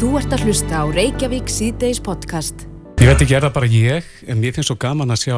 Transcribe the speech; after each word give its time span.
Þú 0.00 0.10
ert 0.16 0.32
að 0.32 0.44
hlusta 0.46 0.80
á 0.80 0.84
Reykjavík 0.88 1.50
síðdeis 1.52 1.98
podcast. 2.02 2.64
Ég 3.00 3.08
veit 3.10 3.20
ekki, 3.24 3.34
er 3.36 3.44
það 3.46 3.54
bara 3.56 3.68
ég, 3.72 4.08
en 4.28 4.40
mér 4.40 4.54
finnst 4.56 4.70
svo 4.70 4.76
gaman 4.80 5.12
að 5.12 5.22
sjá 5.26 5.36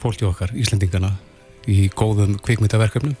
fólki 0.00 0.26
okkar, 0.28 0.52
Íslendingana, 0.58 1.12
í 1.68 1.86
góðum 1.92 2.38
kvikmyndaverkefnum. 2.44 3.14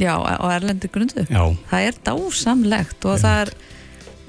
Já, 0.00 0.16
á 0.18 0.44
erlendi 0.56 0.88
grundu. 0.90 1.26
Já. 1.28 1.42
Það 1.70 1.86
er 1.90 1.98
dásamlegt 2.08 3.06
og 3.06 3.20
það 3.22 3.40
er 3.44 3.52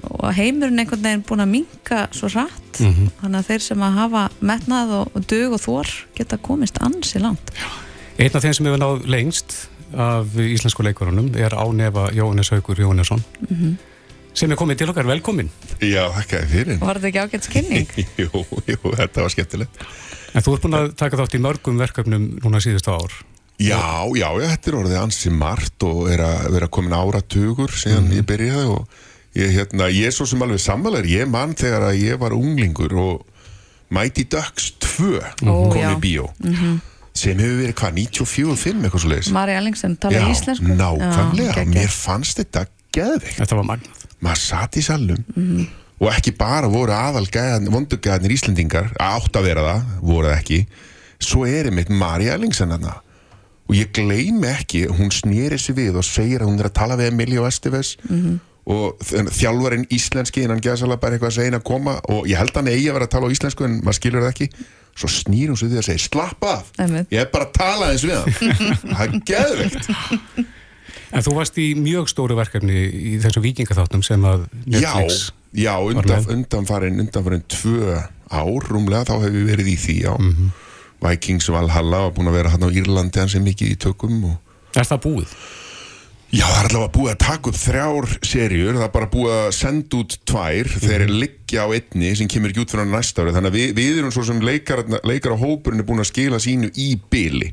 og 0.06 0.28
heimurinn 0.38 0.84
einhvern 0.84 1.02
veginn 1.08 1.24
búin 1.26 1.42
að 1.42 1.50
minka 1.56 2.02
svo 2.14 2.28
rætt 2.30 2.80
Mhm. 2.84 3.08
þannig 3.24 3.40
að 3.40 3.48
þeir 3.50 3.62
sem 3.62 3.80
að 3.88 3.96
hafa 3.96 4.24
metnað 4.42 4.92
og, 5.00 5.08
og 5.16 5.26
dug 5.28 5.54
og 5.56 5.62
þor 5.64 5.88
geta 6.16 6.38
komist 6.38 6.78
ansi 6.84 7.20
langt 7.24 7.50
Einn 8.20 8.36
af 8.36 8.44
þeim 8.44 8.54
sem 8.54 8.66
hefur 8.68 8.78
náð 8.84 9.08
lengst 9.08 9.56
af 9.96 10.28
íslensku 10.36 10.84
leikurunum 10.84 11.32
er 11.36 11.56
ánefa 11.56 12.12
Jóhannes 12.14 12.52
Haugur 12.52 12.76
Jóhannesson, 12.78 13.24
Mhm. 13.50 13.78
Sem 14.36 14.52
er 14.52 14.60
komið 14.60 14.82
til 14.82 14.90
okkar 14.92 15.08
velkomin. 15.08 15.50
Já, 15.80 16.04
þakka 16.18 16.42
þér 16.42 16.50
fyrir. 16.52 16.80
Var 16.82 17.00
þetta 17.00 17.12
ekki 17.12 17.24
ágætt 17.24 17.48
skynning? 17.48 17.94
jú, 18.22 18.44
jú, 18.68 18.80
þetta 19.00 19.24
var 19.26 19.34
skemmtilegt. 19.34 19.86
En 20.36 20.44
þú 20.44 20.56
ert 20.58 20.66
búin 20.68 20.78
að 20.82 20.90
taka 21.00 21.20
þátt 21.22 21.38
í 21.38 21.42
mörgum 21.46 21.80
verkefnum 21.80 22.26
núna 22.44 22.60
síðustu 22.64 22.92
ár. 22.92 23.14
Já, 23.56 23.80
já, 24.20 24.28
já, 24.36 24.48
þetta 24.52 24.68
er 24.72 24.78
orðið 24.82 24.98
ansi 25.00 25.32
margt 25.32 25.86
og 25.88 26.10
er 26.12 26.26
að 26.26 26.50
vera 26.58 26.68
komin 26.76 26.96
áratugur 26.98 27.72
síðan 27.72 28.10
ég 28.12 28.26
byrjaði 28.28 28.66
og 28.74 28.98
ég, 29.40 29.54
hérna, 29.56 29.88
ég 29.96 30.10
er 30.10 30.16
svo 30.18 30.28
sem 30.28 30.44
alveg 30.44 30.60
sammálar, 30.60 31.08
ég 31.08 31.30
mann 31.32 31.56
þegar 31.56 31.86
að 31.94 32.02
ég 32.02 32.20
var 32.20 32.36
unglingur 32.36 32.98
og 33.00 33.24
Mighty 33.96 34.26
Ducks 34.28 34.74
2 34.84 35.22
Ó, 35.48 35.72
kom 35.72 35.80
já. 35.80 35.88
í 35.94 36.02
bíó 36.04 36.28
sem 37.16 37.40
hefur 37.40 37.62
verið 37.62 37.76
hvað, 37.80 37.94
94-5 38.02 38.84
eitthvað 38.84 39.04
svo 39.06 39.10
leiðis. 39.14 39.32
Mari 39.32 39.54
Ellingsen 39.56 39.94
tala 40.04 40.26
íslensku 40.34 40.76
nákvæmlega, 40.76 41.54
Já, 41.56 41.64
mér 41.64 41.86
geggjað. 41.86 41.94
fannst 41.96 42.42
þetta 42.42 42.66
geðveikt. 42.98 43.38
Þetta 43.40 43.60
var 43.62 43.68
magnað. 43.70 44.02
Maður 44.26 44.42
satt 44.44 44.78
í 44.82 44.84
salnum 44.86 45.22
og 46.02 46.10
ekki 46.12 46.34
bara 46.36 46.68
voru 46.68 46.92
aðal 46.92 47.26
vondugæðanir 47.72 48.34
Íslendingar 48.36 48.92
átt 49.00 49.38
að 49.40 49.48
vera 49.48 49.64
það, 49.70 49.82
voru 50.04 50.28
það 50.32 50.40
ekki 50.42 50.60
svo 51.26 51.46
er 51.48 51.70
einmitt 51.70 51.90
Marja 51.90 52.34
Ellingsen 52.36 52.74
þarna. 52.76 52.98
Og 53.66 53.74
ég 53.80 53.94
gleymi 53.96 54.46
ekki 54.52 54.84
hún 54.94 55.10
snýri 55.16 55.58
sig 55.58 55.74
við 55.80 55.96
og 55.98 56.04
segir 56.06 56.44
að 56.44 56.52
hún 56.52 56.60
er 56.62 56.68
að 56.70 56.76
tala 56.78 56.98
við 57.00 57.08
Emilio 57.14 57.48
Esteves 57.48 57.96
og 58.66 59.00
þ- 59.02 59.32
þjálfarinn 59.40 59.88
íslenski 59.94 60.44
innan 60.44 60.62
geðsala 60.62 60.98
bara 61.02 61.16
eitthvað 61.16 61.32
að 61.32 61.38
segja 61.40 61.52
inn 61.54 61.58
að 61.60 61.64
koma 61.72 61.96
og 62.14 62.28
ég 62.30 62.38
held 62.38 62.52
að 62.52 62.60
hann 62.62 62.70
eigi 62.74 62.90
að 62.92 62.98
vera 63.00 63.08
að 63.08 63.14
tala 63.16 63.30
á 63.30 63.34
íslensku 63.34 63.66
en 63.66 63.80
maður 63.86 63.98
skilur 64.02 64.26
það 64.26 64.34
ekki. 64.36 64.50
Svo 64.96 65.10
snýr 65.12 65.50
hún 65.52 65.58
sig 65.60 65.72
við 65.74 65.82
og 65.82 65.88
segir 65.90 66.04
slappa 66.06 66.52
af 66.60 66.70
ég 67.12 67.24
er 67.26 67.32
bara 67.34 67.48
að 67.50 67.56
tala 67.58 67.90
eins 67.94 68.06
við 68.06 68.16
hann. 68.20 68.30
Það 68.96 69.04
er 69.06 69.18
geðveikt 69.32 69.90
En 71.14 71.26
þú 71.26 71.36
varst 71.38 71.58
í 71.62 71.72
mjög 71.78 72.10
stóru 72.12 72.38
verkefni 72.38 72.86
í 72.86 73.16
þessu 73.24 73.44
vikingaþáttum 73.44 74.04
sem 74.06 74.24
að 74.26 74.48
Netflix... 74.66 75.28
Já, 75.56 75.70
já 75.70 75.74
undan, 75.92 76.30
undanfarin, 76.38 77.02
undanfarin 77.04 77.44
tvö 77.52 78.00
ár 78.32 78.70
rúmlega 78.70 79.06
þá 79.08 79.16
hefur 79.26 79.36
við 79.36 79.52
verið 79.52 79.70
í 79.72 79.76
því, 79.84 79.98
já. 80.08 80.14
Vikings 81.06 81.52
Valhalla 81.54 82.06
var 82.08 82.16
búin 82.16 82.32
að 82.32 82.40
vera 82.40 82.56
hann 82.56 82.66
á 82.66 82.70
Írlandi 82.72 83.22
hans 83.22 83.36
er 83.38 83.46
mikið 83.46 83.76
í 83.76 83.78
tökum 83.86 84.18
og... 84.32 84.58
Er 84.76 84.88
það 84.88 85.04
búið? 85.06 85.38
Já, 86.34 86.44
það 86.50 86.58
er 86.58 86.68
allavega 86.68 86.92
búið 86.96 87.12
að 87.12 87.20
taka 87.22 87.50
upp 87.52 87.58
þrjár 87.60 88.08
serjur, 88.26 88.76
það 88.76 88.86
er 88.86 88.92
bara 88.96 89.08
búið 89.14 89.34
að 89.36 89.50
senda 89.56 90.00
út 90.02 90.16
tvær, 90.28 90.70
þeir 90.82 90.96
eru 91.06 91.18
liggja 91.22 91.64
á 91.64 91.68
einni 91.78 92.12
sem 92.18 92.30
kemur 92.32 92.52
ekki 92.52 92.64
út 92.64 92.74
fyrir 92.74 92.90
næsta 92.90 93.22
ári, 93.24 93.34
þannig 93.36 93.52
að 93.54 93.58
við, 93.60 93.68
við 93.78 94.00
erum 94.02 94.14
svo 94.16 94.24
sem 94.28 94.42
leikar, 94.44 94.82
leikar 95.08 95.36
á 95.38 95.44
hópurinn 95.44 95.84
er 95.84 95.88
búin 95.88 96.02
að 96.04 96.10
skila 96.10 96.40
sínu 96.44 96.72
í 96.82 96.88
byli. 97.14 97.52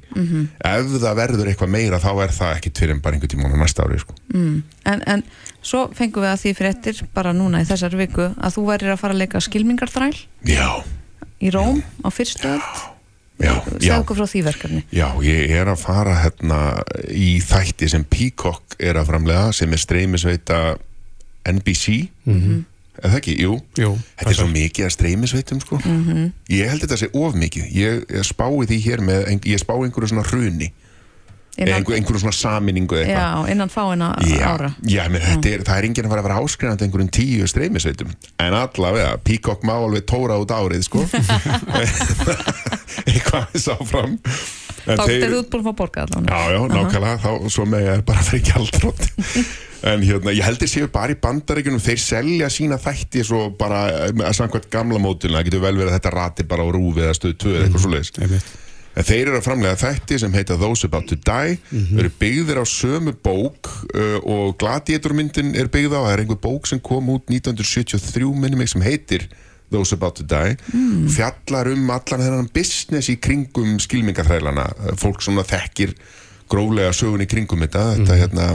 Ef 0.65 0.97
það 0.97 1.19
verður 1.21 1.53
eitthvað 1.53 1.73
meira 1.77 2.01
þá 2.03 2.11
er 2.25 2.35
það 2.39 2.55
ekkit 2.57 2.83
fyrir 2.83 2.97
en 2.97 3.03
bara 3.05 3.19
einhvern 3.19 3.35
tíma 3.35 3.53
á 3.53 3.63
næsta 3.63 3.85
ári, 3.87 4.01
sko. 4.03 4.17
en, 4.33 5.05
en 5.07 5.23
svo 5.63 5.85
fengum 5.95 6.25
við 6.25 6.33
að 6.33 6.41
því 6.43 6.55
fréttir 6.59 7.05
bara 7.15 7.37
núna 7.37 7.61
í 7.63 7.69
þessar 7.69 7.95
viku 8.01 8.33
að 8.35 8.57
þú 8.57 8.67
værir 8.73 8.97
að 8.97 9.03
fara 9.05 9.15
að 9.15 9.23
leika 9.23 9.45
skilmingarþræl 9.45 10.17
Já, 10.49 10.83
í 11.39 11.53
Róm 11.55 11.85
á 12.03 12.09
fyrstu 12.11 12.49
öll 12.57 12.59
já, 12.59 12.73
já. 12.73 13.02
Segðu 13.41 13.99
okkur 13.99 14.19
frá 14.21 14.27
því 14.31 14.43
verkefni. 14.47 14.83
Já, 14.95 15.09
ég 15.25 15.55
er 15.57 15.71
að 15.73 15.81
fara 15.83 16.19
hérna 16.23 16.61
í 17.11 17.41
þætti 17.43 17.89
sem 17.91 18.05
Peacock 18.05 18.77
er 18.79 19.01
að 19.01 19.13
framlega 19.13 19.53
sem 19.57 19.73
er 19.73 19.83
streymisveita 19.83 20.61
NBC 21.53 21.97
eða 23.03 23.17
ekki, 23.19 23.35
jú. 23.41 23.57
Jú. 23.81 23.97
Þetta 24.21 24.31
er 24.31 24.39
svo 24.39 24.51
mikið 24.53 24.87
að 24.87 24.95
streymisveitum 24.95 25.63
sko. 25.65 25.81
Ég 26.53 26.69
held 26.71 26.85
þetta 26.85 27.01
sé 27.01 27.09
of 27.17 27.35
mikið. 27.35 27.71
Ég, 27.75 28.05
ég 28.13 28.29
spái 28.29 28.67
því 28.69 28.79
hér 28.85 29.03
með, 29.03 29.27
ég 29.49 29.63
spái 29.63 29.79
einhverju 29.81 30.13
svona 30.13 30.27
hruni 30.29 30.73
innan, 31.59 31.75
einhverju, 31.79 31.97
einhverju 31.99 32.23
svona 32.23 32.37
saminningu 32.37 32.97
eða 32.97 33.05
eitthvað. 33.05 33.47
já, 33.47 33.53
innan 33.53 33.73
fáina 33.73 34.09
Já, 34.25 34.47
ára. 34.49 34.71
já 34.89 35.03
menn, 35.13 35.25
þetta 35.27 35.53
er, 35.53 35.65
það 35.69 35.79
er 35.83 35.89
enginn 35.91 36.09
að 36.09 36.15
fara 36.15 36.23
að 36.25 36.29
vera 36.31 36.41
áskrifandi 36.47 36.87
einhverjum 36.89 37.11
tíu 37.19 37.49
streymisveitum. 37.53 38.15
En 38.41 38.57
allavega, 38.57 39.13
Peacock 39.27 39.67
má 39.69 39.75
alveg 39.77 40.07
tóra 40.09 40.39
út 40.41 40.55
árið 40.57 40.87
sko. 40.89 41.05
Eitthvað 43.09 43.57
sá 43.61 43.75
fram 43.85 44.19
En 44.83 44.99
þá 44.99 45.05
er 45.15 45.29
þú 45.31 45.37
út 45.45 45.51
búin 45.53 45.61
að 45.63 45.67
fá 45.69 45.75
borgað 45.79 46.09
allan. 46.11 46.25
Já, 46.27 46.55
já, 46.57 46.63
nákvæmlega, 46.73 47.19
þá 47.23 47.53
svo 47.55 47.67
með 47.71 47.85
ég 47.87 48.01
bara 48.09 48.25
fyrir 48.27 48.49
gjaldrótt 48.49 49.05
en 49.93 50.03
hérna, 50.07 50.35
ég 50.35 50.47
heldur 50.47 50.71
séu 50.71 50.89
bara 50.95 51.15
í 51.15 51.19
bandaríkunum 51.23 51.83
þeir 51.83 52.01
selja 52.03 52.49
sína 52.51 52.79
þætti 52.83 53.23
svo 53.27 53.45
bara 53.59 53.85
að 54.03 54.25
samkvæmt 54.39 54.67
gamla 54.75 54.99
mótilina, 55.03 55.39
það 55.39 55.49
getur 55.51 55.63
vel 55.69 55.75
verið 55.79 55.93
að 55.93 55.97
þetta 56.01 56.13
rati 56.17 56.47
bara 56.51 56.67
á 56.67 56.69
rúfi 56.75 57.05
eða 57.07 57.15
stöð 57.19 57.37
2 57.47 57.55
eða 57.55 57.65
eitthvað 57.69 57.85
svo 57.87 57.95
leiðis. 57.95 58.51
En 58.93 59.07
þeir 59.07 59.29
eru 59.31 59.39
að 59.39 59.47
framlega 59.47 59.79
þætti 59.81 60.19
sem 60.23 60.35
heita 60.37 60.59
Those 60.61 60.89
About 60.89 61.09
to 61.11 61.17
Die. 61.17 61.59
Eru 61.99 62.11
byggðir 62.21 62.61
á 62.61 62.67
sömu 62.69 63.15
bók 63.25 63.71
uh, 63.95 64.19
og 64.21 64.59
Gladiatormyndin 64.61 65.55
er 65.59 65.71
byggð 65.73 65.97
á, 65.97 66.01
það 66.03 66.13
er 66.13 66.25
einhver 66.25 66.43
bók 66.43 66.69
sem 66.71 66.83
kom 66.83 67.09
út 67.15 67.31
1973 67.33 68.33
minnum 68.37 68.63
mig 68.63 68.73
sem 68.73 68.85
heitir 68.85 69.29
Those 69.73 69.97
About 69.97 70.21
to 70.21 70.27
Die. 70.29 70.59
Fjallar 71.13 71.73
um 71.73 71.89
allan 71.95 72.27
þennan 72.27 72.51
business 72.53 73.09
í 73.09 73.17
kringum 73.23 73.79
skilmingaþrælana. 73.83 74.69
Fólk 75.01 75.25
svona 75.25 75.47
þekkir 75.49 75.97
gróflega 76.53 76.93
sögun 76.97 77.25
í 77.25 77.31
kringum 77.31 77.65
þetta, 77.65 77.87
þetta 77.97 78.19
hérna 78.21 78.49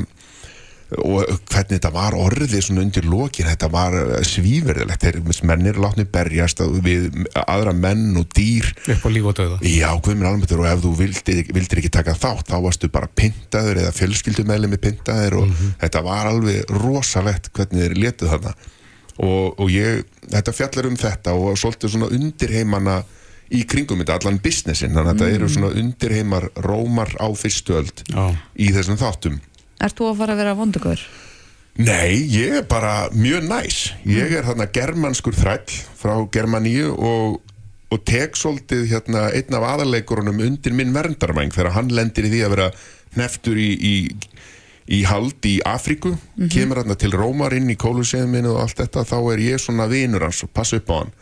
og 0.96 1.26
hvernig 1.50 1.74
þetta 1.74 1.90
var 1.92 2.16
orðið 2.16 2.62
svona 2.64 2.84
undir 2.86 3.08
lokin, 3.12 3.48
þetta 3.50 3.68
var 3.72 3.96
svíverðilegt, 4.28 5.04
þeir 5.04 5.48
mennir 5.50 5.80
látni 5.84 6.06
berjast 6.08 6.62
við 6.86 7.10
aðra 7.44 7.74
menn 7.76 8.16
og 8.20 8.30
dýr. 8.36 8.70
Upp 8.96 9.04
á 9.04 9.10
líf 9.12 9.28
og 9.28 9.36
döða. 9.36 9.58
Já, 9.68 9.90
guðminn 10.00 10.30
almættur 10.30 10.64
og 10.64 10.70
ef 10.70 10.86
þú 10.86 10.94
vildir, 11.02 11.44
vildir 11.58 11.82
ekki 11.82 11.92
taka 11.98 12.16
þátt 12.16 12.54
þá 12.54 12.58
varstu 12.64 12.92
bara 12.94 13.12
pyntaður 13.20 13.82
eða 13.84 13.92
fjölskyldumæli 13.98 14.72
með 14.72 14.84
pyntaður 14.86 15.42
og 15.42 15.52
þetta 15.84 16.04
var 16.08 16.32
alveg 16.32 16.74
rosalegt 16.78 17.52
hvernig 17.52 17.84
þeir 17.84 18.00
letuð 18.06 18.34
þarna. 18.38 18.56
Og, 19.18 19.60
og 19.60 19.70
ég, 19.74 20.04
þetta 20.30 20.56
fjallar 20.56 20.88
um 20.88 20.98
þetta 21.02 21.36
og 21.36 21.60
svolítið 21.60 21.96
svona 21.98 22.12
undirheimana 22.14 23.02
í 23.52 23.64
kringum 23.68 24.00
þetta, 24.04 24.22
allan 24.22 24.40
businessin. 24.44 24.94
Þannig 24.96 25.12
að 25.12 25.14
þetta 25.20 25.36
eru 25.36 25.52
svona 25.52 25.76
undirheimar 25.82 26.50
rómar 26.64 27.12
á 27.20 27.28
fyrstu 27.36 27.76
öld 27.80 28.04
Já. 28.08 28.32
í 28.56 28.72
þessum 28.76 29.00
þáttum 29.02 29.40
Ert 29.84 29.98
þú 29.98 30.12
að 30.12 30.22
fara 30.22 30.36
að 30.36 30.42
vera 30.42 30.56
vondugur? 30.58 31.02
Nei, 31.78 32.18
ég 32.34 32.56
er 32.58 32.64
bara 32.66 33.10
mjög 33.14 33.44
næs. 33.46 33.82
Ég 34.10 34.34
er 34.40 34.48
þarna 34.48 34.66
germanskur 34.74 35.36
þræll 35.38 35.76
frá 36.00 36.16
Germaníu 36.34 36.96
og, 36.96 37.36
og 37.94 38.06
tek 38.10 38.40
svolítið 38.40 38.88
hérna 38.90 39.28
einn 39.30 39.58
af 39.58 39.68
aðarleikurunum 39.76 40.42
undir 40.48 40.74
minn 40.74 40.96
verndarvæng 40.96 41.54
þegar 41.54 41.76
hann 41.78 41.94
lendir 41.94 42.26
í 42.26 42.34
því 42.34 42.42
að 42.48 42.56
vera 42.56 42.72
hneftur 43.14 43.62
í, 43.62 43.70
í, 43.78 43.96
í 44.98 45.04
hald 45.06 45.46
í 45.46 45.60
Afríku. 45.70 46.16
Kemur 46.50 46.82
hann 46.82 46.98
til 46.98 47.14
Rómar 47.14 47.54
inn 47.54 47.70
í 47.70 47.78
kólusefminu 47.78 48.56
og 48.56 48.64
allt 48.66 48.82
þetta, 48.82 49.06
þá 49.06 49.18
er 49.36 49.46
ég 49.46 49.62
svona 49.62 49.86
vinur 49.92 50.26
hans 50.26 50.42
og 50.48 50.54
passa 50.58 50.82
upp 50.82 50.90
á 50.90 50.98
hann 51.04 51.14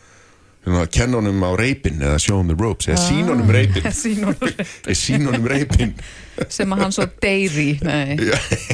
Kenna 0.90 1.20
honum 1.20 1.44
á 1.46 1.50
reipin 1.54 2.00
eða 2.02 2.18
the 2.18 2.56
ropes 2.58 2.88
eða 2.88 2.98
sín 2.98 3.28
honum 3.30 3.50
reipin 3.50 3.86
Sýnur 4.02 4.34
eða 4.42 4.96
sín 4.98 5.26
honum 5.28 5.46
reipin 5.46 5.94
sem 6.48 6.72
að 6.74 6.82
hann 6.82 6.92
svo 6.92 7.06
deyri 7.22 7.78
Nei, 7.86 8.18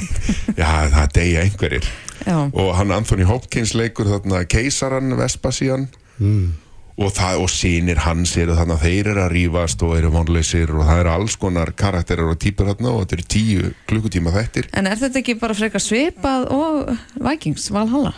já, 0.61 0.89
það 0.91 1.13
deyja 1.15 1.45
einhverjir. 1.45 1.87
Já, 2.27 2.39
og 2.49 2.73
hann 2.79 2.95
Anthony 2.95 3.27
Hopkins 3.29 3.75
leikur 3.75 4.09
þarna 4.09 4.45
keisaran 4.49 5.13
Vespasian 5.19 5.89
og, 6.97 7.13
það, 7.13 7.43
og 7.45 7.53
sínir 7.53 8.01
hans 8.07 8.35
eru 8.41 8.57
þarna 8.57 8.79
þeir 8.81 9.13
eru 9.13 9.25
að 9.27 9.33
rífast 9.37 9.85
og 9.85 9.95
eru 9.99 10.13
vonleysir 10.15 10.73
og 10.73 10.85
það 10.87 11.05
eru 11.05 11.15
alls 11.15 11.39
konar 11.41 11.73
karakterir 11.77 12.33
og 12.33 12.41
típur 12.41 12.73
þarna 12.73 12.93
og 12.93 13.05
þetta 13.05 13.19
eru 13.19 13.29
tíu 13.37 13.71
klukkutíma 13.91 14.35
þettir 14.35 14.69
En 14.77 14.89
er 14.91 15.01
þetta 15.01 15.23
ekki 15.23 15.39
bara 15.41 15.57
frekar 15.59 15.83
svipað 15.83 16.49
og 16.57 16.93
Vikings, 17.21 17.69
Valhalla? 17.75 18.15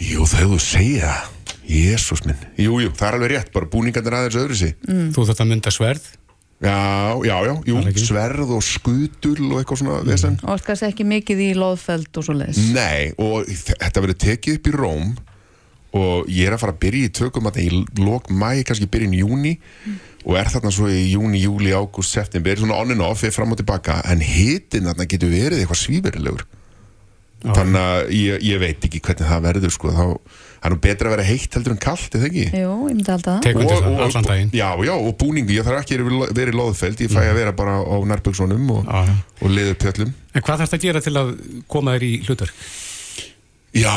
Jú, 0.00 0.26
þegar 0.26 0.52
þú 0.54 0.60
segja 0.62 1.14
Jésús 1.64 2.24
minn, 2.28 2.40
jú, 2.60 2.76
jú, 2.82 2.90
það 2.92 3.08
er 3.08 3.16
alveg 3.18 3.32
rétt 3.34 3.54
bara 3.54 3.70
búningarnir 3.72 4.18
aðeins 4.18 4.36
öðru 4.42 4.58
sig. 4.58 4.76
Þú 4.84 5.24
þarft 5.24 5.42
að 5.44 5.50
mynda 5.54 5.72
sverð. 5.74 6.12
Já, 6.64 7.20
já, 7.26 7.34
já, 7.44 7.52
jú, 7.66 7.76
Það 7.82 7.88
er 7.90 8.04
sverð 8.06 8.50
og 8.54 8.62
skutul 8.64 9.50
og 9.50 9.58
eitthvað 9.58 9.80
svona 9.82 9.96
vesen. 10.06 10.36
Og 10.44 10.54
ert 10.54 10.66
kannski 10.68 10.86
ekki 10.88 11.06
mikið 11.10 11.42
í 11.44 11.48
loðfeld 11.58 12.20
og 12.20 12.24
svo 12.24 12.36
leiðis 12.38 12.60
Nei, 12.72 13.10
og 13.20 13.50
þetta 13.50 14.04
verður 14.04 14.20
tekið 14.22 14.58
upp 14.60 14.70
í 14.70 14.74
Róm 14.78 15.10
og 15.94 16.30
ég 16.30 16.48
er 16.48 16.56
að 16.56 16.62
fara 16.64 16.74
að 16.74 16.80
byrja 16.82 17.08
í 17.08 17.12
tökum 17.14 17.50
að 17.50 17.58
það 17.58 17.66
í 17.66 18.02
lok 18.02 18.30
mæ, 18.30 18.48
kannski 18.66 18.88
byrjun 18.90 19.18
júni 19.18 19.52
og 20.24 20.38
er 20.40 20.50
þarna 20.50 20.72
svo 20.74 20.88
í 20.90 21.04
júni, 21.12 21.42
júli, 21.42 21.74
ágúst, 21.76 22.16
september, 22.16 22.56
svona 22.58 22.78
on 22.80 22.94
and 22.94 23.04
off, 23.04 23.22
er 23.26 23.34
fram 23.34 23.52
og 23.54 23.60
tilbaka 23.60 24.00
en 24.10 24.24
hitin 24.24 24.88
þarna 24.88 25.06
getur 25.10 25.34
verið 25.34 25.60
eitthvað 25.60 25.82
svíferilegur 25.84 26.46
þannig 27.44 27.80
að 27.84 28.10
ég, 28.16 28.42
ég 28.48 28.60
veit 28.62 28.86
ekki 28.88 29.00
hvernig 29.04 29.28
það 29.28 29.42
verður 29.48 29.74
sko, 29.74 29.92
þá 29.92 30.04
er 30.64 30.72
nú 30.72 30.78
betra 30.80 31.10
að 31.10 31.14
vera 31.16 31.26
heitt 31.28 31.56
heldur 31.58 31.74
en 31.74 31.80
kallt, 31.84 32.14
eða 32.16 32.28
ekki? 32.30 32.44
Jú, 32.56 32.70
ég 32.88 32.94
myndi 32.96 33.12
alltaf 33.12 33.34
það. 33.34 33.42
Tek 33.44 33.58
undir 33.60 33.82
það 33.84 33.98
allan 34.06 34.28
daginn. 34.30 34.52
Já, 34.56 34.68
já, 34.88 34.94
og 34.96 35.12
búningu, 35.20 35.52
ég 35.58 35.66
þarf 35.66 35.82
ekki 35.82 35.98
að 36.00 36.34
vera 36.40 36.54
í 36.54 36.56
loðfeld. 36.56 37.02
Ég 37.04 37.12
fæ 37.12 37.20
að 37.26 37.36
vera 37.42 37.52
bara 37.52 37.74
á 37.84 37.96
nærböksunum 38.14 38.70
og, 38.78 38.88
Já, 38.88 39.04
já. 39.10 39.18
og 39.44 39.52
liður 39.52 39.76
pjöllum 39.84 40.14
En 40.34 40.42
hvað 40.42 40.62
þarfst 40.64 40.74
að 40.78 40.86
gera 40.88 41.04
til 41.04 41.14
að 41.20 41.34
koma 41.68 41.92
þér 41.98 42.06
í 42.08 42.14
hlutverk? 42.24 42.64
Já, 43.74 43.90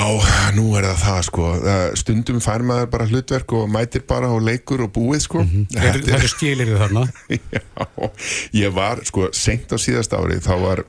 nú 0.58 0.72
er 0.74 0.88
það 0.90 1.02
það 1.06 1.20
sko. 1.28 1.48
Það- 1.62 1.96
stundum 2.02 2.40
fær 2.42 2.64
maður 2.66 2.88
bara 2.96 3.06
hlutverk 3.12 3.52
og 3.54 3.68
mætir 3.70 4.02
bara 4.10 4.32
og 4.34 4.42
leikur 4.42 4.82
og 4.88 4.90
búið 4.96 5.22
sko. 5.28 5.44
Það 5.74 5.90
eru- 5.92 6.06
það 6.08 6.16
eru 6.18 6.30
skilir 6.32 6.72
þið 6.72 6.80
þarna. 6.82 7.04
Já, 7.54 8.10
ég 8.58 8.74
var 8.74 9.04
sko 9.06 9.28
seint 9.38 9.70
á 9.70 9.78
síðast 9.78 10.16
ári. 10.18 10.40
Þá 10.42 10.54
var, 10.64 10.82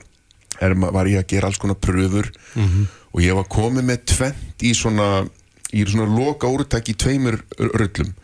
er, 0.61 0.75
var 0.75 1.07
ég 1.07 1.23
að 1.23 1.29
gera 1.35 1.47
alls 1.51 1.59
konar 1.59 1.77
pröfur 1.81 2.31
og 3.13 3.21
ég 3.25 3.35
var 3.35 3.45
komið 3.49 3.85
með 3.85 4.05
tvent 4.15 4.63
í 4.63 4.75
svona 4.75 5.27
í 5.69 5.83
svona 5.85 6.07
loka 6.09 6.49
úrtæk 6.49 6.87
í 6.89 6.95
tveimur 6.97 7.37
rullum. 7.59 8.15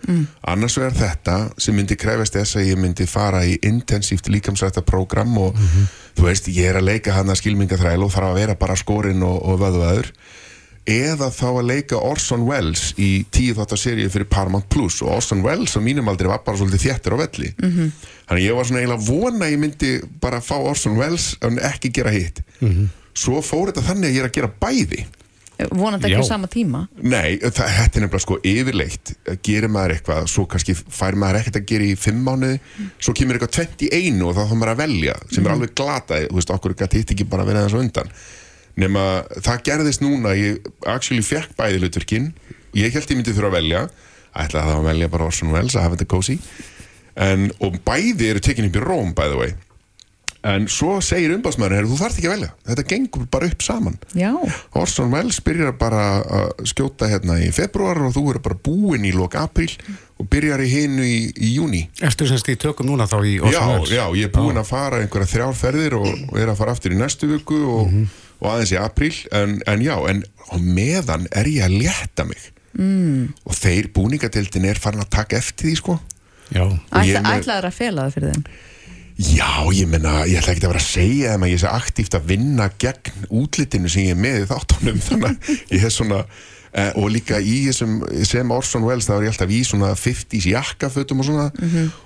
Annars 0.49 0.79
vegar 0.79 0.95
þetta 0.97 1.35
sem 1.61 1.75
myndi 1.77 1.97
krefast 2.01 2.33
þess 2.39 2.57
að 2.57 2.71
ég 2.71 2.79
myndi 2.81 3.05
fara 3.07 3.43
í 3.45 3.59
intensíft 3.69 4.31
líkamsrætta 4.33 4.81
prógram 4.81 5.37
og 5.37 5.53
þú 6.17 6.25
veist, 6.25 6.49
ég 6.49 6.71
er 6.71 6.79
að 6.81 6.89
leika 6.89 7.13
hann 7.13 7.29
að 7.29 7.43
skilmingaþræl 7.43 8.01
og 8.07 8.13
þarf 8.15 8.31
að 8.31 8.39
vera 8.41 8.55
bara 8.57 8.77
skorinn 8.77 9.23
og, 9.23 9.37
og 9.45 9.61
vöðvaður 9.61 10.09
eða 10.91 11.31
þá 11.33 11.47
að 11.49 11.67
leika 11.71 12.01
Orson 12.05 12.45
Welles 12.49 12.93
í 13.01 13.25
tíu 13.33 13.57
þáttar 13.57 13.81
seríu 13.81 14.11
fyrir 14.13 14.29
Paramount 14.31 14.69
Plus. 14.73 15.01
Og 15.05 15.17
Orson 15.17 15.43
Welles 15.45 15.77
á 15.77 15.81
mínum 15.81 16.09
aldrei 16.13 16.29
var 16.29 16.45
bara 16.45 16.61
svolítið 16.61 16.87
þéttur 16.87 17.17
á 17.17 17.23
velli. 17.25 17.51
-hmm. 17.57 17.91
þannig 18.29 18.45
ég 18.45 18.57
var 18.57 18.65
svona 18.65 18.81
eiginlega 18.81 19.07
vona 19.09 19.51
ég 19.51 19.59
myndi 19.59 20.01
bara 20.21 20.41
fá 20.41 20.57
Orson 20.61 20.97
Welles 20.97 21.37
en 21.41 21.59
ekki 21.59 21.93
gera 21.93 22.11
hitt. 22.11 22.43
Svo 23.15 23.41
fór 23.41 23.73
þetta 23.73 23.89
þannig 23.89 24.11
að 24.11 24.15
ég 24.15 24.21
er 24.21 24.29
að 24.29 24.37
gera 24.37 24.53
bæði. 24.61 25.07
Vonandi 25.71 26.11
ekki 26.11 26.19
á 26.19 26.27
sama 26.27 26.49
tíma. 26.51 26.89
Nei, 26.99 27.39
það, 27.39 27.69
þetta 27.79 27.99
er 27.99 28.03
nefnilega 28.03 28.19
sko 28.19 28.39
yfirleitt. 28.43 29.13
Gerir 29.47 29.71
maður 29.71 29.95
eitthvað, 29.95 30.27
svo 30.27 30.47
kannski 30.51 30.75
fær 30.75 31.15
maður 31.15 31.39
ekkert 31.41 31.61
að 31.61 31.67
gera 31.71 31.85
í 31.85 31.95
fimm 31.95 32.25
mánuði. 32.27 32.59
Svo 32.99 33.15
kemur 33.15 33.39
eitthvað 33.39 33.69
21 33.79 34.25
og 34.27 34.35
þá 34.35 34.43
þá 34.51 34.55
maður 34.55 34.73
að 34.75 34.81
velja 34.83 35.15
sem 35.31 35.47
er 35.47 35.55
alveg 35.55 35.77
glata, 35.79 36.19
þú 36.27 36.41
veist, 36.41 36.51
okkur 36.51 36.75
gæti 36.75 36.99
hitt 36.99 37.15
ekki 37.15 37.29
bara 37.31 37.47
verið 37.47 37.69
þess 37.69 37.79
að 37.79 37.85
undan 37.87 38.11
nema 38.81 39.25
það 39.39 39.65
gerðist 39.69 40.03
núna, 40.05 40.35
ég 40.39 40.65
actually 40.91 41.25
fekk 41.25 41.55
bæði 41.59 41.83
hlutverkin, 41.83 42.33
ég 42.75 42.95
held 42.95 43.11
ég 43.11 43.21
myndi 43.21 43.35
þurfa 43.37 43.53
að 43.53 43.59
velja, 43.61 43.85
ætlaði 44.35 44.71
það 44.71 44.81
að 44.81 44.89
velja 44.89 45.13
bara 45.13 45.29
Orson 45.31 45.53
Welles 45.55 45.77
að 45.77 45.87
hafa 45.87 45.99
þetta 45.99 46.11
cozy 46.11 46.39
en, 47.15 47.51
og 47.63 47.79
bæði 47.87 48.33
eru 48.33 48.43
tekin 48.43 48.67
upp 48.71 48.81
í 48.81 48.83
Róm 48.83 49.15
by 49.15 49.31
the 49.31 49.39
way. 49.39 49.55
En 50.45 50.67
svo 50.69 50.99
segir 51.01 51.33
umbásmaður, 51.33 51.87
þú 51.89 51.97
þarft 51.97 52.19
ekki 52.19 52.29
að 52.29 52.35
velja. 52.35 52.49
Þetta 52.69 52.83
gengur 52.91 53.29
bara 53.33 53.47
upp 53.49 53.63
saman. 53.65 53.95
Já, 54.13 54.29
Orson 54.77 55.15
Welles 55.15 55.39
byrjar 55.41 55.73
bara 55.81 56.03
að 56.21 56.67
skjóta 56.69 57.09
hérna 57.09 57.39
í 57.41 57.47
februar 57.57 58.03
og 58.05 58.13
þú 58.13 58.25
eru 58.35 58.43
bara 58.45 58.59
búinn 58.67 59.07
í 59.09 59.15
lok 59.17 59.39
april 59.41 59.71
og 60.21 60.29
byrjar 60.29 60.61
í 60.61 60.69
hinu 60.69 61.07
í, 61.07 61.17
í 61.33 61.55
júni 61.57 61.81
Erstu 62.05 62.29
semst 62.29 62.47
í 62.53 62.59
tökum 62.61 62.87
núna 62.91 63.09
þá 63.11 63.17
í 63.25 63.39
Orson 63.41 63.57
já, 63.57 63.63
Welles? 63.73 63.95
já, 63.97 64.05
ég 64.21 64.29
er 64.29 64.35
búinn 64.37 64.61
að 64.61 64.69
fara 64.69 65.01
einhverja 65.03 65.31
þrjárferðir 65.33 65.97
og, 65.99 66.07
og 66.29 66.37
er 66.39 66.53
að 66.53 66.61
fara 66.61 66.77
aftur 66.77 66.95
í 66.95 67.01
næstu 67.01 67.31
viku 67.33 67.63
og, 67.79 67.97
og 68.45 68.53
aðeins 68.53 68.75
í 68.75 68.81
april 68.81 69.15
en, 69.35 69.57
en 69.71 69.85
já, 69.85 69.95
en 70.11 70.25
á 70.25 70.55
meðan 70.61 71.29
er 71.33 71.49
ég 71.51 71.67
að 71.67 71.79
létta 71.83 72.29
mig. 72.29 72.51
Mm. 72.75 73.29
og 73.47 73.55
þeir 73.55 73.87
búningadeildin 73.95 74.65
er 74.67 74.81
farin 74.83 75.05
að 75.05 75.13
taka 75.15 75.39
eftir 75.39 75.69
því 75.69 75.75
sko. 75.79 75.93
Ég 76.51 76.73
ætla, 76.91 77.37
ætlaður 77.37 77.69
að 77.69 77.77
fela 77.77 78.07
það 78.07 78.17
fyrir 78.17 78.33
þeim? 78.33 78.47
Já, 79.15 79.51
ég 79.71 79.87
menna, 79.87 80.15
ég 80.27 80.41
ætla 80.41 80.57
ekki 80.57 80.67
að 80.67 80.73
vera 80.73 80.83
að 80.83 80.89
segja 80.89 81.35
þeim 81.35 81.47
að 81.47 81.53
ég 81.53 81.61
sé 81.63 81.71
aktíft 81.71 82.17
að 82.19 82.27
vinna 82.33 82.67
gegn 82.83 83.29
útlitinu 83.31 83.93
sem 83.93 84.09
ég 84.09 84.17
er 84.17 84.19
með 84.25 84.41
í 84.41 84.49
þáttunum 84.51 84.99
þannig 85.07 85.29
að 85.31 85.53
ég 85.77 85.85
hef 85.85 85.95
svona 85.95 86.21
eh, 86.75 86.91
og 87.01 87.11
líka 87.15 87.39
í 87.41 87.65
þessum 87.69 88.01
sem 88.27 88.55
Orson 88.55 88.85
Welles 88.87 89.09
þá 89.09 89.15
er 89.17 89.27
ég 89.27 89.35
alltaf 89.35 89.55
í 89.55 89.61
svona 89.67 89.93
50s 89.99 90.49
jakkafötum 90.51 91.23
og 91.23 91.29
svona. 91.29 91.47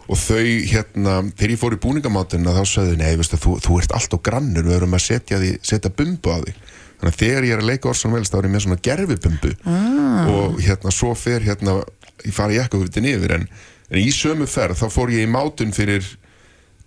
Og 0.09 0.21
þau 0.21 0.45
hérna, 0.73 1.21
þegar 1.35 1.55
ég 1.55 1.63
fór 1.63 1.77
í 1.77 1.81
búningamátuna 1.83 2.57
þá 2.57 2.63
sögðu, 2.69 2.99
nei, 3.01 3.15
veistu, 3.21 3.41
þú, 3.41 3.57
þú 3.65 3.81
ert 3.83 3.97
allt 3.99 4.15
á 4.15 4.19
grannur 4.31 4.69
við 4.69 4.79
erum 4.81 4.99
að 4.99 5.07
setja, 5.07 5.41
því, 5.43 5.55
setja 5.67 5.95
bumbu 5.95 6.35
á 6.35 6.39
þig. 6.45 6.63
Þannig 6.99 7.15
að 7.15 7.19
þegar 7.23 7.45
ég 7.47 7.55
er 7.55 7.61
að 7.63 7.69
leika 7.71 7.91
Orson 7.93 8.15
Welles 8.15 8.33
þá 8.33 8.39
er 8.41 8.49
ég 8.49 8.55
með 8.55 8.65
svona 8.65 8.81
gerfibumbu 8.89 9.51
ah. 9.71 10.31
og 10.35 10.57
hérna 10.65 10.95
svo 10.95 11.13
fer 11.15 11.45
hérna, 11.47 11.77
ég 12.25 12.35
fara 12.35 12.57
jakkafötin 12.57 13.07
yfir 13.13 13.37
en, 13.37 13.45
en 13.93 14.01
í 14.01 14.09
sömu 14.15 14.49
ferð 14.51 14.81
þá 14.81 14.89
fór 14.91 15.13
ég 15.15 15.29
í 15.29 15.31
mátun 15.31 15.71
fyrir 15.77 16.03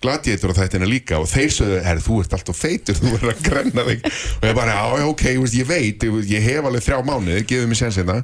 gladiator 0.01 0.53
á 0.53 0.59
þættina 0.59 0.89
líka 0.89 1.21
og 1.21 1.29
þeir 1.29 1.55
sögðu, 1.55 1.79
herri, 1.85 2.03
þú 2.05 2.19
ert 2.23 2.35
alltaf 2.37 2.57
feitur 2.57 2.97
þú 2.97 3.15
verður 3.15 3.33
að 3.35 3.41
grenna 3.47 3.87
þig. 3.87 4.05
Og 4.41 4.45
ég 4.49 4.57
bara, 4.57 4.75
já, 4.75 5.07
ok, 5.07 5.25
ég, 5.31 5.65
veit 5.69 6.05
ég, 6.05 6.45
hef 6.45 6.69
alveg 6.69 6.85
þrjá 6.87 7.01
mánuði, 7.07 7.47
gefið 7.49 7.71
mér 7.71 7.81
séns 7.81 7.99
hérna. 8.01 8.21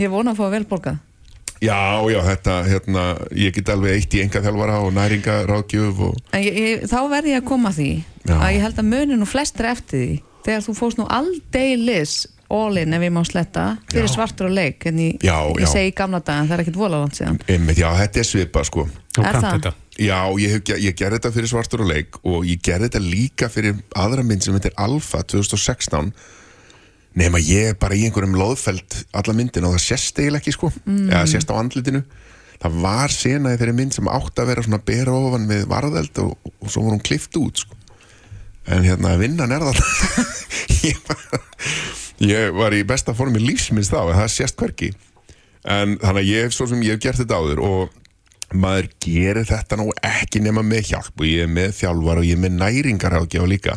Ég 0.00 0.12
vona 0.12 0.32
að 0.32 0.40
fá 0.40 0.46
vel 0.56 0.64
borgað. 0.68 1.00
Já, 1.62 2.02
já, 2.10 2.18
þetta, 2.26 2.54
hérna 2.66 3.02
ég 3.38 3.54
get 3.54 3.68
alveg 3.70 4.00
eitt 4.00 4.14
í 4.18 4.22
enga 4.24 4.40
þjálfara 4.42 4.80
og 4.82 4.94
næringa 4.96 5.36
ráðgjöf 5.46 6.00
og, 6.08 6.16
ég, 6.34 6.56
ég, 6.58 6.86
þá 6.90 6.98
verð 7.12 7.30
ég 7.30 7.38
að 7.38 7.48
koma 7.52 7.70
því 7.76 7.90
Já. 8.26 8.34
að 8.34 8.48
ég 8.56 8.64
held 8.64 8.80
að 8.82 8.88
muni 8.88 9.18
nú 9.20 9.28
flestir 9.30 9.68
eftir 9.70 10.00
því 10.02 10.16
þegar 10.42 10.64
þú 10.66 10.74
fórst 10.80 10.98
nú 10.98 11.06
aldeilis 11.06 12.16
all-in 12.52 12.96
ef 12.96 13.04
ég 13.06 13.12
má 13.14 13.22
sletta 13.26 13.64
fyrir 13.90 14.08
Já. 14.08 14.12
svartur 14.16 14.48
og 14.48 14.56
leik 14.56 14.84
en 14.90 15.00
ég, 15.00 15.22
Já, 15.24 15.36
ég 15.58 15.70
segi 15.70 15.92
í 15.92 15.94
gamla 15.96 16.20
daga 16.24 16.46
það 16.48 16.56
er 16.56 16.64
ekkert 16.64 16.80
vola 16.80 17.00
langt 17.02 17.18
síðan. 17.18 17.40
Einmitt, 17.48 17.80
já, 17.80 17.88
þetta 17.98 18.22
er 18.22 18.28
svipa, 18.28 18.64
sko. 18.68 18.86
Þú 19.12 19.24
Er 19.28 19.38
það? 19.44 19.70
Já, 20.00 20.18
ég, 20.40 20.54
hef, 20.54 20.70
ég 20.80 20.96
gerði 20.96 21.18
þetta 21.18 21.32
fyrir 21.34 21.50
svartur 21.50 21.84
og 21.84 21.90
leik 21.90 22.20
og 22.24 22.46
ég 22.48 22.62
gerði 22.64 22.88
þetta 22.88 23.02
líka 23.04 23.50
fyrir 23.52 23.82
aðra 23.98 24.24
mynd 24.24 24.44
sem 24.44 24.56
heitir 24.56 24.72
Alpha 24.80 25.20
2016 25.34 26.12
nema 27.20 27.40
ég 27.44 27.74
er 27.74 27.76
bara 27.76 27.96
í 27.98 28.06
einhverjum 28.06 28.38
loðfeld 28.40 29.02
alla 29.12 29.34
myndin 29.36 29.68
og 29.68 29.76
það 29.76 29.84
sést 29.84 30.20
eiginlega 30.22 30.40
ekki 30.40 30.56
sko. 30.56 30.72
Eða 30.88 31.26
sést 31.28 31.52
á 31.52 31.60
andlitinu. 31.60 32.00
Það 32.62 32.80
var 32.86 33.12
sena 33.12 33.52
í 33.52 33.58
þeirri 33.60 33.76
mynd 33.76 33.92
sem 33.96 34.08
átti 34.08 34.40
að 34.40 34.52
vera 34.52 34.64
svona 34.64 34.80
bera 34.86 35.12
ofan 35.18 35.48
við 35.50 35.66
varðeld 35.68 36.24
og, 36.24 36.52
og 36.62 36.72
svo 36.72 36.86
var 36.86 36.94
hún 36.94 37.04
klift 37.04 37.36
út 37.36 37.64
sko 37.64 37.81
en 38.66 38.84
hérna 38.86 39.16
vinnan 39.20 39.54
er 39.54 39.64
það 39.64 39.80
ég, 40.90 41.00
var, 41.08 41.46
ég 42.22 42.52
var 42.58 42.76
í 42.76 42.84
besta 42.86 43.14
formi 43.16 43.42
lífsminns 43.42 43.90
þá 43.90 43.98
en 44.04 44.20
það 44.20 44.30
sést 44.36 44.60
hverki 44.60 44.92
en 45.62 45.98
þannig 46.02 46.22
að 46.22 46.30
ég 46.30 46.46
hef 46.46 46.54
svo 46.56 46.68
sem 46.70 46.82
ég 46.82 46.96
hef 46.96 47.02
gert 47.06 47.22
þetta 47.22 47.40
áður 47.42 47.64
og 47.66 47.98
maður 48.52 48.88
gerir 49.00 49.46
þetta 49.48 49.78
nú 49.80 49.88
ekki 50.04 50.42
nema 50.44 50.62
með 50.66 50.92
hjálp 50.92 51.20
og 51.22 51.26
ég 51.28 51.46
er 51.46 51.50
með 51.50 51.74
þjálfar 51.78 52.20
og 52.20 52.26
ég 52.28 52.36
er 52.36 52.42
með 52.42 52.56
næringaráðgjáð 52.60 53.48
líka 53.48 53.76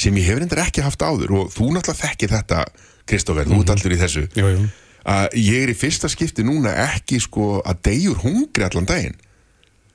sem 0.00 0.16
ég 0.18 0.28
hefur 0.28 0.44
endur 0.44 0.62
ekki 0.62 0.84
haft 0.84 1.02
áður. 1.02 1.34
Og 1.38 1.52
þú 1.54 1.70
náttúrulega 1.74 2.00
þekkir 2.00 2.32
þetta 2.34 2.64
Kristófer, 3.10 3.48
þú 3.50 3.60
ert 3.60 3.74
allur 3.74 3.94
í 3.94 4.00
þessu 4.00 4.24
Jú, 4.32 4.46
jú. 4.48 4.62
að 5.12 5.36
ég 5.38 5.66
er 5.66 5.72
í 5.74 5.76
fyrsta 5.76 6.08
skipti 6.10 6.44
núna 6.46 6.72
ekki 6.86 7.20
sko 7.22 7.58
að 7.60 7.82
deyjur 7.90 8.22
hungri 8.24 8.66
allan 8.66 8.88
daginn. 8.88 9.18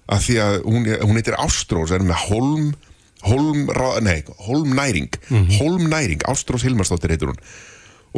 Að 0.09 0.24
því 0.25 0.38
að 0.43 0.55
hún, 0.65 0.88
hún 1.03 1.19
heitir 1.19 1.38
Ástrós 1.39 1.93
er 1.93 2.05
með 2.05 2.24
Holm 2.27 2.69
Holm, 3.27 3.65
Ra- 3.75 3.99
nei, 4.05 4.21
Holm 4.47 4.71
Næring. 4.77 5.09
Holm 5.59 5.89
Næring, 5.91 6.21
Ástrós 6.31 6.63
Hilmarsdóttir 6.63 7.11
heitir 7.15 7.27
hún. 7.33 7.39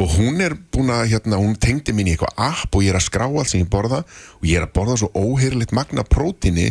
Og 0.00 0.08
hún 0.16 0.40
er 0.40 0.54
búin 0.72 0.88
að 0.94 1.10
hérna, 1.12 1.36
hún 1.42 1.56
tengdi 1.60 1.92
mín 1.92 2.08
í 2.08 2.14
eitthvað 2.14 2.38
app 2.40 2.74
og 2.78 2.84
ég 2.86 2.94
er 2.94 3.00
að 3.00 3.06
skrá 3.10 3.26
allt 3.28 3.50
sem 3.50 3.60
ég 3.60 3.68
borða 3.68 3.98
og 4.38 4.46
ég 4.48 4.56
er 4.56 4.64
að 4.64 4.72
borða 4.78 4.94
svo 5.02 5.10
óheyrleitt 5.12 5.74
magna 5.76 6.04
prótíni 6.08 6.70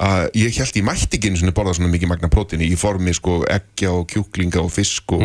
að 0.00 0.30
ég 0.40 0.56
held 0.58 0.78
ég 0.80 0.86
mætti 0.88 1.18
ekki 1.18 1.30
einu 1.30 1.38
sinni 1.38 1.54
borða 1.54 1.76
svona 1.76 1.92
mikið 1.92 2.10
magna 2.10 2.30
prótíni 2.32 2.66
í 2.72 2.78
formi 2.80 3.12
sko 3.14 3.42
eggja 3.46 3.92
og 3.94 4.08
kjúklinga 4.10 4.62
og 4.64 4.72
fisk 4.74 5.12
og 5.14 5.22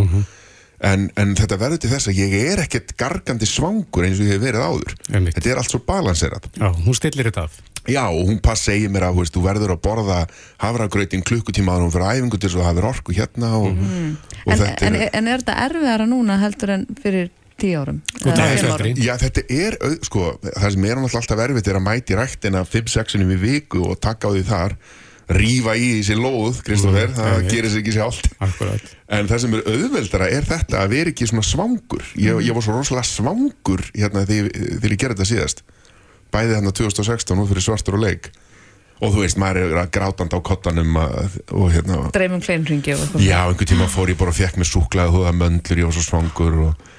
en, 0.85 1.07
en 1.17 1.33
þetta 1.39 1.57
verður 1.57 1.81
til 1.81 1.93
þess 1.95 2.11
að 2.11 2.19
ég 2.19 2.35
er 2.51 2.61
ekkert 2.67 2.93
gargandi 2.99 3.47
svangur 3.49 4.05
eins 4.05 4.19
og 4.19 4.27
ég 4.27 4.35
hef 4.35 4.43
verið 4.43 4.65
áður. 4.67 4.93
Einmitt. 5.15 5.37
þetta 5.39 5.53
er 5.55 5.61
allt 5.63 5.71
svo 5.73 5.79
balanserað. 5.87 6.49
Já, 6.59 6.67
hún 6.85 6.93
stillir 6.99 7.31
þetta 7.31 7.47
af 7.47 7.57
Já, 7.87 8.03
og 8.09 8.25
hún 8.29 8.39
pass 8.41 8.65
segir 8.65 8.89
mér 8.93 9.07
að 9.09 9.15
þú, 9.17 9.23
veist, 9.23 9.35
þú 9.35 9.43
verður 9.45 9.73
að 9.75 9.81
borða 9.85 10.19
hafragrautin 10.63 11.23
klukkutíma 11.25 11.75
að 11.75 11.85
hún 11.85 11.93
fyrir 11.93 12.11
æfingu 12.15 12.39
til 12.41 12.49
þess 12.49 12.59
að 12.59 12.65
það 12.67 12.77
verður 12.79 12.89
orku 12.91 13.15
hérna 13.19 13.51
og, 13.59 13.65
og 14.45 14.53
en, 14.53 14.59
þetta 14.63 14.87
en, 14.89 14.99
er... 14.99 15.09
en 15.19 15.27
er 15.33 15.43
þetta 15.43 15.57
erfiðara 15.69 16.07
núna 16.09 16.39
heldur 16.41 16.73
en 16.75 16.85
fyrir 17.03 17.29
tíu 17.61 17.79
árum? 17.79 18.01
Árum? 18.25 18.99
Já, 18.99 19.13
þetta 19.21 19.45
er, 19.53 19.77
sko, 20.03 20.25
það 20.43 20.69
sem 20.75 20.85
er 20.89 21.01
alltaf 21.05 21.41
erfitt 21.45 21.69
er 21.71 21.79
að 21.79 21.85
mæti 21.87 22.17
ræktina 22.19 22.65
5-6 22.67 23.19
í 23.21 23.39
viku 23.39 23.85
og 23.93 23.99
taka 24.03 24.27
á 24.27 24.35
því 24.35 24.43
þar 24.49 24.75
rífa 25.35 25.73
í 25.73 25.85
þessi 25.99 26.15
lóð, 26.19 26.59
Kristoffer, 26.65 27.09
Mm, 27.09 27.15
það 27.17 27.47
gerir 27.49 27.71
sér 27.73 27.79
ekki 27.81 27.93
sér 27.95 28.03
allt 28.05 28.27
Akkurat 28.45 28.91
En 29.15 29.29
það 29.29 29.39
sem 29.41 29.55
er 29.57 29.63
auðveldara 29.71 30.27
er 30.29 30.45
þetta 30.45 30.81
að 30.83 30.91
vera 30.91 31.11
ekki 31.13 31.25
svona 31.29 31.45
svangur. 31.45 32.03
Ég, 32.17 32.43
ég 32.45 32.53
var 32.57 32.65
svo 32.65 32.75
rosalega 32.75 33.05
svangur 33.09 33.81
hérna 33.95 34.23
þegar, 34.25 34.51
ég- 34.51 34.77
þegar 34.81 34.93
ég 34.95 35.01
gerði 35.01 35.15
þetta 35.17 35.27
síðast. 35.31 35.63
Bæði 36.35 36.57
hérna 36.57 36.73
2016 36.75 37.39
og 37.39 37.47
fyrir 37.47 37.63
svartur 37.63 37.95
og 37.95 38.03
leik. 38.03 38.27
Og 39.03 39.11
þú 39.11 39.23
veist, 39.23 39.39
maður 39.39 39.69
er 39.69 39.77
að 39.81 39.91
grátanda 39.95 40.39
á 40.39 40.41
kottanum 40.43 40.97
að, 40.99 41.37
og 41.51 41.71
hérna... 41.71 42.01
Dreifum 42.15 42.43
kleinringi 42.43 42.93
og 42.95 43.03
eitthvað. 43.03 43.23
Já, 43.23 43.39
einhvern 43.43 43.69
tíma 43.71 43.87
fór 43.91 44.11
ég 44.11 44.19
bara 44.19 44.31
og 44.31 44.37
fekk 44.37 44.59
mér 44.59 44.69
súklaði 44.69 45.15
og 45.15 45.25
það 45.27 45.39
möndlur, 45.41 45.81
ég 45.81 45.89
var 45.89 45.95
svo 45.95 46.03
svangur 46.05 46.59
og... 46.67 46.91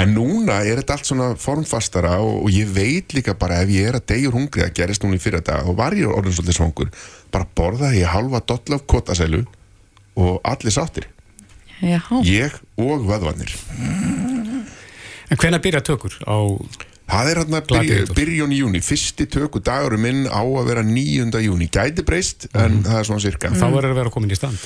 En 0.00 0.14
núna 0.16 0.62
er 0.64 0.80
þetta 0.80 0.94
allt 0.96 1.08
svona 1.10 1.26
formfastara 1.36 2.14
og, 2.24 2.46
og 2.46 2.52
ég 2.52 2.70
veit 2.72 3.12
líka 3.12 3.34
bara 3.36 3.58
ef 3.60 3.72
ég 3.74 3.90
er 3.90 3.98
að 3.98 4.06
degjur 4.14 4.38
hungri 4.38 4.64
að 4.64 4.72
gerist 4.78 5.04
núna 5.04 5.18
í 5.18 5.20
fyrir 5.20 5.42
þetta 5.42 5.58
og 5.68 5.76
var 5.80 5.96
ég 5.96 6.08
orðin 6.08 6.32
svolítið 6.32 6.56
svangur 6.56 6.88
bara 7.32 7.48
borðaði 7.60 8.00
ég 8.00 8.14
halva 8.14 8.40
doll 8.48 8.78
af 8.78 8.86
kotasælu 8.88 9.42
og 10.16 10.40
allir 10.48 10.72
sáttir. 10.72 11.10
Já, 11.82 12.00
Ég 12.24 12.56
og 12.78 13.04
vöðvarnir. 13.08 13.52
En 15.28 15.40
hvenær 15.40 15.60
byrja 15.64 15.84
tökur 15.84 16.16
á 16.24 16.40
Það 17.12 17.28
er 17.30 17.38
hérna 17.42 17.58
byrj, 17.60 17.68
Gladiator. 17.68 18.14
byrjun 18.16 18.52
í 18.56 18.58
júni 18.62 18.80
Fyrsti 18.82 19.26
töku 19.28 19.60
dagurum 19.60 20.00
minn 20.00 20.22
á 20.32 20.40
að 20.40 20.64
vera 20.70 20.82
9. 20.86 21.42
júni 21.44 21.68
Gæti 21.68 22.02
breyst, 22.08 22.46
en 22.54 22.78
Mhm. 22.80 22.84
það 22.88 22.98
er 22.98 23.04
svona 23.04 23.20
cirka 23.20 23.50
þá 23.52 23.66
verður 23.68 23.92
að 23.92 23.98
vera 24.00 24.10
komin 24.10 24.30
í 24.32 24.36
stand. 24.36 24.56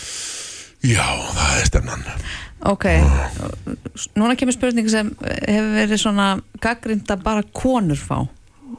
Já, 0.86 1.02
það 1.34 1.60
er 1.60 1.66
stefnan 1.66 2.04
ok. 2.66 2.84
Núna 4.16 4.36
kemur 4.38 4.52
spurning 4.54 4.88
sem 4.90 5.10
hefur 5.48 5.72
verið 5.76 6.00
svona 6.02 6.26
gaggrind 6.62 7.06
að 7.12 7.22
bara 7.22 7.42
konur 7.56 7.96
fá. 7.98 8.28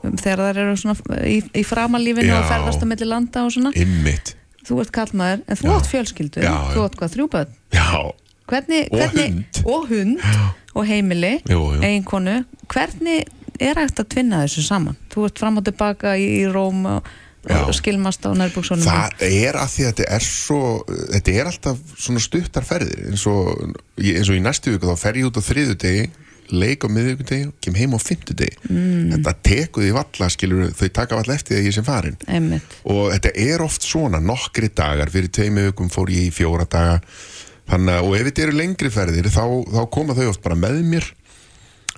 Um, 0.04 0.16
þegar 0.20 0.38
það 0.44 0.50
eru 0.62 0.76
svona 0.78 1.22
í, 1.26 1.38
í 1.58 1.64
framalífinu 1.66 2.28
Já. 2.30 2.40
og 2.42 2.50
ferðast 2.52 2.84
á 2.84 2.88
milli 2.88 3.08
landa 3.08 3.44
og 3.48 3.52
svona. 3.56 3.72
Ymmit 3.76 4.34
Þú 4.68 4.82
ert 4.84 4.92
kallmaður, 4.92 5.42
en 5.48 5.56
þú 5.56 5.70
átt 5.78 5.88
fjölskyldu. 5.88 6.42
Já, 6.44 6.56
Þú 6.74 6.80
já. 6.82 6.86
átt 6.90 6.96
hvað, 7.00 7.12
þrjú 7.16 7.28
börn? 7.32 7.52
Já, 7.72 8.12
hvernig, 8.52 8.90
Og 8.92 9.00
hvernig, 9.00 9.30
hund. 9.32 9.62
og 9.66 9.88
hund 9.88 10.20
og 10.76 10.86
heimili, 10.86 11.42
jú, 11.48 11.62
jú. 11.78 11.82
Eiginkonu 11.88 12.46
hvernig 12.68 13.28
er 13.64 13.80
hægt 13.82 14.02
að 14.02 14.12
tvinna 14.16 14.44
þessu 14.46 14.66
saman? 14.68 15.00
Þú 15.14 15.30
ert 15.30 15.42
fram 15.42 15.58
og 15.62 15.66
tilbaka 15.68 16.14
í, 16.20 16.28
í 16.42 16.46
Róm 16.52 16.86
og, 16.90 17.10
og 17.48 17.74
skilmast 17.78 18.26
á 18.28 18.32
nærbúksunum 18.38 18.86
Það 18.86 19.26
er 19.30 19.60
að 19.60 19.74
því 19.74 19.88
að 19.88 19.92
þetta 19.92 20.08
er 20.18 20.28
svo 20.28 20.62
þetta 21.16 21.36
er 21.36 21.52
alltaf 21.52 21.98
svona 21.98 22.24
stuttar 22.24 22.68
ferðir. 22.68 23.04
Eins 23.12 23.28
og, 23.32 23.52
eins 24.02 24.32
og 24.32 24.40
í 24.40 24.46
næstu 24.46 24.76
viku 24.76 24.90
þá 24.90 25.04
fer 25.08 25.22
ég 25.22 25.30
út 25.30 25.40
á 25.40 25.48
þriðudegi 25.48 26.08
leik 26.54 26.86
á 26.86 26.90
miðvikudegi 26.92 27.48
og 27.50 27.56
kem 27.64 27.76
heim 27.76 27.96
á 27.96 28.00
fimmtudegi. 28.00 28.56
Mm. 28.70 29.12
þetta 29.16 29.34
tekur 29.44 29.84
því 29.84 29.94
valla 29.98 30.30
skilur 30.32 30.72
þau 30.78 30.88
taka 30.96 31.20
valla 31.20 31.36
eftir 31.36 31.56
því 31.56 31.60
að 31.60 31.68
ég 31.68 31.76
sem 31.76 31.88
farin 31.88 32.18
einmitt, 32.28 32.78
og 32.88 33.10
þetta 33.12 33.34
er 33.44 33.64
oft 33.66 33.88
svona 33.88 34.22
nokkri 34.24 34.70
dagar 34.76 35.12
fyrir 35.12 35.32
tveimu 35.34 35.68
vikum 35.70 35.92
fór 35.92 36.12
ég 36.14 36.30
í 36.30 36.34
fjóra 36.34 36.68
daga. 36.70 37.02
Þannig 37.68 38.06
og 38.08 38.14
ef 38.16 38.28
þetta 38.30 38.44
eru 38.46 38.56
lengri 38.56 38.92
ferðir 38.94 39.28
þá, 39.28 39.44
þá 39.68 39.82
koma 39.92 40.16
þau 40.16 40.30
oft 40.32 40.44
bara 40.46 40.56
með 40.60 40.84
mér 40.88 41.10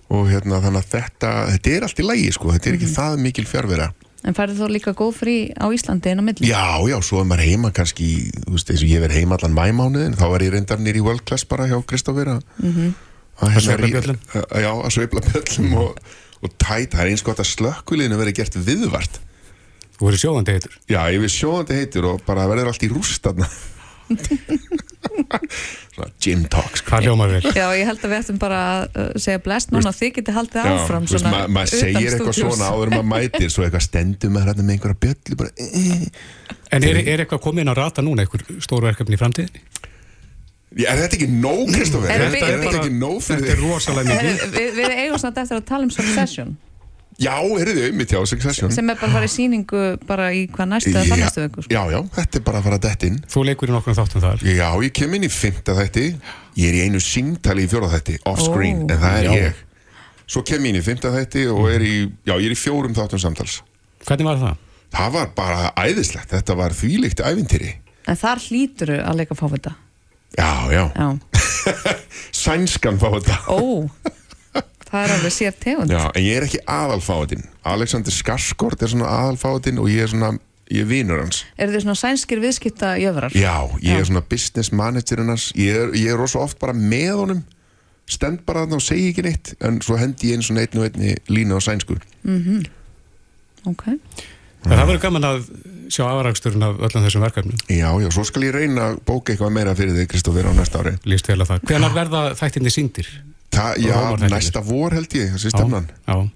og 0.09 0.27
hérna 0.31 0.59
þannig 0.63 0.83
að 0.83 0.91
þetta 0.95 1.31
þetta 1.53 1.73
er 1.75 1.83
allt 1.87 1.99
í 1.99 2.05
lægi 2.07 2.31
sko, 2.35 2.51
þetta 2.55 2.69
er 2.71 2.77
ekki 2.79 2.89
það 2.95 3.19
mikil 3.25 3.45
fjárvera 3.49 3.89
en 4.27 4.35
færðu 4.35 4.55
þú 4.59 4.67
líka 4.73 4.91
góð 4.99 5.13
frí 5.15 5.35
á 5.55 5.65
Íslandi 5.71 6.11
inn 6.11 6.19
á 6.19 6.23
milli? 6.27 6.49
Já, 6.49 6.65
já, 6.91 6.97
svo 7.07 7.21
er 7.21 7.27
maður 7.29 7.45
heima 7.47 7.69
kannski, 7.71 8.07
þú 8.43 8.51
veist, 8.57 8.71
eins 8.73 8.81
og 8.83 8.89
ég 8.91 8.99
verð 9.05 9.15
heima 9.15 9.37
allan 9.37 9.55
mæmánuðin, 9.55 10.17
þá 10.19 10.25
er 10.35 10.43
ég 10.43 10.51
reyndar 10.57 10.81
nýr 10.83 10.99
í 10.99 11.03
World 11.05 11.23
Class 11.29 11.45
bara 11.47 11.69
hjá 11.71 11.77
Kristófur 11.87 12.27
að 12.33 12.41
Mhm. 12.59 12.89
að 13.39 13.55
Að 13.55 13.61
sveifla 13.63 13.87
rí- 13.87 13.93
bjöllum. 13.95 14.19
að- 14.35 14.59
Já, 14.59 14.71
að 14.75 14.91
sveifla 14.97 15.21
bjöllum 15.29 15.73
og, 15.79 15.99
og 16.43 16.49
tæt, 16.59 16.91
það 16.91 16.99
er 17.05 17.07
eins 17.13 17.23
gott 17.23 17.39
að 17.39 17.47
slökkuliðinu 17.55 18.17
verið 18.19 18.35
gert 18.35 18.53
viðvart. 18.67 19.19
Þú 19.95 20.03
verður 20.09 20.21
sjóðandi 20.25 20.51
heitur. 20.57 20.73
Já, 20.89 20.99
ég 21.15 21.19
við 21.23 21.31
sjóðandi 21.39 21.79
heitur 21.79 22.05
og 22.11 22.21
bara 22.25 22.47
verður 22.47 22.67
allt 22.73 22.83
í 22.83 22.89
rúst 22.91 23.21
þarna 23.23 23.47
Svona 25.93 26.09
gym 26.23 26.43
talk 26.51 26.77
sko. 26.79 26.89
Hvað 26.91 27.05
hljómar 27.07 27.31
vel? 27.33 27.41
Já, 27.55 27.65
ég 27.77 27.87
held 27.89 28.01
að 28.03 28.11
við 28.13 28.17
ættum 28.19 28.39
bara 28.41 28.59
að 28.69 28.85
uh, 29.03 29.09
segja 29.21 29.41
blest 29.45 29.73
núna 29.73 29.91
þið 29.95 30.11
getið 30.19 30.37
haldið 30.39 30.59
Já, 30.61 30.71
áfram 30.75 31.05
veist, 31.05 31.13
svona 31.17 31.33
ma 31.33 31.41
maður 31.57 31.73
utan 31.73 31.83
segir 31.83 32.15
eitthvað 32.17 32.37
svona 32.39 32.69
áður 32.73 32.91
en 32.91 32.95
maður 32.95 33.09
mætir 33.13 33.53
svo 33.53 33.65
eitthvað 33.67 33.85
stendur 33.87 34.33
með 34.35 34.47
hérna 34.49 34.65
með 34.69 34.75
einhverja 34.77 34.99
bjöllu 35.05 35.39
bara, 35.39 35.51
eh. 35.57 36.07
En 36.77 36.87
er, 36.89 37.01
er 37.03 37.23
eitthvað 37.25 37.43
komið 37.47 37.65
inn 37.65 37.73
á 37.73 37.75
rata 37.79 38.05
núna, 38.05 38.25
einhver 38.25 38.45
stóru 38.63 38.89
verkefni 38.89 39.17
í 39.17 39.21
framtíðinni? 39.21 39.63
Já, 40.77 40.87
er 40.93 40.99
þetta 41.01 41.17
ekki 41.17 41.29
nóg, 41.33 41.63
Kristoffer? 41.73 42.11
Er 42.13 42.21
Er, 42.27 42.33
þetta- 42.35 42.49
er 42.53 42.59
þetta 42.63 42.81
ekki 42.83 42.97
nóg 43.01 43.15
fyrir 43.25 43.39
Þetta 43.41 43.53
er 43.55 43.57
þig? 43.57 43.69
rosalega 43.73 44.05
mikið 44.13 44.57
við, 44.59 44.67
við 44.77 44.97
eigum 45.01 45.21
svona 45.23 45.41
eftir 45.43 45.57
að 45.57 45.65
tala 45.71 45.87
um 45.87 45.93
Succession 45.95 46.51
Já, 47.19 47.33
þið 47.43 47.79
um 47.89 47.99
í 47.99 48.05
tjá, 48.07 48.19
Succession. 48.31 48.71
Sem 48.71 48.89
er 48.89 48.95
bara 48.99 49.09
að 49.09 49.15
fara 49.17 49.27
í 49.27 49.31
síningu 49.33 49.79
bara 50.07 50.27
í 50.31 50.45
hvað 50.53 50.69
næstu 50.71 50.91
eða 50.93 51.01
Já, 51.03 51.09
það 51.11 51.23
næstu 51.25 51.41
viku 51.43 51.63
sko. 51.65 51.73
já, 51.75 51.81
já, 51.91 51.99
þetta 52.15 52.39
er 52.39 52.43
bara 52.47 52.61
að 52.61 52.67
fara 52.69 52.77
detta 52.85 53.09
inn. 53.09 53.17
Þú 53.33 53.43
leikur 53.49 53.71
í 53.71 53.75
nokkrum 53.75 53.97
þáttum 53.97 54.23
þar. 54.23 54.45
Já, 54.47 54.67
ég 54.85 54.93
kem 54.95 55.17
inn 55.17 55.25
í 55.27 55.31
fymta 55.33 55.75
þætti. 55.75 56.05
Ég 56.59 56.69
er 56.71 56.77
í 56.79 56.83
einu 56.87 57.01
síngtali 57.03 57.65
í 57.67 57.71
fjóra 57.71 57.89
þætti 57.91 58.15
Off-screen, 58.31 58.85
Ó. 58.85 58.91
en 58.93 59.03
það 59.03 59.17
er 59.19 59.27
Já. 59.27 59.33
ég. 59.43 59.59
Svo 60.29 60.43
kem 60.47 60.63
ég 60.63 60.69
inn 60.73 60.79
í 60.79 60.85
fymta 60.85 61.11
þætti 61.11 61.43
og 61.51 61.67
er 61.73 61.83
í 61.83 61.93
Já, 62.23 62.33
ég 62.39 62.47
er 62.47 62.55
í 62.55 62.59
fjórum 62.59 62.95
þáttum 62.95 63.19
samtals. 63.19 63.59
Hvernig 64.07 64.25
var 64.29 64.39
það? 64.45 64.65
Það 64.95 65.11
var 65.19 65.27
bara 65.35 65.67
æðislegt, 65.83 66.31
þetta 66.31 66.55
var 66.57 66.73
þvílíkt 66.73 67.19
ævintýri. 67.21 67.73
En 68.07 68.15
þar 68.17 68.39
hlýtur 68.47 68.95
að 69.03 69.19
leika 69.19 69.35
fávita 69.37 69.75
Já, 70.39 70.49
já, 70.71 70.85
Já, 70.95 71.19
sænskan 72.45 72.97
fá 73.01 73.09
þetta 73.17 73.37
ó 73.49 73.59
það 74.91 75.03
er 75.05 75.13
alveg 75.15 75.33
sér 75.35 75.57
tegund. 75.61 75.91
Já, 75.93 76.03
en 76.15 76.23
ég 76.25 76.37
er 76.39 76.45
ekki 76.47 76.61
aðalfáðin 76.65 77.43
Alexander 77.69 78.15
Skarsgård 78.15 78.81
er 78.85 78.91
svona 78.93 79.09
aðalfáðin 79.19 79.79
og 79.83 79.89
ég 79.91 80.03
er 80.07 80.11
svona, 80.13 80.31
ég 80.71 80.83
er 80.85 80.89
vinur 80.89 81.21
hans. 81.23 81.43
Eru 81.57 81.75
þið 81.75 81.85
svona 81.85 81.99
sænskir 82.01 82.41
viðskipta 82.43 82.95
jöfrar? 83.01 83.35
Já, 83.37 83.55
ég 83.83 83.93
Já. 83.95 83.99
er 84.01 84.09
svona 84.09 84.23
business 84.29 84.71
managerinn 84.73 85.29
hans. 85.33 85.51
Ég 85.57 85.77
er, 85.83 85.93
ég 85.97 86.13
er 86.13 86.19
rosa 86.19 86.41
oft 86.43 86.59
bara 86.61 86.73
með 86.77 87.13
honum. 87.21 87.43
Stend 88.09 88.41
bara 88.47 88.63
þarna 88.65 88.79
og 88.79 88.81
segi 88.81 89.11
ekki 89.11 89.21
neitt 89.27 89.53
en 89.61 89.81
svo 89.85 89.97
hendi 90.01 90.31
ég 90.31 90.39
eins 90.39 90.49
og 90.49 90.57
einn 90.57 90.79
og 90.81 90.87
einni 90.89 91.15
línu 91.29 91.57
á 91.57 91.61
sænsku. 91.61 91.99
Ok, 93.69 93.83
En 94.65 94.73
það 94.75 94.89
verður 94.89 95.01
gaman 95.05 95.23
að 95.27 95.37
sjá 95.93 96.03
afraksturinn 96.09 96.63
af 96.67 96.81
öllum 96.83 97.05
þessum 97.05 97.23
verkefnum. 97.23 97.59
Já, 97.71 97.87
já, 98.03 98.09
svo 98.11 98.25
skal 98.27 98.43
ég 98.43 98.51
reyna 98.57 98.89
að 98.89 98.97
bóka 99.07 99.31
eitthvað 99.31 99.53
meira 99.55 99.75
fyrir 99.77 99.95
þig, 99.95 100.09
Kristoffer, 100.11 100.49
á 100.49 100.53
næsta 100.57 100.81
ári. 100.83 100.95
Lýst 101.07 101.29
vel 101.31 101.37
að 101.39 101.53
það. 101.53 101.63
Hvenær 101.69 101.95
verða 101.95 102.23
þættinni 102.41 102.73
síndir? 102.75 103.07
Það, 103.49 103.79
já, 103.83 103.97
næsta 104.29 104.61
vor 104.63 104.93
held 104.95 105.15
ég, 105.17 105.31
þessi 105.35 105.51
stefnan. 105.53 105.87
Já, 106.07 106.13
já. 106.13 106.29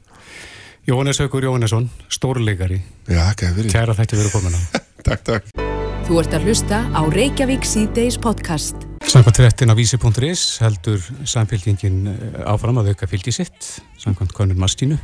Jóhannes 0.89 1.19
Haukur 1.21 1.45
Jóhannesson, 1.45 1.85
stórleikari. 2.11 2.81
Já, 3.07 3.21
ekki 3.31 3.47
að 3.47 3.59
fyrir, 3.61 3.71
Kæra 3.71 3.93
þætti 3.95 4.17
verið 4.19 4.33
komin 4.35 4.57
á 4.57 4.61
takk, 5.07 5.21
takk. 5.29 5.53
Þú 6.03 6.17
ert 6.19 6.33
að 6.35 6.47
hlusta 6.49 6.81
á 6.91 7.01
Reykjavík 7.13 7.63
síðdeis 7.67 8.17
podcast. 8.19 8.75
Samkvæmt 9.07 9.39
fréttin 9.39 9.71
á 9.71 9.75
vísi.is 9.77 10.43
heldur 10.63 10.99
samfélkingin 11.27 12.01
eh, 12.11 12.43
áfram 12.51 12.81
að 12.81 12.91
auka 12.91 13.07
fylgi 13.07 13.31
sitt 13.35 13.69
samkvæmt 14.03 14.35
konur 14.35 14.59
Mastínu. 14.59 14.97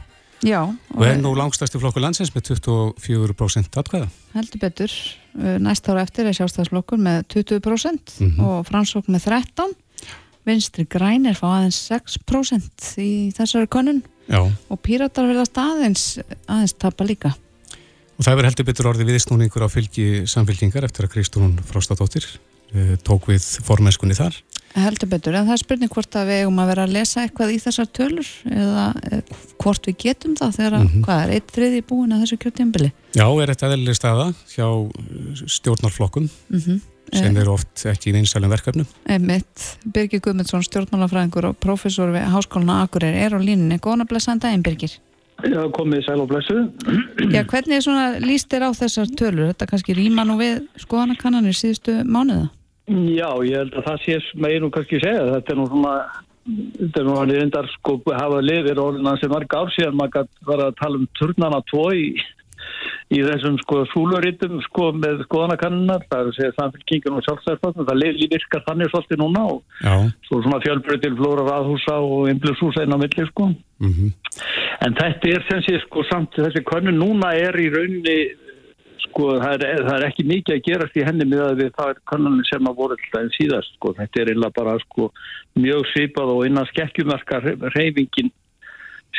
Já 0.43 0.61
og 0.63 1.01
er 1.03 1.17
nú 1.19 1.33
langstæsti 1.35 1.79
flokkur 1.81 1.99
landsins 2.03 2.31
með 2.35 2.53
24% 2.55 3.75
atkvæða. 3.79 4.07
heldur 4.35 4.61
betur. 4.61 4.91
Uh, 5.35 5.57
næst 5.61 5.87
ára 5.91 6.03
eftir 6.07 6.27
er 6.27 6.35
sjálfstæðsflokkur 6.35 6.99
með 6.99 7.23
20% 7.35 8.19
Mhm. 8.19 8.39
og 8.43 8.67
framsókn 8.67 9.11
með 9.15 9.27
13 9.27 9.75
vinstri 10.49 10.85
grænir 10.89 11.37
fá 11.39 11.47
aðeins 11.59 11.79
6% 11.91 12.93
í 13.03 13.11
þessari 13.37 13.69
konun 13.71 14.01
Já, 14.29 14.41
og 14.45 14.81
píratar 14.85 15.25
verðast 15.29 15.57
aðeins 15.57 16.03
aðeins 16.45 16.75
tapa 16.81 17.05
líka 17.07 17.31
og 18.19 18.25
það 18.27 18.35
verður 18.35 18.49
heldur 18.51 18.67
betur 18.67 18.87
orðið 18.91 19.09
viðsnúningur 19.13 19.63
á 19.63 19.69
fylgi 19.71 20.05
samfélkingar 20.27 20.83
eftir 20.89 21.07
að 21.07 21.13
Kristún 21.15 21.53
Frostadóttir 21.69 22.25
eh, 22.75 22.97
tók 23.07 23.29
við 23.31 23.45
formennskunni 23.65 24.17
þar. 24.17 24.35
heldur 24.75 25.09
betur, 25.09 25.33
en 25.39 25.47
það 25.47 25.55
er 25.55 25.61
spurning 25.63 25.89
hvort 25.93 26.13
að 26.19 26.27
við 26.29 26.41
eigum 26.43 26.59
að 26.61 26.67
vera 26.73 26.83
að 26.85 26.91
lesa 26.97 27.23
eitthvað 27.23 27.53
í 27.55 27.61
þessar 27.63 27.87
tölur 27.95 28.27
eða 28.51 28.83
eh, 29.09 29.23
hvort 29.63 29.87
við 29.89 29.95
getum 30.03 30.35
það 30.37 30.51
þegar 30.59 30.75
að, 30.77 30.83
Mhm. 30.89 31.01
hvað 31.07 31.23
er, 31.23 31.31
eitt 31.37 31.55
þriði 31.55 31.81
búin 31.89 32.13
að 32.13 32.21
þessu 32.25 32.37
kjörtjambili 32.43 32.91
Já, 33.15 33.25
er 33.41 33.47
þetta 33.53 33.71
eðlileg 33.71 33.97
staða 33.97 34.27
hjá 34.53 34.67
eh, 34.67 35.43
stjórnarflokkum 35.57 36.27
mm 36.29 36.59
-hmm. 36.59 36.79
Sem 37.13 37.37
eru 37.41 37.53
oft 37.55 37.85
ekki 37.89 38.11
í 38.11 38.15
vinsælum 38.15 38.51
verkefnum. 38.53 38.87
Einmitt, 39.09 39.67
Birgir 39.85 40.21
Guðmundsson, 40.23 40.65
stjórnmálafræðingur 40.67 41.51
og 41.51 41.59
prófessor 41.63 42.13
við 42.13 42.27
Háskólinu 42.33 42.75
Akureyri 42.79 43.23
er 43.25 43.35
á 43.35 43.39
línunni. 43.39 43.79
Góðan 43.81 44.05
að 44.05 44.11
blessaðan 44.13 44.43
daginn, 44.45 44.65
Birgir. 44.65 44.95
Já, 45.47 45.59
komið 45.71 46.03
sæl 46.03 46.19
og 46.19 46.29
blessu. 46.29 46.55
Já, 47.35 47.43
hvernig 47.47 47.77
er 47.77 47.83
svona 47.85 48.07
líst 48.23 48.49
þér 48.51 48.67
á 48.67 48.71
þessar 48.75 49.11
tölur? 49.19 49.51
Þetta 49.53 49.67
kannski 49.71 49.95
rýma 49.95 50.25
nú 50.27 50.39
við 50.39 50.65
skoðanakannanir 50.83 51.55
síðustu 51.55 51.99
mánuða? 52.03 52.49
Já, 52.89 53.29
ég 53.45 53.55
held 53.61 53.77
að 53.77 53.85
það 53.85 54.01
sé 54.03 54.17
sem 54.25 54.49
ég 54.49 54.63
nú 54.63 54.71
kannski 54.73 54.99
segja. 55.03 55.29
Þetta 55.35 55.53
er 55.53 55.59
nú 55.59 55.67
svona, 55.69 55.93
þetta 56.81 57.01
er 57.01 57.07
nú 57.07 57.15
hann 57.19 57.35
reyndar 57.37 57.69
sko 57.77 57.99
hafa 58.09 58.41
lifir 58.43 58.81
orðina 58.81 59.15
sem 59.21 59.31
marg 59.31 59.55
ár 59.55 59.71
síðan 59.75 59.99
maður 59.99 60.27
vera 60.49 60.67
að 60.71 60.79
tala 60.81 60.99
um 60.99 61.07
turnana 61.19 61.61
tvo 61.69 61.85
í, 63.09 63.21
þessum 63.25 63.57
sko 63.63 63.83
súluritum 63.93 64.59
sko 64.67 64.91
með 64.97 65.23
skoðanakannunar. 65.27 66.05
Það 66.09 66.19
er 66.21 66.31
að 66.31 66.37
segja 66.39 66.57
samfélkingin 66.57 67.17
og 67.19 67.25
sjálfstæðarflokk. 67.27 67.83
Það 67.89 68.27
virkar 68.33 68.65
þannig 68.67 68.91
svolítið 68.91 69.21
núna 69.23 69.45
og 69.53 69.63
Já, 69.83 69.95
svo 70.27 70.41
svona 70.43 70.61
fjölbreytil 70.65 71.15
flóra 71.17 71.47
raðhúsa 71.47 71.97
og 72.03 72.29
innblusúsa 72.31 72.85
inn 72.85 72.95
á 72.95 73.01
milli 73.01 73.25
sko. 73.31 73.53
mm 73.79 74.11
En 74.79 74.93
þetta 74.95 75.27
er 75.27 75.43
sem 75.49 75.61
sé 75.65 75.79
sko 75.83 76.03
samt 76.07 76.31
þessi 76.35 76.63
könnun 76.63 76.99
núna 76.99 77.33
er 77.35 77.55
í 77.59 77.67
rauninni 77.67 78.19
sko 79.09 79.33
það 79.41 79.63
er, 79.67 79.83
það 79.87 79.95
er 79.97 80.05
ekki 80.07 80.25
mikið 80.29 80.55
að 80.55 80.63
gerast 80.67 80.97
í 80.97 81.05
henni 81.07 81.27
með 81.27 81.43
að 81.45 81.61
við 81.63 81.71
það 81.77 81.91
er 81.93 82.01
könnunni 82.11 82.45
sem 82.47 82.69
að 82.69 82.77
voru 82.79 82.97
alltaf 82.97 83.21
en 83.21 83.31
síðast 83.35 83.75
sko 83.75 83.93
þetta 83.97 84.21
er 84.21 84.31
einlega 84.33 84.55
bara 84.59 84.75
sko 84.85 85.09
mjög 85.59 85.87
svipað 85.91 86.33
og 86.35 86.45
innan 86.47 86.69
skekkjumarka 86.71 87.41
reyfingin 87.75 88.31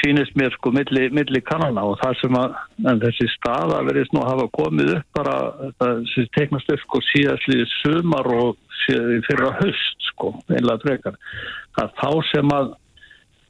sýnist 0.00 0.37
mér 0.38 0.52
sko 0.57 0.73
milli, 0.75 1.07
milli 1.14 1.40
kannana 1.47 1.85
og 1.87 1.99
það 2.02 2.19
sem 2.21 2.38
að 2.40 2.59
þessi 3.04 3.28
staða 3.37 3.80
verðist 3.87 4.14
nú 4.16 4.25
hafa 4.26 4.49
komið 4.57 4.95
upp 4.99 5.21
bara 5.21 5.37
þessi 5.83 6.26
teknast 6.37 6.75
upp 6.75 6.85
sko 6.85 7.02
síðastlið 7.12 7.64
sumar 7.78 8.28
og 8.35 8.59
síð, 8.85 9.21
fyrra 9.28 9.54
höst 9.61 10.11
sko 10.12 10.35
einlega 10.50 10.80
frekar 10.85 11.19
það 11.78 11.97
þá 12.02 12.11
sem 12.33 12.54
að 12.59 12.76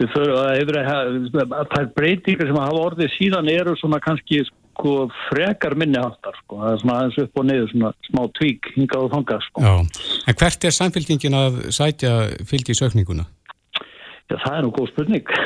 að 0.01 0.71
að 1.45 1.67
það 1.75 1.91
breytingar 1.97 2.49
sem 2.49 2.57
hafa 2.57 2.85
orðið 2.87 3.15
síðan 3.19 3.51
eru 3.53 3.77
svona 3.77 4.01
kannski 4.01 4.41
sko 4.81 5.09
frekar 5.29 5.77
minni 5.77 6.01
aftar 6.01 6.37
sko, 6.41 6.61
það 6.63 6.73
er 6.73 6.81
svona 6.83 6.97
aðeins 7.01 7.19
upp 7.25 7.41
og 7.41 7.47
niður 7.49 7.73
svona 7.73 7.91
smá 8.09 8.23
tvík 8.39 8.71
hingað 8.77 9.05
og 9.05 9.13
þangað 9.15 9.45
sko. 9.49 9.65
Já, 9.67 9.75
en 10.31 10.39
hvert 10.41 10.65
er 10.65 10.77
samfélkingin 10.77 11.37
að 11.37 11.61
sætja 11.77 12.15
fylgi 12.49 12.73
í 12.73 12.81
sökninguna? 12.81 13.27
Það 14.31 14.57
er 14.57 14.67
nú 14.67 14.73
góð 14.77 14.91
spurning. 14.93 15.37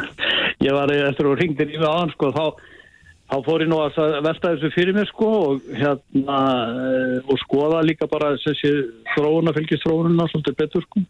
Ég 0.66 0.76
var 0.76 0.92
eftir 0.92 1.28
að 1.28 1.40
ringja 1.40 1.66
í 1.68 1.78
við 1.78 1.88
aðan 1.88 2.12
sko 2.14 2.32
þá 2.36 2.44
þá 3.30 3.36
fór 3.46 3.62
ég 3.62 3.70
nú 3.70 3.78
að 3.78 3.98
velta 4.26 4.52
þessu 4.54 4.70
fyrir 4.74 4.96
mér 4.96 5.08
sko 5.10 5.30
og 5.38 5.66
hérna 5.78 6.38
og 7.22 7.36
skoða 7.44 7.82
líka 7.86 8.08
bara 8.10 8.32
þessi 8.42 8.72
þróuna, 9.14 9.54
fylgistróununa 9.54 10.26
svolítið 10.30 10.56
betur 10.58 10.86
sko 10.86 11.02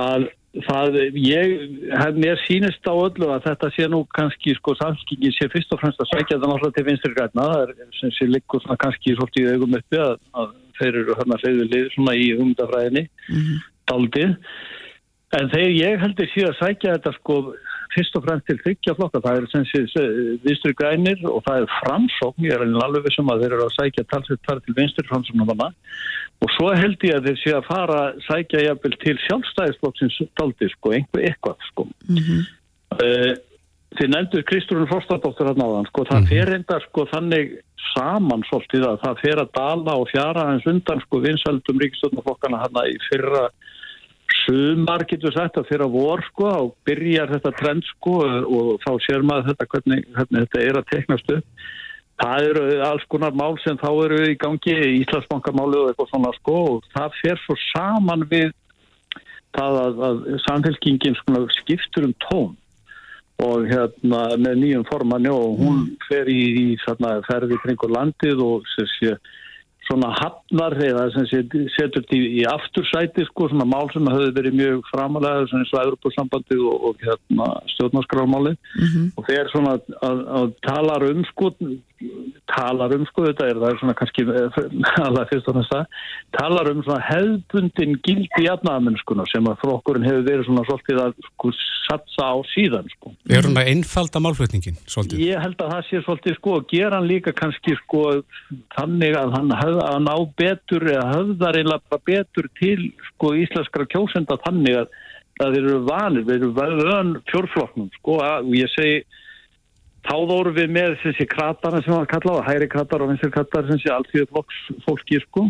að 0.00 0.30
það, 0.66 0.96
ég 1.20 1.52
hef 2.00 2.16
mér 2.18 2.40
sínist 2.46 2.88
á 2.88 2.94
öllu 2.94 3.28
að 3.34 3.44
þetta 3.50 3.70
sé 3.76 3.90
nú 3.92 4.02
kannski 4.16 4.56
sko 4.56 4.74
samskingin 4.80 5.36
sé 5.36 5.50
fyrst 5.52 5.76
og 5.76 5.82
fremst 5.82 6.00
að 6.02 6.10
sækja 6.14 6.40
það 6.40 6.48
náttúrulega 6.54 6.78
til 6.78 6.86
vinstri 6.88 7.14
græna, 7.14 7.46
það 7.52 7.62
er 7.66 7.94
sem 8.00 8.16
sé 8.16 8.30
líka 8.30 8.80
kannski 8.80 9.16
svolítið 9.18 9.46
í 9.46 9.54
augum 9.54 9.78
uppi 9.78 10.02
að, 10.02 10.18
að 10.40 10.52
þeir 10.80 11.00
eru 11.02 11.18
hérna 11.20 11.40
hleyðulið 11.44 11.88
svona 11.94 12.16
í 12.16 12.28
umdafræðinni 12.40 13.06
mm 13.06 13.40
-hmm. 13.40 13.64
daldið 13.92 14.36
En 15.38 15.50
þegar 15.52 15.74
ég 15.76 16.00
heldur 16.02 16.30
síðan 16.32 16.54
að 16.54 16.58
sækja 16.58 16.94
þetta 16.96 17.12
sko 17.20 17.34
fyrst 17.94 18.16
og 18.18 18.24
fremst 18.24 18.46
til 18.46 18.56
þryggja 18.60 18.94
flokka, 18.98 19.20
það 19.24 19.40
er 19.40 19.46
sem 19.50 19.66
sé 19.66 20.04
vinstri 20.44 20.72
grænir 20.78 21.20
og 21.26 21.42
það 21.46 21.62
er 21.64 21.74
framsókn, 21.80 22.46
ég 22.46 22.54
er 22.54 22.64
alveg 22.84 23.06
vissum 23.06 23.30
að 23.32 23.44
þeir 23.44 23.54
eru 23.56 23.66
að 23.66 23.76
sækja 23.76 24.06
talsveit 24.10 24.42
þar 24.46 24.62
til 24.64 24.76
vinstri 24.78 25.06
framsóknum 25.08 25.54
og 26.40 26.52
svo 26.56 26.70
held 26.72 27.06
ég 27.06 27.18
að 27.18 27.28
þeir 27.28 27.38
sé 27.42 27.54
að 27.56 27.68
fara 27.68 28.00
að 28.06 28.20
sækja 28.26 28.64
jafnvel 28.64 28.98
til 29.04 29.16
sjálfstæðisflokksins 29.26 30.18
daldi 30.40 30.70
sko, 30.72 30.92
einhver 30.96 31.24
eitthvað 31.28 31.66
sko. 31.68 31.86
Mm 32.08 32.20
-hmm. 32.26 32.50
uh, 32.98 33.32
Þið 33.90 34.06
nefndur 34.06 34.44
Kristúrun 34.46 34.86
Frostadóttur 34.86 35.48
hann 35.50 35.62
á 35.66 35.66
þann, 35.66 35.88
sko, 35.90 36.04
það 36.06 36.20
mm 36.20 36.26
-hmm. 36.26 36.30
fer 36.30 36.54
enda 36.54 36.76
sko 36.86 37.06
þannig 37.10 37.46
saman 37.90 38.44
svolítið 38.46 38.84
að 38.86 39.00
það 39.04 39.22
fer 39.24 39.38
að 39.42 39.52
dala 39.56 39.94
og 39.98 40.06
fjara 40.12 40.44
eins 40.52 40.66
undan 40.72 41.00
sko 41.00 41.18
vinsaldum 41.24 41.80
ríkistöndaflokkana 41.82 42.62
hann 42.62 42.78
í 42.86 42.96
fyrra 43.08 43.48
sumar 44.50 45.04
getur 45.06 45.34
sagt 45.34 45.58
að 45.60 45.68
fyrir 45.68 45.86
að 45.86 45.94
vor 45.94 46.22
sko 46.26 46.48
og 46.50 46.72
byrjar 46.88 47.30
þetta 47.34 47.52
trend 47.58 47.86
sko 47.94 48.16
og 48.26 48.70
þá 48.82 48.90
sér 49.06 49.26
maður 49.26 49.52
þetta 49.52 49.68
hvernig, 49.74 50.06
hvernig 50.16 50.46
þetta 50.46 50.64
er 50.64 50.78
að 50.80 50.88
teknast 50.90 51.34
upp. 51.36 51.68
Það 52.20 52.46
eru 52.50 52.64
alls 52.84 53.04
konar 53.08 53.36
mál 53.38 53.54
sem 53.62 53.78
þá 53.80 53.90
eru 54.04 54.18
í 54.28 54.38
gangi 54.40 54.74
í 54.74 54.96
Íslandsbankamáli 55.04 55.78
og 55.80 55.90
eitthvað 55.90 56.10
svona 56.10 56.32
sko 56.36 56.56
og 56.74 56.88
það 56.92 57.20
fer 57.20 57.44
svo 57.44 57.56
saman 57.70 58.26
við 58.32 58.50
það 59.56 59.78
að, 59.84 60.02
að 60.08 60.18
samfélkingin 60.48 61.16
sko 61.22 61.44
skiptur 61.60 62.10
um 62.10 62.16
tón 62.26 62.50
og 63.40 63.64
hérna 63.70 64.36
með 64.36 64.58
nýjum 64.60 64.84
formanni 64.90 65.30
og 65.32 65.56
hún 65.62 65.84
fer 66.10 66.28
í, 66.28 66.40
í 66.60 66.66
þarna 66.84 67.20
ferði 67.24 67.56
kringur 67.62 67.94
landið 67.94 68.42
og 68.44 68.68
sér 68.74 68.90
sér 68.98 69.16
svona 69.90 70.12
hafnar 70.14 70.76
eða 70.86 71.06
sem 71.16 71.26
setur 71.30 71.66
þetta 71.76 72.16
í, 72.16 72.22
í 72.40 72.46
aftursæti 72.46 73.26
sko, 73.26 73.50
svona 73.50 73.66
mál 73.68 73.90
sem 73.92 74.06
hafi 74.06 74.30
verið 74.36 74.58
mjög 74.60 74.82
framalega 74.92 75.48
svona 75.50 75.64
eins 75.64 75.74
og 75.74 75.82
Európa-sambandi 75.82 76.58
og, 76.62 76.88
og 76.88 77.04
hérna, 77.04 77.48
stjórnarskrámáli 77.74 78.54
mm 78.54 78.86
-hmm. 78.86 79.06
og 79.16 79.28
þeir 79.28 79.52
svona 79.52 79.76
að, 80.10 80.26
að 80.40 80.52
talar 80.68 81.08
um 81.10 81.24
sko 81.32 81.54
talar 82.48 82.94
um 82.96 83.04
sko 83.10 83.26
þetta 83.26 83.46
er 83.46 83.58
það 83.60 83.70
er 83.70 83.78
svona 83.80 83.96
kannski 83.98 84.24
alveg 85.08 85.32
fyrst 85.32 85.50
og 85.50 85.58
næsta 85.58 85.80
talar 86.38 86.70
um 86.72 86.82
svona 86.86 87.02
hefðbundin 87.10 87.98
gildi 88.06 88.46
jafnaðamennskuna 88.46 89.26
sem 89.32 89.50
að 89.50 89.60
frokkurinn 89.64 90.08
hefur 90.08 90.24
verið 90.30 90.48
svona 90.48 90.64
svolítið 90.68 91.02
að 91.04 91.14
sko 91.28 91.52
satsa 91.90 92.30
á 92.30 92.36
síðan 92.52 92.88
sko. 92.94 93.12
Er 93.28 93.46
hún 93.46 93.58
að 93.58 93.70
einfalda 93.72 94.22
málflutningin 94.22 94.78
svolítið? 94.86 95.22
Ég 95.26 95.42
held 95.42 95.60
að 95.60 95.72
það 95.74 95.86
sé 95.88 96.02
svolítið 96.06 96.36
sko 96.38 96.56
og 96.58 96.68
gera 96.70 97.00
hann 97.00 97.08
líka 97.10 97.34
kannski 97.36 97.76
sko 97.82 98.04
þannig 98.76 99.16
að 99.18 99.36
hann 99.36 99.54
höfða 99.80 99.96
að 99.96 100.02
ná 100.04 100.14
betur 100.36 100.84
eða 100.88 101.06
höfðar 101.14 101.58
einlega 101.58 101.98
betur 102.04 102.48
til 102.58 102.92
sko 103.08 103.34
íslenskra 103.34 103.86
kjósenda 103.88 104.38
þannig 104.44 104.76
að 104.82 104.88
það 105.40 105.56
eru 105.56 105.78
vanir, 105.86 106.24
við 106.24 106.36
erum 106.36 106.54
vöðan 106.54 107.14
fjórflokknum 107.30 107.90
sko 107.96 108.18
og 108.20 108.54
ég 108.54 108.68
segi 108.74 109.04
þá 110.04 110.16
voru 110.28 110.52
við 110.52 110.70
með 110.70 110.98
þessi 111.02 111.26
kratana 111.28 111.82
sem 111.82 111.94
var 111.94 112.08
kallað, 112.08 112.44
hæri 112.46 112.68
kratar 112.68 113.02
og 113.02 113.10
vinsir 113.12 113.32
kratar 113.32 113.66
sem 113.68 113.80
sé 113.80 113.90
allt 113.92 114.10
því 114.12 114.26
að 114.26 114.54
fólki 114.86 115.20
sko 115.24 115.48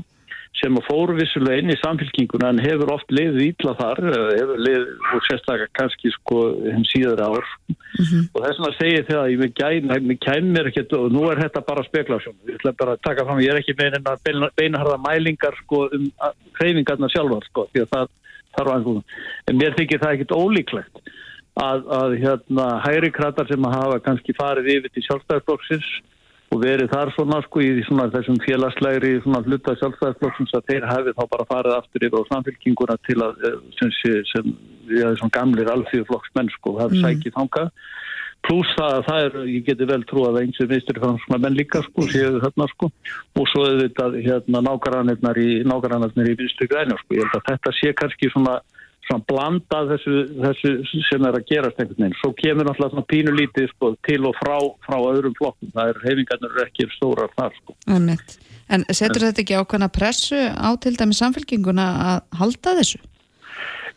sem 0.58 0.76
að 0.76 0.86
fóru 0.88 1.14
vissulega 1.16 1.62
inn 1.62 1.72
í 1.72 1.78
samfélkinguna 1.78 2.50
en 2.50 2.60
hefur 2.60 2.90
oft 2.96 3.12
liðið 3.14 3.44
ítla 3.46 3.74
þar 3.78 4.00
hefur 4.10 4.62
liðið 4.66 4.88
og 5.14 5.22
sérstaklega 5.28 5.70
kannski 5.78 6.12
sko 6.16 6.40
henn 6.66 6.86
síðar 6.90 7.22
ár. 7.22 7.46
Mm 7.70 8.04
-hmm. 8.04 8.24
og 8.34 8.44
þess 8.44 8.58
vegna 8.58 8.78
segir 8.78 9.06
þið 9.08 9.18
að 9.20 9.30
ég 9.30 9.38
með 10.10 10.18
kæmir 10.26 10.70
ekkert 10.70 10.92
og 10.98 11.12
nú 11.12 11.22
er 11.30 11.42
þetta 11.44 11.64
bara 11.70 11.86
speklasjón 11.86 12.36
ég 12.48 12.58
ætla 12.58 12.72
bara 12.82 12.92
að 12.96 13.02
taka 13.06 13.24
fram, 13.24 13.40
ég 13.40 13.50
er 13.50 13.60
ekki 13.60 13.74
með 13.78 13.98
einhverja 13.98 14.24
beina, 14.24 14.50
beinharða 14.56 14.98
mælingar 15.06 15.56
sko 15.62 15.88
um 15.92 16.10
hreyfingarna 16.58 17.08
sjálfar 17.08 17.44
sko 17.48 17.68
því 17.72 17.80
að 17.84 17.90
það 17.94 18.06
þarf 18.56 18.70
aðeins 18.74 19.04
en 19.46 19.56
mér 19.56 19.74
þykir 19.78 20.02
það 20.02 20.14
ekkert 20.14 20.38
ólíklegt 20.38 20.96
að, 21.58 21.84
að 22.00 22.16
hérna 22.22 22.66
hæri 22.84 23.10
kratar 23.10 23.48
sem 23.48 23.66
að 23.66 23.76
hafa 23.78 23.98
kannski 24.06 24.36
farið 24.38 24.72
yfir 24.76 24.94
til 24.94 25.06
sjálfstæðarflokksins 25.08 25.90
og 26.50 26.62
verið 26.64 26.90
þar 26.90 27.12
svona 27.14 27.38
sko 27.44 27.62
í 27.62 27.70
svona 27.86 28.08
þessum 28.10 28.40
félagslegri 28.42 29.12
svona 29.22 29.42
hluta 29.46 29.76
sjálfstæðarflokksins 29.78 30.56
að 30.58 30.66
þeir 30.72 30.86
hafi 30.90 31.14
þá 31.14 31.22
bara 31.34 31.48
farið 31.52 31.76
aftur 31.76 32.06
yfir 32.08 32.26
á 32.26 32.30
samfélkinguna 32.32 32.96
til 33.06 33.18
að 33.22 33.44
eh, 33.46 33.58
sem, 33.78 33.92
sem 34.32 34.52
við 34.90 35.04
erum 35.04 35.20
svona 35.20 35.36
gamlir 35.38 35.70
alþjóðflokksmenn 35.76 36.50
sko, 36.56 36.74
er 36.82 36.94
mm. 36.94 37.04
sækið 37.04 37.36
þangað 37.38 37.70
pluss 38.46 38.72
það 38.78 38.94
að 38.96 39.06
það 39.06 39.24
er, 39.26 39.38
ég 39.52 39.64
geti 39.68 39.88
vel 39.90 40.02
trú 40.08 40.24
að 40.26 40.40
eins 40.40 40.60
og 40.64 40.70
viðstur 40.70 41.00
frá 41.00 41.10
svona 41.26 41.40
menn 41.44 41.58
líka 41.58 41.82
sko, 41.84 42.06
séu 42.08 42.40
þarna 42.40 42.66
sko 42.72 42.88
og 43.36 43.48
svo 43.52 43.66
þetta 43.82 44.06
hérna 44.16 44.62
nákvæmlega 44.64 45.34
í 45.44 45.60
nákvæmlega 45.68 46.26
í 46.32 46.38
viðstur 46.40 46.70
græna 46.70 46.96
sko, 47.02 47.18
ég 47.18 47.26
held 47.26 47.36
að 47.36 47.50
þetta 47.50 47.74
sé 47.76 47.92
kannski 48.00 48.32
svona 48.32 48.56
svona 49.10 49.26
blanda 49.26 49.80
þessu, 49.90 50.14
þessu 50.38 51.02
sem 51.08 51.26
er 51.26 51.38
að 51.38 51.48
gerast 51.50 51.80
einhvern 51.82 52.06
veginn. 52.06 52.18
Svo 52.20 52.30
kemur 52.38 52.68
náttúrulega 52.68 52.94
svona 52.94 53.08
pínulítið 53.10 53.68
sko, 53.74 53.92
til 54.06 54.20
og 54.28 54.38
frá, 54.38 54.56
frá 54.86 54.96
öðrum 55.00 55.34
flokkum. 55.38 55.72
Það 55.74 55.92
er 55.92 56.00
hefingarnir 56.06 56.62
ekki 56.66 56.88
stórar 56.94 57.34
þar 57.36 57.58
sko. 57.58 57.76
En 58.70 58.86
setur 58.94 59.26
þetta 59.26 59.42
ekki 59.42 59.58
ákvæmna 59.58 59.90
pressu 59.90 60.38
á 60.38 60.70
til 60.78 60.94
dæmi 60.98 61.16
samfélkinguna 61.18 61.86
að 62.06 62.20
halda 62.38 62.76
þessu? 62.78 63.00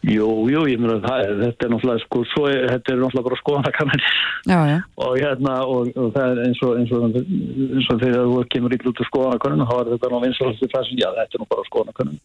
Jú, 0.04 0.26
jú, 0.52 0.66
ég 0.68 0.82
meina 0.84 0.98
það, 1.00 1.30
þetta 1.40 1.64
er 1.64 1.70
náttúrulega 1.72 2.04
sko, 2.04 2.22
svo, 2.28 2.42
þetta 2.52 2.92
er 2.92 2.98
náttúrulega 3.00 3.28
bara 3.30 3.38
skoðanakannanir. 3.40 4.18
Og 5.00 5.14
hérna 5.16 5.54
og, 5.64 5.92
og 5.96 6.10
það 6.12 6.34
er 6.34 6.42
eins 6.44 6.64
og 6.68 6.74
eins 6.82 6.92
og, 6.92 7.06
eins 7.16 7.88
og 7.94 8.02
þegar 8.02 8.28
þú 8.28 8.42
kemur 8.52 8.76
ykkur 8.76 8.92
út 8.92 9.00
úr 9.00 9.08
skoðanakannan 9.08 9.70
þá 9.70 9.74
er 9.78 9.92
þetta 9.94 10.10
náttúrulega 10.12 10.26
vinsalast 10.26 10.66
í 10.68 10.70
fræsin, 10.74 11.00
já 11.00 11.08
þetta 11.16 11.40
er 11.40 11.44
nú 11.44 11.48
bara 11.54 11.66
skoðanakannan 11.70 12.20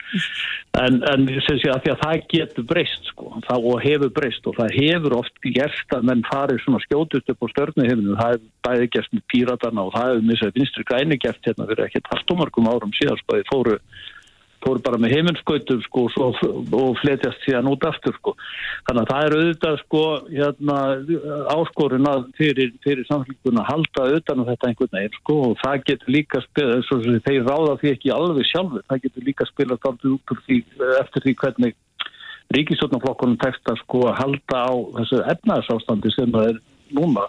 en, 0.83 0.99
en 1.13 1.31
sem 1.47 1.63
sé 1.63 1.71
að 1.71 1.81
því 1.87 1.95
að 1.95 2.03
það 2.03 2.27
getur 2.35 2.69
breyst 2.75 3.09
sko, 3.13 3.31
það 3.47 3.71
og 3.71 3.81
hefur 3.87 4.13
breyst 4.19 4.51
og 4.51 4.59
það 4.59 4.77
hefur 4.81 5.19
oft 5.21 5.41
gert 5.47 5.97
að 5.97 6.07
menn 6.11 6.27
farið 6.27 6.63
svona 6.65 6.83
skjótust 6.89 7.31
upp 7.31 7.47
á 7.47 7.53
störnu 7.55 7.87
hefinu, 7.87 8.19
það 8.19 8.35
hefur 8.35 8.53
bæði 8.67 8.93
gert 8.99 9.15
með 9.15 9.27
píratarna 9.31 9.87
og 9.87 9.95
það 9.95 10.11
hefur 10.11 10.31
missað 10.33 10.55
vinstri 10.59 10.89
græni 10.91 11.23
gert 11.23 11.47
hérna 11.47 11.71
fyrir 11.71 11.87
ekkert 11.87 12.11
halvtomarkum 12.11 12.71
árum 12.75 12.95
síðan 12.99 13.23
sko, 13.23 13.39
fór 14.65 14.81
bara 14.85 14.99
með 15.01 15.15
heiminskautum 15.17 15.81
sko 15.85 16.05
svo, 16.13 16.29
og 16.75 16.99
fletjast 17.03 17.45
síðan 17.47 17.71
út 17.71 17.87
aftur 17.89 18.15
sko. 18.19 18.35
Þannig 18.89 19.03
að 19.03 19.11
það 19.13 19.27
er 19.27 19.37
auðvitað 19.39 19.77
sko 19.85 20.03
hérna, 20.33 20.79
áskorun 21.55 22.11
að 22.11 22.29
fyrir, 22.39 22.73
fyrir 22.85 23.09
samfélguna 23.09 23.65
að 23.65 23.71
halda 23.73 24.07
auðvitað 24.07 24.43
um 24.43 24.49
þetta 24.51 24.71
einhvern 24.71 24.95
veginn 24.99 25.19
sko 25.21 25.41
og 25.49 25.59
það 25.63 25.85
getur 25.91 26.15
líka 26.19 26.45
spila, 26.47 26.79
þeir 27.29 27.43
ráða 27.49 27.77
því 27.83 27.93
ekki 27.95 28.15
alveg 28.15 28.49
sjálfur, 28.51 28.87
það 28.89 29.05
getur 29.07 29.29
líka 29.31 29.51
spila 29.51 29.79
alltaf 29.79 30.09
út 30.15 30.35
því 30.47 30.63
eftir 31.03 31.27
því 31.27 31.37
hvernig 31.43 31.79
ríkisotnaflokkunum 32.57 33.39
tekst 33.43 33.69
að 33.69 33.83
sko 33.83 34.07
að 34.09 34.19
halda 34.23 34.65
á 34.65 34.73
þessu 34.99 35.21
efnarsástandi 35.35 36.13
sem 36.15 36.33
það 36.33 36.55
er 36.55 36.61
núna 36.97 37.27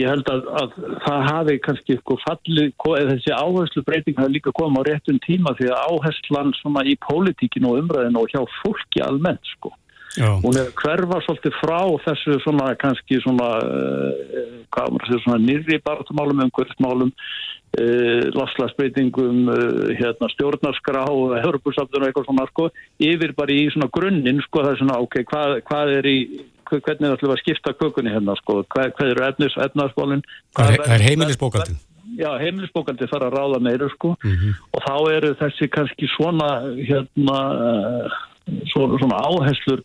Ég 0.00 0.08
held 0.08 0.28
að, 0.32 0.46
að 0.56 0.76
það 1.04 1.26
hafi 1.26 1.54
kannski 1.66 1.98
sko 1.98 2.16
fallið, 2.22 2.70
þessi 3.10 3.34
áherslu 3.36 3.82
breyting 3.84 4.16
hafi 4.16 4.38
líka 4.38 4.54
komið 4.56 4.80
á 4.80 4.88
réttum 4.88 5.18
tíma 5.26 5.52
því 5.58 5.68
að 5.68 5.82
áherslan 5.90 6.54
svona 6.62 6.84
í 6.88 6.94
pólitíkinu 7.04 7.68
og 7.68 7.82
umræðinu 7.82 8.22
og 8.22 8.32
hjá 8.32 8.40
fólki 8.62 9.04
almennt 9.04 9.52
sko. 9.52 9.74
Já. 10.16 10.28
Hún 10.44 10.56
er 10.60 10.68
hverfa 10.76 11.22
svolítið 11.24 11.54
frá 11.56 11.78
þessu 12.04 12.36
svona 12.44 12.72
kannski 12.80 13.20
svona, 13.24 13.48
uh, 13.64 14.48
hvað 14.72 14.90
maður 14.92 15.08
séu 15.08 15.20
svona 15.24 15.40
nýri 15.40 15.78
barðumálum, 15.84 16.42
umhverfsmálum, 16.46 17.12
uh, 17.12 17.84
eh, 17.84 18.26
laslagsbreytingum, 18.36 19.38
uh, 19.48 19.62
eh, 19.88 19.94
hérna 20.00 20.28
stjórnarskrá, 20.34 21.06
hörbursaftur 21.46 22.02
og 22.02 22.08
eitthvað 22.08 22.28
svona 22.28 22.48
sko, 22.50 22.68
yfir 23.00 23.32
bara 23.36 23.56
í 23.56 23.70
svona 23.72 23.88
grunninn 23.92 24.42
sko 24.44 24.64
það 24.66 24.74
er 24.74 24.82
svona 24.82 24.98
ok, 25.00 25.20
hvað, 25.32 25.56
hvað 25.68 25.94
er 26.00 26.10
í 26.12 26.18
hvernig 26.80 27.12
ætlum 27.12 27.34
að 27.34 27.40
skipta 27.42 27.72
kökunni 27.76 28.12
hérna 28.14 28.36
sko, 28.40 28.62
hvað, 28.74 28.92
hvað 28.96 29.14
eru 29.14 29.24
efnis, 29.28 29.56
efnarsbólinn 29.66 30.22
Það 30.56 30.74
er, 30.74 30.84
er 30.96 31.06
heimilisbókaldin 31.08 31.80
Já, 32.18 32.28
heimilisbókaldin 32.40 33.08
fara 33.08 33.30
að 33.30 33.36
ráða 33.38 33.58
meira 33.64 33.88
sko. 33.94 34.16
Mm 34.22 34.32
-hmm. 34.36 34.52
og 34.74 34.80
þá 34.84 34.96
eru 35.16 35.30
þessi 35.40 35.68
kannski 35.72 36.08
svona 36.16 36.48
hérna 36.76 37.38
svona, 38.70 38.98
svona 39.00 39.18
áherslur 39.26 39.82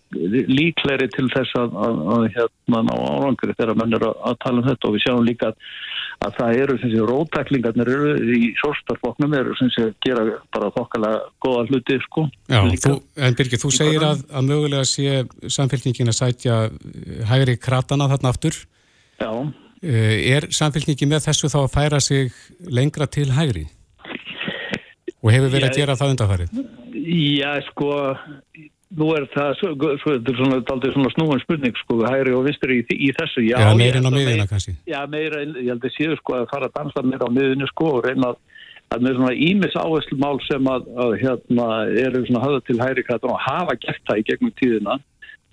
líklegri 0.50 1.08
til 1.14 1.28
þess 1.34 1.58
að, 1.60 1.76
að, 1.86 2.00
að 2.16 2.26
hérna 2.36 2.82
ná 2.88 2.94
árangri 2.96 3.56
þegar 3.58 3.78
menn 3.80 3.98
er 3.98 4.08
að, 4.08 4.16
að 4.30 4.40
tala 4.46 4.62
um 4.62 4.68
þetta 4.68 4.90
og 4.90 4.96
við 4.96 5.04
sjáum 5.06 5.28
líka 5.28 5.52
að, 5.52 5.68
að 6.28 6.40
það 6.40 6.62
eru 6.64 6.78
sem 6.82 6.94
sé 6.94 7.06
rótæklingarnir 7.12 7.92
eru 7.94 8.38
í 8.38 8.50
sórstarfloknum 8.62 9.38
eru 9.38 9.56
sem 9.60 9.72
sé 9.76 9.86
gera 10.06 10.26
bara 10.56 10.72
þokkalega 10.76 11.22
góða 11.46 11.68
hluti 11.70 12.00
sko. 12.08 12.26
Já, 12.50 12.60
þú, 12.88 12.96
en 13.28 13.38
Birgir, 13.38 13.62
þú 13.62 13.74
segir 13.78 14.08
að, 14.08 14.26
að 14.32 14.50
mögulega 14.50 14.90
sé 14.90 15.24
samfélkningin 15.58 16.12
að 16.14 16.20
sætja 16.24 16.60
hægri 17.30 17.58
kratana 17.62 18.10
þarna 18.12 18.34
aftur. 18.34 18.60
Já. 19.22 19.32
Eh, 19.86 20.34
er 20.34 20.50
samfélkningin 20.54 21.12
með 21.12 21.28
þessu 21.30 21.52
þá 21.54 21.60
að 21.68 21.74
færa 21.76 22.02
sig 22.02 22.34
lengra 22.74 23.06
til 23.06 23.30
hægri? 23.36 23.68
Og 25.22 25.34
hefur 25.34 25.52
verið 25.52 25.70
að 25.70 25.80
gera 25.82 25.96
það 26.00 26.14
undanfarið? 26.14 26.60
Já, 27.08 27.54
sko, 27.70 27.90
nú 29.00 29.08
er 29.16 29.28
það, 29.32 29.54
svo, 29.62 29.72
svo, 30.02 30.16
þetta 30.18 30.34
er 30.34 30.40
svona, 30.42 30.60
aldrei 30.74 30.94
svona 30.96 31.14
snúan 31.14 31.44
spurning, 31.44 31.80
sko, 31.84 32.02
hægri 32.04 32.36
og 32.36 32.46
vinstri 32.48 32.82
í, 32.82 32.86
í 33.08 33.10
þessu. 33.16 33.46
Já, 33.48 33.58
já 33.64 33.72
meirinn 33.80 34.08
á 34.08 34.12
miðina 34.12 34.48
kannski. 34.50 34.76
Já, 34.90 35.00
meira, 35.12 35.44
ég 35.48 35.72
held 35.72 35.88
að 35.88 35.96
séu, 35.96 36.18
sko, 36.20 36.42
að 36.42 36.50
fara 36.52 36.70
að 36.70 36.78
dansa 36.82 37.06
meira 37.08 37.28
á 37.28 37.32
miðinu, 37.32 37.70
sko, 37.72 37.92
og 38.00 38.08
reyna 38.08 38.34
að, 38.34 38.42
að 38.96 39.06
með 39.08 39.20
svona 39.20 39.36
ímis 39.48 39.78
áherslu 39.80 40.20
mál 40.20 40.42
sem 40.48 40.72
að, 40.74 40.90
að 41.06 41.20
hérna, 41.24 41.68
eru 42.08 42.26
svona 42.28 42.44
höfða 42.46 42.66
til 42.68 42.80
hægri 42.82 43.06
krættan 43.08 43.36
og 43.36 43.46
hafa 43.46 43.78
gert 43.86 44.04
það 44.10 44.24
í 44.24 44.28
gegnum 44.32 44.58
tíðina 44.60 45.00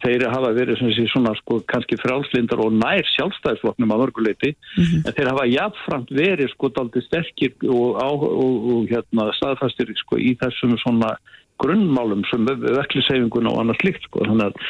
þeir 0.05 0.27
hafa 0.29 0.51
verið 0.57 0.81
svona, 0.81 1.07
svona 1.12 1.33
sko, 1.38 1.61
kannski 1.71 1.97
frálslindar 2.01 2.61
og 2.61 2.75
nær 2.77 3.07
sjálfstæðisfloknum 3.14 3.95
á 3.95 3.97
mörguleiti, 4.03 4.53
mm 4.53 4.85
-hmm. 4.85 5.07
en 5.07 5.14
þeir 5.17 5.31
hafa 5.33 5.47
jafnframt 5.49 6.11
verið 6.11 6.51
sko 6.53 6.69
daldi 6.69 7.01
sterkir 7.07 7.55
og, 7.69 7.88
á, 8.03 8.09
og, 8.11 8.57
og 8.75 8.81
hérna 8.90 9.31
staðfastir 9.38 9.95
sko 9.97 10.19
í 10.19 10.35
þessum 10.40 10.77
svona 10.83 11.14
grunnmálum 11.62 12.25
sem 12.31 12.47
vekliseyfingun 12.49 13.51
og 13.51 13.61
annað 13.62 13.83
slikt 13.83 14.07
sko, 14.09 14.25
þannig 14.27 14.51
að 14.51 14.62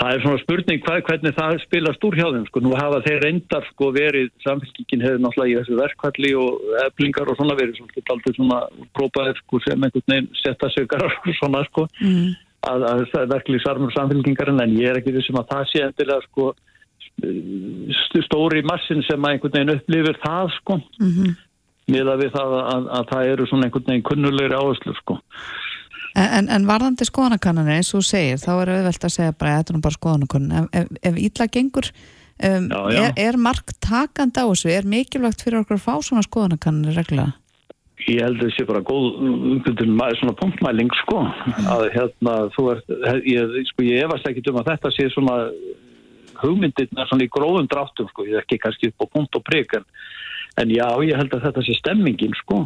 það 0.00 0.14
er 0.14 0.22
svona 0.24 0.40
spurning 0.40 0.82
hvað, 0.84 1.00
hvernig 1.08 1.34
það 1.36 1.58
spilast 1.64 2.04
úr 2.08 2.16
hjá 2.16 2.26
þeim 2.32 2.44
sko, 2.48 2.62
nú 2.64 2.72
hafa 2.78 3.00
þeir 3.04 3.24
reyndar 3.26 3.66
sko 3.68 3.90
verið, 3.92 4.30
samfélkingin 4.44 5.04
hefur 5.04 5.20
náttúrulega 5.24 5.52
í 5.52 5.58
þessu 5.58 5.80
verkvalli 5.80 6.30
og 6.40 6.70
eblingar 6.86 7.28
og 7.28 7.36
svona 7.36 7.56
verið 7.58 7.80
svona 7.80 8.04
daldi 8.08 8.34
svona 8.36 8.60
própaðir 8.96 9.42
sko 9.42 9.60
sem 9.66 9.76
einhvern 9.76 10.14
veginn 10.14 10.30
setja 10.40 10.72
sögar 10.76 11.04
og 11.08 11.28
svona 11.36 11.62
sko 11.68 11.84
mm. 12.00 12.32
að, 12.72 12.86
að 12.94 13.28
verkli 13.34 13.60
sarmur 13.64 13.92
samfélkingarinn 13.96 14.64
en 14.64 14.74
ég 14.80 14.88
er 14.88 15.02
ekki 15.02 15.14
þessum 15.18 15.42
að 15.42 15.52
það 15.52 15.70
sé 15.72 15.84
endilega 15.84 16.28
sko 16.30 16.50
stóri 18.24 18.64
massin 18.64 19.04
sem 19.04 19.20
að 19.20 19.34
einhvern 19.34 19.56
veginn 19.56 19.74
upplifir 19.74 20.20
það 20.24 20.52
sko. 20.56 20.80
Mm 21.00 21.10
-hmm. 21.12 21.34
með 21.92 22.12
að 22.12 22.22
við 22.22 22.30
það 22.38 22.54
að, 22.60 22.86
að 22.98 23.10
það 23.12 23.32
eru 23.34 23.46
svona 23.50 23.66
einhvern 23.66 23.90
veginn 23.90 24.08
kunnulegri 24.08 24.56
áherslu 24.56 24.94
sko 25.02 25.18
En, 26.18 26.48
en 26.50 26.64
varðandi 26.66 27.06
skoðanakannanir 27.06 27.80
eins 27.80 27.92
og 27.94 28.02
segir 28.06 28.40
þá 28.42 28.50
er 28.56 28.72
auðvelt 28.76 29.04
að 29.06 29.12
segja 29.14 29.34
bara 29.38 29.58
þetta 29.60 29.76
er 29.76 29.84
bara 29.84 29.98
skoðanakannan 29.98 30.56
ef, 30.58 30.70
ef, 30.80 30.88
ef 31.10 31.20
ítla 31.22 31.46
gengur 31.52 31.90
um, 31.90 32.66
já, 32.66 32.80
já. 32.96 33.02
Er, 33.04 33.12
er 33.28 33.38
mark 33.38 33.74
takand 33.78 34.34
á 34.34 34.42
þessu? 34.42 34.72
Er 34.74 34.88
mikilvægt 34.90 35.44
fyrir 35.46 35.62
okkur 35.62 35.78
að 35.78 35.84
fá 35.86 35.94
svona 36.02 36.26
skoðanakannanir 36.26 36.98
reglulega? 36.98 37.36
Ég 38.08 38.24
held 38.24 38.40
að 38.40 38.46
það 38.46 38.54
sé 38.56 38.64
bara 38.64 38.80
góð 38.88 39.06
svona 40.16 40.36
punktmæling 40.38 40.90
sko. 41.02 41.20
Að 41.68 41.82
hérna 41.92 42.36
þú 42.54 42.64
ert, 42.72 42.94
ég, 43.28 43.58
sko 43.68 43.84
ég 43.84 44.06
efast 44.06 44.30
ekki 44.30 44.46
um 44.48 44.60
að 44.62 44.70
þetta 44.72 44.92
sé 44.96 45.08
svona 45.12 45.36
hugmyndirna 46.40 47.06
svona 47.08 47.26
í 47.26 47.32
gróðum 47.32 47.68
dráttum 47.70 48.08
sko, 48.10 48.24
ég 48.28 48.38
er 48.38 48.44
ekki 48.44 48.60
kannski 48.62 48.90
upp 48.90 49.04
á 49.04 49.12
punkt 49.12 49.36
og 49.36 49.44
prigg 49.44 49.76
en, 49.76 49.84
en 50.60 50.74
já, 50.74 50.86
ég 51.06 51.18
held 51.18 51.34
að 51.36 51.46
þetta 51.48 51.64
sé 51.66 51.76
stemmingin 51.78 52.36
sko. 52.42 52.60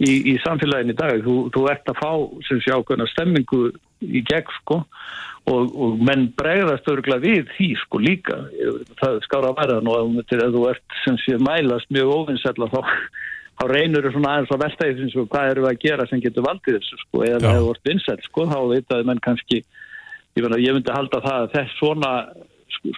Í, 0.00 0.12
í 0.32 0.34
samfélagin 0.44 0.94
í 0.94 0.98
dag, 0.98 1.20
þú, 1.24 1.36
þú 1.54 1.68
ert 1.72 1.92
að 1.92 2.00
fá 2.00 2.10
sem 2.48 2.62
sé 2.64 2.74
ákveðna 2.74 3.06
stemmingu 3.12 3.62
í 4.04 4.24
gegn 4.26 4.52
sko. 4.62 4.82
Og, 5.46 5.70
og 5.78 6.00
menn 6.02 6.24
bregðast 6.34 6.88
örgulega 6.90 7.22
við 7.22 7.52
því 7.54 7.68
sko 7.84 8.00
líka, 8.02 8.40
það 8.98 9.20
skára 9.28 9.52
að 9.52 9.60
vera 9.60 9.76
nú 9.78 9.92
að 9.94 10.56
þú 10.56 10.64
ert 10.72 10.96
sem 11.04 11.18
sé 11.22 11.36
mælast 11.38 11.92
mjög 11.94 12.10
ofinsella 12.16 12.66
þá 12.72 12.80
þá 13.56 13.64
reynur 13.70 14.04
þú 14.04 14.12
svona 14.16 14.32
aðeins 14.34 14.52
á 14.52 14.84
eins 14.86 15.16
og 15.16 15.30
hvað 15.32 15.52
eru 15.52 15.64
við 15.64 15.70
að 15.70 15.80
gera 15.84 16.06
sem 16.10 16.20
getur 16.20 16.44
valdið 16.44 16.78
þessu 16.80 16.98
sko. 17.00 17.22
Eða 17.24 17.40
það 17.44 17.54
hefur 17.54 17.68
vort 17.70 17.88
vinsett 17.88 18.26
sko 18.26 18.48
þá 18.50 18.58
veit 18.72 18.92
að 18.92 19.06
menn 19.08 19.22
kannski 19.24 19.62
ég, 19.62 20.42
veit, 20.42 20.58
ég 20.60 20.76
myndi 20.76 20.92
halda 20.92 21.22
það 21.24 21.38
að 21.38 21.54
þess 21.54 21.78
svona 21.80 22.12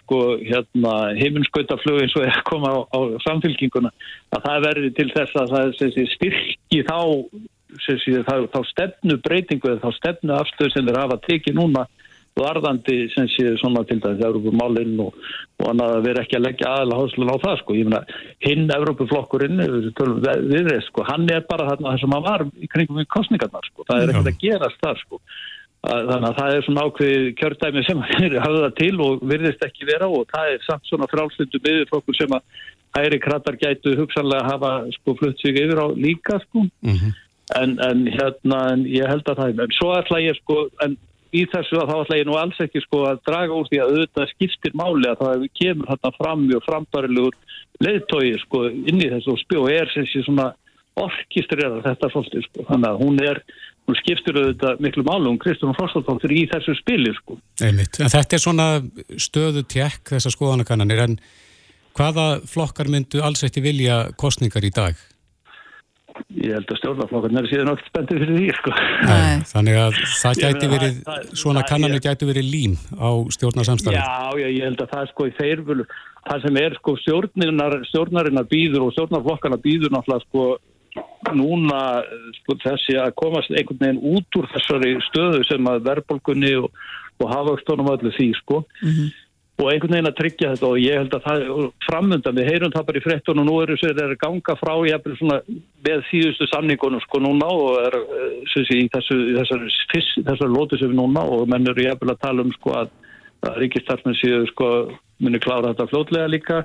sko 0.02 0.18
hérna 0.40 0.94
heiminskautaflug 1.18 2.02
eins 2.02 2.16
og 2.18 2.26
er 2.26 2.34
að 2.34 2.48
koma 2.48 2.72
á, 2.72 2.78
á 2.94 2.98
samfélkinguna 3.26 3.92
að 4.36 4.48
það 4.48 4.66
verður 4.66 4.96
til 4.98 5.08
þess 5.14 5.38
að 5.42 5.54
það 5.54 5.70
sé, 5.78 6.06
styrki 6.14 6.82
þá, 6.88 6.98
sé, 7.84 7.98
þá, 8.26 8.34
þá 8.54 8.60
stefnu 8.72 9.18
breytingu 9.24 9.72
eða 9.72 9.84
þá 9.86 10.00
stefnu 10.00 10.36
afstöð 10.38 10.74
sem 10.74 10.88
þeir 10.88 11.00
hafa 11.02 11.20
tekið 11.28 11.58
núna 11.60 11.86
varðandi 12.38 13.08
sem 13.10 13.26
sé 13.32 13.52
svona 13.58 13.82
til 13.88 13.98
dæmis 14.02 14.22
Európumálinn 14.22 14.98
og, 15.02 15.16
og 15.58 15.66
hann 15.66 15.82
að 15.82 15.96
vera 16.06 16.22
ekki 16.22 16.38
að 16.38 16.44
leggja 16.46 16.72
aðla 16.80 16.98
háslun 17.00 17.32
á 17.34 17.36
það 17.44 17.56
sko, 17.62 17.76
ég 17.78 17.88
meina 17.88 18.02
hinn 18.46 18.74
Európuflokkurinn 18.76 19.62
við 19.64 20.70
þess 20.70 20.90
sko, 20.92 21.06
hann 21.08 21.26
er 21.34 21.46
bara 21.48 21.68
þarna 21.72 21.96
þess 21.96 22.06
að 22.06 22.12
maður 22.14 22.28
var 22.28 22.46
í 22.54 22.70
kringum 22.74 23.02
í 23.02 23.08
kostningarnar 23.10 23.70
sko, 23.70 23.86
það 23.88 24.02
er 24.02 24.12
ekkert 24.12 24.32
að 24.32 24.42
gerast 24.44 24.84
það 24.84 25.02
sko 25.02 25.22
þannig 25.86 26.26
að 26.28 26.38
það 26.38 26.54
er 26.54 26.64
svona 26.66 26.84
ákveð 26.88 27.28
kjördæmi 27.38 27.84
sem 27.86 28.02
er 28.26 28.34
hafða 28.42 28.70
til 28.80 28.94
og 29.04 29.22
virðist 29.30 29.62
ekki 29.64 29.86
vera 29.88 30.08
og 30.10 30.26
það 30.32 30.54
er 30.54 30.66
samt 30.66 30.90
svona 30.90 31.08
frálstundu 31.10 31.62
miðurflokkur 31.62 32.18
sem 32.18 32.34
að 32.34 32.64
hæri 32.98 33.20
krattar 33.22 33.58
gætu 33.60 33.94
hugsanlega 33.98 34.48
hafa 34.48 34.72
sko 34.96 35.14
flutt 35.20 35.40
sig 35.40 35.58
yfir 35.60 35.78
á 35.78 35.86
líka 35.94 36.40
sko 36.46 36.66
mm 36.66 36.94
-hmm. 36.94 37.12
en, 37.62 37.78
en 37.80 38.06
hérna 38.06 38.58
en 38.72 38.86
ég 38.86 39.06
held 39.06 39.28
að 39.28 39.38
það 39.38 39.48
er, 39.48 39.62
en 39.62 39.76
svo 39.78 39.92
ætla 39.94 40.24
ég 40.24 40.36
sko 40.42 40.68
en 40.84 40.96
í 41.32 41.44
þessu 41.52 41.76
að 41.76 41.90
þá 41.90 41.96
ætla 42.02 42.18
ég 42.18 42.26
nú 42.26 42.36
alls 42.40 42.60
ekki 42.64 42.80
sko 42.80 43.04
að 43.10 43.20
draga 43.28 43.54
úr 43.54 43.66
því 43.68 43.80
að 43.80 43.90
auðvitað 43.92 44.30
skiptir 44.32 44.72
máli 44.74 45.08
að 45.08 45.20
það 45.22 45.46
kemur 45.60 45.90
hérna 45.90 46.12
fram 46.16 46.46
mjög 46.46 46.62
frambarilegur 46.68 47.34
leiðtói 47.84 48.38
sko 48.44 48.64
inn 48.68 49.02
í 49.04 49.10
þessu 49.12 49.34
og 49.34 49.42
spjó 49.42 49.68
er 49.70 49.90
sem 49.92 50.06
sé 50.08 50.24
svona 50.24 50.52
orkistrera 50.98 51.82
þetta 51.84 52.10
fólkið 52.14 52.46
sko 52.48 52.64
þannig 52.70 52.88
að 52.88 53.00
hún 53.02 53.20
er, 53.22 53.42
hún 53.88 53.98
skiptir 54.02 54.36
auðvitað 54.36 54.80
miklu 54.84 55.04
málu 55.06 55.32
um 55.32 55.38
Kristján 55.40 55.76
Frostadóttir 55.78 56.34
í 56.36 56.46
þessu 56.52 56.76
spili 56.76 57.12
sko. 57.16 57.38
Einmitt, 57.64 58.00
en 58.02 58.12
þetta 58.12 58.36
er 58.36 58.44
svona 58.44 58.70
stöðu 59.16 59.64
tjekk 59.64 60.14
þessar 60.14 60.34
skoðanakannanir 60.34 61.04
en 61.06 61.20
hvaða 61.98 62.26
flokkar 62.46 62.90
myndu 62.92 63.24
alls 63.24 63.44
eftir 63.46 63.64
vilja 63.64 64.04
kostningar 64.20 64.66
í 64.66 64.74
dag? 64.74 64.98
ég 66.34 66.54
held 66.56 66.70
að 66.72 66.78
stjórnarflokkarnir 66.80 67.44
er 67.44 67.50
síðan 67.50 67.70
okkur 67.72 67.88
spendið 67.88 68.22
fyrir 68.22 68.38
því 68.38 68.54
sko. 68.58 68.72
Nei, 69.06 69.42
þannig 69.52 69.76
að 69.78 69.98
það 70.18 70.40
gæti 70.42 70.70
verið 70.72 70.96
svona 71.42 71.64
kannanir 71.68 72.02
gæti 72.04 72.28
verið 72.28 72.48
lím 72.48 72.74
á 72.98 73.10
stjórnarsamstæðin 73.36 73.98
Já, 73.98 74.40
já, 74.40 74.48
ég 74.48 74.64
held 74.66 74.82
að 74.82 74.92
það 74.92 75.04
er 75.04 75.12
sko 75.12 75.28
í 75.28 75.34
þeirvölu 75.38 75.86
það 76.28 76.46
sem 76.46 76.60
er 76.62 76.78
sko 76.78 76.96
stjórnarinnar 77.04 78.50
býður 78.50 78.88
og 78.88 78.96
stjórnarflokkarna 78.96 79.60
býður 79.62 79.94
náttúrulega 79.94 80.26
sko 80.26 80.48
núna 81.36 81.80
sko, 82.40 82.56
þessi 82.62 82.98
að 83.00 83.14
komast 83.20 83.52
einhvern 83.52 83.80
veginn 83.82 84.16
út 84.16 84.38
úr 84.40 84.50
þessari 84.54 84.94
stöðu 85.08 85.44
sem 85.48 85.70
að 85.70 85.86
verðbólkunni 85.88 86.52
og, 86.62 86.68
og 87.18 87.32
hafa 87.32 87.56
stónum 87.62 87.90
öllu 87.92 88.14
því 88.16 88.30
sko. 88.42 88.62
Mm 88.82 88.92
-hmm 88.92 89.16
og 89.58 89.72
einhvern 89.72 89.96
veginn 89.96 90.08
að 90.08 90.18
tryggja 90.20 90.50
þetta 90.52 90.68
og 90.68 90.76
ég 90.78 91.00
held 91.00 91.14
að 91.16 91.24
það 91.24 91.64
framöndan, 91.82 92.36
við 92.36 92.48
heyrum 92.52 92.74
það 92.74 92.84
bara 92.88 93.00
í 93.00 93.02
frettunum 93.02 93.42
og 93.42 93.48
nú 93.48 93.54
eru 93.64 93.78
að 93.90 94.12
ganga 94.22 94.54
frá 94.60 94.74
svona 95.18 95.38
með 95.88 96.04
síðustu 96.10 96.46
samningunum 96.46 97.02
sko 97.02 97.18
núna 97.24 97.48
og 97.50 97.80
er 97.82 97.96
sé, 98.52 98.62
í 98.78 98.86
þessu, 98.94 99.16
þessar, 99.34 99.64
þessar 100.28 100.52
lótu 100.54 100.78
sem 100.78 100.92
við 100.92 101.00
núna 101.00 101.24
og 101.26 101.48
menn 101.50 101.66
eru 101.66 101.88
ég 101.88 101.98
að 101.98 102.20
tala 102.22 102.46
um 102.46 102.52
sko 102.54 102.76
að, 102.84 102.94
að 103.42 103.58
ríkistarfnir 103.64 104.20
séu 104.20 104.46
sko 104.52 104.68
muni 105.18 105.42
klára 105.42 105.72
þetta 105.72 105.90
fljótlega 105.90 106.30
líka 106.30 106.60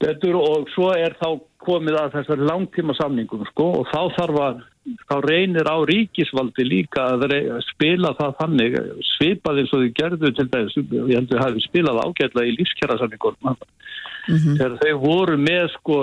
betur 0.00 0.38
og 0.40 0.68
svo 0.74 0.90
er 0.96 1.14
þá 1.20 1.28
komið 1.60 1.98
að 2.00 2.14
þessar 2.16 2.44
langtíma 2.48 2.96
samningum 2.96 3.44
sko 3.50 3.66
og 3.80 3.88
þá 3.90 4.00
þarf 4.16 4.40
að 4.46 4.62
þá 5.10 5.14
reynir 5.26 5.68
á 5.68 5.76
ríkisvaldi 5.86 6.64
líka 6.64 7.04
að 7.14 7.34
spila 7.68 8.14
það 8.18 8.36
þannig 8.40 8.78
svipað 9.12 9.60
eins 9.60 9.74
og 9.76 9.84
þau 9.84 9.92
gerðu 10.00 10.32
til 10.36 10.48
þess 10.54 10.80
ég 10.80 11.12
held 11.12 11.28
að 11.28 11.34
þau 11.34 11.44
hafi 11.44 11.64
spilað 11.66 12.02
ágætla 12.06 12.46
í 12.48 12.56
lífskjærasamningur 12.56 13.36
mm 13.44 13.54
-hmm. 13.54 14.56
þegar 14.56 14.78
þau 14.80 14.94
voru 15.04 15.36
með 15.36 15.68
sko 15.76 16.00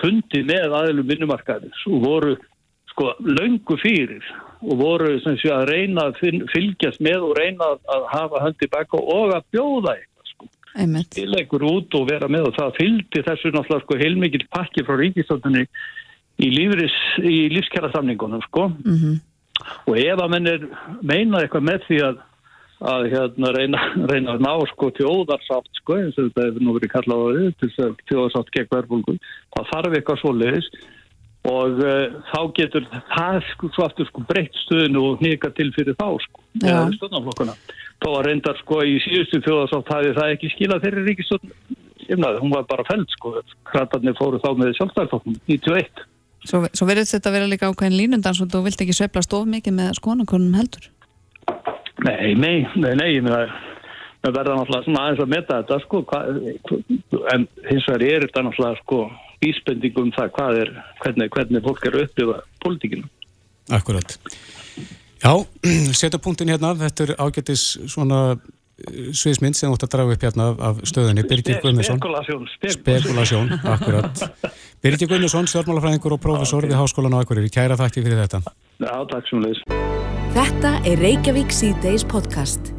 fundi 0.00 0.42
með 0.46 0.76
aðlum 0.80 1.10
vinnumarkaðis 1.12 1.86
og 1.86 2.04
voru 2.04 2.36
sko 2.90 3.14
laungu 3.22 3.78
fyrir 3.78 4.26
og 4.58 4.78
voru 4.82 5.14
sem 5.22 5.38
sé 5.38 5.50
að 5.54 5.68
reyna 5.70 6.08
að 6.08 6.46
fylgjast 6.50 7.00
með 7.00 7.30
og 7.30 7.36
reyna 7.38 7.74
að 7.86 8.06
hafa 8.10 8.42
höndi 8.42 8.66
baka 8.70 8.98
og 8.98 9.34
að 9.36 9.44
bjóða 9.54 9.94
eitthvað 9.94 10.17
til 11.14 11.34
einhver 11.34 11.64
út 11.68 11.94
og 11.98 12.08
vera 12.10 12.28
með 12.30 12.50
og 12.50 12.56
það 12.58 12.76
fylgdi 12.78 13.24
þessu 13.26 13.52
náttúrulega 13.54 13.84
sko 13.84 13.98
heilmikið 14.02 14.46
pakki 14.54 14.84
frá 14.86 14.98
ríkistöldunni 15.00 15.64
í, 16.38 16.48
í 16.48 17.38
lífskjara 17.54 17.92
samningunum 17.94 18.42
sko. 18.46 18.68
Mm 18.84 18.98
-hmm. 18.98 19.20
og 19.86 19.98
ef 19.98 20.18
að 20.18 20.30
mennir 20.30 20.68
meina 21.02 21.42
eitthvað 21.42 21.68
með 21.70 21.80
því 21.88 21.98
að, 22.08 22.20
að 22.92 23.08
hérna, 23.14 23.48
reyna, 23.56 23.80
reyna 24.12 24.36
að 24.36 24.44
ná 24.46 24.52
sko 24.74 24.90
tjóðarsátt 24.98 25.72
sko 25.80 25.98
eins 25.98 26.18
og 26.18 26.28
þetta 26.28 26.46
hefur 26.46 26.62
nú 26.62 26.76
verið 26.76 26.94
kallað 26.94 27.18
á 27.18 27.28
því 27.34 27.50
til 27.58 27.70
tjóðarsátt 28.06 28.54
gegn 28.54 28.70
verðbólgu 28.76 29.18
það 29.56 29.68
þarf 29.72 29.98
eitthvað 29.98 30.20
svo 30.22 30.32
leiðis 30.32 30.70
og 31.48 31.80
uh, 31.80 32.06
þá 32.30 32.40
getur 32.54 32.86
það 33.16 33.42
sko 33.52 33.70
aftur 33.84 34.08
sko 34.08 34.24
breytt 34.28 34.56
stöðinu 34.64 35.04
og 35.10 35.22
nýka 35.24 35.50
til 35.56 35.70
fyrir 35.74 35.96
þá 35.98 36.18
sko 36.22 36.42
eða 36.62 36.88
stöðnaflokkuna 36.98 37.54
þá 38.02 38.08
var 38.14 38.28
reyndar 38.28 38.58
sko 38.62 38.82
í 38.86 38.98
síðustu 39.04 39.40
þjóðasátt 39.46 39.94
hafi 39.94 40.12
það 40.18 40.34
ekki 40.34 40.52
skilað 40.54 40.84
þeirri 40.86 41.06
ríkistöðn 41.08 42.28
hún 42.42 42.54
var 42.54 42.68
bara 42.68 42.86
feld 42.88 43.08
sko 43.16 43.34
kratarnir 43.68 44.16
fóru 44.18 44.40
þá 44.42 44.52
með 44.56 44.76
sjálfstæðarflokknum 44.78 45.40
91 45.50 46.06
Svo, 46.46 46.60
svo 46.70 46.86
verður 46.86 47.08
þetta 47.10 47.28
að 47.28 47.34
vera 47.34 47.48
líka 47.50 47.68
ákveðin 47.68 47.98
línundans 47.98 48.38
og 48.40 48.52
þú 48.52 48.62
vilt 48.68 48.84
ekki 48.84 48.94
svepla 48.94 49.24
stof 49.26 49.48
mikið 49.50 49.74
með 49.80 49.96
skonakonum 49.98 50.54
heldur 50.56 50.86
Nei, 52.06 52.34
nei, 52.38 52.62
nei, 52.78 52.94
nei 52.94 53.10
við 54.22 54.34
verðum 54.34 54.62
alltaf 54.62 54.84
svona 54.86 55.04
aðeins 55.06 55.22
að 55.22 55.32
meta 55.32 55.58
þetta 55.62 55.78
sko 55.84 56.02
hvað, 56.10 56.38
en 57.34 57.46
hins 57.68 57.88
vegar 57.88 58.04
er 58.06 58.26
þetta 58.26 58.44
náttúrulega 58.46 58.80
sko 58.82 59.00
vísbendingum 59.42 60.12
það 60.16 60.32
hvað 60.36 60.60
er, 60.62 60.72
hvernig, 61.02 61.30
hvernig 61.34 61.66
fólk 61.66 61.84
eru 61.86 62.04
uppið 62.06 62.32
politíkinu. 62.64 63.10
Akkurat. 63.74 64.16
Já, 65.22 65.32
setja 66.00 66.20
punktin 66.22 66.52
hérna, 66.52 66.74
þetta 66.78 67.04
er 67.04 67.12
ágættis 67.18 67.64
svona 67.90 68.20
eh, 68.36 69.10
sviðsmynd 69.16 69.58
sem 69.58 69.70
þú 69.70 69.78
ætti 69.78 69.88
að 69.88 69.94
draga 69.96 70.14
upp 70.14 70.26
hérna 70.28 70.48
af 70.68 70.80
stöðunni, 70.86 71.24
Birgir 71.26 71.58
Guðmundsson. 71.64 71.98
Spekulasjón. 71.98 72.48
Spekulasjón, 72.76 73.52
akkurat. 73.74 74.24
Birgir 74.84 75.10
Guðmundsson, 75.10 75.50
stjórnmálafræðingur 75.50 76.14
og 76.14 76.22
professor 76.22 76.66
við 76.66 76.78
Háskólan 76.78 77.18
á 77.18 77.22
Akureyri. 77.24 77.50
Kæra 77.50 77.78
þakki 77.80 78.04
fyrir 78.06 78.22
þetta. 78.22 78.54
Já, 78.78 78.94
takk 79.10 79.26
sem 79.30 79.42
leys. 79.42 79.62
Þetta 80.36 80.74
er 80.86 81.02
Reykjavík 81.02 81.50
C-Days 81.50 82.06
podcast. 82.06 82.70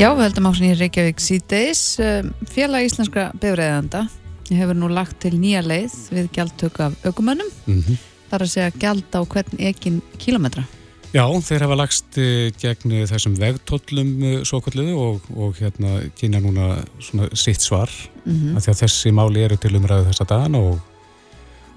Já, 0.00 0.10
við 0.12 0.26
heldum 0.26 0.48
á 0.48 0.52
svona 0.52 0.74
í 0.74 0.76
Reykjavík 0.80 1.24
C-Days. 1.24 1.86
Um, 2.04 2.34
félag 2.52 2.90
íslenskra 2.90 3.30
befriðanda 3.40 4.04
hefur 4.52 4.76
nú 4.76 4.90
lagt 4.92 5.22
til 5.24 5.32
nýja 5.40 5.62
leið 5.64 5.94
við 6.12 6.30
gjaldtök 6.36 6.80
af 6.84 6.96
aukumönnum 7.06 7.48
mm 7.64 7.80
-hmm. 7.80 7.96
þar 8.30 8.42
að 8.42 8.52
segja 8.52 8.70
gjald 8.78 9.08
á 9.16 9.20
hvern 9.24 9.58
ekin 9.58 10.02
kílometra. 10.18 10.64
Já, 11.12 11.26
þeir 11.44 11.66
hafa 11.66 11.76
lagst 11.76 12.16
eh, 12.20 12.46
gegn 12.56 12.94
þessum 13.10 13.34
vegtóllum 13.36 14.12
eh, 14.24 14.38
svo 14.48 14.62
kalluðu 14.64 14.94
og, 14.96 15.26
og 15.36 15.58
hérna 15.60 15.98
kynja 16.16 16.40
núna 16.40 16.68
svona 17.04 17.28
sitt 17.36 17.60
svar 17.60 17.90
mm 18.24 18.32
-hmm. 18.32 18.56
að 18.56 18.64
því 18.64 18.72
að 18.72 18.80
þessi 18.80 19.12
máli 19.12 19.44
eru 19.44 19.58
til 19.60 19.74
umræðu 19.76 20.06
þessa 20.08 20.24
dagan 20.30 20.54
og, 20.56 20.80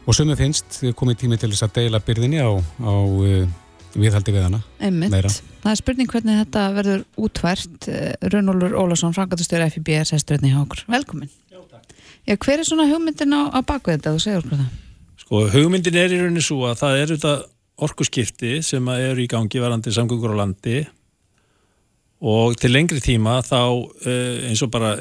og 0.05 0.15
við 0.15 0.37
finnst 0.39 0.79
komið 0.95 1.17
tími 1.19 1.37
til 1.37 1.49
þess 1.51 1.67
að 1.67 1.75
deila 1.75 1.99
byrðinni 1.99 2.39
á, 2.39 2.51
á 2.79 2.93
eh, 3.27 3.47
viðhaldi 3.95 4.31
við 4.31 4.43
hana. 4.43 4.61
Einmitt. 4.79 5.11
Meira. 5.11 5.29
Það 5.63 5.71
er 5.71 5.75
spurning 5.75 6.11
hvernig 6.11 6.39
þetta 6.43 6.63
verður 6.75 7.03
útvært. 7.17 7.87
Rönnólur 8.21 8.75
Ólásson, 8.75 9.13
frangatustur 9.15 9.63
FIB, 9.69 10.03
sesturinn 10.03 10.47
í 10.47 10.51
Hákur. 10.51 10.83
Velkomin. 10.87 11.29
Já, 12.25 12.35
hver 12.35 12.59
er 12.59 12.65
svona 12.65 12.87
hugmyndin 12.89 13.35
á, 13.37 13.53
á 13.53 13.59
bakvið 13.61 13.99
þetta, 13.99 14.15
þú 14.15 14.19
segur 14.23 14.43
okkur 14.43 14.57
það? 14.57 14.71
Sko, 15.21 15.41
hugmyndin 15.53 15.95
er 15.95 16.13
í 16.13 16.17
rauninni 16.19 16.41
svo 16.41 16.65
að 16.65 16.79
það 16.81 17.01
er 17.01 17.11
þetta 17.13 17.33
orkuskipti 17.83 18.59
sem 18.63 18.87
eru 18.93 19.23
í 19.23 19.29
gangi 19.31 19.61
varandi 19.61 19.91
samgöngur 19.93 20.35
á 20.35 20.41
landi 20.43 20.83
og 22.25 22.55
til 22.59 22.71
lengri 22.71 23.01
tíma 23.03 23.41
þá 23.43 23.59
eh, 24.07 24.47
eins 24.49 24.63
og 24.63 24.71
bara 24.71 24.95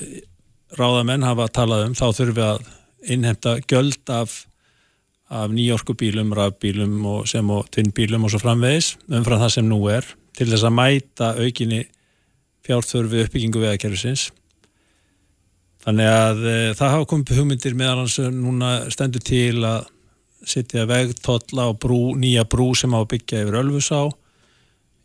ráðamenn 0.74 1.26
hafa 1.26 1.46
talað 1.54 1.88
um 1.88 1.94
þá 1.94 2.06
þurfum 2.10 2.38
við 2.38 2.48
að 2.48 2.68
innhemta 3.14 3.56
göld 3.70 4.10
af, 4.10 4.34
af 5.28 5.52
nýjorkubílum, 5.52 6.32
rafbílum 6.34 7.04
og 7.06 7.28
sem 7.30 7.50
og 7.52 7.68
tvinnbílum 7.74 8.26
og 8.26 8.32
svo 8.32 8.42
framvegis 8.42 8.94
umfram 9.06 9.42
það 9.44 9.54
sem 9.58 9.68
nú 9.68 9.82
er 9.92 10.08
til 10.34 10.48
þess 10.50 10.66
að 10.66 10.78
mæta 10.80 11.34
aukinni 11.38 11.84
fjárþörfi 12.66 13.26
uppbyggingu 13.26 13.62
veðakerfisins 13.62 14.32
Þannig 15.84 16.08
að 16.08 16.38
e, 16.48 16.58
það 16.78 16.92
hafa 16.94 17.06
komið 17.10 17.38
hugmyndir 17.38 17.74
meðal 17.76 17.98
hans 18.00 18.14
núna 18.32 18.70
stendur 18.92 19.20
til 19.20 19.58
að 19.68 19.90
setja 20.48 20.86
vegtotla 20.88 21.70
og 21.72 21.80
brú, 21.82 22.02
nýja 22.20 22.44
brú 22.48 22.72
sem 22.78 22.94
á 22.94 23.00
að 23.00 23.10
byggja 23.14 23.42
yfir 23.44 23.58
Ölfusá 23.62 24.02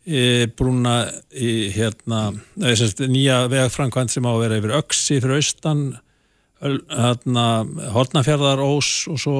e, 0.04 0.46
brúna 0.56 1.02
í 1.32 1.70
hérna 1.74 2.30
e, 2.60 2.74
semst, 2.78 3.02
nýja 3.10 3.42
vegfrankvæmt 3.52 4.14
sem 4.14 4.26
á 4.26 4.32
að 4.32 4.42
vera 4.44 4.60
yfir 4.60 4.76
Öksi 4.80 5.20
fyrir 5.20 5.38
austan 5.38 5.84
hérna 6.60 7.46
Hortnafjörðarós 7.94 8.90
og 9.08 9.20
svo 9.20 9.36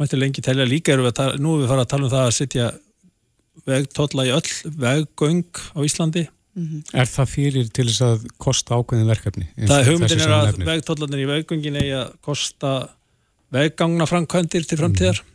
mætti 0.00 0.18
lengi 0.18 0.42
telja 0.42 0.66
líka 0.66 0.94
erum 0.94 1.06
við 1.06 1.12
að 1.12 1.20
tala, 1.20 1.38
nú 1.38 1.54
erum 1.54 1.62
við 1.62 1.70
farað 1.70 1.86
að 1.86 1.92
tala 1.92 2.08
um 2.08 2.14
það 2.16 2.24
að 2.24 2.34
setja 2.38 2.72
vegtotla 3.68 4.26
í 4.26 4.34
öll 4.34 4.74
veggöng 4.82 5.62
á 5.74 5.78
Íslandi 5.86 6.26
Mm 6.58 6.66
-hmm. 6.66 6.98
Er 7.00 7.06
það 7.06 7.26
fyrir 7.30 7.66
til 7.70 7.86
þess 7.86 8.02
að 8.02 8.22
kosta 8.42 8.74
ákveðin 8.74 9.06
verkefni? 9.12 9.46
Það 9.70 9.88
hugmyndin 9.88 10.22
er 10.24 10.32
að 10.34 10.56
vegtóllanir 10.66 11.20
í 11.22 11.28
veggungin 11.30 11.78
eigi 11.78 11.92
að 11.94 12.08
kosta 12.20 12.70
veggangna 13.54 14.06
framkvæmdir 14.08 14.66
til 14.68 14.80
framtíðar. 14.80 15.22
Mm 15.22 15.34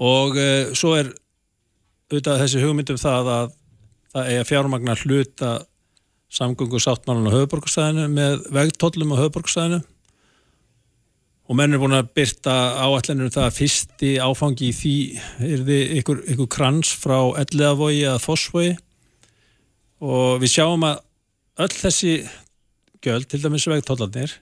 og 0.00 0.38
e, 0.38 0.48
svo 0.76 0.94
er 0.96 1.12
auðvitað 2.12 2.42
þessi 2.42 2.62
hugmyndum 2.62 3.00
það 3.00 3.30
að 3.32 3.54
það 4.12 4.28
eigi 4.28 4.40
að 4.40 4.50
fjármagna 4.50 4.98
hluta 5.02 5.52
samgöngu 6.32 6.80
sáttmálan 6.80 7.28
á 7.28 7.36
höfuborgstæðinu 7.36 8.08
með 8.12 8.44
vegtóllum 8.52 9.14
á 9.16 9.20
höfuborgstæðinu 9.20 9.80
og 11.48 11.58
menn 11.58 11.74
er 11.74 11.82
búin 11.82 11.96
að 11.96 12.12
byrta 12.16 12.54
áallinur 12.80 13.28
um 13.28 13.34
það 13.34 13.48
að 13.48 13.56
fyrsti 13.58 14.12
áfangi 14.20 14.68
í 14.68 14.76
því 14.76 14.96
er 15.48 15.64
þið 15.68 15.96
ykkur, 16.00 16.22
ykkur 16.34 16.50
krans 16.52 16.92
frá 16.96 17.18
elliðavogi 17.42 18.04
að 18.08 18.22
fosvogi 18.24 18.76
og 20.02 20.40
við 20.42 20.54
sjáum 20.56 20.86
að 20.88 21.02
öll 21.62 21.74
þessi 21.76 22.14
göld, 23.04 23.28
til 23.28 23.42
dæmis 23.42 23.68
vegtóllarnir 23.68 24.38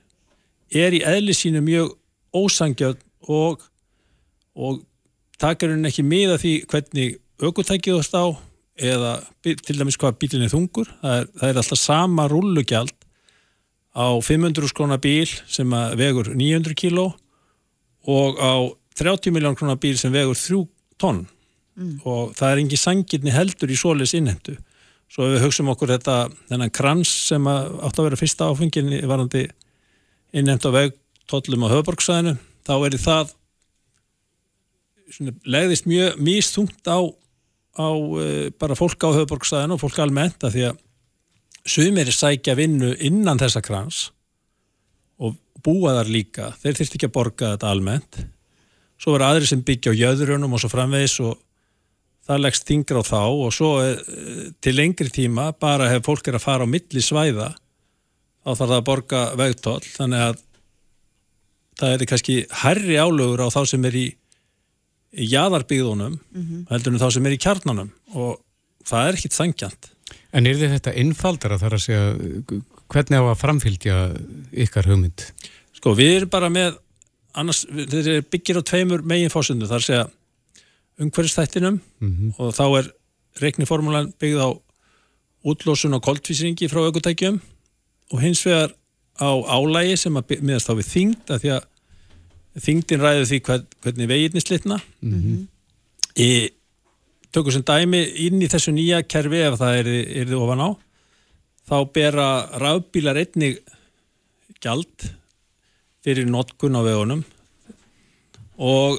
er 0.70 0.94
í 0.94 1.02
eðli 1.06 1.34
sínu 1.34 1.62
mjög 1.66 1.94
ósangjöld 2.36 3.00
og, 3.28 3.64
og 4.54 4.82
takar 5.40 5.72
henni 5.74 5.90
ekki 5.90 6.04
miða 6.06 6.38
því 6.40 6.54
hvernig 6.70 7.18
aukutækið 7.40 7.98
þú 7.98 8.04
stá 8.06 8.22
eða 8.80 9.14
til 9.44 9.76
dæmis 9.76 9.98
hvað 10.00 10.18
bílinni 10.20 10.50
þungur. 10.52 10.88
Það 11.02 11.16
er, 11.18 11.28
það 11.40 11.48
er 11.50 11.60
alltaf 11.62 11.80
sama 11.80 12.28
rullugjald 12.30 12.94
á 13.96 14.06
500 14.22 14.70
skrona 14.70 15.00
bíl 15.02 15.28
sem 15.50 15.74
vegur 15.98 16.32
900 16.32 16.78
kíló 16.78 17.10
og 18.08 18.40
á 18.40 18.54
30 19.00 19.34
miljón 19.34 19.58
krona 19.58 19.76
bíl 19.80 19.98
sem 19.98 20.12
vegur 20.14 20.38
3 20.38 20.64
tonn. 21.00 21.26
Mm. 21.80 22.00
og 22.04 22.34
það 22.34 22.50
er 22.50 22.60
engi 22.60 22.76
sangirni 22.76 23.30
heldur 23.32 23.70
í 23.70 23.76
solis 23.78 24.10
innhendu 24.18 24.56
Svo 25.10 25.26
ef 25.26 25.32
við 25.32 25.42
hugsaum 25.42 25.70
okkur 25.72 25.90
þetta, 25.90 26.16
þennan 26.50 26.72
krans 26.74 27.10
sem 27.30 27.46
átt 27.50 27.98
að 27.98 28.06
vera 28.06 28.18
fyrsta 28.18 28.46
áfengin 28.46 28.92
varandi 29.10 29.42
innnemt 30.38 30.66
á 30.66 30.70
vegtóllum 31.30 31.66
á 31.66 31.74
höfborgsæðinu, 31.74 32.36
þá 32.66 32.74
er 32.86 32.96
það 32.98 33.34
svona, 35.14 35.34
legðist 35.46 35.86
mjög 35.90 36.22
místungt 36.22 36.90
á, 36.90 36.98
á 37.78 37.88
e, 38.20 38.50
bara 38.58 38.78
fólk 38.78 38.98
á 39.06 39.10
höfborgsæðinu 39.20 39.76
og 39.76 39.82
fólk 39.82 40.00
almennt 40.02 40.42
að 40.42 40.56
því 40.56 40.64
að 40.70 40.80
sumir 41.70 42.10
sækja 42.10 42.56
vinnu 42.58 42.94
innan 42.98 43.38
þessa 43.38 43.62
krans 43.62 44.08
og 45.20 45.36
búa 45.62 45.94
þar 45.98 46.10
líka, 46.10 46.50
þeir 46.62 46.78
þurft 46.80 46.96
ekki 46.96 47.08
að 47.10 47.14
borga 47.14 47.54
þetta 47.54 47.70
almennt. 47.70 48.20
Svo 49.00 49.14
verður 49.14 49.28
aðri 49.28 49.48
sem 49.48 49.62
byggja 49.64 49.92
á 49.92 50.00
jöðurunum 50.00 50.56
og 50.56 50.62
svo 50.62 50.70
framvegis 50.72 51.18
og 51.24 51.38
það 52.26 52.44
leggst 52.44 52.68
þingra 52.68 53.02
á 53.02 53.04
þá 53.04 53.22
og 53.22 53.50
svo 53.54 53.72
eh, 53.84 53.98
til 54.60 54.76
lengri 54.76 55.12
tíma 55.12 55.50
bara 55.52 55.90
hefur 55.90 56.14
fólk 56.14 56.30
er 56.30 56.38
að 56.38 56.46
fara 56.46 56.66
á 56.66 56.72
milli 56.72 57.02
svæða 57.04 57.50
þá 58.40 58.50
þarf 58.50 58.62
það 58.66 58.76
að 58.76 58.86
borga 58.88 59.22
vegtóll 59.40 59.82
þannig 59.84 60.24
að 60.28 60.40
það 61.80 61.94
er 61.94 62.10
kannski 62.10 62.36
herri 62.62 62.98
álögur 63.00 63.44
á 63.44 63.48
þá 63.52 63.62
sem 63.72 63.86
er 63.88 63.96
í, 63.96 64.06
í 65.16 65.30
jæðarbygðunum 65.32 66.18
mm 66.18 66.44
-hmm. 66.44 66.66
heldur 66.70 66.94
en 66.94 67.02
þá 67.02 67.08
sem 67.16 67.26
er 67.26 67.36
í 67.36 67.40
kjarnanum 67.40 67.90
og 68.14 68.38
það 68.86 69.08
er 69.08 69.18
ekkit 69.18 69.38
þangjant 69.38 69.90
En 70.34 70.46
er 70.46 70.58
þetta 70.58 70.94
innfaldara 70.98 71.58
þar 71.58 71.74
að 71.74 71.82
segja 71.84 72.04
hvernig 72.90 73.22
á 73.22 73.24
að 73.30 73.40
framfylgja 73.40 73.96
ykkar 74.64 74.88
hugmynd? 74.90 75.26
Sko 75.74 75.94
við 75.98 76.20
erum 76.20 76.30
bara 76.30 76.50
með 76.50 76.78
annars, 77.38 77.64
þetta 77.66 78.22
byggir 78.30 78.58
á 78.58 78.62
tveimur 78.66 79.04
megin 79.06 79.32
fósundu 79.32 79.68
þar 79.70 79.82
að 79.82 79.86
segja 79.86 80.06
umhverfstættinum 81.00 81.78
mm 81.80 82.10
-hmm. 82.10 82.32
og 82.38 82.54
þá 82.54 82.64
er 82.78 82.90
reikniformulan 83.40 84.12
byggð 84.20 84.42
á 84.42 84.48
útlósun 85.50 85.96
og 85.96 86.02
koltvísringi 86.04 86.68
frá 86.68 86.82
aukutækjum 86.84 87.40
og 88.12 88.20
hins 88.20 88.44
vegar 88.46 88.74
á 89.20 89.30
álægi 89.30 89.96
sem 90.00 90.16
að 90.16 90.36
miðast 90.40 90.70
þá 90.70 90.74
við 90.78 90.88
þyngd 90.94 91.34
að 91.34 91.42
því 91.44 91.52
að 91.56 91.68
þyngdin 92.64 93.04
ræði 93.04 93.26
því 93.30 93.40
hvern, 93.46 93.66
hvernig 93.84 94.10
veginni 94.10 94.42
slitna 94.42 94.80
mm 95.00 95.18
-hmm. 95.20 95.42
í 96.16 96.30
tökur 97.30 97.54
sem 97.54 97.66
dæmi 97.66 98.00
inn 98.26 98.42
í 98.42 98.48
þessu 98.50 98.74
nýja 98.74 99.02
kerfi 99.06 99.42
ef 99.46 99.58
það 99.60 99.76
er, 99.82 99.90
er 100.20 100.30
þið 100.30 100.40
ofan 100.40 100.64
á 100.66 100.70
þá 101.70 101.76
bera 101.94 102.26
rafbílar 102.58 103.20
einnig 103.20 103.60
gjald 104.60 105.06
fyrir 106.04 106.26
notkun 106.26 106.76
á 106.76 106.82
vegunum 106.82 107.22
og 108.58 108.98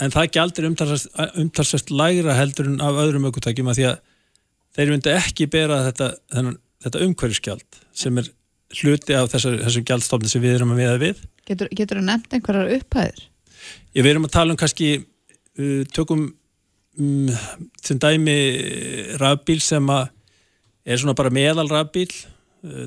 en 0.00 0.12
það 0.12 0.32
gældir 0.36 0.68
umtalsast 0.68 1.90
lægra 1.90 2.36
heldur 2.36 2.68
en 2.68 2.80
af 2.84 3.00
öðrum 3.00 3.26
aukutækjum 3.28 3.70
að 3.72 3.80
því 3.80 3.86
að 3.90 3.96
þeir 4.76 4.92
myndi 4.92 5.14
ekki 5.16 5.48
bera 5.50 5.80
þetta, 5.88 6.12
þetta 6.84 7.02
umhverfisgjald 7.06 7.80
sem 7.96 8.20
er 8.20 8.30
hluti 8.78 9.16
af 9.16 9.30
þessar, 9.32 9.58
þessum 9.64 9.86
gjaldstofni 9.88 10.30
sem 10.30 10.42
við 10.42 10.58
erum 10.58 10.74
að 10.74 10.82
viða 10.82 10.98
við. 11.02 11.22
Getur 11.50 11.98
þú 11.98 12.04
nefnt 12.06 12.36
einhverjar 12.36 12.74
upphæðir? 12.76 13.24
Ég 13.96 14.04
við 14.04 14.12
erum 14.12 14.28
að 14.28 14.34
tala 14.36 14.54
um 14.54 14.60
kannski 14.60 14.90
uh, 15.00 15.82
tökum 15.94 16.28
um, 17.00 17.32
sem 17.82 17.98
dæmi 18.00 18.36
rafbíl 19.20 19.58
sem 19.64 19.90
að 19.90 20.08
er 20.86 21.00
svona 21.00 21.16
bara 21.18 21.34
meðal 21.34 21.66
rafbíl 21.70 22.08
uh, 22.64 22.86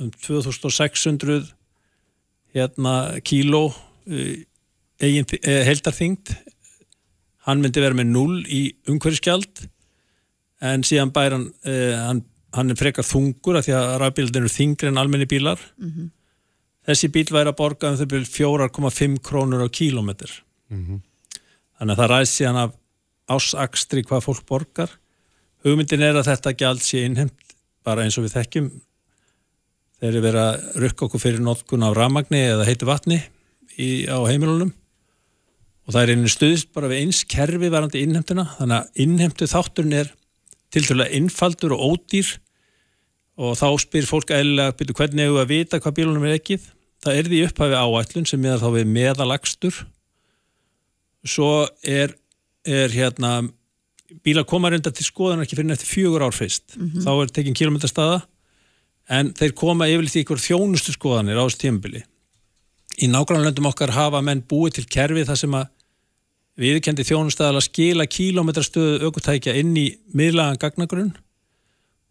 um 0.00 0.10
2600 0.24 1.44
hérna 2.54 2.96
kíló 3.26 3.66
uh, 3.68 4.34
heldarþyngd 5.04 6.32
hann 7.44 7.60
myndi 7.60 7.82
vera 7.82 7.96
með 7.98 8.12
0 8.14 8.44
í 8.48 8.62
umhverfiskjald 8.88 9.66
en 10.64 10.84
síðan 10.86 11.12
bæra 11.12 11.42
hann, 11.42 12.22
hann, 12.54 12.70
hann 12.70 12.70
er 12.70 12.78
frekar 12.78 13.06
þungur 13.06 13.58
af 13.58 13.66
því 13.66 13.74
að 13.78 13.96
rafbílinn 14.02 14.40
eru 14.40 14.52
þingri 14.52 14.90
en 14.90 15.00
almenni 15.00 15.26
bílar. 15.26 15.60
Mm 15.78 15.90
-hmm. 15.90 16.10
þessi 16.86 17.10
bíl 17.10 17.26
væri 17.30 17.50
að 17.50 17.58
borga 17.58 17.90
um 17.90 17.96
þau 17.96 18.06
byrjum 18.06 18.70
4,5 18.70 19.18
krónur 19.20 19.64
á 19.64 19.68
kílómetr 19.68 20.30
mm 20.70 20.84
-hmm. 20.84 21.00
þannig 21.78 21.92
að 21.92 22.00
það 22.00 22.10
ræðs 22.10 22.34
síðan 22.36 22.62
af 22.62 22.72
ásakstri 23.28 24.04
hvað 24.04 24.24
fólk 24.24 24.46
borgar. 24.46 24.90
Hugmyndin 25.64 26.02
er 26.02 26.16
að 26.16 26.28
þetta 26.28 26.56
gjald 26.60 26.82
sé 26.84 27.04
innhemmt 27.04 27.54
bara 27.84 28.04
eins 28.04 28.18
og 28.18 28.26
við 28.26 28.36
þekkjum. 28.36 28.70
Þeir 30.00 30.10
eru 30.10 30.20
verið 30.20 30.40
að 30.40 30.82
rukka 30.82 31.06
okkur 31.06 31.20
fyrir 31.22 31.40
notkun 31.40 31.86
á 31.86 31.90
ramagni 31.96 32.42
eða 32.50 32.66
heitu 32.68 32.86
vatni 32.86 33.22
í, 33.78 34.04
á 34.04 34.20
heimilunum. 34.28 34.74
Og 35.84 35.92
það 35.92 36.02
er 36.02 36.12
einu 36.12 36.28
stuðist 36.32 36.72
bara 36.72 36.88
við 36.88 37.04
eins 37.04 37.24
kerfi 37.24 37.70
varandi 37.72 38.02
innhemtuna 38.04 38.46
þannig 38.58 38.76
að 38.76 39.02
innhemtu 39.04 39.48
þátturinn 39.48 39.98
er 40.00 40.12
til 40.74 40.84
dæla 40.88 41.08
innfaldur 41.14 41.76
og 41.76 41.94
ódýr 41.94 42.34
og 43.34 43.56
þá 43.58 43.66
spyr 43.82 44.06
fólk 44.06 44.30
eðlilega 44.30 44.76
byrju 44.78 44.96
hvernig 44.98 45.26
hefur 45.26 45.42
að 45.42 45.50
vita 45.50 45.80
hvað 45.82 45.96
bílunum 45.98 46.26
er 46.28 46.36
ekkið 46.38 46.68
það 47.04 47.18
er 47.18 47.30
því 47.30 47.42
upphafi 47.48 47.80
áætlun 47.80 48.28
sem 48.28 48.46
er 48.48 48.62
þá 48.62 48.68
við 48.76 48.92
meðalagstur 48.94 49.80
svo 51.24 51.50
er, 51.82 52.14
er 52.66 52.92
hérna 52.92 53.42
bíla 54.24 54.44
koma 54.46 54.70
reynda 54.72 54.92
til 54.94 55.06
skoðan 55.06 55.42
ekki 55.44 55.58
fyrir 55.58 55.70
nætti 55.70 55.88
fjögur 55.88 56.24
ár 56.24 56.34
fyrst. 56.36 56.76
Mm 56.76 56.90
-hmm. 56.90 57.04
þá 57.04 57.10
er 57.22 57.32
tekinn 57.32 57.58
kilómetrstaða 57.58 58.22
en 59.08 59.32
þeir 59.34 59.52
koma 59.52 59.88
yfirleitt 59.88 60.16
í 60.16 60.24
ykkur 60.24 60.40
þjónustu 60.40 60.92
skoðanir 60.92 61.40
á 61.40 61.44
þessu 61.44 61.60
tímabili. 61.64 62.04
Í 63.02 63.06
nágrannlöndum 63.10 63.66
okkar 63.66 63.90
hafa 63.90 64.20
menn 64.22 64.44
búið 64.48 64.74
til 64.74 64.86
kerfi 64.86 65.24
þar 65.24 65.36
sem 65.36 65.54
að 65.54 65.66
viðkendi 66.56 67.02
þjónustæðal 67.02 67.58
að 67.58 67.68
skila 67.68 68.06
kílometrastöðu 68.06 69.02
aukutækja 69.04 69.56
inn 69.58 69.76
í 69.76 69.98
miðlagan 70.14 70.60
gagnagrunn 70.60 71.12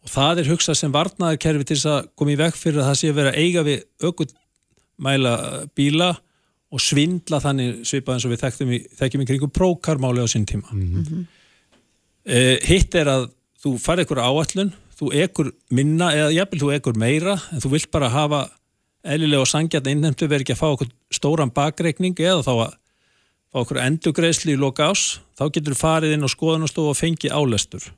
og 0.04 0.12
það 0.12 0.42
er 0.42 0.52
hugsað 0.52 0.80
sem 0.80 0.94
varnaðarkerfi 0.94 1.68
til 1.68 1.78
þess 1.78 1.92
að 1.94 2.08
koma 2.20 2.34
í 2.34 2.40
vekk 2.40 2.60
fyrir 2.60 2.82
að 2.82 2.90
það 2.90 3.00
sé 3.00 3.12
að 3.12 3.20
vera 3.22 3.36
eiga 3.40 3.64
við 3.68 3.84
aukutmæla 4.04 5.36
bíla 5.78 6.10
og 6.74 6.82
svindla 6.82 7.40
þannig 7.44 7.84
svipað 7.88 8.18
eins 8.18 8.28
og 8.28 8.34
við 8.34 8.44
þekkjum 8.44 8.74
í, 8.74 8.80
þekkjum 9.00 9.24
í 9.24 9.30
kringum 9.30 9.54
prókarmáli 9.54 10.26
á 10.26 10.28
sín 10.28 10.48
tíma. 10.50 10.68
Mm 10.74 11.06
-hmm. 11.06 11.26
e, 12.26 12.40
hitt 12.66 12.96
er 12.96 13.08
að 13.08 13.30
þú 13.64 13.78
farið 13.80 14.08
ykkur 14.08 14.24
áallun, 14.24 14.74
þú 14.98 15.14
ekur 15.24 15.54
minna 15.70 16.12
eða 16.12 16.34
jafnvel 16.34 16.62
þú 16.64 16.74
ekur 16.76 16.98
meira 16.98 17.38
en 17.52 17.62
þú 17.62 17.74
vilt 17.78 17.92
bara 17.92 18.10
hafa 18.10 18.50
eðlilega 19.04 19.42
og 19.42 19.48
sangjart 19.48 19.88
innhemtu 19.88 20.28
verið 20.28 20.48
ekki 20.48 20.56
að 20.56 20.64
fá 20.64 20.70
okkur 20.72 20.90
stóran 21.12 21.52
bakreikning 21.54 22.20
eða 22.20 22.44
þá 22.44 22.54
að 22.54 22.74
fá 23.54 23.60
okkur 23.64 23.78
endugreisli 23.78 24.54
í 24.54 24.60
loka 24.60 24.90
ás, 24.92 25.20
þá 25.38 25.52
getur 25.54 25.76
farið 25.76 26.16
inn 26.16 26.26
á 26.26 26.30
skoðanastofu 26.32 26.90
og 26.90 26.98
fengi 26.98 27.30
álestur 27.30 27.94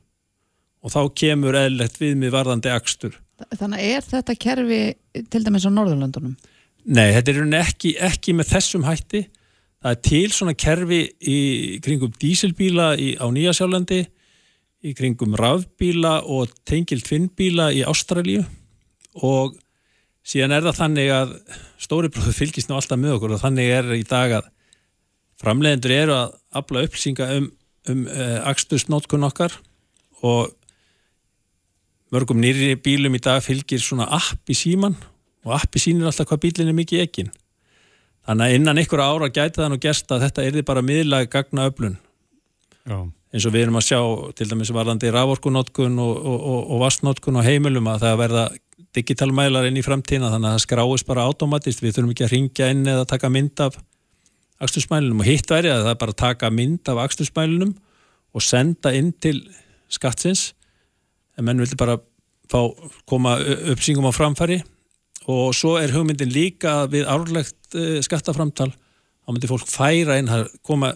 og 0.86 0.92
þá 0.94 1.00
kemur 1.18 1.56
eðlilegt 1.58 1.98
við 1.98 2.14
með 2.20 2.34
varðandi 2.36 2.70
axtur. 2.70 3.16
Þannig 3.58 3.82
er 3.82 4.04
þetta 4.06 4.36
kerfi 4.38 4.80
til 5.32 5.42
dæmis 5.44 5.66
á 5.66 5.70
Norðurlandunum? 5.74 6.36
Nei, 6.86 7.10
þetta 7.16 7.32
er 7.34 7.56
ekki, 7.58 7.96
ekki 8.06 8.36
með 8.38 8.52
þessum 8.54 8.86
hætti. 8.86 9.24
Það 9.82 9.92
er 9.92 10.02
til 10.06 10.28
svona 10.32 10.54
kerfi 10.56 11.00
í 11.20 11.38
kringum 11.84 12.14
dísilbíla 12.22 12.92
í, 13.02 13.16
á 13.18 13.26
Nýjasjálandi, 13.34 14.04
í 14.86 14.94
kringum 14.96 15.34
rafbíla 15.38 16.20
og 16.30 16.54
tengilt 16.68 17.08
finnbíla 17.10 17.72
í 17.74 17.82
Ástralíu 17.86 18.44
og 19.26 19.56
síðan 20.26 20.54
er 20.54 20.66
það 20.68 20.78
þannig 20.80 21.12
að 21.14 21.32
stóri 21.82 22.10
bróður 22.12 22.36
fylgist 22.36 22.70
nú 22.70 22.76
alltaf 22.78 23.00
með 23.00 23.16
okkur 23.16 23.34
og 23.36 23.42
þannig 23.42 23.72
er 23.72 23.90
í 23.96 24.04
dag 24.06 24.38
að 24.40 24.52
Framlegendur 25.36 25.92
eru 25.92 26.14
að 26.16 26.36
afla 26.56 26.82
upplýsinga 26.86 27.26
um, 27.36 27.50
um 27.92 28.06
eh, 28.08 28.38
axtursnótkun 28.48 29.26
okkar 29.26 29.52
og 30.24 30.54
mörgum 32.14 32.40
nýri 32.40 32.74
bílum 32.78 33.16
í 33.18 33.22
dag 33.22 33.42
fylgir 33.44 33.82
svona 33.82 34.06
app 34.14 34.50
í 34.50 34.56
síman 34.56 34.96
og 35.46 35.54
appi 35.58 35.82
sínir 35.82 36.08
alltaf 36.08 36.28
hvað 36.30 36.42
bílinn 36.46 36.70
er 36.70 36.76
mikið 36.76 37.04
ekkin. 37.06 37.30
Þannig 38.26 38.46
að 38.46 38.56
innan 38.58 38.80
ykkur 38.82 39.02
ára 39.02 39.30
gæti 39.30 39.60
það 39.60 39.72
nú 39.72 39.78
gerst 39.82 40.10
að 40.10 40.26
þetta 40.26 40.46
er 40.46 40.66
bara 40.66 40.82
miðlag 40.82 41.30
gagna 41.30 41.68
öflun. 41.70 41.98
Já. 42.86 43.02
eins 43.34 43.46
og 43.48 43.50
við 43.50 43.64
erum 43.64 43.78
að 43.80 43.86
sjá 43.88 43.98
til 44.38 44.46
dæmis 44.46 44.70
varðandi 44.70 45.10
raforkunótkun 45.10 45.98
og, 45.98 46.12
og, 46.14 46.36
og, 46.38 46.60
og 46.70 46.82
vastnótkun 46.84 47.40
og 47.40 47.46
heimilum 47.46 47.88
að 47.90 48.04
það 48.04 48.20
verða 48.20 48.44
digitalmælar 48.94 49.66
inn 49.66 49.80
í 49.80 49.84
framtína 49.84 50.30
þannig 50.30 50.52
að 50.52 50.54
það 50.54 50.62
skráist 50.64 51.08
bara 51.08 51.26
automatist, 51.26 51.82
við 51.82 51.96
þurfum 51.96 52.12
ekki 52.14 52.26
að 52.26 52.32
ringja 52.32 52.68
inn 52.72 52.86
eða 52.86 53.08
taka 53.10 53.30
mynd 53.32 53.62
af 53.66 53.80
axtursmælunum 54.62 55.24
og 55.24 55.28
hitt 55.28 55.50
væri 55.50 55.72
að 55.72 55.82
það 55.84 55.92
er 55.92 56.00
bara 56.04 56.14
að 56.14 56.22
taka 56.22 56.52
mynd 56.54 56.92
af 56.92 57.02
axtursmælunum 57.04 57.74
og 58.36 58.44
senda 58.44 58.92
inn 58.96 59.10
til 59.12 59.42
skattsins 59.92 60.52
en 61.36 61.46
menn 61.46 61.60
vildi 61.60 61.78
bara 61.78 61.98
fá, 62.50 62.60
koma 63.08 63.36
uppsýngum 63.72 64.08
á 64.08 64.12
framfæri. 64.14 64.60
Og 65.26 65.54
svo 65.58 65.76
er 65.80 65.94
hugmyndin 65.94 66.30
líka 66.30 66.84
við 66.90 67.08
árlegt 67.10 67.74
uh, 67.74 67.98
skattaframtal 68.04 68.70
þá 68.70 69.34
myndir 69.34 69.50
fólk 69.50 69.66
færa 69.66 70.20
inn 70.20 70.30
koma, 70.62 70.92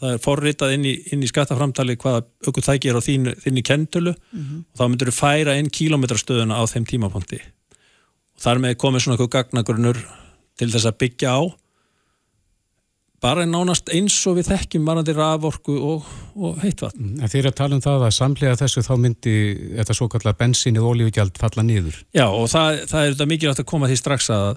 það 0.00 0.10
er 0.12 0.20
forritað 0.20 0.74
inn 0.76 0.84
í, 0.90 0.92
inn 1.14 1.24
í 1.24 1.30
skattaframtali 1.30 1.96
hvaða 1.96 2.26
aukur 2.44 2.66
þæki 2.66 2.90
er 2.92 2.98
á 3.00 3.02
þínu, 3.06 3.34
þínu 3.40 3.64
kentölu. 3.64 4.12
Mm 4.12 4.44
-hmm. 4.44 4.64
og 4.68 4.80
þá 4.80 4.84
myndir 4.88 5.10
þú 5.10 5.16
færa 5.16 5.56
inn 5.56 5.72
kílometrastöðuna 5.72 6.60
á 6.60 6.62
þeim 6.68 6.84
tímapunkti. 6.84 7.40
Og 8.36 8.44
þar 8.44 8.60
með 8.60 8.76
komið 8.76 9.00
svona 9.00 9.16
eitthvað 9.16 9.34
gagnagrunnur 9.38 10.02
til 10.58 10.70
þess 10.70 10.90
að 10.90 10.98
byggja 11.00 11.32
á 11.32 11.40
bara 13.24 13.46
nánast 13.48 13.88
eins 13.94 14.16
og 14.28 14.36
við 14.38 14.50
þekkjum 14.50 14.84
varandi 14.88 15.14
raforku 15.16 15.74
og, 15.78 16.08
og 16.36 16.60
heitvatn. 16.60 17.00
Mm, 17.00 17.22
en 17.24 17.32
þeir 17.32 17.48
að 17.48 17.56
tala 17.60 17.78
um 17.78 17.82
það 17.84 18.04
að 18.04 18.14
samlega 18.18 18.58
þessu 18.60 18.84
þá 18.84 18.92
myndi 19.00 19.34
þetta 19.78 19.96
svo 19.96 20.08
kallar 20.12 20.36
bensínu 20.40 20.82
og 20.82 20.90
olíugjald 20.92 21.40
falla 21.40 21.64
nýður. 21.64 22.02
Já 22.16 22.26
og 22.26 22.46
það, 22.52 22.84
það 22.90 23.00
er 23.00 23.14
þetta 23.14 23.28
mikilvægt 23.32 23.64
að 23.64 23.70
koma 23.72 23.90
því 23.90 23.98
strax 24.00 24.30
að, 24.34 24.48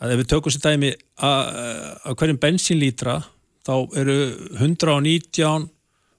að 0.00 0.14
ef 0.14 0.22
við 0.22 0.30
tökum 0.32 0.54
sér 0.54 0.64
dæmi 0.64 0.92
að, 1.28 1.54
hverjum 2.22 2.42
bensínlítra 2.46 3.18
þá 3.64 3.74
eru 4.00 4.18
119 4.60 5.68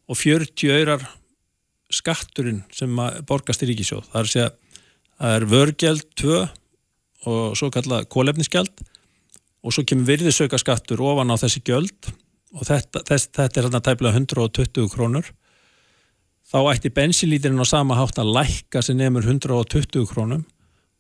og 0.06 0.22
40 0.22 0.76
öyrar 0.76 1.08
skatturinn 1.94 2.64
sem 2.74 3.02
borgast 3.26 3.64
í 3.66 3.72
ríkisjóð. 3.72 4.06
Það 4.12 4.22
er 4.22 4.30
að 4.30 4.34
segja 4.36 4.52
það 5.16 5.38
er 5.40 5.48
vörgjald 5.50 6.06
2 6.22 6.42
og 7.26 7.58
svo 7.58 7.72
kallað 7.74 8.10
kólefnisgjald 8.14 8.86
og 9.66 9.74
svo 9.74 9.84
kemur 9.88 10.06
virðisauka 10.12 10.60
skattur 10.62 11.02
ofan 11.02 11.34
á 11.34 11.36
þessi 11.42 11.64
gjöld. 11.66 12.12
Og 12.56 12.64
þetta, 12.68 13.02
þess, 13.08 13.32
þetta 13.34 13.60
er 13.60 13.68
hérna 13.68 13.82
tæmlega 13.84 14.20
120 14.22 14.92
krónur. 14.94 15.32
Þá 16.46 16.60
ætti 16.72 16.92
bensinlítirinn 16.94 17.60
á 17.60 17.68
sama 17.68 17.98
hátt 17.98 18.22
að 18.22 18.36
lækka 18.36 18.84
sem 18.86 18.98
nefnur 19.00 19.26
120 19.26 20.06
krónum. 20.12 20.46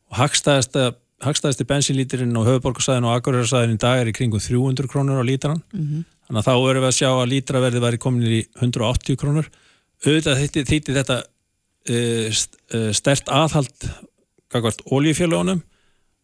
Og 0.09 0.17
hagstæðasti 0.19 1.67
bensinlítirinn 1.69 2.33
á 2.33 2.41
höfuborgarsæðin 2.47 3.05
og 3.05 3.13
aðgörðarsæðin 3.13 3.77
í 3.77 3.83
dag 3.85 4.01
er 4.01 4.09
í 4.09 4.15
kringum 4.17 4.41
300 4.41 4.89
krónur 4.91 5.21
á 5.21 5.25
lítran 5.25 5.61
mm 5.71 5.85
-hmm. 5.85 6.01
þannig 6.27 6.41
að 6.41 6.47
þá 6.49 6.55
erum 6.57 6.83
við 6.83 6.89
að 6.89 6.97
sjá 6.97 7.09
að 7.13 7.31
lítraverði 7.31 7.83
væri 7.85 7.97
komin 8.01 8.25
í 8.25 8.41
180 8.59 9.21
krónur. 9.21 9.47
Auðvitað 10.05 10.41
þýtti 10.71 10.97
þetta 10.97 11.21
uh, 11.93 12.91
stert 12.91 13.29
aðhald 13.29 13.89
oljufélagunum 14.91 15.61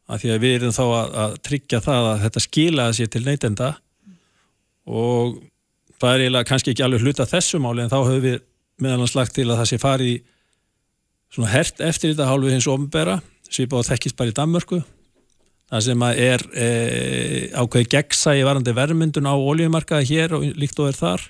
að 0.10 0.24
því 0.24 0.34
að 0.34 0.44
við 0.44 0.56
erum 0.58 0.76
þá 0.76 0.84
að, 0.86 1.16
að 1.24 1.36
tryggja 1.48 1.82
það 1.86 2.08
að 2.10 2.22
þetta 2.26 2.44
skilaði 2.46 2.98
sér 2.98 3.12
til 3.12 3.24
neytenda. 3.26 3.70
Og 4.92 5.36
það 6.02 6.14
er 6.14 6.24
eiginlega 6.26 6.50
kannski 6.50 6.74
ekki 6.74 6.86
alveg 6.86 7.06
hluta 7.06 7.28
þessu 7.30 7.62
máli 7.62 7.84
en 7.84 7.92
þá 7.92 8.00
höfum 8.00 8.24
við 8.26 8.40
meðalans 8.82 9.14
lagt 9.18 9.36
til 9.38 9.48
að 9.50 9.60
það 9.62 9.70
sé 9.70 9.82
farið 9.82 10.16
svona 11.32 11.52
hert 11.52 11.84
eftir 11.86 12.12
þetta 12.12 12.28
hálfu 12.28 12.52
hins 12.52 12.68
ofnbæra 12.68 13.20
svipað 13.52 13.84
og 13.84 13.88
þekkist 13.92 14.18
bara 14.20 14.32
í 14.32 14.36
Danmörku 14.36 14.80
það 15.72 15.84
sem 15.86 16.04
að 16.08 16.24
er 16.26 16.46
e, 16.52 16.66
ákveði 17.56 17.92
gegnsægi 17.94 18.48
varandi 18.48 18.74
vermyndun 18.76 19.30
á 19.30 19.36
oljumarkaði 19.36 20.10
hér 20.10 20.36
og 20.36 20.50
líkt 20.60 20.82
og 20.84 20.90
er 20.92 20.98
þar. 20.98 21.24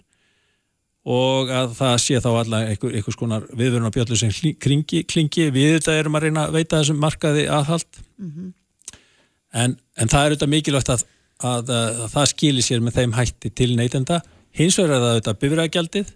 Og 1.01 1.49
að 1.49 1.75
það 1.79 1.93
sé 2.01 2.17
þá 2.21 2.29
alla 2.31 2.63
einhver, 2.69 2.95
einhvers 2.97 3.17
konar 3.17 3.45
viðvörunarbjöldu 3.57 4.17
sem 4.17 4.33
klingi, 4.61 5.01
klingi. 5.09 5.47
Við 5.53 5.79
þetta 5.79 5.95
erum 5.97 6.17
að 6.17 6.27
reyna 6.27 6.43
að 6.45 6.57
veita 6.59 6.81
þessum 6.81 6.99
markaði 7.01 7.45
aðhald. 7.49 8.01
Mm 8.21 8.33
-hmm 8.33 8.49
en, 9.53 9.77
en 9.97 10.11
það 10.11 10.25
er 10.25 10.35
auðvitað 10.35 10.53
mikilvægt 10.55 10.91
að, 10.93 11.05
að, 11.39 11.71
að, 11.71 12.01
að 12.05 12.11
það 12.15 12.29
skilir 12.33 12.67
sér 12.67 12.83
með 12.83 12.99
þeim 12.99 13.15
hætti 13.17 13.53
til 13.61 13.71
neytenda. 13.77 14.21
Hins 14.55 14.77
vegar 14.79 14.97
er 14.97 15.03
það 15.03 15.15
auðvitað 15.15 15.41
bifræðgjaldið 15.45 16.13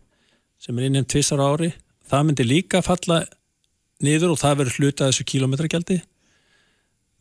sem 0.66 0.80
er 0.80 0.90
innum 0.90 1.08
tvissar 1.12 1.44
ári. 1.44 1.72
Það 2.06 2.28
myndir 2.30 2.50
líka 2.50 2.84
falla 2.86 3.24
niður 4.04 4.36
og 4.36 4.42
það 4.42 4.60
verður 4.62 4.80
hluta 4.82 5.10
þessu 5.10 5.26
kílometragjaldi 5.30 6.02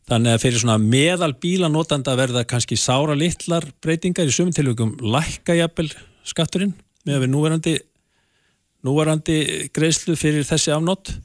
þannig 0.09 0.35
að 0.35 0.41
fyrir 0.43 0.61
svona 0.61 0.77
meðal 0.81 1.31
bílanótanda 1.41 2.13
verða 2.17 2.45
kannski 2.47 2.77
sára 2.77 3.15
litlar 3.17 3.65
breytingar 3.81 4.29
í 4.29 4.33
sumum 4.33 4.53
tilvægum 4.53 4.93
lækkajabel 5.01 5.87
skatturinn 6.27 6.75
með 7.05 7.17
að 7.17 7.23
við 7.23 7.31
núverandi 7.33 7.75
núverandi 8.85 9.37
greiðslu 9.73 10.17
fyrir 10.19 10.45
þessi 10.45 10.73
afnótt 10.75 11.15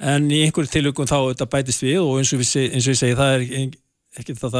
en 0.00 0.30
í 0.32 0.44
einhverju 0.46 0.72
tilökum 0.72 1.08
þá 1.08 1.18
þetta 1.34 1.50
bætist 1.52 1.84
við 1.84 2.00
og 2.02 2.20
eins 2.20 2.32
og 2.32 2.40
við 2.40 2.94
segi 2.96 3.18
það 3.18 3.34
er 3.36 3.44
ekki 4.18 4.36
það 4.38 4.56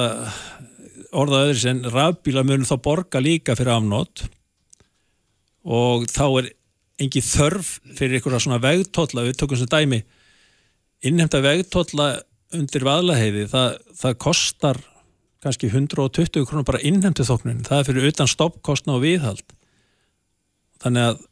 orðað 1.14 1.48
öðru 1.48 1.60
sem 1.62 1.82
rafbíla 1.94 2.44
munum 2.46 2.66
þá 2.68 2.76
borga 2.82 3.22
líka 3.22 3.56
fyrir 3.58 3.76
afnótt 3.76 4.24
og 5.64 6.06
þá 6.10 6.26
er 6.42 6.50
engi 7.02 7.22
þörf 7.24 7.78
fyrir 7.96 8.18
einhverja 8.18 8.42
svona 8.44 8.62
vegtólla, 8.62 9.24
við 9.26 9.38
tökum 9.40 9.58
sem 9.58 9.70
dæmi 9.70 10.02
innhemta 11.04 11.40
vegtólla 11.44 12.14
undir 12.54 12.86
vaðlaheiði, 12.86 13.46
það, 13.50 13.78
það 13.98 14.18
kostar 14.22 14.80
kannski 15.44 15.68
120 15.68 16.46
krónur 16.48 16.66
bara 16.66 16.82
innhemtu 16.86 17.26
þóknun, 17.26 17.64
það 17.66 17.80
er 17.80 17.88
fyrir 17.88 18.10
utan 18.12 18.30
stoppkostna 18.30 18.96
og 18.96 19.02
viðhald. 19.04 19.44
Þannig 20.84 21.08
að 21.10 21.24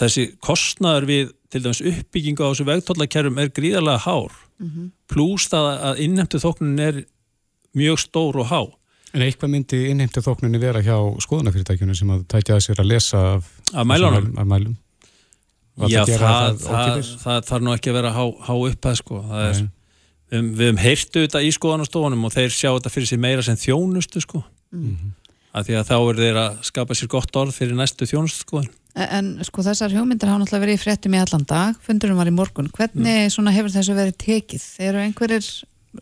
þessi 0.00 0.24
kostnaður 0.42 1.08
við 1.10 1.32
til 1.52 1.62
dæmis 1.64 1.82
uppbyggingu 1.84 2.46
á 2.46 2.50
þessu 2.50 2.68
vegtóllakerfum 2.70 3.42
er 3.42 3.52
gríðarlega 3.54 4.04
hár. 4.06 4.38
Mm 4.62 4.70
-hmm. 4.70 4.90
pluss 5.10 5.48
það 5.50 5.66
að 5.90 6.00
innhemtu 6.06 6.38
þóknun 6.38 6.80
er 6.80 7.04
mjög 7.74 8.00
stór 8.00 8.40
og 8.42 8.50
há 8.50 8.62
En 9.14 9.22
eitthvað 9.22 9.52
myndi 9.52 9.78
innheimtu 9.92 10.22
þóknunni 10.24 10.58
vera 10.58 10.80
hjá 10.82 10.96
skoðanafyrirtækjunum 11.22 11.94
sem 11.94 12.08
að 12.10 12.24
tækja 12.32 12.56
að 12.56 12.64
sér 12.64 12.80
að 12.82 12.88
lesa 12.90 13.20
af, 13.36 13.50
af 13.70 13.86
mælunum? 13.86 14.32
Af 14.42 14.48
mælum. 14.50 14.72
Já, 15.90 16.00
það, 16.06 16.58
það, 16.62 17.10
það 17.22 17.44
þarf 17.48 17.64
nú 17.66 17.74
ekki 17.74 17.90
að 17.92 17.98
vera 17.98 18.10
há, 18.14 18.22
há 18.46 18.52
upphæð 18.54 18.96
sko. 18.98 19.20
Er, 19.38 19.60
við, 20.30 20.48
við 20.58 20.66
hefum 20.66 20.80
heyrtu 20.82 21.22
þetta 21.24 21.42
í 21.42 21.52
skoðanastofunum 21.54 22.26
og 22.26 22.34
þeir 22.34 22.54
sjá 22.54 22.68
þetta 22.72 22.92
fyrir 22.94 23.10
sér 23.10 23.20
meira 23.22 23.44
sem 23.46 23.58
þjónustu 23.58 24.22
sko. 24.22 24.40
Mm 24.74 24.88
-hmm. 24.88 25.12
að 25.54 25.68
því 25.68 25.76
að 25.78 25.90
þá 25.90 25.96
er 25.98 26.18
þeir 26.22 26.40
að 26.42 26.56
skapa 26.70 26.96
sér 26.98 27.10
gott 27.14 27.38
orð 27.38 27.54
fyrir 27.54 27.78
næstu 27.78 28.08
þjónustu 28.10 28.46
sko. 28.46 28.64
En, 28.94 29.06
en 29.18 29.30
sko 29.46 29.62
þessar 29.66 29.94
hugmyndir 29.94 30.30
hafa 30.30 30.42
náttúrulega 30.42 30.66
verið 30.66 30.78
í 30.78 30.82
fréttum 30.82 31.14
í 31.14 31.22
allan 31.22 31.46
dag, 31.46 31.78
fundurum 31.82 32.18
var 32.18 32.30
í 32.30 32.34
morgun. 32.34 32.70
Hvernig 32.70 33.30
mm. 33.30 33.54
hefur 33.54 33.74
þessu 33.74 33.94
verið 33.94 34.18
tekið? 34.22 34.66
Eru 34.90 35.02
einhverjir 35.02 35.46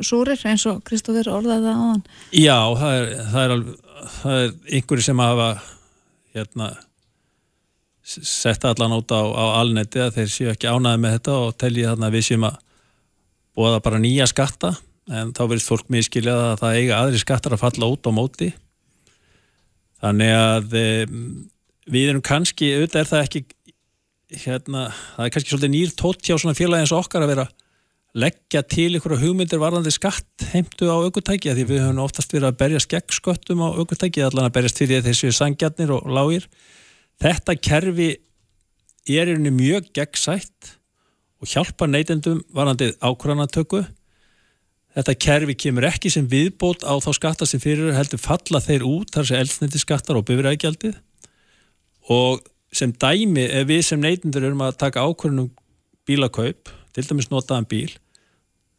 súrir 0.01 0.40
eins 0.49 0.64
og 0.70 0.80
Kristófur 0.86 1.30
orðaði 1.32 1.66
það 1.68 1.76
á 1.76 1.84
hann 1.84 2.03
Já, 2.32 2.59
það 2.80 2.97
er, 2.97 3.11
það 3.32 3.43
er, 3.43 3.55
alveg, 3.57 3.76
það 4.16 4.40
er 4.40 4.55
einhverju 4.78 5.07
sem 5.09 5.22
hafa 5.22 5.51
hérna 6.32 6.70
setta 8.03 8.72
allan 8.72 8.97
út 8.99 9.12
á, 9.14 9.22
á 9.22 9.45
alnetti 9.61 10.03
að 10.03 10.16
þeir 10.18 10.32
séu 10.32 10.53
ekki 10.53 10.70
ánaði 10.70 11.03
með 11.05 11.18
þetta 11.18 11.36
og 11.38 11.53
telji 11.61 11.86
þarna 11.86 12.11
við 12.12 12.26
séum 12.28 12.49
að 12.49 12.59
það 13.59 13.78
bara 13.84 14.03
nýja 14.03 14.26
skatta 14.30 14.72
en 15.12 15.32
þá 15.34 15.43
verður 15.45 15.66
fólk 15.66 15.90
miskiljað 15.93 16.43
að 16.47 16.61
það 16.62 16.76
eiga 16.78 16.99
aðri 16.99 17.22
skattar 17.22 17.57
að 17.57 17.62
falla 17.62 17.88
út 17.90 18.07
á 18.09 18.11
móti. 18.14 18.51
Þannig 20.03 20.34
að 20.34 20.76
við 21.93 22.09
erum 22.09 22.24
kannski, 22.24 22.72
auðvitað 22.76 23.03
er 23.03 23.11
það 23.11 23.24
ekki 23.26 23.43
hérna, 24.43 24.84
það 25.16 25.26
er 25.26 25.34
kannski 25.34 25.53
svolítið 25.53 25.74
nýr 25.74 25.95
tótt 25.99 26.24
hjá 26.26 26.36
svona 26.36 26.57
félagi 26.57 26.86
eins 26.86 26.95
og 26.95 27.05
okkar 27.05 27.26
að 27.26 27.34
vera 27.34 27.47
leggja 28.13 28.61
til 28.69 28.99
ykkur 28.99 29.17
hugmyndir 29.21 29.61
varðandi 29.63 29.93
skatt 29.95 30.45
heimtu 30.53 30.91
á 30.93 31.01
aukutæki 31.01 31.55
því 31.55 31.65
við 31.71 31.81
höfum 31.87 32.03
oftast 32.05 32.35
verið 32.35 32.51
að 32.51 32.59
berja 32.61 32.83
skeggsköttum 32.85 33.63
á 33.65 33.69
aukutæki 33.73 34.25
allan 34.27 34.51
að 34.51 34.57
berjast 34.59 34.83
fyrir 34.83 35.05
þessu 35.07 35.33
sangjarnir 35.33 35.95
og 35.97 36.11
lágir. 36.13 36.45
Þetta 37.23 37.57
kerfi 37.57 38.11
er 39.09 39.33
einnig 39.33 39.57
mjög 39.57 39.89
gegnsætt 39.97 40.77
og 41.43 41.51
hjálpa 41.51 41.89
neytendum 41.89 42.43
varðandi 42.55 42.93
ákvörðanatöku 43.01 43.83
þetta 44.97 45.15
kerfi 45.25 45.57
kemur 45.65 45.89
ekki 45.89 46.13
sem 46.13 46.29
viðbót 46.29 46.85
á 46.85 46.93
þá 47.01 47.11
skatta 47.17 47.49
sem 47.49 47.63
fyrir 47.63 47.95
heldur 47.97 48.21
falla 48.21 48.61
þeir 48.63 48.85
út 48.87 49.13
þar 49.15 49.29
sem 49.29 49.41
eldsniti 49.41 49.81
skattar 49.81 50.21
og 50.21 50.27
bifrækjaldið 50.29 51.01
og 52.13 52.45
sem 52.73 52.93
dæmi 52.93 53.49
ef 53.49 53.67
við 53.69 53.83
sem 53.89 54.01
neytendur 54.01 54.47
erum 54.49 54.65
að 54.65 54.79
taka 54.85 55.05
ákvörðunum 55.07 55.51
bílakaup 56.09 56.71
til 56.93 57.07
dæmis 57.09 57.31
notaðan 57.33 57.69
bíl 57.69 57.91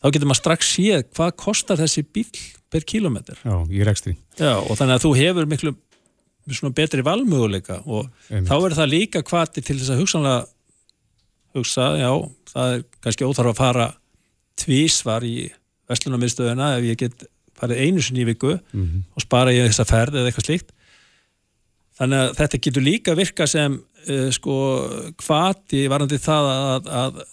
þá 0.04 0.12
getur 0.12 0.30
maður 0.30 0.41
strax 0.41 0.74
séð 0.76 1.06
hvað 1.16 1.34
kostar 1.39 1.80
þessi 1.80 2.04
bíl 2.04 2.28
per 2.74 2.86
kilómetr 2.89 3.39
Já, 3.39 3.56
í 3.72 3.84
rekstri 3.88 4.18
Já, 4.38 4.58
og 4.60 4.76
þannig 4.76 4.97
að 4.97 5.06
þú 5.06 5.14
hefur 5.22 5.49
miklu 5.49 5.74
betri 6.76 7.06
valmöguleika 7.06 7.80
og 7.86 8.10
Einmitt. 8.28 8.49
þá 8.51 8.56
er 8.58 8.78
það 8.80 8.91
líka 8.91 9.24
hvati 9.24 9.64
til 9.64 9.78
þess 9.80 9.93
að 9.93 10.01
hugsanlega 10.04 10.41
hugsa, 11.54 11.89
já, 12.01 12.10
það 12.49 12.74
er 12.76 12.86
kannski 13.06 13.28
óþarf 13.30 13.54
að 13.54 13.60
fara 13.62 13.89
tvísvar 14.60 15.26
í 15.28 15.38
vestlunarmiðstöðuna 15.91 16.72
ef 16.80 16.88
ég 16.88 16.99
get 17.04 17.26
farið 17.60 17.84
einu 17.86 18.04
sinni 18.04 18.24
í 18.24 18.30
viku 18.32 18.56
mm 18.58 18.84
-hmm. 18.84 19.04
og 19.14 19.22
spara 19.22 19.54
ég 19.54 19.70
þessa 19.70 19.86
ferð 19.88 20.20
eða 20.20 20.32
eitthvað 20.32 20.49
slíkt 20.49 20.74
þannig 21.99 22.20
að 22.20 22.36
þetta 22.41 22.62
getur 22.66 22.84
líka 22.84 23.16
virka 23.16 23.47
sem 23.47 23.78
uh, 23.78 24.30
sko 24.34 24.56
hvati 25.24 25.86
varandi 25.91 26.18
það 26.18 26.49
að, 26.54 26.91
að 27.04 27.24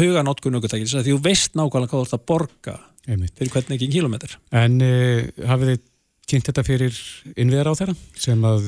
huga 0.00 0.22
notkun 0.24 0.56
aukvöldtækis 0.56 0.94
því 0.96 1.12
þú 1.12 1.22
veist 1.24 1.56
nákvæmlega 1.58 1.92
hvað 1.92 2.00
þú 2.00 2.06
ert 2.06 2.16
að 2.16 2.26
borga 2.30 2.76
Einmitt. 3.06 3.34
fyrir 3.36 3.52
hvernig 3.52 3.76
ekki 3.76 3.92
kílometr 3.92 4.36
En 4.56 4.80
uh, 4.82 5.26
hafið 5.46 5.72
þið 5.74 5.82
kynnt 6.26 6.48
þetta 6.48 6.64
fyrir 6.66 7.00
innviðar 7.38 7.70
á 7.70 7.78
þeirra? 7.78 7.96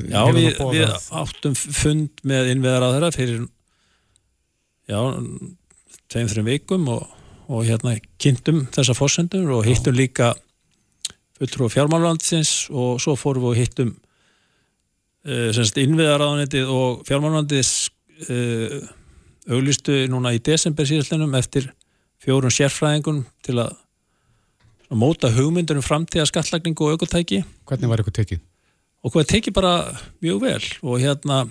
Já, 0.07 0.21
við, 0.31 0.59
við 0.71 0.93
áttum 1.19 1.55
fund 1.59 2.21
með 2.27 2.53
innviðar 2.53 2.85
á 2.87 2.89
þeirra 2.95 3.09
fyrir 3.15 3.41
já, 4.89 4.99
tveim, 6.11 6.29
þreim 6.31 6.51
vikum 6.53 6.87
og, 6.93 7.09
og 7.51 7.65
hérna 7.67 7.97
kynntum 8.21 8.63
þessa 8.75 8.95
fórsendur 8.95 9.51
og 9.57 9.67
hittum 9.67 9.97
já. 9.97 10.01
líka 10.05 10.29
fulltrú 11.39 11.67
fjármálvandsins 11.71 12.69
og 12.71 13.01
svo 13.03 13.17
fórum 13.19 13.49
við 13.49 13.51
og 13.51 13.59
hittum 13.59 13.91
uh, 15.27 15.49
innviðar 15.83 16.23
á 16.23 16.27
þeirra 16.39 16.63
og 16.71 17.03
fjármálvandis 17.09 17.73
uh, 18.29 18.79
auglistu 19.49 20.03
núna 20.11 20.33
í 20.35 20.41
desember 20.43 20.87
síðastlennum 20.87 21.35
eftir 21.39 21.69
fjórun 22.23 22.53
sérfræðingun 22.53 23.23
til 23.45 23.57
að 23.63 23.77
móta 24.89 25.29
hugmyndur 25.33 25.79
um 25.79 25.85
framtíða 25.85 26.27
skattlagningu 26.29 26.85
og 26.85 26.97
aukotæki. 26.97 27.43
Hvernig 27.69 27.91
var 27.91 28.03
ykkur 28.03 28.15
tekið? 28.19 28.43
Og 29.05 29.13
hvað 29.13 29.31
tekið 29.31 29.55
bara 29.55 29.73
mjög 30.19 30.41
vel 30.43 30.63
og 30.83 30.99
hérna 30.99 31.43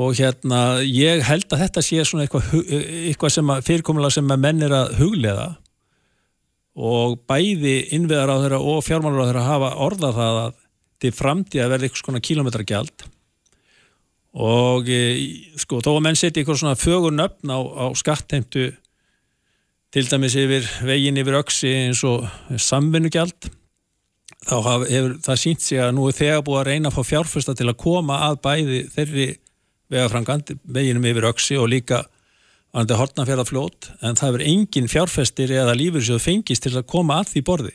og 0.00 0.16
hérna 0.16 0.60
ég 0.86 1.22
held 1.26 1.48
að 1.52 1.64
þetta 1.66 1.84
sé 1.84 2.04
svona 2.08 2.26
eitthvað, 2.26 2.48
eitthvað 3.12 3.34
sem 3.34 3.52
að 3.52 3.66
fyrirkomulega 3.68 4.16
sem 4.16 4.32
að 4.32 4.42
menn 4.44 4.64
er 4.64 4.74
að 4.76 4.94
huglega 5.00 5.48
og 6.72 7.18
bæði 7.28 7.76
innviðar 7.92 8.32
á 8.32 8.36
þeirra 8.40 8.60
og 8.72 8.84
fjármálur 8.86 9.24
á 9.24 9.28
þeirra 9.28 9.48
hafa 9.48 9.72
orðað 9.84 10.20
það 10.20 10.38
að 10.42 10.54
til 11.02 11.12
framtíða 11.16 11.68
verði 11.72 11.88
eitthvað 11.88 12.04
svona 12.04 12.24
kílometragjald 12.24 13.04
og 14.32 14.88
e, 14.88 15.00
sko 15.60 15.82
þó 15.84 15.96
að 15.96 16.04
menn 16.06 16.18
setja 16.18 16.40
eitthvað 16.40 16.62
svona 16.62 16.78
fögur 16.80 17.12
nöfn 17.12 17.52
á, 17.52 17.60
á 17.60 17.86
skattheimtu 17.98 18.70
til 19.92 20.06
dæmis 20.08 20.36
yfir 20.40 20.68
veginn 20.88 21.20
yfir 21.20 21.36
öksi 21.42 21.72
eins 21.82 22.00
og 22.08 22.24
samvinnugjald 22.56 23.50
þá 24.48 24.56
haf, 24.64 24.86
hefur 24.88 25.18
það 25.22 25.42
sínt 25.42 25.64
sig 25.64 25.82
að 25.82 25.92
nú 25.98 26.08
er 26.08 26.16
þegar 26.16 26.46
búið 26.46 26.60
að 26.62 26.68
reyna 26.70 26.90
að 26.90 26.96
fá 26.96 27.10
fjárfesta 27.12 27.54
til 27.58 27.68
að 27.68 27.80
koma 27.84 28.22
að 28.30 28.40
bæði 28.46 28.80
þeirri 28.94 29.28
vegafrangand 29.92 30.56
veginnum 30.64 31.06
yfir 31.12 31.28
öksi 31.28 31.60
og 31.60 31.68
líka 31.70 32.02
að 32.72 32.94
hortnafjörða 32.96 33.44
fljót 33.44 33.90
en 34.00 34.16
það 34.16 34.30
hefur 34.30 34.44
engin 34.48 34.88
fjárfestir 34.88 35.52
eða 35.52 35.76
lífur 35.76 36.20
fengist 36.22 36.64
til 36.64 36.72
að 36.78 36.88
koma 36.88 37.20
að 37.20 37.34
því 37.34 37.42
borði. 37.44 37.74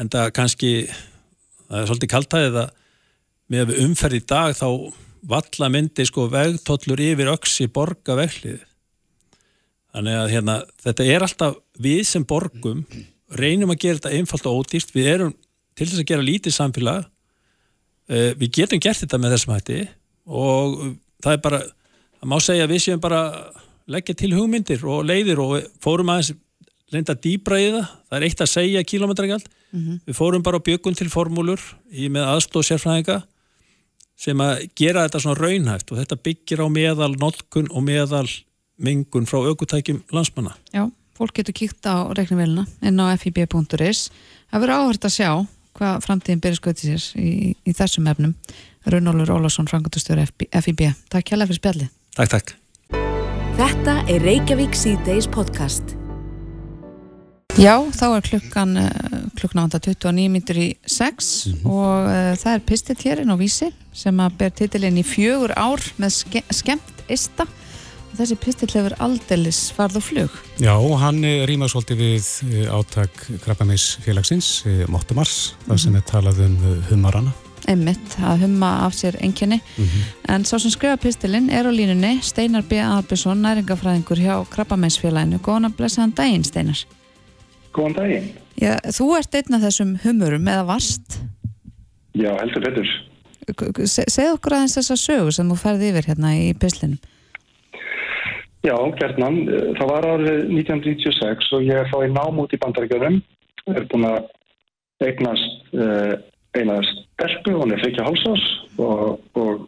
En 0.00 0.08
það 0.08 0.32
kannski 0.38 0.70
það 0.88 1.80
er 1.80 1.90
svolítið 1.90 2.12
kaltæðið 2.14 2.60
að 2.62 2.70
með 3.52 3.74
umferð 3.84 4.16
í 4.16 4.22
dag 4.32 4.56
þá 4.56 4.68
valla 5.22 5.70
myndi 5.70 6.04
sko 6.06 6.26
vegtollur 6.32 7.00
yfir 7.00 7.30
öksi 7.32 7.68
borga 7.72 8.16
veglið. 8.18 8.60
Þannig 9.92 10.18
að 10.18 10.30
hérna, 10.32 10.58
þetta 10.82 11.06
er 11.14 11.24
alltaf 11.26 11.58
við 11.84 12.02
sem 12.08 12.24
borgum 12.24 12.84
reynum 13.36 13.72
að 13.74 13.82
gera 13.84 14.00
þetta 14.00 14.14
einfalt 14.16 14.48
og 14.48 14.62
ódýrt. 14.62 14.92
Við 14.94 15.10
erum 15.14 15.34
til 15.76 15.88
þess 15.88 16.02
að 16.02 16.08
gera 16.10 16.26
lítið 16.26 16.56
samfélag. 16.56 17.08
Uh, 18.10 18.32
við 18.40 18.48
getum 18.58 18.80
gert 18.82 19.02
þetta 19.04 19.20
með 19.20 19.36
þessum 19.36 19.54
hætti 19.54 19.82
og 20.26 20.72
það 21.22 21.36
er 21.36 21.42
bara 21.44 21.60
það 21.62 22.30
má 22.32 22.38
segja 22.42 22.64
að 22.66 22.72
við 22.74 22.80
séum 22.84 23.02
bara 23.02 23.20
leggja 23.90 24.16
til 24.18 24.32
hugmyndir 24.34 24.82
og 24.90 25.04
leiðir 25.06 25.40
og 25.42 25.68
fórum 25.82 26.10
aðeins 26.12 26.32
reynda 26.92 27.14
dýbra 27.14 27.60
í 27.62 27.68
það. 27.72 27.92
Það 28.08 28.18
er 28.18 28.26
eitt 28.26 28.42
að 28.42 28.50
segja 28.52 28.84
kílometragjald 28.84 29.46
mm 29.46 29.80
-hmm. 29.80 30.00
við 30.06 30.18
fórum 30.18 30.42
bara 30.42 30.60
bjökun 30.60 30.96
til 30.98 31.08
formúlur 31.08 31.60
í 31.90 32.08
með 32.08 32.28
aðstóð 32.32 32.66
sérfræðinga 32.68 33.22
sem 34.22 34.42
að 34.42 34.66
gera 34.78 35.06
þetta 35.06 35.22
svona 35.24 35.40
raunhæft 35.40 35.92
og 35.92 36.00
þetta 36.00 36.20
byggir 36.28 36.62
á 36.62 36.66
meðal 36.72 37.12
notkun 37.18 37.70
og 37.70 37.86
meðal 37.86 38.26
mengun 38.82 39.26
frá 39.28 39.40
aukutækjum 39.42 40.02
landsmanna. 40.14 40.54
Já, 40.74 40.86
fólk 41.18 41.34
getur 41.38 41.56
kíkt 41.56 41.86
á 41.86 42.06
reiknumvelina 42.14 42.66
inn 42.82 43.02
á 43.02 43.14
fib.is 43.20 44.08
Það 44.52 44.60
verður 44.60 44.78
áhört 44.78 45.08
að 45.08 45.14
sjá 45.16 45.30
hvað 45.78 46.02
framtíðin 46.04 46.42
byrja 46.44 46.60
skoðið 46.60 46.82
sér 46.90 47.06
í, 47.16 47.30
í 47.64 47.72
þessum 47.76 48.10
efnum. 48.12 48.34
Rúnólur 48.92 49.32
Ólásson, 49.32 49.70
Frankundustjóri 49.70 50.26
FIB. 50.28 50.84
Takk 51.12 51.32
hjálpa 51.32 51.48
fyrir 51.48 51.60
spjalli. 51.62 51.88
Takk, 52.18 52.36
takk. 52.36 52.54
Þetta 53.56 53.98
er 54.10 54.28
Reykjavík 54.28 54.76
C-Days 54.76 55.30
podcast. 55.30 55.96
Já, 57.60 57.74
þá 57.92 58.04
er 58.16 58.22
klukkan 58.24 58.70
uh, 58.80 58.86
klukkna 59.36 59.66
vanda 59.66 59.76
29 59.82 60.30
mítur 60.32 60.56
í 60.56 60.68
6 60.88 61.26
mm 61.46 61.52
-hmm. 61.52 61.66
og 61.68 62.06
uh, 62.08 62.32
það 62.40 62.54
er 62.54 62.62
Pistit 62.64 63.02
hérinn 63.04 63.28
á 63.28 63.36
vísi 63.36 63.68
sem 63.92 64.20
að 64.24 64.38
ber 64.38 64.50
titilinn 64.56 64.96
í 64.96 65.04
fjögur 65.04 65.52
ár 65.52 65.82
með 66.00 66.14
ske 66.16 66.42
skemmt 66.48 67.02
eista 67.12 67.44
og 67.44 68.16
þessi 68.16 68.38
Pistit 68.40 68.72
hefur 68.72 68.96
aldeilis 68.98 69.70
farð 69.76 70.00
og 70.00 70.02
flug. 70.02 70.30
Já, 70.60 70.72
hann 70.98 71.24
eh, 71.24 71.44
rýmar 71.48 71.68
svolítið 71.68 72.00
við 72.00 72.30
eh, 72.48 72.72
átak 72.72 73.10
Krabbameis 73.44 73.98
félagsins, 74.00 74.64
Mottumars, 74.88 75.52
mm 75.52 75.58
-hmm. 75.58 75.68
þar 75.68 75.78
sem 75.78 75.96
er 75.96 76.02
talað 76.08 76.40
um 76.46 76.56
humarana. 76.88 77.32
Einmitt, 77.68 78.16
að 78.18 78.40
humma 78.46 78.86
af 78.86 78.94
sér 78.94 79.16
enginni. 79.20 79.60
Mm 79.76 79.84
-hmm. 79.84 80.34
En 80.34 80.44
svo 80.44 80.58
sem 80.58 80.70
skrifa 80.70 80.96
Pistilinn 80.96 81.50
er 81.50 81.64
á 81.64 81.70
línunni 81.70 82.22
Steinar 82.22 82.62
B. 82.62 82.72
Albjörnsson, 82.72 83.42
næringafræðingur 83.42 84.18
hjá 84.18 84.44
Krabbameis 84.50 84.98
félaginu. 84.98 85.38
Góðan 85.38 85.66
að 85.66 85.76
blessa 85.76 86.00
hann 86.00 86.14
daginn, 86.16 86.44
Steinar. 86.44 86.86
Góðan 87.72 87.96
daginn. 87.96 88.28
Já, 88.60 88.76
þú 88.92 89.06
ert 89.16 89.38
einn 89.38 89.56
af 89.56 89.64
þessum 89.64 89.94
humurum 90.02 90.50
eða 90.52 90.66
varst? 90.68 91.16
Já, 92.12 92.30
heldur 92.36 92.66
betur. 92.66 92.90
Se, 93.88 94.04
segð 94.12 94.36
okkur 94.36 94.58
aðeins 94.58 94.76
þessa 94.78 94.98
sögu 95.00 95.32
sem 95.34 95.48
þú 95.50 95.56
ferði 95.58 95.88
yfir 95.90 96.08
hérna 96.12 96.34
í 96.38 96.52
pislinum. 96.60 97.00
Já, 98.62 98.76
gerðnan. 99.00 99.40
Það 99.78 99.88
var 99.90 100.06
árið 100.06 100.52
1996 100.52 101.48
og 101.56 101.64
ég 101.66 101.80
er 101.80 101.88
þá 101.90 101.96
í 102.06 102.12
nám 102.12 102.38
út 102.38 102.52
í 102.54 102.60
bandaríkjörnum. 102.62 103.18
Ég 103.66 103.80
er 103.80 103.88
búin 103.90 104.06
að 104.06 104.28
eignast 105.02 105.74
uh, 105.74 106.14
eina 106.54 106.78
stelpu, 106.86 107.56
hún 107.56 107.72
er 107.74 107.82
fyrkja 107.82 108.04
hálsás 108.06 108.44
og, 108.78 109.18
og 109.38 109.64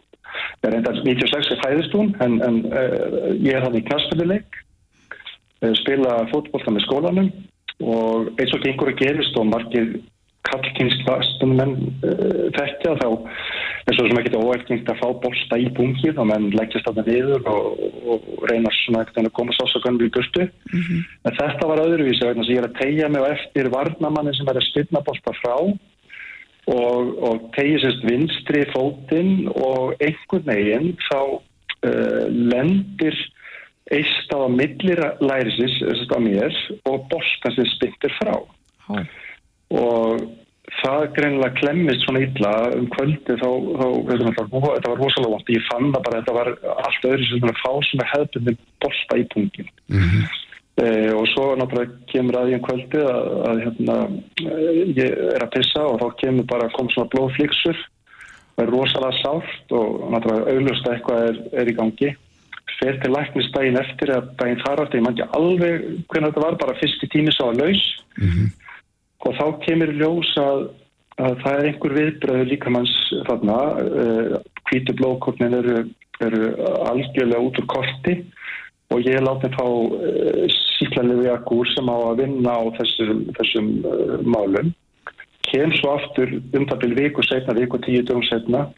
er 0.62 0.76
enda 0.78 0.92
96 1.00 1.50
er 1.54 1.62
fæðist 1.62 1.96
hún 1.96 2.12
en, 2.22 2.38
en 2.44 2.60
uh, 2.68 3.32
ég 3.40 3.56
er 3.56 3.64
hann 3.64 3.78
í 3.78 3.82
knastfjöluleik, 3.86 4.60
uh, 5.64 5.72
spila 5.80 6.20
fótbollta 6.30 6.74
með 6.74 6.86
skólanum 6.86 7.32
og 7.84 8.34
eins 8.40 8.56
og 8.56 8.64
gengur 8.64 8.92
að 8.92 9.00
gerist 9.02 9.38
og 9.40 9.48
margir 9.50 9.94
kallkynnslastum 10.44 11.54
menn 11.58 11.76
uh, 12.04 12.48
þekkja 12.56 12.96
þá 13.00 13.06
eins 13.84 14.00
og 14.00 14.08
sem 14.08 14.18
ekki 14.20 14.32
þetta 14.32 14.42
óefningt 14.44 14.90
að 14.92 15.00
fá 15.00 15.06
bólsta 15.22 15.58
í 15.60 15.70
bungið 15.76 16.20
og 16.20 16.28
menn 16.30 16.50
leggjast 16.56 16.88
að 16.90 17.00
það 17.00 17.10
niður 17.10 17.48
og, 17.52 17.82
og 18.14 18.28
reynar 18.50 18.76
svona 18.80 19.04
ekkert 19.04 19.22
að 19.22 19.34
koma 19.38 19.56
sásakannu 19.56 20.08
í 20.08 20.12
burtu 20.14 20.44
mm 20.44 20.80
-hmm. 20.80 21.00
en 21.28 21.38
þetta 21.40 21.70
var 21.70 21.84
öðruvísi 21.84 22.28
vegna 22.28 22.44
sem 22.44 22.54
ég 22.54 22.62
er 22.62 22.68
að 22.68 22.78
tegja 22.80 23.08
mig 23.08 23.26
eftir 23.30 23.70
varnamanni 23.72 24.36
sem 24.36 24.48
er 24.48 24.60
að 24.60 24.68
spilna 24.70 25.04
bólsta 25.04 25.36
frá 25.40 25.56
og, 25.60 27.02
og 27.28 27.48
tegja 27.56 27.80
sérst 27.82 28.04
vinstri 28.08 28.64
fótinn 28.72 29.48
og 29.52 29.96
einhvern 30.00 30.48
veginn 30.48 30.92
þá 31.08 31.20
uh, 31.24 32.24
lendir 32.28 33.16
eist 33.92 34.32
á 34.32 34.40
millir 34.48 35.00
lærisins 35.20 36.08
á 36.08 36.18
mér 36.20 36.54
og 36.88 37.04
boltan 37.10 37.56
sem 37.56 37.68
spintir 37.76 38.12
frá. 38.20 38.38
Há. 38.84 39.00
og 39.72 40.20
það 40.82 41.04
greinlega 41.16 41.56
klemmist 41.58 42.04
svona 42.04 42.22
illa 42.24 42.52
um 42.76 42.86
kvöldi 42.92 43.36
þá, 43.40 43.48
þá 43.80 43.86
þetta 44.04 44.90
var 44.90 45.00
rosalega 45.00 45.32
vant 45.34 45.52
ég 45.52 45.66
fann 45.70 45.92
það 45.92 46.04
bara 46.06 46.20
þetta 46.20 46.36
var 46.38 46.50
allt 46.86 47.06
öðru 47.10 47.28
sem 47.28 47.54
fá 47.60 47.70
sem 47.88 48.02
er 48.04 48.10
hefðbundin 48.12 48.58
bolta 48.84 49.18
í 49.20 49.24
pungin. 49.32 49.70
Mm 49.92 50.04
-hmm. 50.04 50.24
e, 50.84 50.86
og 51.14 51.26
svo 51.32 51.46
náttúrulega 51.56 51.96
kemur 52.12 52.38
að 52.40 52.52
ég 52.52 52.60
um 52.60 52.66
kvöldi 52.68 53.02
að, 53.04 53.32
að 53.48 53.62
hérna, 53.64 53.96
ég 55.00 55.18
er 55.36 55.44
að 55.44 55.54
pissa 55.56 55.84
og 55.84 56.00
þá 56.00 56.08
kemur 56.22 56.50
bara 56.52 56.72
kom 56.76 56.90
svona 56.90 57.12
blóðflíksur 57.14 57.78
það 58.56 58.64
er 58.64 58.74
rosalega 58.76 59.20
sált 59.22 59.76
og 59.78 59.88
náttúrulega 60.12 60.52
auðlust 60.52 60.88
að 60.88 60.94
eitthvað 60.94 61.28
er, 61.28 61.42
er 61.60 61.72
í 61.72 61.78
gangi 61.80 62.14
fer 62.78 62.98
til 63.02 63.12
læknistægin 63.14 63.80
eftir 63.80 64.12
að 64.14 64.30
daginn 64.40 64.62
þar 64.62 64.84
átti, 64.84 64.98
ég 64.98 65.04
man 65.04 65.16
ekki 65.16 65.26
alveg 65.38 65.84
hvernig 66.10 66.30
þetta 66.30 66.44
var, 66.44 66.56
bara 66.62 66.78
fyrst 66.80 67.04
í 67.04 67.10
tími 67.12 67.34
sá 67.34 67.44
að 67.46 67.60
laus. 67.62 67.84
Mm 68.18 68.30
-hmm. 68.30 68.48
og 69.26 69.36
þá 69.38 69.46
kemur 69.64 69.92
ljós 70.00 70.30
að, 70.38 70.60
að 71.24 71.34
það 71.42 71.58
er 71.58 71.66
einhver 71.68 71.96
viðbröðu 71.98 72.44
líkamanns 72.50 72.94
þarna 73.28 73.58
hvítu 74.70 74.92
uh, 74.92 74.98
blóðkornin 74.98 75.58
eru, 75.60 75.76
eru 76.20 76.42
algjörlega 76.90 77.44
út 77.46 77.58
úr 77.58 77.66
korti 77.66 78.14
og 78.92 79.00
ég 79.00 79.24
láti 79.24 79.50
fá 79.56 79.66
uh, 79.66 80.44
síklanlegu 80.78 81.26
jakkur 81.26 81.66
sem 81.72 81.88
á 81.90 81.96
að 81.96 82.20
vinna 82.22 82.52
á 82.54 82.62
þessum, 82.78 83.26
þessum 83.38 83.68
uh, 83.82 84.18
málum. 84.22 84.74
Kem 85.44 85.72
svo 85.76 85.96
aftur 85.98 86.30
um 86.56 86.66
það 86.68 86.80
byrju 86.82 87.00
viku 87.02 87.22
setna, 87.22 87.58
viku 87.58 87.78
tíu 87.78 88.02
dögum 88.02 88.24
setna 88.24 88.68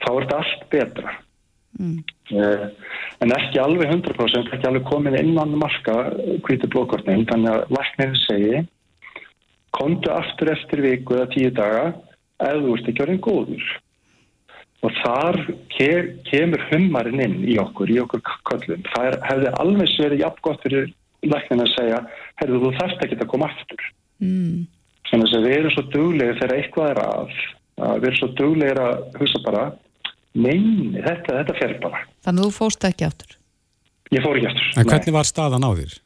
þá 0.00 0.10
er 0.12 0.22
þetta 0.24 0.38
allt 0.40 0.62
betra 0.72 1.18
Mm. 1.78 2.00
Uh, 2.34 2.66
en 3.22 3.32
ekki 3.36 3.60
alveg 3.62 3.92
100% 3.92 4.50
ekki 4.56 4.66
alveg 4.68 4.82
komin 4.88 5.14
innan 5.16 5.52
marka 5.60 5.94
hvítu 6.46 6.66
blókortnin 6.72 7.22
þannig 7.30 7.52
að 7.52 7.76
læknir 7.76 8.16
segi 8.24 8.62
kontu 9.76 10.10
aftur 10.10 10.50
eftir 10.50 10.82
viku 10.82 11.14
eða 11.14 11.30
tíu 11.30 11.52
daga 11.54 11.84
ef 12.42 12.58
þú 12.64 12.74
ert 12.74 12.90
ekki 12.90 13.04
orðin 13.04 13.22
góður 13.22 13.68
og 14.80 14.96
þar 15.02 15.38
ke 15.76 15.90
kemur 16.26 16.62
hummarinn 16.70 17.22
inn 17.22 17.36
í 17.44 17.58
okkur, 17.60 17.92
í 17.92 18.00
okkur 18.02 18.22
kollum 18.48 18.82
það 18.90 19.06
er, 19.10 19.18
hefði 19.28 19.52
alveg 19.62 19.94
verið 20.00 20.24
jafn 20.24 20.44
gott 20.46 20.64
fyrir 20.64 20.90
læknin 21.26 21.64
að 21.64 21.74
segja 21.76 22.00
herðu 22.40 22.62
þú 22.64 22.72
þarft 22.78 23.04
ekki 23.04 23.20
að 23.20 23.30
koma 23.30 23.50
aftur 23.52 23.86
mm. 24.24 24.64
þannig 25.10 25.36
að 25.36 25.46
við 25.46 25.56
erum 25.58 25.74
svo 25.76 25.86
duglegir 25.94 26.40
þegar 26.40 26.56
eitthvað 26.56 26.92
er 26.94 27.02
að, 27.04 27.38
að 27.78 27.94
við 27.94 28.10
erum 28.10 28.20
svo 28.22 28.30
duglegir 28.40 28.82
að 28.86 29.20
hugsa 29.20 29.42
bara 29.44 29.64
Nei, 30.38 30.60
þetta, 30.94 31.40
þetta 31.40 31.56
fer 31.58 31.74
bara. 31.82 32.04
Þannig 32.26 32.44
að 32.44 32.46
þú 32.46 32.56
fórst 32.60 32.86
ekki 32.86 33.06
áttur? 33.08 33.34
Ég 34.14 34.22
fór 34.22 34.38
ekki 34.38 34.50
áttur. 34.52 34.68
En 34.76 34.86
hvernig 34.86 35.10
Nei. 35.10 35.16
var 35.16 35.28
staðan 35.28 35.66
á 35.66 35.70
þér? 35.80 35.96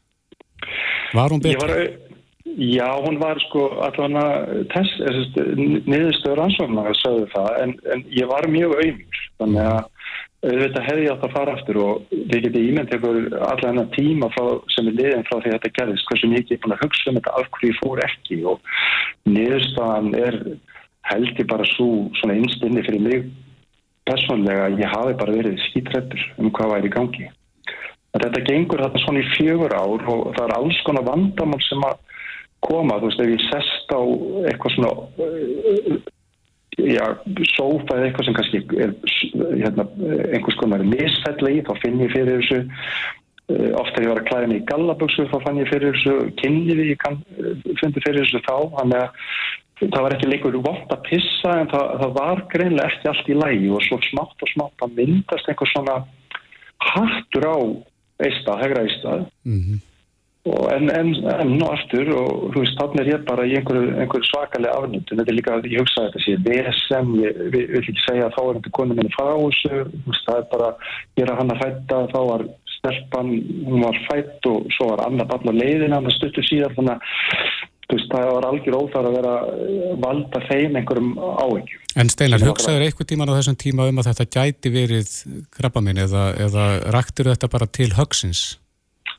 Var 1.15 1.35
hún 1.35 1.43
betur? 1.43 1.73
Var, 1.73 1.83
já, 2.57 2.87
hún 3.05 3.19
var 3.21 3.41
sko 3.45 3.67
allavega 3.85 4.85
niðurstöður 5.85 6.45
ansvöfna 6.45 6.87
að 6.89 6.97
sögðu 7.03 7.27
það, 7.35 7.51
en, 7.61 7.75
en 7.93 8.05
ég 8.15 8.31
var 8.31 8.49
mjög 8.49 8.75
auðvitað, 8.79 9.21
þannig 9.41 9.69
að 9.69 9.83
auðvitað 10.45 10.87
hefði 10.89 11.05
ég 11.05 11.13
átt 11.13 11.25
að 11.25 11.35
fara 11.35 11.55
aftur 11.55 11.79
og 11.81 12.11
við 12.11 12.43
getum 12.45 12.67
ímyndið 12.69 12.97
ykkur 12.99 13.17
allavega 13.37 13.69
hennar 13.69 13.89
tíma 13.95 14.29
frá, 14.33 14.45
sem 14.73 14.89
er 14.89 14.99
liðin 14.99 15.25
frá 15.29 15.37
því 15.37 15.51
að 15.51 15.55
þetta 15.55 15.73
gerðist, 15.79 16.09
hversu 16.09 16.29
mikið 16.33 16.53
ég 16.53 16.59
er 16.59 16.63
búin 16.65 16.75
að 16.75 16.83
hugsa 16.85 17.09
um 17.09 17.17
þetta 17.19 17.33
af 17.39 17.49
hverju 17.55 17.71
ég 17.71 17.79
fór 17.81 18.03
ekki 18.05 18.37
og 18.51 18.75
niðurstöðan 19.29 20.11
er 20.21 20.37
held 21.09 21.41
ég 21.41 21.49
bara 21.49 21.65
svo 21.73 21.89
svona 22.19 22.37
einstinni 22.37 22.85
fyrir 22.85 23.05
mig 23.05 23.25
personlega 24.05 24.69
ég 24.75 24.91
hafi 24.91 25.17
bara 25.19 25.35
verið 25.35 25.61
skítrættur 25.69 26.25
um 26.37 26.51
hvað 26.53 26.73
væri 26.75 26.91
í 26.91 26.95
gangi. 26.95 27.29
Þetta 28.15 28.43
gengur 28.47 28.83
þetta 28.85 29.01
svona 29.03 29.21
í 29.21 29.31
fjögur 29.35 29.73
ár 29.75 30.05
og 30.07 30.27
það 30.37 30.43
er 30.45 30.53
alls 30.55 30.77
konar 30.87 31.07
vandamál 31.09 31.63
sem 31.65 31.83
að 31.83 31.97
koma, 32.65 32.99
þú 33.01 33.09
veist, 33.09 33.23
ef 33.23 33.33
ég 33.33 33.47
sest 33.49 33.91
á 33.91 34.01
eitthvað 34.49 34.75
svona 34.77 34.93
já, 36.79 37.05
sófa 37.55 37.97
eða 37.97 38.07
eitthvað 38.07 38.27
sem 38.27 38.37
kannski 38.37 38.61
er 38.85 38.95
hérna, 39.61 39.85
einhvers 40.31 40.57
konar 40.59 40.83
misfælli 40.87 41.59
í, 41.59 41.61
þá 41.67 41.73
finn 41.83 42.01
ég 42.03 42.15
fyrir 42.15 42.41
þessu. 42.41 42.63
Uh, 43.45 43.75
ofta 43.77 44.01
ég 44.01 44.09
var 44.09 44.23
að 44.23 44.29
klæða 44.31 44.47
mig 44.49 44.63
í 44.63 44.65
gallaböksu 44.71 45.27
þá 45.29 45.35
fann 45.43 45.59
ég 45.61 45.69
fyrir 45.69 45.93
þessu, 45.93 46.15
kynniði 46.41 46.87
ég 46.89 47.01
kann, 47.03 47.19
fundi 47.81 48.01
fyrir 48.01 48.23
þessu 48.23 48.41
þá, 48.47 48.55
þannig 48.79 49.03
að 49.03 49.27
það 49.79 50.03
var 50.05 50.15
ekki 50.15 50.29
leikur 50.29 50.59
vond 50.63 50.93
að 50.93 51.01
pissa 51.09 51.55
en 51.59 51.71
það, 51.71 51.89
það 52.01 52.13
var 52.19 52.43
greinlega 52.53 52.91
ekki 52.91 53.09
allt 53.11 53.31
í 53.31 53.39
lægi 53.39 53.73
og 53.75 53.83
svo 53.87 53.99
smátt 54.09 54.45
og 54.45 54.53
smátt 54.53 54.85
að 54.85 54.95
myndast 54.99 55.51
einhver 55.51 55.71
svona 55.71 55.97
hattur 56.85 57.49
á 57.49 57.57
eista, 58.23 58.55
hegra 58.61 58.85
eista. 58.85 59.17
Mm 59.43 59.59
-hmm. 59.59 59.79
en, 60.75 60.89
en 60.89 61.09
enn 61.41 61.63
og 61.65 61.71
aftur 61.73 62.09
og 62.15 62.53
þú 62.53 62.59
veist, 62.61 62.77
þannig 62.79 62.99
er 63.01 63.11
ég 63.13 63.25
bara 63.25 63.45
í 63.45 63.55
einhverju, 63.57 63.95
einhverju 63.99 64.27
svakalega 64.29 64.75
afnöndun 64.77 65.19
þetta 65.19 65.31
er 65.31 65.39
líka 65.39 65.55
að 65.55 65.71
ég 65.73 65.79
hugsa 65.81 66.01
að 66.01 66.05
þetta 66.05 66.23
sé 66.25 66.33
VSM 66.45 67.07
ég 67.23 67.39
vil 67.53 67.63
ekki 67.79 68.05
segja 68.05 68.27
að 68.27 68.35
þá 68.35 68.41
er 68.43 68.55
þetta 68.59 68.75
konum 68.77 68.97
minni 68.97 69.15
frá 69.17 69.31
þessu, 69.41 69.75
það 70.25 70.37
er 70.37 70.45
bara 70.53 70.69
gera 71.17 71.37
hann 71.39 71.53
að 71.53 71.61
hætta, 71.63 71.97
þá 72.13 72.19
var 72.31 72.41
stelpan, 72.77 73.29
hún 73.65 73.81
var 73.87 73.97
fætt 74.07 74.45
og 74.51 74.69
svo 74.77 74.91
var 74.91 75.07
annar 75.07 75.27
barn 75.31 75.49
á 75.49 75.53
leiðina, 75.61 75.97
hann 75.97 76.13
stuttur 76.13 76.45
síðan 76.45 76.77
þannig 76.77 76.93
að 76.93 77.01
Veist, 77.85 78.09
það 78.09 78.29
var 78.33 78.45
algjör 78.49 78.77
óþar 78.79 79.07
að 79.09 79.15
vera 79.19 79.33
eh, 79.45 79.89
valda 80.01 80.39
þeim 80.47 80.77
einhverjum 80.79 81.11
áhengjum. 81.21 81.81
En 82.01 82.09
Steinar, 82.09 82.41
hugsaður 82.49 82.85
eitthvað 82.87 83.09
tíman 83.11 83.29
á 83.29 83.37
þessum 83.37 83.57
tíma 83.61 83.85
um 83.91 84.01
að 84.01 84.09
þetta 84.09 84.25
gæti 84.33 84.71
verið 84.73 85.11
krabba 85.53 85.83
minn 85.85 86.01
eða, 86.01 86.23
eða 86.47 86.65
raktur 86.95 87.29
þetta 87.29 87.51
bara 87.53 87.69
til 87.69 87.91
högsins? 87.93 88.55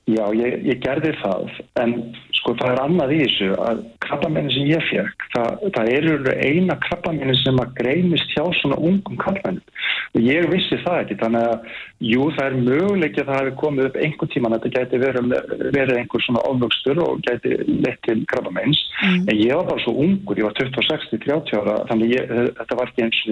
Já, 0.06 0.22
ég, 0.38 0.60
ég 0.62 0.78
gerði 0.84 1.10
það, 1.18 1.48
en 1.82 1.92
sko 2.36 2.52
það 2.60 2.68
er 2.72 2.80
annað 2.84 3.12
í 3.16 3.16
þessu 3.24 3.48
að 3.58 3.80
krabbamennin 4.04 4.52
sem 4.54 4.68
ég 4.70 4.84
fekk, 4.86 5.24
það, 5.32 5.64
það 5.74 5.90
eru 5.96 6.34
eina 6.46 6.76
krabbamennin 6.84 7.40
sem 7.40 7.58
að 7.58 7.72
greinist 7.80 8.36
hjá 8.36 8.44
svona 8.60 8.78
ungum 8.78 9.18
krabbamennin 9.18 9.64
og 10.14 10.22
ég 10.22 10.46
vissi 10.52 10.78
það 10.84 11.00
ekki, 11.00 11.16
þannig 11.24 11.48
að 11.48 11.66
jú, 12.12 12.28
það 12.36 12.46
er 12.46 12.56
möguleik 12.68 13.18
að 13.18 13.32
það 13.32 13.40
hefði 13.40 13.56
komið 13.64 13.88
upp 13.88 13.98
einhvern 14.04 14.32
tíman 14.36 14.54
að 14.54 14.62
þetta 14.68 14.84
gæti 14.84 15.02
verið, 15.02 15.34
verið 15.74 15.98
einhver 15.98 16.26
svona 16.28 16.44
ofvöxtur 16.52 17.02
og 17.02 17.26
gæti 17.26 17.58
lett 17.66 18.00
til 18.06 18.18
krabbamenns, 18.30 18.84
mm. 19.02 19.26
en 19.26 19.42
ég 19.42 19.58
var 19.58 19.68
bara 19.72 19.82
svo 19.82 19.96
ungur, 20.06 20.38
ég 20.38 20.46
var 20.46 20.56
26-30 20.62 21.58
ára, 21.58 21.76
þannig 21.90 22.14
ég, 22.14 22.34
þetta 22.62 22.78
var 22.78 22.94
ekki 22.94 23.08
eins 23.08 23.22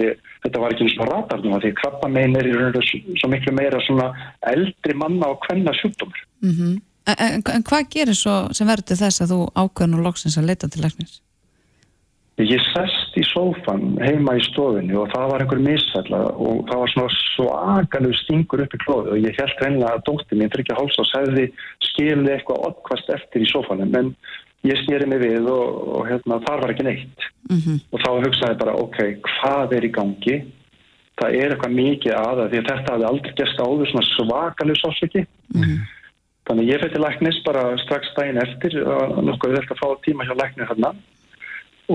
þetta 0.45 0.61
var 0.61 0.75
ekki 0.75 0.85
eins 0.85 0.99
og 0.99 1.09
ratarnum 1.09 1.55
að 1.57 1.65
því 1.65 1.73
krabbamenn 1.79 2.37
er 2.39 2.49
í 2.49 2.53
raun 2.55 2.77
og 2.77 2.87
svo 2.91 3.31
miklu 3.31 3.53
meira 3.55 3.81
svona 3.87 4.11
eldri 4.51 4.95
manna 4.97 5.31
og 5.33 5.45
hvenna 5.47 5.73
sjúkdómur. 5.79 6.21
Mm 6.45 6.55
-hmm. 6.57 6.81
En, 7.05 7.43
en, 7.53 7.63
hvað 7.63 7.91
gerir 7.93 8.17
svo 8.17 8.33
sem 8.57 8.67
verður 8.67 8.97
þess 8.97 9.21
að 9.21 9.35
þú 9.35 9.39
ákveðin 9.53 9.97
og 9.99 10.05
loksins 10.07 10.39
að 10.41 10.47
leita 10.49 10.69
til 10.73 10.81
læknis? 10.81 11.19
Ég 12.41 12.63
sest 12.73 13.15
í 13.15 13.23
sófan 13.29 13.93
heima 14.03 14.33
í 14.35 14.41
stofinu 14.43 14.97
og 15.03 15.11
það 15.13 15.29
var 15.31 15.43
einhver 15.43 15.61
misfælla 15.63 16.17
og 16.33 16.65
það 16.67 16.81
var 16.81 16.91
svona 16.91 17.19
svakalug 17.35 18.17
stingur 18.23 18.63
upp 18.65 18.75
í 18.75 18.81
klóðu 18.81 19.13
og 19.13 19.21
ég 19.23 19.37
held 19.39 19.61
reynilega 19.61 19.93
að 19.93 20.03
dótti 20.09 20.39
mín 20.39 20.51
tryggja 20.51 20.75
háls 20.75 20.97
og 20.99 21.07
segði 21.13 21.45
skilði 21.85 22.33
eitthvað 22.33 22.65
oddkvast 22.71 23.13
eftir 23.15 23.45
í 23.45 23.49
sófanum 23.53 23.95
en 24.01 24.11
ég 24.67 24.81
snýri 24.83 25.07
mig 25.07 25.23
við 25.23 25.47
og, 25.47 25.79
og 25.95 26.09
hérna, 26.09 26.41
þar 26.43 26.65
var 26.65 26.73
ekki 26.73 26.87
neitt 26.89 27.25
mm 27.47 27.57
-hmm. 27.61 27.81
og 27.91 28.03
þá 28.03 28.09
hugsaði 28.25 28.61
bara 28.65 28.77
ok, 28.83 28.99
hvað 29.29 29.77
er 29.77 29.87
í 29.87 29.95
gangi? 29.99 30.37
Það 31.15 31.35
er 31.39 31.53
eitthvað 31.53 31.79
mikið 31.79 32.17
aða 32.19 32.49
því 32.49 32.57
að 32.59 32.69
þetta 32.69 32.93
hafði 32.93 33.09
aldrei 33.09 33.33
gæst 33.39 33.61
áður 33.63 33.91
svona 33.91 34.09
svakalug 34.11 34.81
sásviki 34.81 35.23
mm 35.23 35.61
-hmm. 35.61 35.77
Þannig 36.47 36.71
ég 36.71 36.81
fyrir 36.83 37.03
læknis 37.03 37.41
bara 37.45 37.67
strax 37.83 38.13
daginn 38.17 38.41
eftir 38.43 38.79
og 38.83 39.21
nokkuð 39.25 39.59
ætlum 39.59 39.77
að 39.77 39.83
fá 39.83 40.03
tíma 40.05 40.27
hjá 40.27 40.35
læknir 40.37 40.69
hérna 40.71 40.93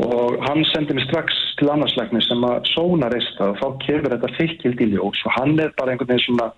og 0.01 0.39
hann 0.47 0.65
sendi 0.71 0.95
mig 0.95 1.07
strax 1.09 1.35
til 1.59 1.71
annarsleikni 1.71 2.23
sem 2.23 2.45
að 2.47 2.69
sóna 2.71 3.11
reista 3.11 3.51
og 3.51 3.59
þá 3.59 3.67
kemur 3.87 4.15
þetta 4.15 4.35
þykkild 4.39 4.83
í 4.85 4.91
ljós 4.93 5.25
og 5.27 5.35
hann 5.39 5.57
er 5.59 5.73
bara 5.79 5.95
einhvern 5.95 6.13
veginn 6.13 6.27
svona 6.29 6.51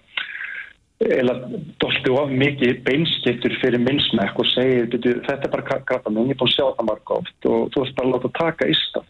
eða 1.02 1.34
dolti 1.82 2.12
of 2.14 2.30
mikið 2.42 2.82
beinskiptur 2.86 3.56
fyrir 3.62 3.82
minnsmekk 3.82 4.38
og 4.38 4.48
segir 4.52 4.86
þetta 4.92 5.48
er 5.48 5.52
bara 5.54 5.80
krabba 5.88 6.12
minn, 6.12 6.28
ég 6.30 6.36
er 6.36 6.40
búin 6.42 6.52
að 6.52 6.54
sjá 6.54 6.66
það 6.68 6.88
marga 6.90 7.18
oft 7.18 7.48
og 7.50 7.72
þú 7.74 7.84
ætti 7.86 7.96
bara 7.98 8.08
að 8.08 8.14
láta 8.14 8.32
taka 8.38 8.68
ístaf 8.70 9.08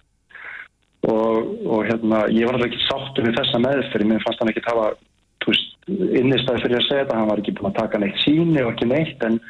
og, 1.11 1.51
og 1.67 1.81
hérna 1.89 2.23
ég 2.31 2.47
var 2.47 2.59
alveg 2.59 2.73
ekki 2.73 2.87
sáttur 2.87 3.27
við 3.27 3.39
þessa 3.41 3.63
meðferð 3.67 4.09
mér 4.09 4.25
fannst 4.25 4.43
hann 4.43 4.53
ekki 4.53 4.63
að 4.65 4.71
hafa 4.73 4.89
innistæði 5.89 6.63
fyrir 6.65 6.79
að 6.79 6.87
segja 6.89 7.05
þetta, 7.05 7.17
hann 7.19 7.31
var 7.31 7.41
ekki 7.43 7.55
búin 7.59 7.71
að 7.73 7.81
taka 7.81 8.03
neitt 8.03 8.21
síni 8.23 8.63
og 8.63 8.75
ekki 8.75 8.91
neitt 8.91 9.25
en 9.27 9.41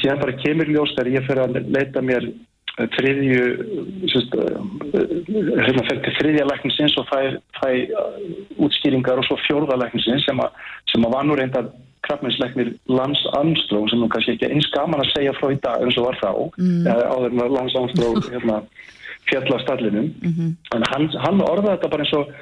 síðan 0.00 0.22
bara 0.22 0.40
kemur 0.40 0.72
ljós 0.72 0.94
þegar 0.96 1.12
ég 1.12 1.28
fyrir 1.28 1.44
að 1.44 1.60
leita 1.76 2.02
mér 2.02 2.26
þriðju 2.96 3.42
hérna 4.08 5.84
fyrir 5.86 6.02
til 6.06 6.14
þriðja 6.18 6.48
lækningsins 6.48 6.96
og 7.00 7.08
það 7.10 7.26
er 7.28 7.82
útskýringar 8.64 9.20
og 9.20 9.28
svo 9.28 9.36
fjórða 9.44 9.76
lækningsins 9.82 10.24
sem 10.24 10.40
að, 10.40 10.54
sem 10.88 11.04
að 11.04 11.14
var 11.16 11.26
nú 11.28 11.36
reynda 11.36 11.66
krabbmeinsleiknir 12.06 12.72
Lans 12.90 13.20
Armstrong 13.38 13.90
sem 13.90 14.00
nú 14.00 14.08
kannski 14.10 14.34
ekki 14.34 14.50
eins 14.50 14.70
gaman 14.74 15.04
að 15.04 15.12
segja 15.12 15.36
frá 15.38 15.52
í 15.52 15.60
dag 15.62 15.84
eins 15.84 15.98
og 16.00 16.08
var 16.08 16.18
þá 16.22 16.30
mm. 16.58 16.88
áður 16.88 17.36
með 17.38 17.54
Lans 17.58 17.78
Armstrong 17.78 18.24
hérna, 18.32 18.58
fjallastallinum 19.30 20.08
mm 20.10 20.32
-hmm. 20.32 20.54
en 20.76 20.88
hann, 20.90 21.08
hann 21.24 21.44
orðaði 21.44 21.76
þetta 21.76 21.92
bara 21.92 22.06
eins 22.06 22.16
og, 22.18 22.32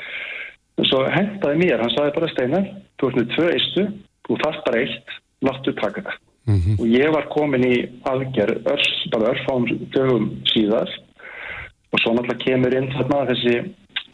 eins 0.81 0.95
og 0.97 1.11
hendaði 1.12 1.61
mér, 1.61 1.83
hann 1.83 1.95
saði 1.95 2.16
bara 2.16 2.33
Steinar, 2.33 2.66
þú 2.99 3.11
ert 3.11 3.20
með 3.20 3.31
tvö 3.37 3.53
eistu 3.53 3.87
þú 4.26 4.41
þarf 4.43 4.64
bara 4.66 4.83
eitt, 4.85 5.14
láttu 5.45 5.76
taka 5.78 6.05
það 6.09 6.18
Mm 6.49 6.61
-hmm. 6.61 6.81
og 6.81 6.87
ég 6.87 7.09
var 7.12 7.28
komin 7.28 7.64
í 7.64 7.76
aðgerð 8.03 8.64
örs, 8.72 8.91
bara 9.12 9.31
örfám 9.33 9.64
dögum 9.93 10.26
síðar 10.51 10.89
og 11.93 12.01
svo 12.01 12.14
náttúrulega 12.14 12.45
kemur 12.45 12.74
inn 12.74 12.93
þarna 12.93 13.28
þessi, 13.31 13.55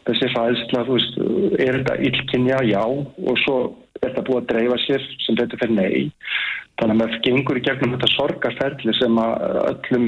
þessi 0.07 0.29
fæðsla, 0.35 0.85
þú 0.87 0.93
veist, 0.97 1.15
er 1.67 1.73
þetta 1.77 1.95
illkynja? 2.07 2.59
Já, 2.65 2.83
og 3.29 3.39
svo 3.45 3.57
er 4.03 4.11
þetta 4.11 4.27
búið 4.27 4.41
að 4.43 4.49
dreifa 4.51 4.79
sér 4.85 5.03
sem 5.25 5.37
þetta 5.37 5.61
fyrir 5.61 5.77
nei 5.77 6.11
þannig 6.77 6.95
að 6.95 7.01
maður 7.01 7.23
gengur 7.27 7.59
í 7.59 7.65
gegnum 7.67 7.95
þetta 7.95 8.15
sorgarferðli 8.17 8.93
sem 8.99 9.19
að 9.19 9.33
öllum 9.71 10.07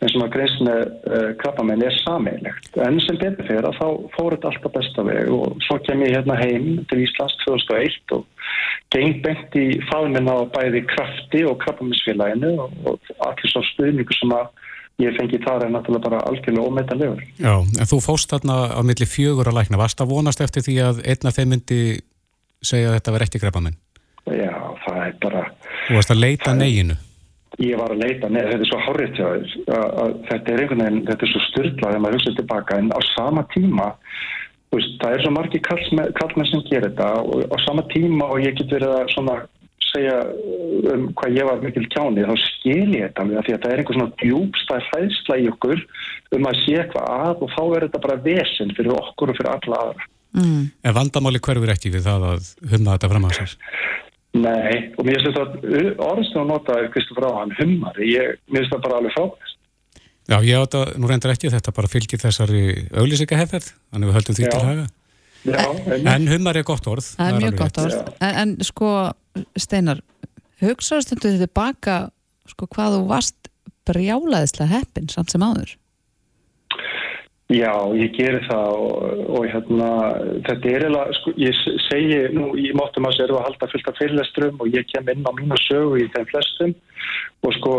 eins 0.00 0.14
og 0.14 0.22
maður 0.22 0.32
greist 0.34 0.62
með 0.64 0.80
uh, 0.88 1.30
krabbamenn 1.42 1.84
er 1.84 1.96
sameilegt. 2.00 2.70
En 2.80 2.96
sem 3.04 3.18
betur 3.20 3.46
fyrir 3.48 3.68
að 3.68 3.76
þá 3.76 3.86
fór 4.16 4.36
þetta 4.36 4.50
alltaf 4.50 4.74
besta 4.76 5.04
veg 5.06 5.32
og 5.36 5.60
svo 5.66 5.76
kem 5.84 6.04
ég 6.06 6.16
hérna 6.16 6.38
heim 6.40 6.70
til 6.90 7.02
Íslands 7.04 7.36
2001 7.44 8.16
og 8.16 8.24
geng 8.94 9.20
bent 9.24 9.58
í 9.60 9.66
faðminn 9.90 10.30
á 10.32 10.38
bæði 10.54 10.82
krafti 10.88 11.44
og 11.48 11.60
krabbamennsfélaginu 11.64 12.54
og, 12.64 12.78
og 12.88 13.12
allir 13.28 13.52
svo 13.52 13.62
stuðningu 13.72 14.16
sem 14.16 14.32
að 14.36 14.48
ég 15.00 15.16
fengi 15.16 15.40
þar 15.44 15.66
er 15.66 15.74
náttúrulega 15.74 16.08
bara 16.08 16.22
algjörlega 16.28 16.70
ómetanlegur. 16.70 17.20
Já, 17.40 17.54
en 17.60 17.88
þú 17.88 18.00
fóst 18.04 18.32
þarna 18.32 18.58
á 18.76 18.80
milli 18.84 19.08
fjögur 19.08 19.48
að 19.48 19.60
lækna. 19.60 19.80
Varst 19.80 20.00
að 20.00 20.12
vonast 20.12 20.42
eftir 20.44 20.64
því 20.66 20.76
að 20.88 21.04
einna 21.08 21.32
þeim 21.36 21.54
myndi 21.54 21.80
segja 22.60 22.90
að 22.90 22.98
þetta 22.98 23.14
var 23.14 23.26
ekki 23.26 23.40
krabbamenn? 23.42 23.78
Já, 24.28 24.56
það 24.84 24.98
er 25.06 25.14
bara... 25.22 25.46
Þú 25.86 25.96
varst 25.96 26.12
að 26.12 26.20
leita 26.24 26.56
neginu? 26.56 26.98
Ég 27.58 27.78
var 27.80 27.92
að 27.92 28.02
leita 28.04 28.28
með, 28.30 28.50
þetta 28.52 28.64
er 28.64 28.70
svo 28.70 28.82
hárið 28.86 29.14
til 29.16 29.24
að, 29.26 29.40
að 29.74 30.12
þetta 30.28 30.52
er 30.52 30.62
einhvern 30.62 30.84
veginn, 30.84 31.06
þetta 31.08 31.26
er 31.26 31.32
svo 31.32 31.40
styrlað 31.48 31.88
þegar 31.88 32.02
maður 32.04 32.18
hugsaður 32.18 32.38
tilbaka 32.40 32.78
en 32.78 32.92
á 32.94 33.00
sama 33.10 33.46
tíma 33.54 33.88
veist, 34.70 34.92
það 35.02 35.14
er 35.14 35.24
svo 35.24 35.32
margi 35.34 35.62
kallmenn 35.66 36.50
sem 36.50 36.66
gerir 36.68 36.90
þetta 36.90 37.08
og 37.24 37.48
á 37.50 37.56
sama 37.66 37.86
tíma 37.90 38.28
og 38.30 38.44
ég 38.44 38.54
get 38.58 38.76
verið 38.76 38.94
að 39.00 39.10
svona 39.14 39.40
segja 39.90 40.16
um 40.92 41.08
hvað 41.18 41.36
ég 41.36 41.48
var 41.48 41.62
mikil 41.64 41.86
kjáni 41.90 42.26
þá 42.28 42.34
skil 42.44 42.94
ég 42.94 43.08
þetta 43.08 43.26
með 43.26 43.46
því 43.46 43.54
að 43.54 43.62
það 43.64 43.72
er 43.72 43.82
einhver 43.82 43.98
svona 43.98 44.18
djúbstæð 44.22 44.88
hlæðsla 44.90 45.38
í 45.40 45.48
okkur 45.50 45.84
um 46.36 46.48
að 46.50 46.60
sé 46.62 46.76
eitthvað 46.78 47.10
að 47.16 47.44
og 47.46 47.54
þá 47.56 47.62
er 47.64 47.86
þetta 47.86 48.02
bara 48.06 48.18
vesen 48.28 48.74
fyrir 48.76 48.98
okkur 49.00 49.32
og 49.32 49.40
fyrir 49.40 49.52
alla 49.56 49.80
aðra 49.84 50.06
mm. 50.38 50.62
En 50.86 50.96
vandamáli 51.00 51.42
hverfur 51.42 51.74
ekki 51.74 51.94
við 51.96 52.06
það 52.06 52.28
að 52.34 52.52
humna 52.74 52.94
þetta 52.96 53.12
fram 53.14 53.28
að 53.28 53.36
sér? 53.40 53.56
Nei, 54.38 54.92
og 54.94 55.06
mér 55.06 55.18
finnst 55.24 55.38
þetta 55.40 56.06
orðstum 56.06 56.44
að 56.44 56.50
nota 56.52 56.76
Kristoffer 56.94 57.26
á 57.26 57.32
hann 57.40 57.54
hummari, 57.58 58.12
mér 58.46 58.62
finnst 58.62 58.74
það 58.76 58.84
bara 58.84 59.00
alveg 59.00 59.16
frábæst. 59.16 59.56
Já, 60.30 60.36
ég 60.46 60.60
átta, 60.60 60.84
nú 61.00 61.10
reyndar 61.10 61.32
ekki 61.34 61.50
þetta 61.50 61.74
bara 61.74 61.90
fylgir 61.90 62.20
þessari 62.22 62.62
auglýsingahefðið, 62.94 63.66
þannig 63.90 64.10
við 64.10 64.18
höldum 64.18 64.38
því 64.38 64.44
Já. 64.46 64.50
til 64.52 64.62
haga. 64.68 64.86
Já, 65.40 65.64
en, 65.96 66.06
en 66.12 66.30
hummari 66.30 66.62
er 66.62 66.68
gott 66.68 66.86
orð. 66.92 67.08
Það 67.16 67.32
er 67.32 67.42
mjög 67.42 67.58
gott 67.58 67.82
orð, 67.82 67.98
en, 68.20 68.38
en 68.44 68.54
sko 68.68 68.92
Steinar, 69.58 70.04
hugsaðu 70.62 71.06
stundu 71.08 71.32
þið 71.32 71.44
tilbaka 71.48 71.98
sko 72.50 72.68
hvað 72.70 72.98
þú 72.98 73.04
varst 73.10 73.50
brjálaðislega 73.88 74.70
heppin 74.76 75.10
samt 75.10 75.34
sem 75.34 75.42
áður? 75.42 75.74
Já, 77.50 77.72
ég 77.98 78.12
gerir 78.14 78.44
það 78.46 78.76
og, 78.78 79.22
og 79.34 79.46
hérna, 79.50 79.86
þetta 80.46 80.68
er 80.70 80.84
eða, 80.86 81.00
sko, 81.18 81.32
ég 81.40 81.56
segi, 81.88 82.20
nú 82.36 82.52
í 82.54 82.68
móttum 82.78 83.08
að 83.08 83.16
sér 83.16 83.32
að 83.34 83.42
halda 83.48 83.68
fullt 83.72 83.90
af 83.90 83.98
fyrirlestrum 83.98 84.62
og 84.62 84.70
ég 84.70 84.86
kem 84.92 85.10
inn 85.10 85.26
á 85.26 85.34
mínu 85.34 85.58
sögu 85.64 85.98
í 85.98 86.06
þeim 86.14 86.28
flestum. 86.30 86.76
Og 87.42 87.56
sko, 87.58 87.72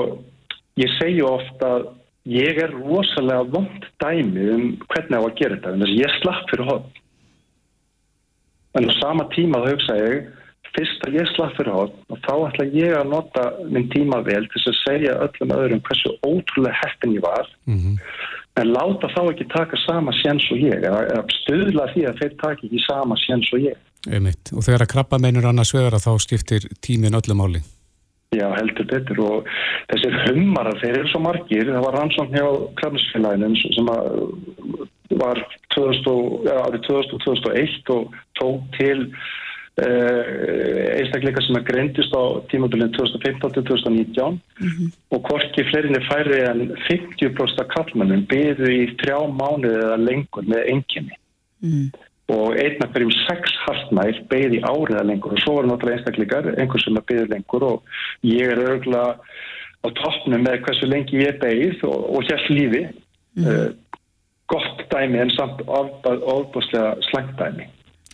ég 0.81 0.91
segi 0.97 1.23
ofta 1.23 1.69
að 1.77 1.87
ég 2.27 2.59
er 2.65 2.75
rosalega 2.81 3.47
vond 3.53 3.87
dæmi 4.03 4.49
um 4.57 4.65
hvernig 4.91 5.23
á 5.23 5.23
að 5.23 5.39
gera 5.39 5.55
þetta, 5.55 5.71
en 5.71 5.85
þess 5.85 5.95
að 5.95 6.03
ég 6.03 6.19
slapp 6.19 6.51
fyrir 6.51 6.71
hótt. 6.73 7.01
En 8.75 8.91
á 8.91 8.93
sama 8.99 9.29
tíma 9.31 9.63
þá 9.63 9.71
hugsa 9.71 9.97
ég, 10.01 10.27
fyrst 10.75 11.07
að 11.07 11.17
ég 11.21 11.31
slapp 11.31 11.55
fyrir 11.55 11.75
hótt 11.79 11.95
og 12.11 12.19
þá 12.27 12.33
ætla 12.49 12.67
ég 12.75 12.93
að 12.99 13.09
nota 13.11 13.47
minn 13.71 13.87
tíma 13.95 14.19
vel 14.27 14.43
til 14.51 14.61
að 14.67 14.77
segja 14.83 15.17
öllum 15.29 15.55
öðrum 15.55 15.81
hversu 15.87 16.13
ótrúlega 16.27 16.79
heppin 16.83 17.15
ég 17.15 17.23
var. 17.23 17.47
Mm 17.71 17.79
-hmm 17.79 18.37
en 18.59 18.71
láta 18.75 19.09
þá 19.13 19.21
ekki 19.31 19.47
taka 19.51 19.79
sama 19.85 20.13
séns 20.19 20.47
og 20.51 20.59
ég 20.59 20.83
eða 20.83 21.21
stöðla 21.41 21.87
því 21.93 22.07
að 22.09 22.23
þeir 22.23 22.33
taki 22.41 22.67
ekki 22.67 22.81
sama 22.87 23.19
séns 23.21 23.51
og 23.55 23.67
ég. 23.67 23.77
Einmitt. 24.09 24.51
Og 24.55 24.65
þegar 24.65 24.87
að 24.87 24.91
krabba 24.95 25.21
meinur 25.21 25.47
annars 25.47 25.75
vegar 25.75 26.01
þá 26.01 26.11
skiptir 26.23 26.65
tímin 26.81 27.15
öllum 27.17 27.45
áli 27.45 27.61
Já, 28.31 28.45
heldur 28.55 28.85
betur. 28.87 29.17
Og 29.27 29.47
þessir 29.91 30.13
hummarar, 30.23 30.77
þeir 30.79 31.01
eru 31.01 31.09
svo 31.11 31.19
margir. 31.19 31.67
Það 31.67 31.83
var 31.83 31.97
rannsókn 31.99 32.37
hjá 32.37 32.45
krabbinsfélaginu 32.79 33.49
sem 33.59 33.89
var 35.19 35.41
2000, 35.75 36.47
ja, 36.47 36.61
2001 36.87 37.91
og 37.91 38.15
tók 38.39 38.69
til 38.77 39.09
einstakleika 39.79 41.41
sem 41.45 41.55
er 41.55 41.63
greindist 41.63 42.11
á 42.11 42.43
tímabilið 42.51 42.91
2015-2019 42.97 44.31
mm 44.35 44.67
-hmm. 44.67 44.89
og 45.15 45.19
hvorki 45.27 45.63
fleirinni 45.69 46.01
færi 46.11 46.41
en 46.43 46.75
50% 46.89 47.67
kallmennum 47.75 48.25
byðu 48.27 48.67
í 48.67 48.83
þrjá 48.99 49.19
mánuði 49.31 49.79
eða 49.85 49.97
lengur 50.07 50.43
með 50.43 50.67
enginni 50.73 51.15
mm. 51.63 51.87
og 52.35 52.47
einna 52.63 52.91
hverjum 52.91 53.15
sex 53.27 53.55
hartnær 53.65 54.21
byði 54.29 54.59
áriða 54.59 55.07
lengur 55.07 55.33
og 55.33 55.39
svo 55.39 55.55
var 55.55 55.65
náttúrulega 55.65 55.97
einstakleikar 55.97 56.53
einhver 56.59 56.83
sem 56.83 56.97
er 56.97 57.07
byðu 57.09 57.25
lengur 57.33 57.63
og 57.63 57.83
ég 58.23 58.51
er 58.51 58.63
örgulega 58.67 59.17
á 59.85 59.87
toppnum 60.03 60.43
með 60.43 60.61
hversu 60.65 60.85
lengi 60.85 61.23
ég 61.23 61.39
byð 61.39 61.83
og, 61.87 61.99
og 62.15 62.23
hér 62.27 62.41
lífi 62.49 62.83
mm. 63.35 63.45
uh, 63.47 63.69
gott 64.47 64.83
dæmi 64.91 65.17
en 65.17 65.31
samt 65.31 65.61
ofbúslega 65.65 66.97
slengt 67.07 67.39
dæmi 67.39 67.65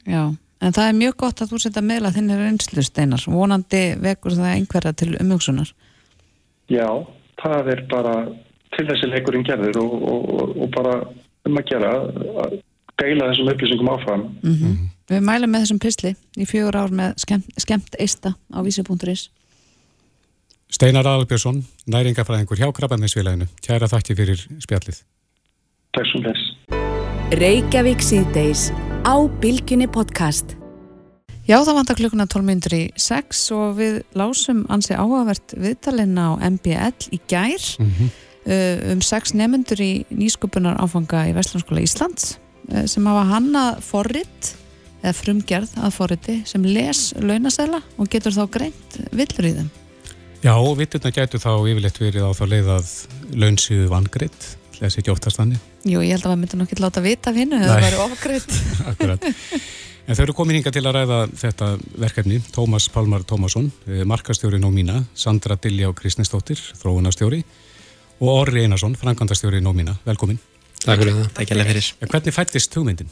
Já 0.05 0.37
En 0.61 0.73
það 0.73 0.89
er 0.89 0.97
mjög 0.97 1.15
gott 1.21 1.41
að 1.41 1.51
þú 1.51 1.59
setja 1.61 1.83
meðla 1.85 2.13
þinnir 2.15 2.47
einslu 2.47 2.83
steinar, 2.85 3.23
vonandi 3.29 3.83
vekur 4.01 4.33
það 4.33 4.53
einhverja 4.55 4.93
til 4.97 5.11
umhugsunar. 5.21 5.69
Já, 6.71 6.89
það 7.41 7.71
er 7.75 7.83
bara 7.91 8.15
til 8.75 8.87
þessi 8.89 9.11
leikurinn 9.11 9.45
gerður 9.47 9.81
og, 9.83 9.93
og, 9.93 10.55
og 10.57 10.71
bara 10.73 10.95
um 11.47 11.59
að 11.61 11.69
gera 11.69 11.93
að 12.43 12.57
deila 12.97 13.29
þessum 13.31 13.51
upplýsingum 13.53 13.91
áfram. 13.93 14.23
Mm 14.41 14.55
-hmm. 14.55 14.75
Við 15.07 15.21
mælum 15.23 15.51
með 15.51 15.61
þessum 15.63 15.79
pysli 15.79 16.15
í 16.35 16.45
fjögur 16.45 16.75
ár 16.75 16.91
með 16.91 17.13
skemmt, 17.23 17.47
skemmt 17.57 17.95
eista 17.99 18.33
á 18.51 18.59
vísi.is. 18.65 19.29
Steinar 20.69 21.07
Albjörnsson, 21.07 21.63
næringafræðingur 21.87 22.59
hjá 22.59 22.71
Krabbameisvílæðinu. 22.73 23.47
Kæra 23.63 23.87
þakki 23.87 24.15
fyrir 24.15 24.39
spjallið. 24.59 24.99
Takk 25.95 26.07
svo 26.11 26.19
þess. 26.27 26.43
Á 29.07 29.23
Bilginni 29.39 29.85
podcast. 29.87 30.57
Já, 31.47 31.61
það 31.63 31.77
vantar 31.77 31.95
klukkuna 31.95 32.25
12 32.27 32.43
minnur 32.43 32.73
í 32.75 32.79
6 32.99 33.43
og 33.55 33.77
við 33.77 34.01
lásum 34.19 34.65
ansi 34.67 34.97
áhugavert 34.99 35.53
viðtalinn 35.55 36.19
á 36.19 36.35
MBL 36.35 37.07
í 37.15 37.19
gær. 37.31 37.63
Mm 37.79 37.93
-hmm. 37.93 38.09
uh, 38.51 38.91
um 38.91 38.99
sex 38.99 39.31
nefnendur 39.31 39.79
í 39.79 40.03
nýsköpunar 40.11 40.75
áfanga 40.83 41.23
í 41.29 41.31
Vestlandskóla 41.39 41.85
Íslands 41.87 42.35
uh, 42.67 42.83
sem 42.83 43.07
hafa 43.07 43.23
hannað 43.31 43.79
forrit 43.79 44.51
eða 44.99 45.15
frumgerð 45.15 45.71
að 45.79 45.95
forriti 45.95 46.41
sem 46.43 46.67
les 46.67 47.13
launasæla 47.15 47.79
og 47.95 48.11
getur 48.11 48.35
þá 48.35 48.43
greint 48.51 48.99
villur 49.15 49.47
í 49.47 49.55
þeim. 49.55 49.69
Já, 50.43 50.55
vitturna 50.75 51.15
getur 51.15 51.39
þá 51.39 51.53
yfirleitt 51.63 52.01
verið 52.01 52.27
á 52.27 52.31
þá 52.35 52.45
leið 52.51 52.67
að 52.75 52.87
launsíðu 53.39 53.87
vangreitt, 53.87 54.57
lesi 54.83 55.01
ekki 55.01 55.13
oftast 55.13 55.39
þannig. 55.39 55.59
Jú, 55.87 56.01
ég 56.05 56.15
held 56.15 56.25
að 56.27 56.33
við 56.33 56.41
myndum 56.43 56.63
nokkið 56.63 56.81
láta 56.83 57.03
vita 57.03 57.31
af 57.31 57.37
hinnu, 57.39 57.59
það 57.63 57.83
væri 57.85 57.99
ofgreitt. 58.05 58.57
Akkurat. 58.91 59.27
En 60.07 60.15
þau 60.15 60.23
eru 60.23 60.35
komin 60.37 60.55
hinga 60.59 60.71
til 60.71 60.85
að 60.87 60.95
ræða 60.95 61.19
þetta 61.35 61.69
verkefni, 61.99 62.41
Tómas 62.55 62.87
Pálmar 62.93 63.25
Tómasson, 63.27 63.67
eh, 63.89 64.05
markastjóri 64.07 64.59
Nómína, 64.63 65.01
Sandra 65.17 65.57
Dilljá 65.59 65.91
Kristnesdóttir, 65.97 66.61
þróunastjóri 66.79 67.41
og 68.21 68.29
Orri 68.31 68.63
Einarsson, 68.63 68.95
frangandastjóri 68.95 69.59
Nómína. 69.59 69.97
Velkomin. 70.07 70.39
Takk 70.83 71.01
fyrir 71.01 71.17
það, 71.17 71.31
takk 71.35 71.51
ég 71.51 71.71
fyrir. 71.73 71.89
Hvernig 72.07 72.35
fættist 72.35 72.77
hugmyndin? 72.79 73.09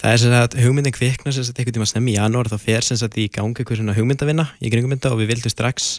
Það 0.00 0.14
er 0.14 0.20
sem 0.20 0.32
sagt 0.32 0.54
hugmyndin 0.56 0.94
kvikna 0.96 1.32
sem 1.32 1.44
sagt 1.44 1.58
einhvern 1.60 1.76
tíma 1.76 1.88
snemmi 1.88 2.14
í 2.14 2.16
janúar 2.16 2.48
þá 2.48 2.56
fer 2.60 2.86
sem 2.86 2.96
sagt 2.96 3.18
í 3.20 3.26
gangi 3.32 3.60
eitthvað 3.60 3.82
svona 3.82 3.96
hugmyndavinna 3.96 4.46
í 4.60 4.70
kringumynda 4.72 5.12
og 5.12 5.20
við 5.20 5.34
vildum 5.34 5.52
strax 5.52 5.98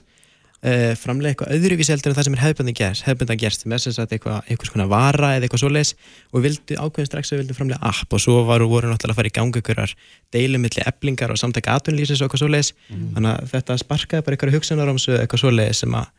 uh, 0.65 0.91
framlega 0.99 1.33
eitthvað 1.33 1.55
öðruvísi 1.57 1.93
heldur 1.93 2.11
en 2.11 2.17
það 2.17 2.27
sem 2.27 2.37
er 2.37 2.43
hefðbundan 2.45 2.77
gerst, 2.77 3.05
hefðbundan 3.07 3.41
gerst 3.41 3.65
með 3.69 3.83
sem 3.85 3.95
sagt 3.97 4.15
eitthvað, 4.15 4.39
eitthvað 4.47 4.71
svona 4.71 4.87
vara 4.91 5.33
eða 5.37 5.47
eitthvað 5.47 5.63
svoleiðis. 5.63 5.93
Og 6.31 6.37
við 6.39 6.47
vildum 6.47 6.85
ákveðin 6.85 7.09
strax 7.09 7.31
að 7.31 7.37
við 7.37 7.43
vildum 7.43 7.59
framlega 7.59 7.91
app 7.91 8.15
og 8.17 8.23
svo 8.23 8.37
varu 8.47 8.69
voru 8.71 8.91
náttúrulega 8.91 9.15
að 9.15 9.21
fara 9.21 9.31
í 9.31 9.35
gangi 9.37 9.61
einhverjar 9.61 9.95
deilum 10.35 10.65
millir 10.65 10.87
eblingar 10.87 11.33
og 11.33 11.41
samtækja 11.41 11.77
atvinnlýsins 11.79 12.21
og 12.21 12.29
eitthvað 12.29 12.43
svoleiðis. 12.45 12.73
Mm. 12.91 13.07
þannig 13.15 13.31
að 13.31 13.51
þetta 13.55 13.77
sparkaði 13.81 14.25
bara 14.27 14.37
einhverju 14.37 14.57
hugsanáramsu 14.57 15.15
eitthvað 15.17 15.43
svoleiðis 15.43 15.81
sem 15.83 15.95
að 15.97 16.09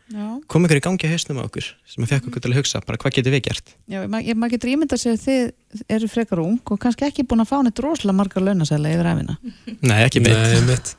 kom 0.51 0.67
einhverju 0.67 0.83
í 0.83 0.85
gangi 0.85 1.09
að 1.09 1.15
hausnum 1.15 1.41
á 1.41 1.43
okkur 1.47 1.69
sem 1.89 2.05
að 2.05 2.11
fekk 2.13 2.29
okkur 2.29 2.45
til 2.45 2.53
að 2.53 2.59
hugsa 2.61 2.83
bara 2.85 3.01
hvað 3.01 3.15
getur 3.19 3.35
við 3.35 3.45
gert? 3.49 3.73
Já, 3.89 4.03
maður 4.11 4.41
ma 4.43 4.51
getur 4.53 4.73
ímynda 4.73 4.99
sig 5.01 5.15
að 5.15 5.23
þið 5.27 5.87
eru 5.97 6.11
frekar 6.13 6.43
ung 6.43 6.59
og 6.75 6.81
kannski 6.83 7.07
ekki 7.07 7.25
búin 7.29 7.45
að 7.45 7.53
fá 7.53 7.57
neitt 7.65 7.81
rosalega 7.81 8.19
margar 8.19 8.45
launasæla 8.45 8.93
yfir 8.93 9.09
æfina 9.13 9.39
Nei, 9.81 9.99
ekki 10.05 10.25
mitt. 10.25 10.93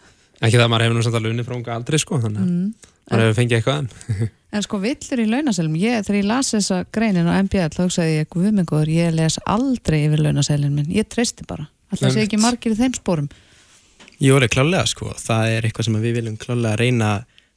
Ekki 0.43 0.57
það 0.57 0.65
að 0.65 0.73
maður 0.73 0.87
hefur 0.87 1.13
að 1.13 1.27
launir 1.27 1.47
frá 1.47 1.57
unga 1.59 1.77
aldrei 1.77 1.99
sko, 2.01 2.19
þannig 2.23 2.41
að 2.43 2.89
mm. 3.03 3.11
maður 3.11 3.27
hefur 3.27 3.39
fengið 3.41 3.59
eitthvað 3.59 4.31
En 4.53 4.61
sko 4.61 4.77
villur 4.77 5.21
í 5.23 5.25
launasælum, 5.25 5.73
ég, 5.81 6.03
þegar 6.05 6.19
ég 6.19 6.27
las 6.29 6.51
þessa 6.53 6.83
greinin 6.93 7.25
á 7.25 7.41
MBL, 7.41 7.73
þá 7.73 7.79
hugsaði 7.87 8.19
ég, 8.19 8.27
guðmengur, 8.29 8.89
ég 8.91 9.15
les 9.15 9.39
aldrei 9.49 10.03
yfir 10.05 10.21
launasælinn 10.21 10.75
minn, 10.75 10.91
ég 10.93 11.07
treysti 11.09 11.47
bara, 11.49 11.65
alltaf 11.89 12.13
sé 12.13 12.27
ekki 12.27 12.37
margir 12.41 12.75
í 12.75 12.77
þeim 12.77 12.93
spórum. 12.93 13.31
Jú, 14.21 14.35
það 14.35 14.45
er 14.45 14.51
klálega 14.53 14.83
sko, 14.91 15.09
það 15.17 15.55
er 15.55 15.65
eitthvað 15.65 15.87
sem 15.87 15.97
við 16.03 16.17
viljum 16.19 16.35
klálega 16.37 16.77
reyna 16.83 17.09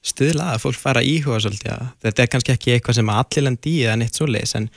stuðla 0.06 0.54
að 0.54 0.62
fólk 0.64 0.80
fara 0.80 1.02
íhuga 1.04 1.42
svolítið, 1.44 1.68
ja. 1.74 1.90
þetta 2.06 2.24
er 2.24 2.32
kannski 2.32 2.56
ekki 2.56 2.74
eitthvað 2.78 2.98
sem 3.02 3.12
allir 3.18 3.46
lendi 3.50 3.74
í 3.74 3.84
eða 3.84 3.98
neitt 4.00 4.16
svo 4.16 4.30
leiðis, 4.30 4.56
en 4.56 4.70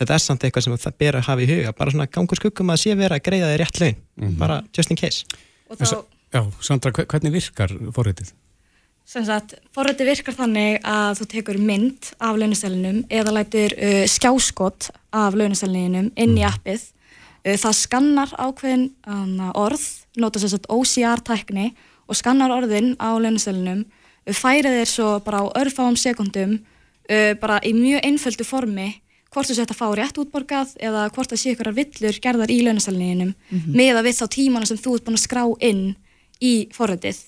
þetta 0.00 0.16
er 0.16 0.24
samt 0.24 0.48
eitthvað 0.48 0.64
sem 0.64 0.80
það 0.86 0.98
ber 1.04 1.20
að 1.20 1.28
hafa 1.28 1.44
í 1.44 1.50
huga, 1.52 1.76
bara 1.76 1.92
svona 1.92 2.08
gangur 2.16 2.40
skuggum 2.40 2.72
að 2.72 2.82
sé 2.86 2.96
vera 2.96 3.20
að 3.20 3.26
greiða 3.28 3.52
þig 3.52 3.60
rétt 3.60 3.82
laun, 3.82 4.00
mm 4.00 4.26
-hmm. 4.30 4.40
bara 4.40 4.58
just 4.72 4.96
in 4.96 4.96
case. 4.96 5.28
Þá... 5.68 5.96
Já, 6.32 6.40
Sandra, 6.64 6.96
hvernig 7.04 7.36
virkar 7.36 7.76
forritið? 7.92 8.32
Forrætti 9.06 10.02
virkar 10.02 10.34
þannig 10.34 10.80
að 10.82 11.20
þú 11.20 11.26
tekur 11.30 11.58
mynd 11.62 12.08
af 12.18 12.38
launastælinum 12.40 13.04
eða 13.06 13.34
lætur 13.36 13.74
uh, 13.78 14.02
skjáskott 14.10 14.88
af 15.14 15.36
launastælinum 15.38 16.08
inn 16.10 16.32
í 16.34 16.42
mm. 16.42 16.48
appið. 16.50 16.88
Uh, 17.46 17.54
það 17.54 17.76
skannar 17.78 18.32
ákveðin 18.34 18.88
uh, 19.06 19.52
orð, 19.54 19.84
nota 20.18 20.42
sér 20.42 20.56
satt 20.56 20.66
OCR-tækni 20.74 21.68
og 22.10 22.18
skannar 22.18 22.54
orðin 22.56 22.96
á 22.98 23.14
launastælinum, 23.14 23.84
uh, 23.86 24.34
færið 24.34 24.80
þeir 24.80 24.90
svo 24.90 25.12
bara 25.22 25.44
á 25.46 25.54
örfáum 25.62 25.94
sekundum, 25.94 26.58
uh, 27.06 27.32
bara 27.38 27.60
í 27.62 27.76
mjög 27.78 28.10
einföldu 28.10 28.48
formi, 28.48 28.88
hvort 29.30 29.52
þú 29.52 29.60
sett 29.60 29.70
að 29.70 29.80
fá 29.84 29.86
rétt 29.94 30.18
útborgað 30.18 30.74
eða 30.82 31.06
hvort 31.14 31.30
það 31.30 31.42
sé 31.44 31.54
ykkur 31.54 31.70
að 31.70 31.78
villur 31.78 32.20
gerðar 32.26 32.50
í 32.50 32.58
launastælinum 32.66 33.30
mm 33.36 33.58
-hmm. 33.60 33.70
með 33.70 34.02
að 34.02 34.06
við 34.10 34.18
þá 34.18 34.26
tímana 34.34 34.66
sem 34.66 34.82
þú 34.82 34.98
ert 34.98 35.06
búin 35.06 35.18
að 35.20 35.26
skrá 35.28 35.44
inn 35.62 35.86
í 36.42 36.54
forrættið 36.74 37.22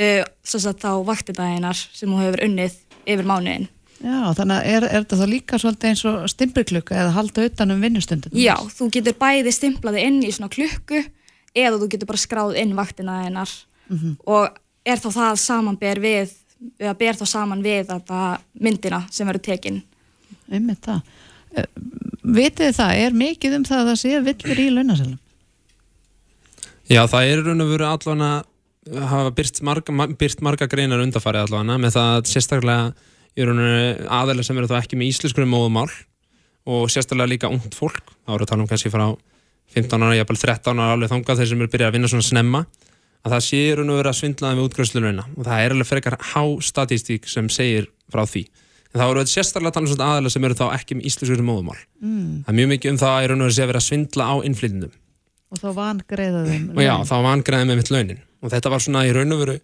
uh, 0.00 0.26
þá 0.44 0.90
vaktidæginar 1.06 1.76
sem 1.76 2.10
hún 2.10 2.22
hefur 2.24 2.44
unnið 2.46 2.76
yfir 3.06 3.26
mánuðin. 3.26 3.68
Já, 3.96 4.34
þannig 4.36 4.56
að 4.58 4.66
er, 4.68 4.84
er 4.84 5.04
þetta 5.04 5.16
þá 5.16 5.28
líka 5.30 5.58
svolítið 5.60 5.90
eins 5.90 6.02
og 6.08 6.24
stimpilklukka 6.28 6.96
eða 7.00 7.14
halda 7.16 7.46
utan 7.48 7.72
um 7.72 7.84
vinnustundin? 7.84 8.34
Já, 8.36 8.54
þú 8.76 8.90
getur 8.92 9.16
bæði 9.16 9.52
stimplaði 9.56 10.02
inn 10.04 10.18
í 10.20 10.32
svona 10.36 10.52
klukku 10.52 11.00
eða 11.56 11.78
þú 11.80 11.88
getur 11.94 12.10
bara 12.10 12.20
skráð 12.20 12.58
inn 12.60 12.74
vaktidæginar 12.76 13.52
mm 13.88 13.96
-hmm. 13.96 14.16
og 14.26 14.58
er 14.84 15.00
þá 15.00 15.08
það 15.16 15.36
saman 15.40 15.78
ber 15.80 16.00
við, 16.00 16.34
eða 16.78 16.94
ber 16.94 17.14
þá 17.16 17.26
saman 17.26 17.62
við 17.62 17.86
þetta 17.88 18.38
myndina 18.52 19.06
sem 19.10 19.26
verður 19.26 19.46
tekinn. 19.48 19.82
Einmitt 20.52 20.84
það. 20.84 21.00
Uh, 21.56 21.64
vitið 22.22 22.76
það, 22.76 22.92
er 22.96 23.12
mikið 23.12 23.56
um 23.56 23.64
það 23.64 23.80
að 23.80 23.88
það 23.88 23.98
sé 24.02 24.20
villur 24.20 24.60
í 24.60 24.70
launasælum? 24.70 25.18
Já, 26.86 27.06
það 27.06 27.24
er 27.24 27.42
raun 27.42 27.64
og 27.64 27.70
veru 27.72 27.86
allavega 27.86 28.44
hafa 28.94 29.32
byrst 29.34 29.62
marga, 29.66 29.92
marga 29.92 30.68
greinar 30.70 31.02
undarfarið 31.02 31.46
allavega 31.46 31.78
með 31.82 31.96
það 31.96 32.10
að 32.16 32.28
sérstaklega 32.30 32.84
aðeins 33.36 34.48
sem 34.48 34.58
eru 34.58 34.68
þá 34.70 34.78
ekki 34.80 34.98
með 34.98 35.10
íslenskurum 35.12 35.50
móðumál 35.52 35.90
og 36.66 36.90
sérstaklega 36.90 37.32
líka 37.34 37.50
ungt 37.52 37.74
fólk, 37.76 38.04
þá 38.26 38.34
eru 38.34 38.46
að 38.46 38.50
tala 38.52 38.62
um 38.64 38.70
kannski 38.70 38.92
frá 38.92 39.06
15 39.74 40.02
ára, 40.02 40.16
jafnvel 40.16 40.38
13 40.40 40.80
ára 40.80 40.94
alveg 40.94 41.10
þangað 41.12 41.40
þeir 41.40 41.50
sem 41.50 41.62
eru 41.62 41.72
byrjað 41.72 41.90
að 41.90 41.96
vinna 41.96 42.10
svona 42.12 42.26
snemma 42.26 42.60
að 43.26 43.34
það 43.34 43.42
séur 43.48 43.82
nú 43.82 43.96
verið 43.98 44.12
að 44.12 44.18
svindlaði 44.20 44.56
með 44.56 44.68
útgröðslununa 44.68 45.24
og 45.34 45.42
það 45.48 45.64
er 45.64 45.74
alveg 45.74 45.90
frekar 45.90 46.16
há 46.32 46.42
statístík 46.62 47.26
sem 47.30 47.50
segir 47.50 47.90
frá 48.12 48.22
því. 48.22 48.44
En 48.94 49.00
þá 49.00 49.06
eru 49.08 49.20
við 49.24 49.32
sérstaklega 49.32 49.72
að 49.72 49.76
tala 49.76 49.86
um 49.86 49.92
svona 49.92 50.10
aðeins 50.14 50.36
sem 50.36 50.46
eru 50.46 50.56
þá 50.56 50.66
ekki 50.70 50.96
með 50.96 51.08
íslenskurum 51.10 51.50
móðumál 51.50 51.80
mm. 52.00 52.46
það 52.46 52.52
er 52.52 52.58
mjög 52.60 52.70
mikið 52.72 52.92
um 52.92 53.00
það 53.02 53.14
að 54.86 54.96
og 55.56 55.64
þá 55.64 55.80
vangreðaðum 55.80 56.68
og 56.74 56.84
já, 56.84 56.94
þá 57.08 57.16
vangreðaðum 57.26 57.72
með 57.72 57.80
mitt 57.80 57.92
launin. 57.94 58.22
Og 58.42 58.52
þetta 58.52 58.72
var 58.72 58.84
svona 58.84 59.04
í 59.06 59.12
raun 59.16 59.36
og 59.36 59.42
veru 59.42 59.56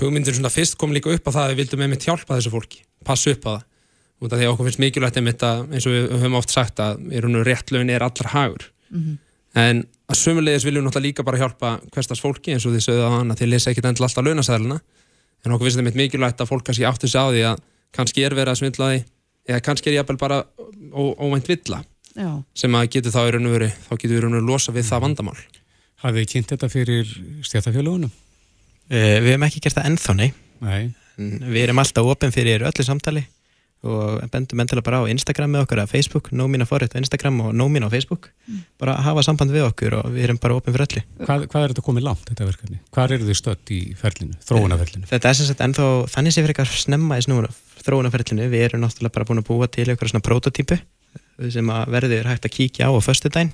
hugmyndir 0.00 0.36
svona 0.36 0.52
fyrst 0.52 0.78
kom 0.80 0.94
líka 0.94 1.12
upp 1.12 1.28
að 1.28 1.36
það 1.36 1.44
að 1.44 1.52
við 1.52 1.62
vildum 1.62 1.82
með 1.82 1.92
mitt 1.92 2.06
hjálpa 2.08 2.38
þessu 2.38 2.52
fólki, 2.52 2.84
passa 3.04 3.34
upp 3.34 3.48
á 3.48 3.50
það. 3.52 3.66
Út 4.22 4.32
af 4.32 4.38
því 4.38 4.46
að 4.46 4.52
okkur 4.52 4.68
finnst 4.68 4.82
mikilvægt 4.82 5.18
einmitt 5.18 5.42
að 5.42 5.62
eins 5.74 5.86
og 5.88 5.96
við 5.96 6.04
höfum 6.14 6.38
oft 6.38 6.52
sagt 6.54 6.80
að 6.82 7.00
í 7.10 7.22
raun 7.22 7.34
og 7.34 7.42
veru 7.42 7.50
rétt 7.50 7.72
laun 7.74 7.90
er 7.90 8.04
allar 8.06 8.32
hagur. 8.32 8.68
Mm 8.92 9.00
-hmm. 9.00 9.16
en 9.54 9.84
að 10.12 10.18
sömulegis 10.20 10.64
viljum 10.66 10.84
náttúrulega 10.84 11.08
líka 11.08 11.24
bara 11.24 11.40
hjálpa 11.40 11.80
hverstars 11.92 12.20
fólki 12.20 12.52
eins 12.54 12.66
og 12.66 12.74
því 12.74 12.82
sögðu 12.84 13.04
að 13.06 13.14
hann 13.16 13.32
að 13.32 13.40
þið 13.42 13.52
lesa 13.52 13.70
ekkit 13.70 13.88
endla 13.88 14.08
alltaf 14.08 14.26
launasæðluna 14.26 14.78
en 15.44 15.54
okkur 15.54 15.66
finnst 15.66 15.80
þetta 15.80 16.00
mikilvægt 16.00 16.42
að 16.42 16.50
fólk 16.50 16.66
kannski 16.66 16.86
áttu 16.88 17.08
sig 17.08 17.20
á 17.20 17.26
því 17.30 17.42
að 17.50 17.62
kannski 17.96 18.24
er 18.26 18.36
verið 18.36 18.52
að 18.52 18.60
svindla 18.60 18.90
því 18.92 19.00
eða 19.48 19.64
kannski 19.68 19.90
er 19.90 19.96
ég 19.98 20.12
bara 20.20 20.42
óvænt 20.92 21.50
villa 21.50 21.82
Já. 22.12 22.30
sem 22.54 22.74
að 22.76 22.88
getur 22.92 23.14
þá 23.14 23.22
í 23.24 23.34
raun 23.34 23.48
og 23.48 23.54
veru 23.56 23.68
þá 23.72 23.92
getur 23.96 24.12
við 24.12 24.18
í 24.18 24.22
raun 24.24 24.34
og 24.34 24.40
veru 24.40 24.50
losa 24.52 24.74
við 24.74 24.88
það 24.90 25.04
vandamál 25.06 25.36
Hafið 26.02 26.24
þið 26.24 26.32
kynnt 26.32 26.50
þetta 26.50 26.68
fyrir 26.70 27.10
stjætafélagunum? 27.46 28.10
Uh, 28.90 29.18
við 29.22 29.28
hefum 29.30 29.46
ekki 29.46 29.60
gert 29.62 29.76
það 29.76 29.86
ennþá, 29.92 30.14
nei. 30.18 30.32
nei. 30.64 30.90
Við 31.46 31.60
erum 31.62 31.78
alltaf 31.78 32.08
ofin 32.10 32.34
fyrir 32.34 32.64
öllu 32.66 32.86
samtali 32.86 33.22
og 33.82 34.18
bendum 34.30 34.60
endilega 34.62 34.86
bara 34.86 35.00
á 35.02 35.10
Instagram 35.10 35.50
með 35.54 35.64
okkur 35.64 35.80
að 35.82 35.90
Facebook, 35.90 36.28
nómín 36.38 36.62
á 36.62 36.66
forrið 36.70 36.94
á 36.94 37.02
Instagram 37.02 37.40
og 37.42 37.54
nómín 37.58 37.86
á 37.86 37.90
Facebook. 37.90 38.28
Mm. 38.46 38.60
Bara 38.78 38.94
hafa 39.02 39.24
samband 39.26 39.54
við 39.54 39.66
okkur 39.66 39.96
og 39.98 40.10
við 40.14 40.26
erum 40.28 40.38
bara 40.42 40.54
ofin 40.58 40.74
fyrir 40.74 40.86
öllu. 40.86 41.02
Hvað, 41.22 41.46
hvað 41.50 41.66
er 41.66 41.74
þetta 41.74 41.84
komið 41.88 42.06
langt, 42.06 42.24
þetta 42.30 42.46
verkefni? 42.46 42.78
Hvað 42.94 43.14
eru 43.16 43.28
þið 43.28 43.38
stött 43.40 43.74
í 43.74 43.80
ferlinu, 43.98 44.38
þróunaferlinu? 44.46 45.10
Þetta 45.10 45.30
er 45.30 45.38
sem 45.38 45.50
sagt 45.50 45.64
ennþá, 45.66 45.88
þannig 46.14 46.34
sé 46.34 46.44
fyrir 46.44 46.54
eitthvað 46.54 46.78
snemma 46.84 47.18
í 47.18 47.26
snúna 47.26 47.50
þróunaferlinu. 47.82 48.46
Við 48.54 48.66
erum 48.68 48.84
náttúrulega 48.86 49.16
bara 49.18 49.30
búin 49.30 49.42
að 49.42 49.50
búa 49.50 49.70
til 49.70 49.88
eitthvað 49.88 50.14
svona 50.14 50.26
prototípu 50.30 50.78
sem 51.50 51.70
að 51.70 51.90
verður 51.96 52.28
hægt 52.30 52.44
að 52.46 52.54
kíkja 52.56 52.86
á 52.86 52.90
á 52.94 53.00
förstu 53.02 53.28
dæn. 53.32 53.50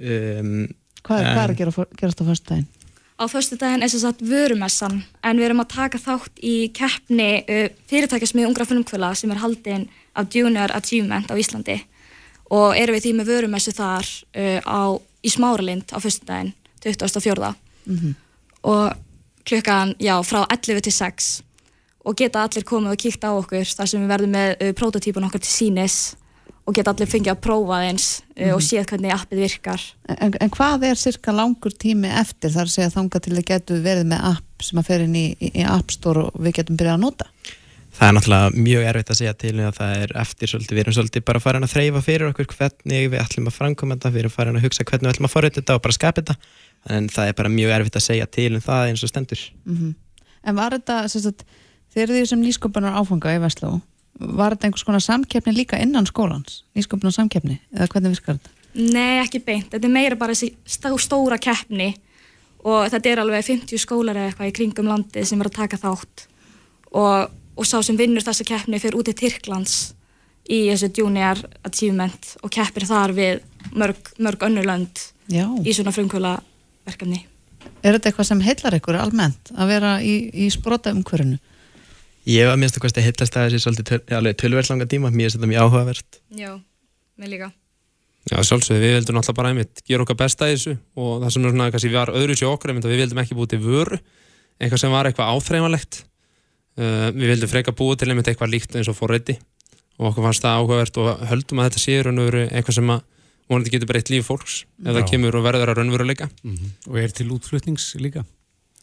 Um, 0.00 0.68
Hvað, 1.06 1.24
en, 1.24 1.32
hvað 1.34 1.42
er 1.42 1.52
að 1.54 1.60
gera, 1.60 1.86
gerast 1.96 2.20
á 2.20 2.24
förstu 2.28 2.52
daginn? 2.52 2.68
Á 3.20 3.24
förstu 3.28 3.56
daginn 3.60 3.84
er 3.84 3.92
þess 3.92 4.08
að 4.08 4.22
vörumessan 4.30 5.02
en 5.24 5.40
við 5.40 5.46
erum 5.48 5.62
að 5.64 5.72
taka 5.74 6.00
þátt 6.00 6.42
í 6.44 6.54
keppni 6.76 7.28
uh, 7.40 7.66
fyrirtækjasmið 7.90 8.48
ungra 8.48 8.68
frumkvöla 8.68 9.12
sem 9.18 9.32
er 9.32 9.42
haldinn 9.42 9.88
af 10.18 10.32
Junior 10.34 10.72
Achievement 10.76 11.30
á 11.32 11.34
Íslandi 11.40 11.78
og 12.50 12.76
erum 12.76 12.96
við 12.96 13.06
því 13.06 13.12
með 13.18 13.30
vörumessu 13.32 13.74
þar 13.76 14.08
uh, 14.08 14.58
á, 14.64 14.80
í 15.24 15.32
Smáralind 15.32 15.94
á 15.96 15.98
förstu 16.02 16.28
daginn 16.28 16.52
2004 16.84 17.54
mm 17.86 17.96
-hmm. 17.96 18.14
og 18.62 18.92
klukkan, 19.44 19.94
já, 19.98 20.22
frá 20.22 20.46
11 20.48 20.80
til 20.80 20.92
6 20.92 21.42
og 22.04 22.16
geta 22.16 22.42
allir 22.44 22.64
komið 22.64 22.92
og 22.92 22.98
kíkt 22.98 23.24
á 23.24 23.32
okkur 23.32 23.64
þar 23.64 23.86
sem 23.88 24.02
við 24.02 24.08
verðum 24.08 24.30
með 24.30 24.56
uh, 24.60 24.72
prototípun 24.72 25.24
okkur 25.24 25.40
til 25.40 25.52
sínis 25.52 26.16
og 26.70 26.76
geta 26.76 26.92
allir 26.94 27.10
fengið 27.10 27.32
að 27.34 27.40
prófa 27.42 27.80
eins 27.82 28.06
mm 28.20 28.30
-hmm. 28.30 28.52
og 28.54 28.60
mhm. 28.60 28.66
séð 28.68 28.84
hvernig 28.90 29.14
appið 29.14 29.38
virkar. 29.44 29.80
En, 30.08 30.34
en 30.40 30.50
hvað 30.50 30.84
er 30.90 30.94
cirka 30.94 31.32
langur 31.32 31.72
tími 31.72 32.08
eftir 32.08 32.50
þar 32.54 32.68
að 32.68 32.76
segja 32.76 32.90
þanga 32.94 33.20
til 33.20 33.32
að 33.36 33.48
getu 33.50 33.80
verið 33.82 34.06
með 34.06 34.20
app 34.34 34.62
sem 34.62 34.78
að 34.78 34.86
fer 34.86 35.00
inn 35.00 35.16
í, 35.16 35.26
í, 35.40 35.50
í 35.60 35.62
App 35.66 35.90
Store 35.90 36.20
og 36.28 36.32
við 36.38 36.52
getum 36.60 36.76
byrjað 36.76 36.94
að 36.94 37.00
nota? 37.00 37.26
Það 37.90 38.08
er 38.08 38.14
náttúrulega 38.14 38.50
mjög 38.54 38.84
erfitt 38.86 39.10
að 39.10 39.18
segja 39.18 39.34
til 39.34 39.56
að 39.60 39.72
það 39.76 40.02
er 40.02 40.12
eftir 40.20 40.48
svolítið, 40.48 40.74
við 40.76 40.82
erum 40.82 40.94
svolítið 40.94 41.24
bara 41.26 41.40
farin 41.40 41.66
að 41.66 41.72
þreyfa 41.74 42.02
fyrir 42.06 42.28
okkur 42.30 42.46
hvernig 42.52 43.08
við 43.10 43.18
ætlum 43.20 43.50
að 43.50 43.56
framkoma 43.56 43.96
þetta, 43.96 44.12
við 44.14 44.20
erum 44.22 44.34
farin 44.36 44.56
að 44.60 44.64
hugsa 44.64 44.86
hvernig 44.86 45.08
við 45.08 45.14
ætlum 45.14 45.28
að 45.28 45.34
forrita 45.34 45.60
þetta 45.60 45.74
og 45.74 45.82
bara 45.82 45.96
skapa 45.96 46.22
þetta, 46.22 46.36
en 46.96 47.08
það 47.10 47.26
er 47.26 47.36
bara 47.40 47.52
mjög 47.56 47.74
erfitt 47.76 47.98
að 47.98 48.06
segja 48.06 48.28
til 48.30 48.52
um 48.54 48.62
það 48.62 48.86
eins 48.86 49.02
og 49.02 49.10
stendur. 49.10 49.42
Mm 49.66 49.76
-hmm. 49.76 49.92
En 50.46 50.56
var 50.56 50.76
þetta, 50.78 51.08
sagt, 51.08 51.44
þeir 51.92 52.02
eru 52.02 52.14
því 52.14 52.26
sem 52.26 52.40
nýskopanar 52.40 52.96
áfanga 53.00 53.34
í 53.34 53.42
Vestló, 53.42 53.80
var 54.20 54.54
þetta 54.54 54.68
einhvers 54.68 54.86
konar 54.86 55.04
samkeppni 55.04 55.54
líka 55.56 55.80
innan 55.80 56.08
skólans, 56.08 56.62
nýsköpuna 56.76 57.12
samkeppni 57.14 57.58
eða 57.74 57.88
hvernig 57.92 58.14
virkar 58.14 58.38
þetta? 58.38 58.56
Nei, 58.80 59.18
ekki 59.22 59.40
beint, 59.42 59.70
þetta 59.72 59.88
er 59.88 59.92
meira 59.92 60.18
bara 60.18 60.36
þessi 60.36 60.52
stóra 61.00 61.40
keppni 61.42 61.94
og 62.60 62.90
þetta 62.92 63.10
er 63.10 63.22
alveg 63.22 63.46
50 63.46 63.82
skólar 63.82 64.18
eða 64.18 64.30
eitthvað 64.30 64.50
í 64.52 64.56
kringum 64.58 64.90
landi 64.90 65.24
sem 65.26 65.40
er 65.40 65.50
að 65.50 65.56
taka 65.56 65.80
þátt 65.80 66.26
og, 66.92 67.32
og 67.56 67.66
sá 67.66 67.80
sem 67.82 67.98
vinnur 67.98 68.24
þessa 68.26 68.46
keppni 68.46 68.82
fyrir 68.82 69.00
út 69.00 69.10
í 69.10 69.16
Tyrklands 69.16 69.80
í 70.50 70.62
þessu 70.68 70.92
junior 71.00 71.40
achievement 71.66 72.34
og 72.44 72.52
keppir 72.52 72.86
þar 72.88 73.16
við 73.16 73.42
mörg, 73.72 74.14
mörg 74.18 74.46
önnurlönd 74.46 75.04
í 75.30 75.74
svona 75.74 75.94
frumkvöla 75.94 76.38
verkefni 76.86 77.24
Er 77.80 77.96
þetta 77.96 78.10
eitthvað 78.10 78.28
sem 78.28 78.42
heillar 78.44 78.76
ykkur 78.76 78.98
almennt 79.00 79.52
að 79.56 79.70
vera 79.72 79.94
í, 80.04 80.14
í 80.32 80.48
sprota 80.52 80.92
umhverfinu? 80.92 81.38
Ég 82.30 82.46
var 82.46 82.58
minnst 82.60 82.76
að 82.78 82.84
hvað 82.84 83.00
heillast 83.02 83.36
að 83.36 83.48
þessi 83.48 83.62
svolítið 83.64 84.34
tölverðslanga 84.38 84.86
tíma, 84.90 85.10
mér 85.10 85.26
finnst 85.26 85.38
þetta 85.38 85.50
mjög 85.50 85.64
áhugavert. 85.66 86.20
Já, 86.38 86.52
mig 87.18 87.32
líka. 87.32 87.50
Já, 88.28 88.36
sjálfsögðu, 88.44 88.82
við 88.84 88.92
vildum 88.98 89.18
alltaf 89.18 89.36
bara 89.38 89.50
einmitt 89.50 89.80
gera 89.88 90.04
okkar 90.04 90.18
besta 90.20 90.46
í 90.50 90.54
þessu 90.54 90.76
og 91.00 91.22
það 91.22 91.32
sem 91.34 91.46
er 91.46 91.54
svona, 91.54 91.68
kannski 91.72 91.88
við 91.88 91.96
varum 91.96 92.18
öðru 92.20 92.36
sér 92.36 92.50
okkur, 92.50 92.70
einmitt 92.70 92.86
að 92.86 92.92
við 92.92 93.00
vildum 93.02 93.20
ekki 93.22 93.36
búið 93.38 93.52
til 93.54 93.60
vöru 93.64 93.98
eitthvað 94.60 94.82
sem 94.82 94.92
var 94.92 95.08
eitthvað 95.08 95.32
áþreifanlegt. 95.34 96.02
Uh, 96.78 97.06
við 97.16 97.32
vildum 97.32 97.50
freka 97.50 97.74
búið 97.76 98.02
til 98.02 98.10
einmitt 98.12 98.28
eitthvað 98.30 98.52
líkt 98.52 98.76
eins 98.78 98.90
og 98.92 98.98
forreiti 98.98 99.38
og 99.98 100.12
okkur 100.12 100.28
fannst 100.28 100.44
það 100.44 100.60
áhugavert 100.60 101.00
og 101.00 101.24
höldum 101.32 101.62
að 101.62 101.70
þetta 101.70 101.82
sé 101.82 101.96
raunveru 102.06 102.44
eitthvað 102.46 102.76
sem 102.76 102.92
að 102.94 103.00
vonandi 103.50 103.72
getur 103.74 103.90
breytt 103.90 104.12
líf 104.12 104.28
fólks 104.30 104.60
ef 104.84 104.94
það 104.94 105.08
kemur 105.10 105.40
og 105.40 105.46
verður 105.48 105.72
að 105.72 105.80
raunveruleika. 105.80 106.28
Mm 106.44 106.54
-hmm. 106.54 106.70
Og 106.92 107.00
er 107.00 107.16
til 107.16 107.32
útflutnings 107.34 107.94
líka? 107.98 108.24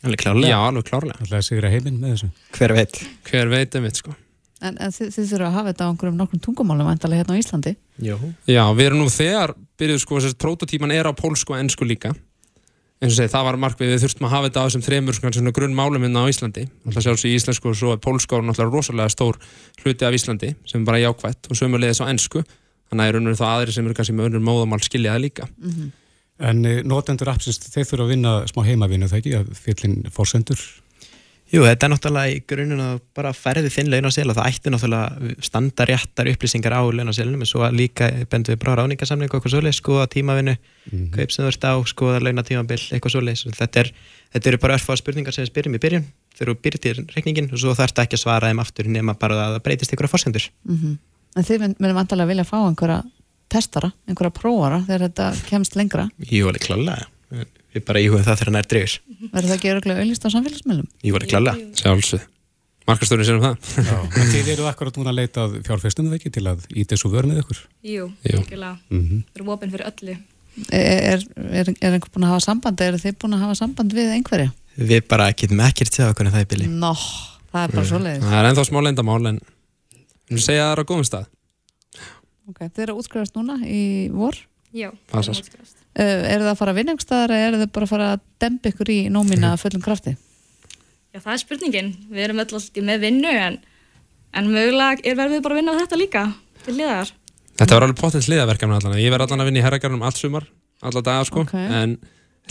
Alveg 0.06 0.22
klárlega. 0.22 0.54
Já, 0.54 0.60
alveg 0.68 0.88
klárlega. 0.88 1.18
Alltaf 1.22 1.40
að 1.40 1.48
sigra 1.48 1.72
heiminn 1.74 2.00
með 2.02 2.16
þessu? 2.16 2.30
Hver 2.58 2.74
veit? 2.78 3.02
Hver 3.30 3.52
veit, 3.52 3.78
einmitt 3.78 4.02
sko. 4.02 4.14
En, 4.58 4.78
en 4.82 4.94
þið, 4.94 5.10
þið 5.14 5.32
þurfa 5.32 5.48
að 5.48 5.58
hafa 5.58 5.72
þetta 5.72 5.86
á 5.86 5.90
einhverjum 5.92 6.22
nokkrum 6.22 6.42
tungumálum 6.42 6.88
vantarlega 6.90 7.24
hérna 7.24 7.38
á 7.38 7.42
Íslandi. 7.42 7.74
Jó. 8.02 8.16
Já, 8.50 8.64
við 8.78 8.88
erum 8.90 9.04
nú 9.04 9.10
þegar 9.14 9.54
byrjuð 9.78 10.02
sko, 10.02 10.22
þess 10.22 10.34
að 10.34 10.42
prototíman 10.46 10.94
er 10.96 11.10
á 11.10 11.14
pólsku 11.18 11.54
og 11.54 11.62
ennsku 11.62 11.86
líka. 11.86 12.14
Eins 12.98 13.14
og 13.14 13.20
segi, 13.20 13.30
það 13.30 13.46
var 13.46 13.60
markvið 13.62 13.92
við 13.94 14.00
þurftum 14.02 14.26
að 14.26 14.32
hafa 14.34 14.48
þetta 14.48 14.62
á 14.62 14.66
þessum 14.66 14.86
þremur 14.88 15.18
svona 15.18 15.54
grunnmálum 15.54 16.06
hérna 16.08 16.24
á 16.26 16.30
Íslandi. 16.32 16.64
Alltaf 16.88 17.06
sjálfs 17.06 17.26
í 17.30 17.34
íslensku 17.38 17.70
og 17.70 17.78
svo 17.78 17.92
er 17.94 18.02
pólska 18.02 18.40
og 18.40 18.48
náttúrulega 18.48 18.74
rosalega 18.74 19.14
stór 19.14 19.38
hluti 19.84 20.08
af 20.08 20.18
Íslandi 20.18 20.56
sem 20.66 20.82
er 20.82 20.88
bara 20.88 21.04
jákvætt 21.04 21.52
og 21.52 21.60
sömulegis 21.60 22.02
á 22.02 22.10
ennsku 22.10 22.42
þannig 22.42 23.04
að 23.04 23.06
það 23.06 23.22
eru 23.22 23.36
það 23.38 23.54
aðri 23.54 23.76
sem 23.76 23.86
eru 23.86 23.98
kannski 24.00 24.16
með 24.18 24.30
önnur 24.32 24.46
móðamál 24.48 24.82
skiljaði 24.82 25.24
líka. 25.28 25.46
Mm 25.62 25.76
-hmm. 25.76 25.92
En 26.40 26.66
eh, 26.66 26.84
notendur 26.86 27.32
appsins, 27.32 27.58
þeir 27.60 27.86
þurfa 27.86 28.04
að 28.04 28.12
vinna 28.14 28.34
smá 28.50 28.62
heimavinnu 28.68 29.10
þegar 29.10 29.24
ekki, 29.24 29.38
að 29.40 29.64
fyllin 29.64 30.04
fórsendur 30.14 30.62
Jú, 31.48 31.62
þetta 31.64 31.86
er 31.86 31.92
náttúrulega 31.94 32.32
í 32.36 32.40
grunninn 32.44 32.84
að 32.84 32.96
bara 33.16 33.30
ferði 33.32 33.70
þinn 33.72 33.88
laun 33.88 34.10
á 34.10 34.12
sel 34.12 34.26
og 34.28 34.36
það 34.36 34.50
ætti 34.50 34.72
náttúrulega 34.74 35.36
standa 35.48 35.86
réttar 35.88 36.28
upplýsingar 36.28 36.76
á 36.76 36.84
laun 36.84 37.08
á 37.08 37.16
selunum 37.16 37.46
en 37.46 37.48
svo 37.48 37.70
líka 37.72 38.10
bendur 38.28 38.58
við 38.58 38.66
bara 38.66 38.82
ráningasamling 38.82 39.32
og 39.32 39.38
eitthvað 39.38 39.54
svolítið, 39.54 39.78
skoða 39.78 40.10
tímavinnu 40.12 40.58
mm 40.58 40.92
-hmm. 40.92 41.10
kaup 41.16 41.32
sem 41.32 41.46
þú 41.46 41.48
ert 41.54 41.64
á, 41.72 41.74
skoða 41.88 42.20
launatímabill 42.20 42.84
eitthvað 42.92 43.14
svolítið, 43.16 43.56
þetta, 43.56 43.80
er, 43.80 43.94
þetta 44.34 44.50
eru 44.50 44.58
bara 44.58 44.76
örfáða 44.76 45.00
spurningar 45.00 45.34
sem 45.34 45.44
við 45.44 45.52
spyrjum 45.52 45.76
í 45.76 45.84
byrjun 45.86 46.06
þegar 46.36 46.52
þú 46.52 46.62
byrjir 46.64 46.82
til 46.84 47.06
reikningin 47.16 47.50
og 47.54 47.60
svo 47.60 47.72
þarf 47.72 47.96
þetta 47.96 48.04
ekki 48.04 48.16
að 48.20 48.24
svara 48.26 48.48
þeim 48.52 48.60
aftur 48.60 48.86
nema 48.88 49.14
bara 49.14 49.34
að 49.36 49.54
það 49.56 49.64
breytist 49.64 49.94
ykkur 49.94 50.08
á 50.12 50.14
fórsendur 50.14 50.52
mm 50.68 50.76
-hmm. 50.76 50.98
En 51.38 51.44
þið 51.44 51.60
myndum 51.60 51.96
vantarlega 51.96 52.28
vilja 52.28 52.44
fá 52.44 52.58
einhverja 52.60 53.04
testara, 53.52 53.92
einhverja 54.08 54.34
prófara 54.36 54.82
þegar 54.88 55.08
þetta 55.08 55.28
kemst 55.48 55.78
lengra. 55.80 56.10
Jú, 56.20 56.48
alveg 56.48 56.66
klálega 56.68 57.08
við 57.78 57.86
bara 57.88 58.02
íhugum 58.02 58.24
það 58.26 58.40
þegar 58.40 58.54
það 58.54 58.62
er 58.62 58.70
dregur 58.72 58.94
Verður 59.34 59.50
það 59.50 59.56
ekki 59.58 59.72
öruglega 59.74 60.04
auðlist 60.04 60.26
á 60.26 60.30
samfélagsmiðlum? 60.34 60.90
Ég 61.04 61.16
var 61.16 61.26
ekki 61.26 61.34
klálega 61.36 61.82
Sjálfsög 61.82 62.26
Markastörin 62.88 63.28
sér 63.28 63.36
um 63.36 63.44
það. 63.44 64.12
Þið 64.32 64.50
eru 64.54 64.68
akkurat 64.70 64.96
núna 64.96 65.12
að 65.12 65.18
leita 65.18 65.44
fjárfestum 65.68 66.08
eða 66.08 66.22
ekki 66.22 66.30
til 66.38 66.46
að 66.48 66.62
í 66.72 66.86
þessu 66.88 67.10
vörn 67.12 67.34
með 67.34 67.42
ykkur? 67.42 67.58
Jú, 67.84 68.06
ekki 68.24 68.60
lág 68.62 68.78
mm 68.88 69.02
-hmm. 69.02 69.26
Það 69.28 69.42
eru 69.42 69.52
ofinn 69.52 69.74
fyrir 69.74 69.90
öllu. 69.90 70.16
Er, 70.72 71.26
er, 71.36 71.74
er 71.82 71.98
einhver 71.98 72.14
búin 72.14 72.24
að 72.24 72.32
hafa 72.32 72.46
samband? 72.46 72.80
Eða 72.80 72.96
er 72.96 73.04
þið 73.04 73.18
búin 73.20 73.36
að 73.36 73.44
hafa 73.44 73.58
samband 73.60 73.92
við 73.94 74.14
einhverja? 74.16 74.54
Við 74.78 75.04
bara 75.12 75.28
getum 75.34 75.60
ekkert 75.68 75.94
séð 75.94 76.14
okkur 76.14 76.30
en 76.30 76.32
það 76.32 76.46
er 76.46 76.50
bili. 76.54 76.68
Nó, 76.68 76.94
það 77.52 77.64
er 77.66 77.76
bara 77.76 77.86
svo 77.92 78.00
leiðis 78.00 78.24
Það 78.24 78.40
er 78.40 78.50
ennþá 78.50 78.66
smá 78.70 78.80
leindamál 78.88 79.28
en 79.28 79.42
við 80.32 80.46
segja 80.48 80.64
það 80.64 80.72
er 80.72 80.80
á 80.80 80.88
góðum 80.88 81.10
stað 81.12 81.28
Ok, 82.48 82.64
þið 82.68 82.86
eru 82.86 83.00
útskrifast 83.02 83.36
núna 83.36 83.58
í 83.64 83.82
vor? 84.14 84.38
Já, 84.76 84.92
það 85.12 85.20
er 85.24 85.36
útskrifast 85.36 85.78
Uh, 85.98 86.28
er 86.30 86.44
það 86.44 86.52
að 86.52 86.58
fara 86.60 86.74
að 86.74 86.78
vinna 86.78 86.94
einhverstaðar 86.94 87.32
eða 87.34 87.46
er 87.48 87.56
það 87.58 87.70
bara 87.74 87.86
að 87.88 87.90
fara 87.90 88.08
að 88.14 88.20
dempa 88.44 88.70
ykkur 88.70 88.90
í 88.94 88.98
nómina 89.10 89.48
að 89.56 89.62
fullum 89.64 89.82
krafti? 89.82 90.12
Já, 91.10 91.18
það 91.24 91.32
er 91.32 91.40
spurningin. 91.42 91.88
Við 92.12 92.26
erum 92.28 92.42
alltaf 92.44 92.68
með 92.86 93.00
vinnu 93.02 93.32
en, 93.32 93.58
en 94.38 94.52
mögulega 94.52 95.02
er 95.02 95.18
verðið 95.18 95.42
bara 95.48 95.58
að 95.58 95.62
vinna 95.64 95.74
þetta 95.80 95.98
líka 95.98 96.24
til 96.68 96.76
liðar. 96.78 97.14
Þetta 97.58 97.80
var 97.80 97.88
alveg 97.88 97.98
potið 98.04 98.30
hliðaverkefni 98.30 98.78
allan. 98.78 99.00
Ég 99.02 99.16
verði 99.16 99.26
allan 99.26 99.42
að 99.42 99.50
vinna 99.50 99.64
í 99.64 99.66
herragarnum 99.66 100.06
allt 100.06 100.22
sumar, 100.22 100.46
alla 100.86 101.06
daga 101.10 101.26
sko. 101.32 101.48
Okay. 101.48 101.66
En 101.80 101.98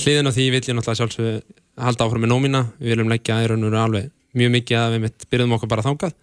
hliðin 0.02 0.26
á 0.26 0.34
því 0.34 0.50
vil 0.56 0.62
ég 0.64 0.78
náttúrulega 0.80 1.00
sjálfsög 1.04 1.56
halda 1.86 2.08
áfram 2.08 2.26
með 2.26 2.34
nómina. 2.34 2.64
Við 2.80 2.96
viljum 2.96 3.14
leggja 3.14 3.38
veru 3.44 3.70
alveg 3.84 4.10
mjög 4.34 4.56
mikið 4.58 4.80
að 4.80 4.96
við 4.96 5.06
mitt 5.06 5.30
byrjum 5.30 5.54
okkur 5.60 5.70
bara 5.70 5.86
þángað 5.86 6.18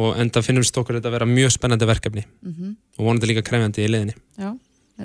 og 0.00 0.18
enda 0.20 0.42
finnumst 0.44 0.76
okkur 0.80 0.98
þetta 0.98 1.10
að 1.10 1.16
vera 1.18 1.28
mjög 1.28 1.54
spennandi 1.56 1.88
verkefni 1.88 2.24
mm 2.24 2.52
-hmm. 2.52 2.74
og 2.98 3.06
vonandi 3.06 3.30
líka 3.30 3.44
krefjandi 3.46 3.84
í 3.84 3.92
liðinni. 3.92 4.16
Já. 4.40 4.56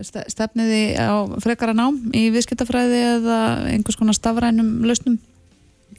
Stefniði 0.03 0.97
á 0.99 1.23
frekara 1.39 1.73
nám 1.73 1.95
í 2.11 2.27
viðskiptafræði 2.33 2.99
eða 3.13 3.37
einhvers 3.71 3.95
konar 3.95 4.17
stafrænum 4.17 4.83
lausnum? 4.83 5.19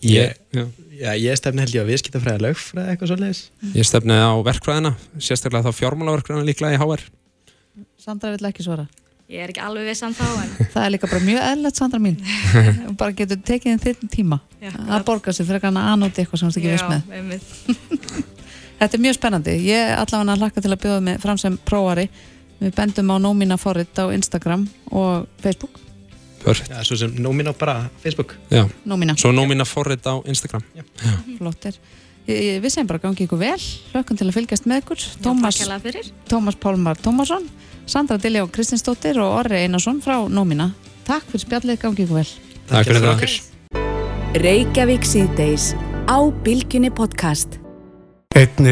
Ég, 0.05 0.37
já, 0.53 1.13
ég 1.17 1.39
stefni 1.39 1.65
held 1.65 1.75
ég 1.75 1.87
á 1.87 1.89
viðskiptafræði 1.89 2.45
lögfræði 2.45 2.93
eitthvað 2.93 3.09
svolítið. 3.09 3.41
Ég 3.73 3.89
stefni 3.89 4.13
á 4.13 4.37
verkfræðina, 4.45 4.93
sérstaklega 5.17 5.71
þá 5.71 5.81
fjármálaverkfræðina 5.81 6.45
líklega 6.45 6.77
í 6.77 6.81
HR. 6.83 7.07
Sandra 7.97 8.35
vil 8.37 8.51
ekki 8.51 8.67
svara. 8.67 8.87
Ég 9.27 9.43
er 9.43 9.51
ekki 9.51 9.63
alveg 9.65 9.89
við 9.89 9.97
samt 9.99 10.21
þá 10.21 10.27
en... 10.29 10.51
Það 10.75 10.85
er 10.85 10.93
líka 10.95 11.09
bara 11.11 11.25
mjög 11.27 11.49
eðlert 11.49 11.81
Sandra 11.81 11.99
mín. 12.03 12.21
bara 13.01 13.17
getur 13.17 13.41
tekið 13.49 13.83
þinn 13.83 14.13
tíma. 14.13 14.39
Já, 14.61 14.71
að 14.77 15.07
borga 15.09 15.35
sér 15.35 15.49
fyrir 15.49 15.67
að 15.67 15.81
annúti 15.83 16.23
eitthvað 16.23 16.43
sem 16.45 16.55
þú 16.55 16.63
ekki 16.63 16.75
veist 16.77 16.91
með. 16.93 18.31
Þetta 18.77 18.97
er 18.97 19.05
mjög 19.07 19.19
spennandi. 19.19 19.59
Ég 19.67 19.93
allavega 19.97 20.37
hlakka 20.37 20.63
til 20.63 20.73
að 20.73 20.83
bjóða 20.83 21.05
mig 21.05 21.21
fram 21.23 21.39
sem 21.41 21.59
prófari 21.65 22.09
Við 22.61 22.73
bendum 22.77 23.13
á 23.13 23.17
Nómina 23.21 23.59
Forrit 23.61 23.99
á 24.01 24.09
Instagram 24.15 24.65
og 24.91 25.27
Facebook. 25.43 25.77
Perfekt. 26.45 26.71
Já, 26.71 26.85
svo 26.85 26.97
sem 26.97 27.13
Nómina 27.21 27.53
bara 27.53 27.91
Facebook. 28.03 28.35
Já, 28.51 28.65
Nómina. 28.85 29.17
Svo 29.17 29.33
Nómina 29.33 29.65
Forrit 29.65 30.07
á 30.07 30.23
Instagram. 30.25 30.63
Já. 30.75 30.83
Já. 31.05 31.37
Flottir. 31.39 31.75
Við 32.27 32.67
segjum 32.73 32.89
bara 32.89 32.99
gangi 32.99 33.23
ykkur 33.23 33.39
vel, 33.39 33.61
hlökkum 33.93 34.19
til 34.19 34.27
að 34.27 34.35
fylgjast 34.35 34.65
með 34.67 34.81
ykkur. 34.83 35.05
Tómas, 35.23 35.61
Tómas 36.27 36.57
Pálmar 36.59 36.99
Tómasson, 36.99 37.45
Sandra 37.87 38.19
Diljá 38.19 38.43
Kristinsdóttir 38.51 39.21
og 39.23 39.45
Orri 39.45 39.61
Einarsson 39.67 40.01
frá 40.03 40.19
Nómina. 40.27 40.73
Takk 41.07 41.29
fyrir 41.31 41.45
spjallið, 41.45 41.79
gangi 41.85 42.03
ykkur 42.03 42.19
vel. 42.19 42.33
Takk 42.73 42.89
fyrir 42.89 43.07
það. 43.07 43.39
Reykjavík 44.43 45.07
síðdeis 45.07 45.71
á 46.11 46.19
Bilginni 46.43 46.91
podcast. 46.91 47.61
Einn 48.37 48.67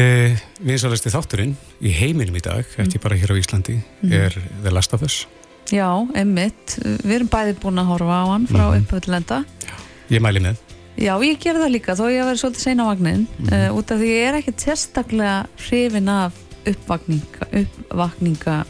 vinsalæsti 0.61 1.09
þátturinn 1.09 1.55
í 1.81 1.89
heiminum 1.89 2.35
í 2.37 2.41
dag, 2.45 2.61
mm. 2.67 2.83
ekki 2.83 2.99
bara 3.01 3.15
hér 3.17 3.31
á 3.33 3.35
Íslandi, 3.39 3.79
mm. 4.03 4.11
er 4.13 4.35
The 4.61 4.73
Last 4.73 4.93
of 4.93 5.01
Us. 5.01 5.23
Já, 5.73 5.87
einmitt. 6.13 6.75
Við 7.01 7.15
erum 7.15 7.31
bæði 7.31 7.55
búin 7.63 7.81
að 7.81 7.89
horfa 7.95 8.19
á 8.21 8.25
hann 8.29 8.45
frá 8.45 8.61
mm. 8.67 8.83
upphauðlenda. 8.83 9.39
Ég 10.13 10.21
mæli 10.21 10.43
með. 10.45 10.61
Já, 11.01 11.15
ég 11.25 11.41
ger 11.41 11.57
það 11.57 11.73
líka, 11.73 11.97
þó 11.97 12.05
ég 12.13 12.21
að 12.21 12.29
vera 12.29 12.41
svolítið 12.43 12.65
sein 12.67 12.85
á 12.85 12.85
vagnin, 12.91 13.25
uh, 13.49 13.67
út 13.73 13.95
af 13.95 14.03
því 14.03 14.11
ég 14.13 14.27
er 14.29 14.37
ekki 14.43 14.53
sérstaklega 14.67 15.35
hrifin 15.65 16.13
af 16.13 16.37
uppvakninga, 16.69 17.49
uppvakninga 17.63 18.61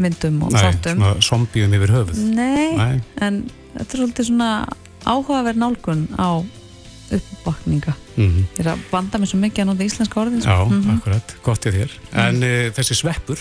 myndum 0.00 0.44
og 0.44 0.52
þáttum. 0.52 1.00
Nei, 1.00 1.08
svona 1.08 1.26
zombiðum 1.30 1.80
yfir 1.80 1.96
höfuð. 1.96 2.24
Nei, 2.36 2.70
Nei, 2.76 2.94
en 3.24 3.42
þetta 3.72 3.88
er 3.88 4.04
svolítið 4.04 4.28
svona 4.34 4.52
áhugaverð 5.08 5.64
nálgun 5.64 6.08
á 6.20 6.44
uppvakninga 7.16 7.94
mm 8.16 8.26
-hmm. 8.26 8.44
ég 8.56 8.60
er 8.64 8.72
að 8.72 8.84
banda 8.90 9.18
mér 9.18 9.30
svo 9.30 9.40
mikið 9.40 9.64
að 9.64 9.70
nota 9.70 9.84
íslenska 9.84 10.20
orðin 10.20 10.42
Já, 10.44 10.58
mm 10.64 10.82
-hmm. 10.82 10.96
akkurat, 10.96 11.36
gott 11.42 11.66
í 11.66 11.70
þér 11.70 11.90
en 12.12 12.34
mm 12.34 12.42
-hmm. 12.42 12.68
uh, 12.68 12.72
þessi 12.76 12.94
sveppur 12.94 13.38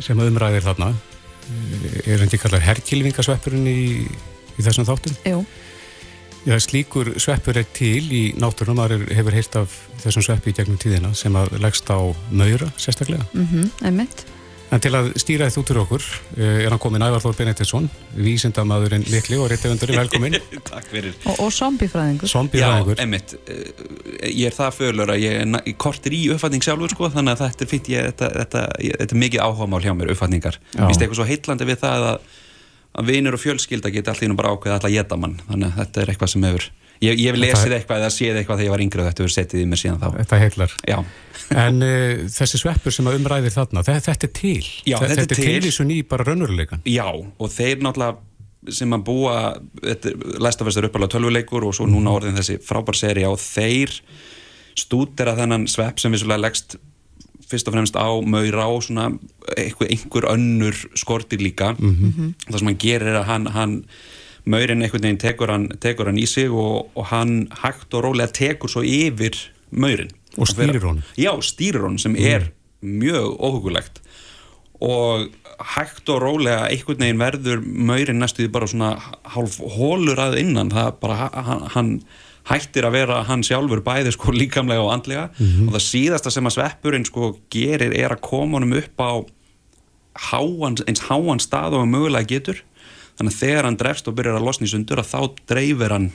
sem 0.00 0.18
umræðir 0.18 0.62
þarna 0.62 0.94
eh, 0.94 2.12
er 2.14 2.22
ekki 2.22 2.38
kallar 2.38 2.60
herrkilvingasveppurinn 2.60 3.66
í, 3.66 4.06
í 4.58 4.62
þessum 4.62 4.86
þáttum? 4.86 5.16
Jú 5.26 5.44
Já, 6.46 6.56
slíkur 6.58 7.18
sveppur 7.20 7.58
er 7.58 7.66
til 7.72 8.12
í 8.12 8.32
náttúrunum, 8.40 8.78
maður 8.80 9.02
hefur 9.12 9.34
heyrt 9.36 9.56
af 9.60 9.74
þessum 10.00 10.22
sveppi 10.24 10.50
í 10.50 10.56
gegnum 10.56 10.78
tíðina 10.80 11.12
sem 11.14 11.34
að 11.36 11.60
leggst 11.60 11.90
á 11.92 12.00
nöyra 12.32 12.70
sérstaklega 12.80 13.26
mhm, 13.34 13.68
Einmitt 13.84 14.24
En 14.70 14.78
til 14.82 14.92
að 14.94 15.08
stýra 15.18 15.48
þetta 15.48 15.60
út 15.60 15.70
fyrir 15.72 15.82
okkur 15.82 16.04
eh, 16.36 16.60
er 16.64 16.70
hann 16.70 16.80
komin 16.82 17.02
Ævar 17.02 17.22
Þór 17.24 17.34
Benediktsson, 17.40 17.88
vísindamæðurinn 18.14 19.02
Likli 19.10 19.38
og 19.40 19.48
réttefundurinn, 19.50 19.98
velkomin. 19.98 20.36
Takk 20.70 20.86
fyrir. 20.92 21.16
Og, 21.24 21.40
og 21.42 21.50
zombifræðingur. 21.56 22.30
Zombifræðingur. 22.30 23.00
Já, 23.00 23.02
emitt. 23.02 23.34
Eh, 23.50 24.28
ég 24.30 24.46
er 24.52 24.54
það 24.54 24.76
fölur 24.78 25.10
að 25.10 25.24
ég 25.24 25.40
er 25.42 25.74
kortir 25.80 26.14
í 26.14 26.22
uppfatning 26.36 26.62
sjálfur, 26.62 26.94
sko, 26.94 27.10
þannig 27.16 27.34
að 27.34 27.42
þetta 27.48 27.66
er 27.66 27.72
fyrir 27.72 27.96
ég, 27.96 28.12
þetta, 28.12 28.30
þetta, 28.36 28.62
þetta 28.86 29.16
er 29.16 29.22
mikið 29.24 29.44
áhugamál 29.48 29.82
hjá 29.82 29.96
mér, 29.98 30.14
uppfatningar. 30.14 30.60
Mér 30.76 30.86
finnst 30.86 31.02
eitthvað 31.02 31.22
svo 31.22 31.30
heitlandi 31.32 31.70
við 31.72 31.82
það 31.82 32.06
að, 32.12 32.30
að 32.94 33.10
vinur 33.10 33.38
og 33.40 33.42
fjölskylda 33.42 33.94
geta 33.96 34.14
allir 34.14 34.30
nú 34.30 34.38
bara 34.38 34.54
ákveða 34.54 34.78
allar 34.78 34.94
geta 34.94 35.18
mann, 35.18 35.40
þannig 35.50 35.72
að 35.72 35.82
þetta 35.82 36.04
er 36.04 36.14
eitthvað 36.14 36.34
sem 36.36 36.46
hefur 36.46 36.70
Ég, 37.00 37.16
ég 37.16 37.36
lesið 37.38 37.74
eitthvað 37.78 38.02
eða 38.02 38.12
séð 38.12 38.38
eitthvað 38.40 38.58
þegar 38.60 38.66
ég 38.66 38.74
var 38.74 38.82
yngre 38.84 39.02
og 39.02 39.06
þetta 39.08 39.22
hefur 39.22 39.32
settið 39.32 39.62
í 39.62 39.68
mér 39.70 39.80
síðan 39.80 40.00
þá. 40.02 40.08
Þetta 40.18 40.40
heitlar. 40.42 40.74
Já. 40.90 40.98
En 41.60 41.84
uh, 41.86 42.24
þessi 42.30 42.60
sveppur 42.60 42.94
sem 42.94 43.08
að 43.10 43.16
umræðir 43.18 43.54
þarna, 43.54 43.84
þetta, 43.86 44.16
er 44.16 44.34
til. 44.36 44.66
Já, 44.84 44.98
þetta, 44.98 45.08
þetta 45.08 45.22
er 45.22 45.30
til. 45.30 45.38
Þetta 45.38 45.54
er 45.54 45.62
til 45.64 45.70
í 45.70 45.76
svo 45.76 45.86
ný 45.88 45.96
bara 46.10 46.26
raunveruleikan. 46.28 46.84
Já, 46.84 47.06
og 47.08 47.54
þeir 47.54 47.80
náttúrulega 47.86 48.74
sem 48.76 48.92
að 48.92 49.06
búa, 49.08 49.36
læstafæstur 50.44 50.90
uppalega 50.90 51.14
tölvuleikur 51.14 51.64
og 51.64 51.72
svo 51.76 51.86
núna 51.88 52.12
orðin 52.12 52.36
þessi 52.36 52.58
frábær 52.60 52.98
seri 52.98 53.24
á 53.24 53.32
þeir 53.40 53.94
stúdera 54.78 55.32
þennan 55.38 55.64
svepp 55.70 56.00
sem 56.02 56.12
vissulega 56.12 56.44
leggst 56.44 56.76
fyrst 57.50 57.68
og 57.68 57.74
fremst 57.74 57.96
á 57.98 58.08
maur 58.20 58.60
á 58.60 58.68
svona 58.84 59.08
einhver 59.56 60.28
önnur 60.30 60.76
skortir 60.94 61.40
líka. 61.42 61.74
Mm 61.78 61.96
-hmm. 61.96 62.34
Það 62.46 62.58
sem 62.58 62.68
hann 62.68 62.78
gerir 62.78 63.08
er 63.08 63.20
að 63.22 63.24
hann, 63.24 63.46
hann 63.46 63.84
maurinn 64.44 64.82
einhvern 64.82 65.02
veginn 65.02 65.20
tekur 65.20 65.52
hann, 65.52 65.68
tekur 65.80 66.10
hann 66.10 66.20
í 66.20 66.26
sig 66.28 66.50
og, 66.50 66.90
og 66.94 67.10
hann 67.12 67.48
hægt 67.62 67.94
og 67.94 68.04
rólega 68.06 68.32
tekur 68.32 68.72
svo 68.72 68.84
yfir 68.86 69.36
maurinn. 69.70 70.12
Og 70.38 70.46
stýrir 70.46 70.84
honum. 70.86 71.02
Já, 71.18 71.32
stýrir 71.42 71.82
honum 71.84 71.98
sem 71.98 72.14
mm. 72.14 72.26
er 72.26 72.50
mjög 72.80 73.36
óhugulegt 73.40 74.00
og 74.80 75.28
hægt 75.76 76.08
og 76.08 76.22
rólega 76.22 76.70
einhvern 76.72 77.02
veginn 77.02 77.20
verður 77.20 77.60
maurinn 77.60 78.20
næstuði 78.22 78.48
bara 78.52 78.68
svona 78.70 78.94
hálf 79.34 79.58
hólur 79.76 80.20
að 80.22 80.38
innan, 80.40 80.72
það 80.72 80.94
bara 81.02 81.28
hann, 81.34 81.66
hann 81.74 81.90
hættir 82.48 82.86
að 82.88 82.96
vera 82.96 83.20
hann 83.28 83.44
sjálfur 83.44 83.82
bæði 83.84 84.14
sko 84.14 84.32
líkamlega 84.32 84.80
og 84.80 84.94
andlega 84.94 85.28
mm 85.28 85.46
-hmm. 85.46 85.68
og 85.68 85.74
það 85.76 85.86
síðasta 85.88 86.30
sem 86.30 86.46
að 86.46 86.56
sveppurinn 86.56 87.04
sko 87.04 87.36
gerir 87.50 87.92
er 87.92 88.16
að 88.16 88.24
koma 88.24 88.58
honum 88.58 88.78
upp 88.80 88.96
á 89.00 89.12
háan, 90.30 90.76
eins 90.86 91.04
háan 91.08 91.40
stað 91.40 91.76
og 91.76 91.88
mögulega 91.88 92.26
getur 92.26 92.64
þannig 93.20 93.34
að 93.36 93.42
þegar 93.44 93.68
hann 93.68 93.80
drefst 93.80 94.08
og 94.08 94.16
byrjar 94.16 94.38
að 94.40 94.46
losna 94.48 94.66
í 94.66 94.72
sundur 94.72 95.02
að 95.02 95.10
þá 95.12 95.20
dreifir 95.52 95.94
hann 95.94 96.08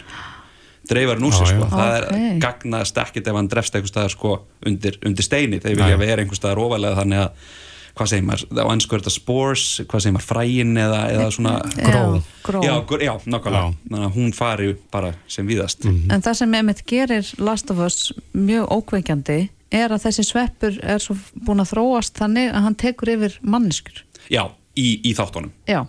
dreifar 0.89 1.19
hann 1.19 1.27
úr 1.27 1.35
sig 1.35 1.51
sko. 1.51 1.67
það 1.69 1.93
er 1.97 2.07
okay. 2.09 2.33
gagnast 2.41 2.97
ekkit 3.05 3.29
ef 3.29 3.37
hann 3.39 3.51
drefst 3.51 3.77
eitthvað 3.77 3.93
staðar 3.93 4.13
sko 4.13 4.33
undir, 4.65 4.97
undir 5.05 5.25
steini. 5.25 5.61
Þegar 5.61 5.79
vilja 5.81 6.01
vera 6.01 6.25
einhver 6.25 6.39
staðar 6.39 6.61
ofalega 6.65 6.99
þannig 6.99 7.23
að 7.23 7.53
hvað 7.95 8.09
segir 8.11 8.25
maður, 8.27 8.43
á 8.59 8.65
ennsku 8.73 8.95
er 8.95 9.03
þetta 9.03 9.13
spores 9.15 9.65
hvað 9.87 10.03
segir 10.03 10.15
maður, 10.17 10.27
fræin 10.27 10.79
eða, 10.83 10.99
eða 11.13 11.27
svona 11.31 11.53
gró, 11.77 12.01
gró. 12.43 12.63
Já, 12.65 12.73
já, 13.05 13.13
nákvæmlega. 13.23 13.69
Þannig 13.85 14.07
að 14.09 14.17
hún 14.19 14.35
fari 14.35 14.71
bara 14.91 15.13
sem 15.31 15.47
viðast 15.47 15.85
mm 15.85 15.93
-hmm. 15.95 16.13
En 16.13 16.25
það 16.25 16.39
sem 16.41 16.53
Emmett 16.59 16.85
gerir 16.85 17.33
Last 17.39 17.71
of 17.71 17.79
Us 17.79 18.11
mjög 18.33 18.67
ókveikjandi 18.67 19.39
er 19.71 19.91
að 19.91 20.03
þessi 20.09 20.27
sveppur 20.27 20.79
er 20.83 20.99
svo 20.99 21.15
búin 21.45 21.63
að 21.63 21.71
þróast 21.71 22.19
þannig 22.19 22.51
að 22.51 22.63
hann 22.67 22.75
tekur 22.75 23.09
yfir 23.15 23.39
manneskur 23.41 24.03
Já, 24.29 24.51
í, 24.75 24.99
í 25.05 25.15
þáttunum. 25.15 25.51
Já 25.67 25.85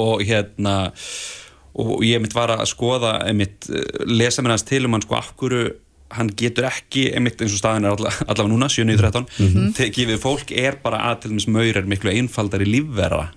og 0.00 0.22
hérna 0.26 0.92
og 1.74 2.04
ég 2.06 2.20
mitt 2.22 2.34
var 2.36 2.52
að 2.54 2.68
skoða 2.70 3.16
einmitt, 3.26 3.66
eh, 3.70 4.04
lesa 4.06 4.42
mér 4.42 4.54
hans 4.54 4.66
til 4.66 4.84
um 4.86 4.94
hann 4.94 5.02
sko 5.02 5.18
akkuru 5.18 5.64
hann 6.14 6.30
getur 6.30 6.68
ekki, 6.68 7.08
einmitt 7.16 7.40
eins 7.42 7.56
og 7.56 7.58
staðin 7.58 7.88
er 7.88 7.96
allavega, 7.96 8.26
allavega 8.28 8.52
núna, 8.52 8.68
7.13 8.70 9.26
mm 9.26 9.48
-hmm. 9.48 9.74
tekið 9.74 10.12
við 10.12 10.20
fólk 10.22 10.52
er 10.52 10.78
bara 10.82 10.98
að 11.10 11.20
til 11.20 11.30
dæmis 11.30 11.48
maur 11.48 11.76
er 11.76 11.86
miklu 11.86 12.10
einfaldar 12.10 12.62
í 12.62 12.70
lífverða 12.70 13.28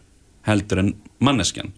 heldur 0.46 0.80
en 0.80 0.96
manneskjan 1.20 1.72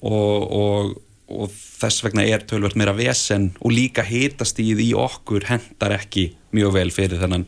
og, 0.00 0.52
og, 0.52 1.02
og 1.28 1.50
þess 1.50 2.04
vegna 2.04 2.24
er 2.24 2.44
tölvöld 2.44 2.76
meira 2.76 2.92
vesen 2.92 3.52
og 3.60 3.72
líka 3.72 4.02
hitastíð 4.02 4.80
í 4.80 4.94
okkur 4.94 5.44
hendar 5.48 5.92
ekki 5.98 6.34
mjög 6.52 6.72
vel 6.72 6.90
fyrir 6.90 7.20
þennan 7.20 7.46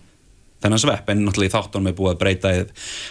þennan 0.65 0.83
svepp 0.83 1.11
en 1.13 1.25
náttúrulega 1.27 1.51
í 1.51 1.55
þáttunum 1.55 1.91
er 1.91 1.97
búið 1.99 2.15
að 2.15 2.21
breyta 2.23 2.53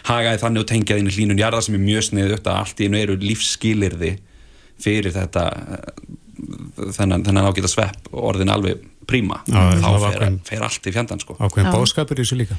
hagaði 0.09 0.41
þannig 0.41 0.63
og 0.63 0.69
tengja 0.71 0.97
þínu 0.99 1.15
hlínun 1.15 1.41
jarða 1.41 1.61
sem 1.65 1.77
er 1.77 1.83
mjög 1.83 2.07
sniðið 2.09 2.37
upp 2.39 2.49
að 2.49 2.61
allt 2.61 2.81
í 2.81 2.89
einu 2.89 3.01
eru 3.01 3.17
lífsskilirði 3.21 4.11
fyrir 4.81 5.15
þetta 5.15 5.45
þennan, 6.97 7.23
þennan 7.25 7.49
ágita 7.49 7.71
svepp 7.71 8.11
orðin 8.11 8.51
alveg 8.53 8.83
príma. 9.07 9.41
Já, 9.45 9.59
þá 9.77 9.85
fer, 9.85 10.05
ákveðin, 10.09 10.37
fer 10.47 10.65
allt 10.65 10.87
í 10.89 10.93
fjandan 10.95 11.21
sko. 11.21 11.35
Ákveðin 11.39 11.75
bóðskapur 11.75 12.19
í 12.19 12.25
þessu 12.25 12.39
líka. 12.39 12.57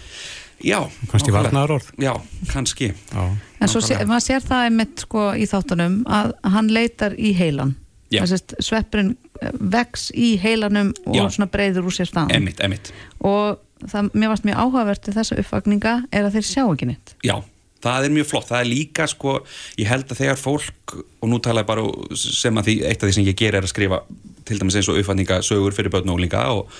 Já, 0.64 0.78
kannski 1.10 1.34
varnar 1.34 1.72
orð 1.74 1.90
Já, 2.00 2.14
kannski. 2.48 2.92
Já. 2.94 3.24
En 3.60 3.68
svo 3.68 3.82
sé, 3.84 3.98
maður 4.08 4.24
sér 4.24 4.46
það 4.46 4.68
einmitt 4.70 5.04
sko 5.04 5.26
í 5.36 5.48
þáttunum 5.50 5.98
að 6.08 6.32
hann 6.54 6.70
leitar 6.72 7.18
í 7.18 7.34
heilan. 7.36 7.74
Sveppurinn 8.14 9.16
vex 9.60 10.10
í 10.14 10.36
heilanum 10.40 10.92
og 11.10 11.48
breyður 11.52 11.88
úr 11.90 11.96
sér 11.96 12.08
stann 12.08 12.30
Emitt, 12.32 12.62
emitt 12.64 12.92
og 13.18 13.58
það, 13.84 14.10
mér 14.14 14.32
varst 14.32 14.46
mjög 14.46 14.62
áhugavert 14.62 15.04
til 15.04 15.14
þessa 15.16 15.38
uppvakninga 15.42 15.94
er 16.10 16.26
að 16.26 16.38
þeir 16.38 16.48
sjá 16.48 16.62
ekki 16.64 16.88
neitt. 16.90 17.14
Já, 17.26 17.36
það 17.84 18.06
er 18.06 18.14
mjög 18.16 18.28
flott, 18.30 18.48
það 18.50 18.62
er 18.62 18.70
líka 18.70 19.08
sko, 19.10 19.34
ég 19.80 19.90
held 19.90 20.10
að 20.10 20.22
þegar 20.22 20.40
fólk 20.40 20.96
og 20.96 21.30
nú 21.30 21.40
tala 21.44 21.64
ég 21.64 21.68
bara 21.68 21.84
sem 22.20 22.60
að 22.60 22.70
því 22.70 22.76
eitt 22.90 23.02
af 23.02 23.10
því 23.10 23.18
sem 23.18 23.28
ég 23.28 23.38
ger 23.42 23.58
er 23.58 23.66
að 23.66 23.74
skrifa 23.74 24.00
til 24.46 24.60
dæmis 24.60 24.78
eins 24.78 24.90
og 24.92 25.00
uppvakningasögur 25.02 25.76
fyrir 25.76 25.92
börn 25.92 26.10
og 26.12 26.20
ólinga 26.20 26.42
og, 26.54 26.74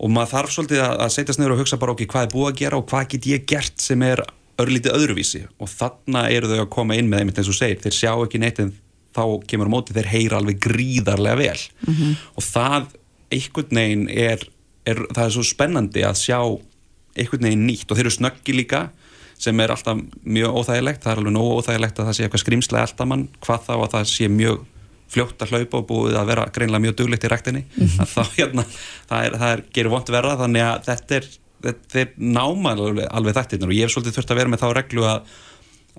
og 0.00 0.12
maður 0.12 0.34
þarf 0.34 0.54
svolítið 0.56 0.84
að, 0.84 0.94
að 1.06 1.14
setjast 1.16 1.40
nefnir 1.40 1.56
og 1.56 1.62
hugsa 1.62 1.80
bara 1.80 1.94
okkur 1.94 2.12
hvað 2.14 2.26
er 2.26 2.34
búið 2.34 2.50
að 2.50 2.60
gera 2.62 2.80
og 2.80 2.86
hvað 2.90 3.10
get 3.14 3.30
ég 3.30 3.48
gert 3.48 3.82
sem 3.84 4.06
er 4.06 4.24
örlítið 4.60 4.96
öðruvísi? 4.96 5.42
Og 5.60 5.70
þarna 5.72 6.28
eru 6.32 6.50
þau 6.50 6.62
að 6.64 6.70
koma 6.76 6.96
inn 6.98 7.10
með 7.10 7.22
einmitt 7.22 7.40
eins 7.40 7.50
og 7.52 7.56
segir, 7.56 7.80
þeir 7.80 7.96
sjá 7.96 8.12
ekki 8.14 8.40
neitt 8.40 8.60
en 8.62 8.72
þá 9.16 9.24
kemur 9.50 9.70
á 9.70 9.74
móti, 9.74 9.94
þeir 9.96 10.10
heyra 10.10 10.40
alveg 10.40 10.60
gríðarlega 10.62 11.38
vel. 11.40 11.60
Mm 11.86 11.94
-hmm. 11.94 12.18
og 12.36 12.46
það 12.46 12.90
einhvern 13.30 13.80
veginn 13.80 14.08
er 14.10 14.44
er, 14.92 15.04
það 15.14 15.24
er 15.26 15.34
svo 15.36 15.46
spennandi 15.46 16.04
að 16.06 16.18
sjá 16.20 16.38
einhvern 17.18 17.46
veginn 17.48 17.66
nýtt 17.66 17.90
og 17.90 17.98
þeir 17.98 18.06
eru 18.06 18.16
snöggi 18.16 18.56
líka 18.56 18.82
sem 19.40 19.60
er 19.62 19.72
alltaf 19.72 20.00
mjög 20.22 20.58
óþægilegt 20.60 21.04
það 21.04 21.12
er 21.12 21.22
alveg 21.22 21.34
nógu 21.34 21.56
óþægilegt 21.60 22.00
að 22.00 22.10
það 22.10 22.16
sé 22.16 22.26
eitthvað 22.26 22.44
skrimslega 22.44 22.88
eldamann 22.88 23.26
hvað 23.40 23.66
þá 23.66 23.74
að 23.76 23.92
það 23.94 24.08
sé 24.12 24.28
mjög 24.32 24.64
fljótt 25.10 25.42
að 25.42 25.54
hlaupa 25.54 25.80
og 25.80 25.86
búið 25.88 26.18
að 26.20 26.30
vera 26.30 26.48
greinlega 26.54 26.84
mjög 26.84 26.96
duglegt 27.00 27.26
í 27.26 27.30
rektinni 27.32 27.62
-hmm. 27.66 28.10
þá 28.14 28.22
hérna, 28.36 28.64
það, 29.10 29.24
er, 29.24 29.38
það 29.42 29.54
er, 29.54 29.62
gerir 29.74 29.94
vond 29.94 30.12
verða 30.14 30.36
þannig 30.44 30.66
að 30.66 30.82
þetta 30.86 31.16
er, 31.18 31.30
þetta 31.66 32.02
er 32.02 32.12
náma 32.16 32.74
alveg, 32.76 33.06
alveg 33.10 33.38
þetta 33.40 33.66
og 33.66 33.74
ég 33.74 33.88
hef 33.88 33.94
svolítið 33.94 34.18
þurft 34.18 34.34
að 34.34 34.40
vera 34.42 34.52
með 34.52 34.62
þá 34.62 34.68
reglu 34.78 35.08
að 35.08 35.32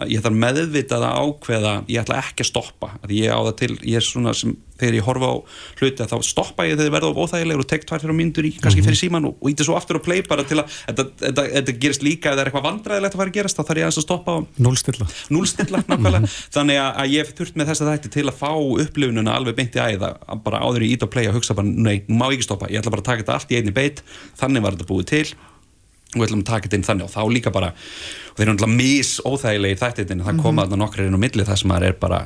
ég 0.08 0.24
þarf 0.24 0.38
meðvitað 0.42 1.06
að 1.06 1.22
ákveða 1.22 1.72
ég 1.92 2.02
ætla 2.02 2.20
ekki 2.24 2.46
að 2.46 2.52
stoppa. 2.52 2.92
Ég 3.12 3.32
það 3.32 3.56
til, 3.60 3.74
ég 3.86 4.00
er 4.00 4.06
svona 4.06 4.34
sem 4.38 4.56
þegar 4.82 4.98
ég 4.98 5.06
horfa 5.06 5.30
á 5.30 5.36
hluti 5.78 6.08
þá 6.10 6.16
stoppa 6.26 6.66
ég 6.66 6.74
þegar 6.74 6.88
þið 6.88 6.96
verða 6.96 7.12
óþægilegur 7.22 7.64
og 7.64 7.70
tek 7.70 7.86
tvær 7.86 8.02
fyrir 8.02 8.18
myndur 8.18 8.48
í, 8.48 8.52
kannski 8.62 8.86
fyrir 8.86 8.98
síman 8.98 9.28
og, 9.30 9.36
íti 9.52 9.68
svo 9.68 9.76
aftur 9.78 10.00
og 10.00 10.06
play 10.06 10.24
bara 10.26 10.46
til 10.48 10.58
að 10.62 10.74
þetta, 10.88 11.76
gerist 11.84 12.06
líka 12.06 12.32
eða 12.32 12.46
er 12.46 12.50
eitthvað 12.50 12.66
vandræðilegt 12.66 13.18
að 13.18 13.22
fara 13.22 13.34
að 13.34 13.38
gerast 13.38 13.60
þá 13.60 13.64
þarf 13.68 13.82
ég 13.84 13.92
að 13.92 14.08
stoppa 14.08 14.38
Núlstilla 14.58 15.08
Núlstilla, 15.34 15.84
nákvæmlega. 15.92 16.32
Þannig 16.56 16.82
að 16.82 17.14
ég 17.14 17.22
hef 17.22 17.36
þurft 17.38 17.62
með 17.62 17.72
þess 17.72 17.86
að 17.86 17.94
þetta 17.94 18.14
til 18.18 18.26
að 18.26 18.42
fá 18.42 18.52
upplifununa 18.88 19.38
alveg 19.38 19.60
beint 19.60 19.78
í 19.78 19.86
æða 19.86 20.12
bara 20.48 20.64
áður 20.66 20.88
í 20.88 20.92
ít 20.96 21.06
og 21.06 21.14
play 21.14 21.30
að 21.30 21.38
hugsa 21.38 21.58
bara, 21.58 21.70
nei, 21.70 22.02
nú 22.08 22.18
má 22.18 22.30
ég 22.32 22.40
ekki 22.40 22.50
stoppa. 22.50 22.72
Ég 22.72 22.82
ætla 22.82 22.96
bara 22.96 23.06
að 23.06 23.12
taka 23.12 23.26
þetta 23.26 23.38
allt 23.38 23.54
í 23.54 23.60
einni 23.60 23.76
beit. 23.76 24.04
Þannig 24.42 24.66
var 24.66 24.78
þetta 24.78 24.90
búið 24.90 25.10
til 25.12 25.26
og 26.12 26.20
við 26.20 26.28
ætlum 26.28 26.44
að 26.44 26.52
taka 26.52 26.68
þetta 26.68 26.80
inn 26.80 26.88
þannig 26.88 27.08
og 27.08 27.14
þá 27.14 27.22
líka 27.32 27.54
bara 27.56 27.72
og 27.72 28.38
þeir 28.38 28.46
eru 28.46 28.54
náttúrulega 28.54 28.78
mis 28.78 29.12
óþægilegi 29.24 29.82
þættitinn 29.82 30.24
það 30.28 30.40
koma 30.44 30.66
þarna 30.66 30.84
nokkrar 30.84 31.08
inn 31.08 31.20
á 31.20 31.24
milli 31.24 31.46
þar 31.48 31.62
sem 31.62 31.72
maður 31.72 31.88
er 31.88 31.98
bara, 32.02 32.20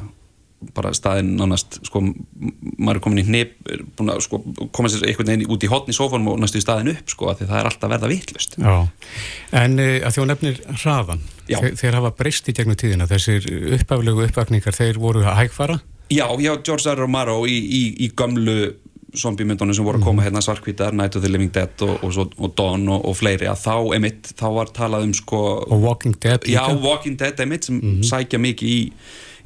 bara 0.77 0.93
staðinn 0.97 1.31
nánast 1.39 1.79
sko, 1.85 2.01
maður 2.01 2.99
er 2.99 3.03
komin 3.05 3.21
í 3.21 3.25
hnip 3.29 3.55
að 4.01 4.21
sko, 4.25 4.41
koma 4.75 4.91
sér 4.91 5.07
einhvern 5.09 5.31
veginn 5.33 5.53
út 5.53 5.65
í 5.65 5.71
hotni 5.71 5.95
í 5.95 5.97
sófónum 5.97 6.33
og 6.33 6.39
næstu 6.41 6.61
í 6.61 6.65
staðinn 6.65 6.93
upp 6.95 7.13
sko 7.13 7.33
því 7.33 7.49
það 7.51 7.61
er 7.61 7.71
alltaf 7.71 7.93
verða 7.95 8.11
vitlust 8.11 8.57
En 8.61 9.79
uh, 9.81 9.97
að 10.01 10.17
þjó 10.17 10.29
nefnir 10.31 10.61
hraðan 10.81 11.25
þeir, 11.49 11.75
þeir 11.81 11.99
hafa 11.99 12.15
breyst 12.17 12.49
í 12.49 12.57
gegnum 12.57 12.79
tíðina 12.79 13.09
þessir 13.09 13.45
uppaflögu 13.79 14.25
uppvakningar 14.29 14.77
þeir 14.77 15.01
voru 15.01 15.25
að 15.25 15.43
hægfara? 15.43 15.81
Já, 16.13 16.27
já, 16.37 16.51
George 16.61 16.91
R. 16.91 16.99
Romero 17.01 17.39
í, 17.49 17.55
í, 17.57 17.83
í 18.05 18.11
gamlu 18.13 18.75
zombiemyndunum 19.19 19.75
sem 19.77 19.87
voru 19.87 19.99
að 19.99 20.07
koma 20.07 20.21
mhm. 20.21 20.27
hérna 20.27 20.43
svarkvítar, 20.45 20.93
Night 20.95 21.15
of 21.15 21.23
the 21.25 21.31
Living 21.31 21.51
Dead 21.55 21.85
og, 21.85 22.03
og, 22.03 22.35
og 22.37 22.53
Dawn 22.57 22.87
og, 22.89 23.05
og 23.09 23.17
fleiri 23.17 23.49
að 23.51 23.63
þá 23.65 23.95
emitt, 23.97 24.31
þá 24.35 24.47
var 24.59 24.71
talað 24.75 25.09
um 25.09 25.15
sko 25.17 25.41
og 25.65 25.83
Walking 25.83 26.15
Dead 26.21 26.47
já, 26.49 26.61
Walking 26.83 27.17
Dead 27.19 27.39
emitt 27.39 27.69
sem 27.69 27.79
mm 27.79 27.81
-hmm. 27.81 28.03
sækja 28.03 28.39
mikið 28.39 28.69
í, 28.69 28.91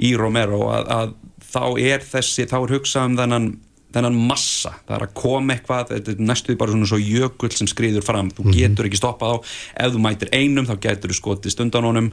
í 0.09 0.15
Romero 0.17 0.67
að, 0.70 0.93
að 0.99 1.15
þá 1.49 1.63
er 1.80 2.05
þessi, 2.05 2.45
þá 2.45 2.57
er 2.63 2.76
hugsað 2.78 3.05
um 3.05 3.17
þennan 3.17 3.49
þennan 3.89 4.20
massa, 4.30 4.76
það 4.86 4.95
er 4.95 5.03
að 5.07 5.15
koma 5.17 5.55
eitthvað 5.55 5.88
þetta 5.95 6.11
er 6.11 6.20
næstuði 6.22 6.57
bara 6.57 6.72
svona 6.72 6.89
svo 6.89 6.99
jökull 7.01 7.49
sem 7.51 7.67
skriður 7.67 8.05
fram, 8.05 8.30
þú 8.30 8.43
-hmm. 8.43 8.53
getur 8.53 8.86
ekki 8.86 9.01
stoppað 9.01 9.34
á 9.34 9.38
ef 9.86 9.93
þú 9.93 10.01
mætir 10.03 10.30
einum 10.32 10.67
þá 10.70 10.76
getur 10.80 11.09
þú 11.09 11.17
skotið 11.17 11.51
stundan 11.51 11.84
honum 11.89 12.11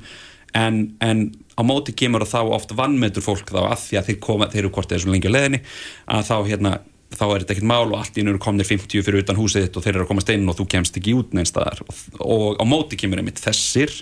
en, 0.55 0.97
en 1.01 1.33
á 1.57 1.63
móti 1.67 1.93
kemur 1.93 2.25
þá 2.25 2.41
oft 2.57 2.73
vannmetur 2.77 3.25
fólk 3.25 3.51
þá 3.51 3.63
að 3.71 3.81
því 3.85 3.99
að 3.99 4.07
þeir 4.09 4.21
koma, 4.21 4.49
þeir 4.53 4.63
eru 4.63 4.71
kortið 4.75 4.99
þessu 4.99 5.13
lengi 5.13 5.33
leðinni 5.33 5.61
að 6.07 6.29
þá 6.31 6.37
hérna 6.49 6.73
þá 7.15 7.25
er 7.27 7.43
þetta 7.43 7.55
ekkert 7.55 7.69
mál 7.71 7.87
og 7.87 7.99
allt 8.01 8.17
í 8.19 8.25
nú 8.27 8.35
komnir 8.43 8.67
50 8.67 9.05
fyrir 9.07 9.23
utan 9.23 9.39
húsið 9.39 9.67
þitt 9.67 9.77
og 9.79 9.85
þeir 9.85 9.93
eru 9.95 10.05
að 10.05 10.09
komast 10.11 10.31
inn 10.33 10.49
og 10.51 10.57
þú 10.59 10.67
kemst 10.73 10.97
ekki 10.99 11.15
út 11.17 11.37
neins 11.37 11.53
staðar. 11.53 11.83
Og, 11.87 12.01
og 12.27 12.59
á 12.59 12.65
móti 12.67 12.99
kemur 12.99 13.21
einmitt 13.23 13.39
þessir 13.43 13.93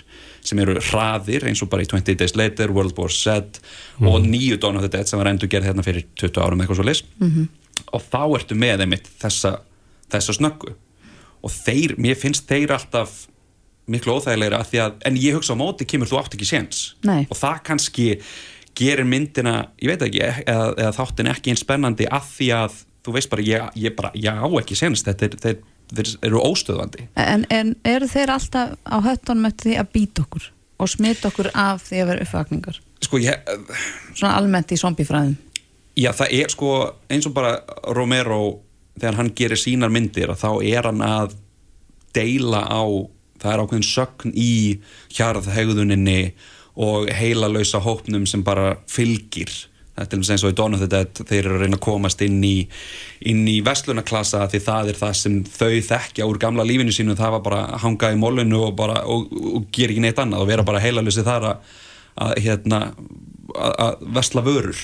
sem 0.45 0.61
eru 0.61 0.79
hraðir 0.79 1.45
eins 1.49 1.61
og 1.61 1.69
bara 1.71 1.85
í 1.85 1.89
20 1.91 2.17
Days 2.19 2.33
Later, 2.37 2.73
World 2.73 2.97
War 2.97 3.13
Z 3.13 3.59
mm. 3.99 4.09
og 4.09 4.25
nýju 4.25 4.57
Dawn 4.61 4.79
of 4.79 4.85
the 4.85 4.91
Dead 4.91 5.09
sem 5.09 5.21
var 5.21 5.29
endur 5.29 5.51
gerð 5.51 5.69
hérna 5.69 5.85
fyrir 5.85 6.07
20 6.17 6.41
árum 6.41 6.63
eitthvað 6.63 6.81
svo 6.81 6.87
lis 6.87 7.03
mm 7.19 7.29
-hmm. 7.29 7.45
og 7.93 8.01
þá 8.09 8.23
ertu 8.39 8.57
með 8.57 8.85
einmitt 8.85 9.07
þessa, 9.21 9.59
þessa 10.09 10.37
snöggu. 10.39 10.73
Og 11.45 11.51
þeir, 11.51 11.95
mér 12.01 12.17
finnst 12.17 12.49
þeir 12.49 12.73
alltaf 12.73 13.27
miklu 13.85 14.17
óþægilegra 14.17 14.59
að 14.63 14.69
því 14.71 14.81
að 14.81 14.93
en 15.05 15.17
ég 15.21 15.37
hugsa 15.37 15.53
á 15.53 15.61
móti 15.61 15.85
kemur 15.85 16.09
þú 16.09 16.17
átt 16.19 16.33
ekki 16.33 16.45
séns. 16.49 16.95
Og 17.29 17.37
það 17.37 17.61
kannski 17.63 18.19
gerir 18.75 19.05
myndina, 19.05 19.69
ég 19.79 19.93
veit 19.93 20.01
ekki 20.01 20.21
eða, 20.25 20.73
eða 20.73 20.91
þáttin 20.97 21.31
ekki 21.31 21.53
eins 21.53 21.63
spennandi 21.63 22.09
að 22.11 22.25
því 22.33 22.49
að 22.57 22.81
þú 23.05 23.15
veist 23.15 23.31
bara, 23.31 23.45
ég, 23.45 23.79
ég 23.79 23.95
bara, 23.97 24.11
já 24.17 24.33
ekki 24.59 24.77
senast, 24.77 25.07
þetta 25.07 25.27
er, 25.27 25.37
þeir, 25.43 25.61
þeir 25.93 26.11
eru 26.29 26.41
óstöðvandi. 26.41 27.07
En, 27.21 27.45
en 27.53 27.73
eru 27.85 28.09
þeir 28.09 28.33
alltaf 28.35 28.75
á 28.81 28.97
höttunum 29.05 29.49
eftir 29.49 29.71
því 29.71 29.79
að 29.81 29.91
býta 29.93 30.25
okkur 30.25 30.51
og 30.75 30.91
smita 30.91 31.29
okkur 31.29 31.51
af 31.55 31.85
því 31.87 32.01
að 32.01 32.11
vera 32.11 32.27
uppvakningar? 32.27 32.79
Sko 33.05 33.21
ég... 33.23 33.49
Svona 34.11 34.35
almennt 34.39 34.73
í 34.75 34.79
zombifræðum? 34.79 35.35
Já, 35.95 36.11
það 36.11 36.33
er 36.35 36.51
sko 36.51 36.71
eins 37.11 37.27
og 37.29 37.35
bara 37.37 37.55
Romero, 37.95 38.41
þegar 38.97 39.19
hann 39.21 39.31
gerir 39.37 39.59
sínar 39.59 39.93
myndir, 39.93 40.33
þá 40.35 40.49
er 40.65 40.89
hann 40.89 41.03
að 41.05 41.37
deila 42.15 42.65
á 42.67 42.83
það 43.41 43.53
er 43.53 43.63
ákveðin 43.63 43.87
sögn 43.87 44.35
í 44.35 44.51
hjarðhegðuninni 45.15 46.19
og 46.75 47.09
heilalausa 47.13 47.79
hópnum 47.83 48.25
sem 48.27 48.43
bara 48.43 48.75
fylgir 48.91 49.51
þetta 49.95 50.17
er 50.17 50.31
eins 50.33 50.43
og 50.43 50.51
í 50.51 50.57
Dawn 50.57 50.75
of 50.75 50.81
the 50.83 50.89
Dead 50.91 51.21
þeir 51.21 51.39
eru 51.45 51.55
að 51.57 51.63
reyna 51.63 51.77
að 51.79 51.85
komast 51.85 52.23
inn 52.25 52.41
í 52.43 52.55
inn 53.31 53.45
í 53.47 53.55
veslunaklassa 53.65 54.43
því 54.51 54.61
það 54.65 54.91
er 54.91 54.99
það 54.99 55.13
sem 55.21 55.37
þau 55.47 55.71
þekkja 55.89 56.27
úr 56.27 56.39
gamla 56.41 56.65
lífinu 56.67 56.95
sínu. 56.95 57.15
Það 57.15 57.37
var 57.37 57.45
bara 57.45 57.61
að 57.69 57.81
hanga 57.85 58.11
í 58.11 58.19
mólunu 58.19 58.61
og, 58.67 58.75
bara, 58.79 59.01
og, 59.07 59.31
og 59.31 59.69
gera 59.75 59.95
ekki 59.95 60.03
neitt 60.03 60.19
annað 60.21 60.43
og 60.43 60.51
vera 60.51 60.67
bara 60.67 60.83
heilalösi 60.83 61.23
þar 61.25 61.49
að, 61.53 61.73
að, 62.27 62.35
hérna, 62.43 62.81
að, 63.55 63.73
að 63.87 64.05
vesla 64.19 64.45
vörur. 64.45 64.83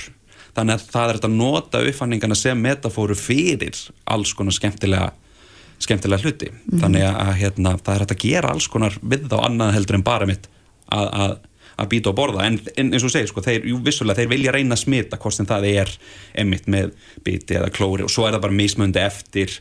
Þannig 0.56 0.78
að 0.78 0.88
það 0.94 1.10
er 1.10 1.20
þetta 1.20 1.32
að 1.32 1.38
nota 1.40 1.84
uppfanningana 1.88 2.38
sem 2.40 2.64
metafóru 2.64 3.16
fyrir 3.16 3.84
alls 4.12 4.34
konar 4.36 4.56
skemmtilega 4.56 5.12
skemmtilega 5.82 6.24
hluti. 6.24 6.52
Mm 6.52 6.82
þannig 6.82 7.06
að 7.10 7.32
hérna, 7.40 7.78
það 7.82 7.94
er 7.94 8.04
hægt 8.06 8.16
að 8.16 8.26
gera 8.26 8.52
alls 8.56 8.68
konar 8.72 8.98
við 9.02 9.30
þá 9.32 9.40
annað 9.44 9.76
heldur 9.76 9.98
en 9.98 10.06
bara 10.06 10.28
mitt 10.30 10.48
að, 10.92 11.38
að, 11.82 11.90
býta 11.92 12.12
og 12.12 12.18
borða. 12.18 12.46
En, 12.48 12.58
en 12.78 12.94
eins 12.94 13.06
og 13.08 13.14
segir, 13.14 13.30
sko, 13.32 13.44
þeir, 13.46 13.68
jú, 13.72 13.82
vissulega, 13.86 14.22
þeir 14.22 14.32
vilja 14.32 14.56
reyna 14.56 14.78
að 14.78 14.84
smita 14.86 15.20
hvort 15.22 15.38
sem 15.38 15.50
það 15.50 15.68
er 15.72 15.94
emitt 16.44 16.72
með 16.72 16.96
biti 17.26 17.58
eða 17.60 17.72
klóri 17.74 18.08
og 18.08 18.14
svo 18.14 18.28
er 18.28 18.38
það 18.38 18.46
bara 18.48 18.60
mismöndi 18.62 19.04
eftir 19.04 19.60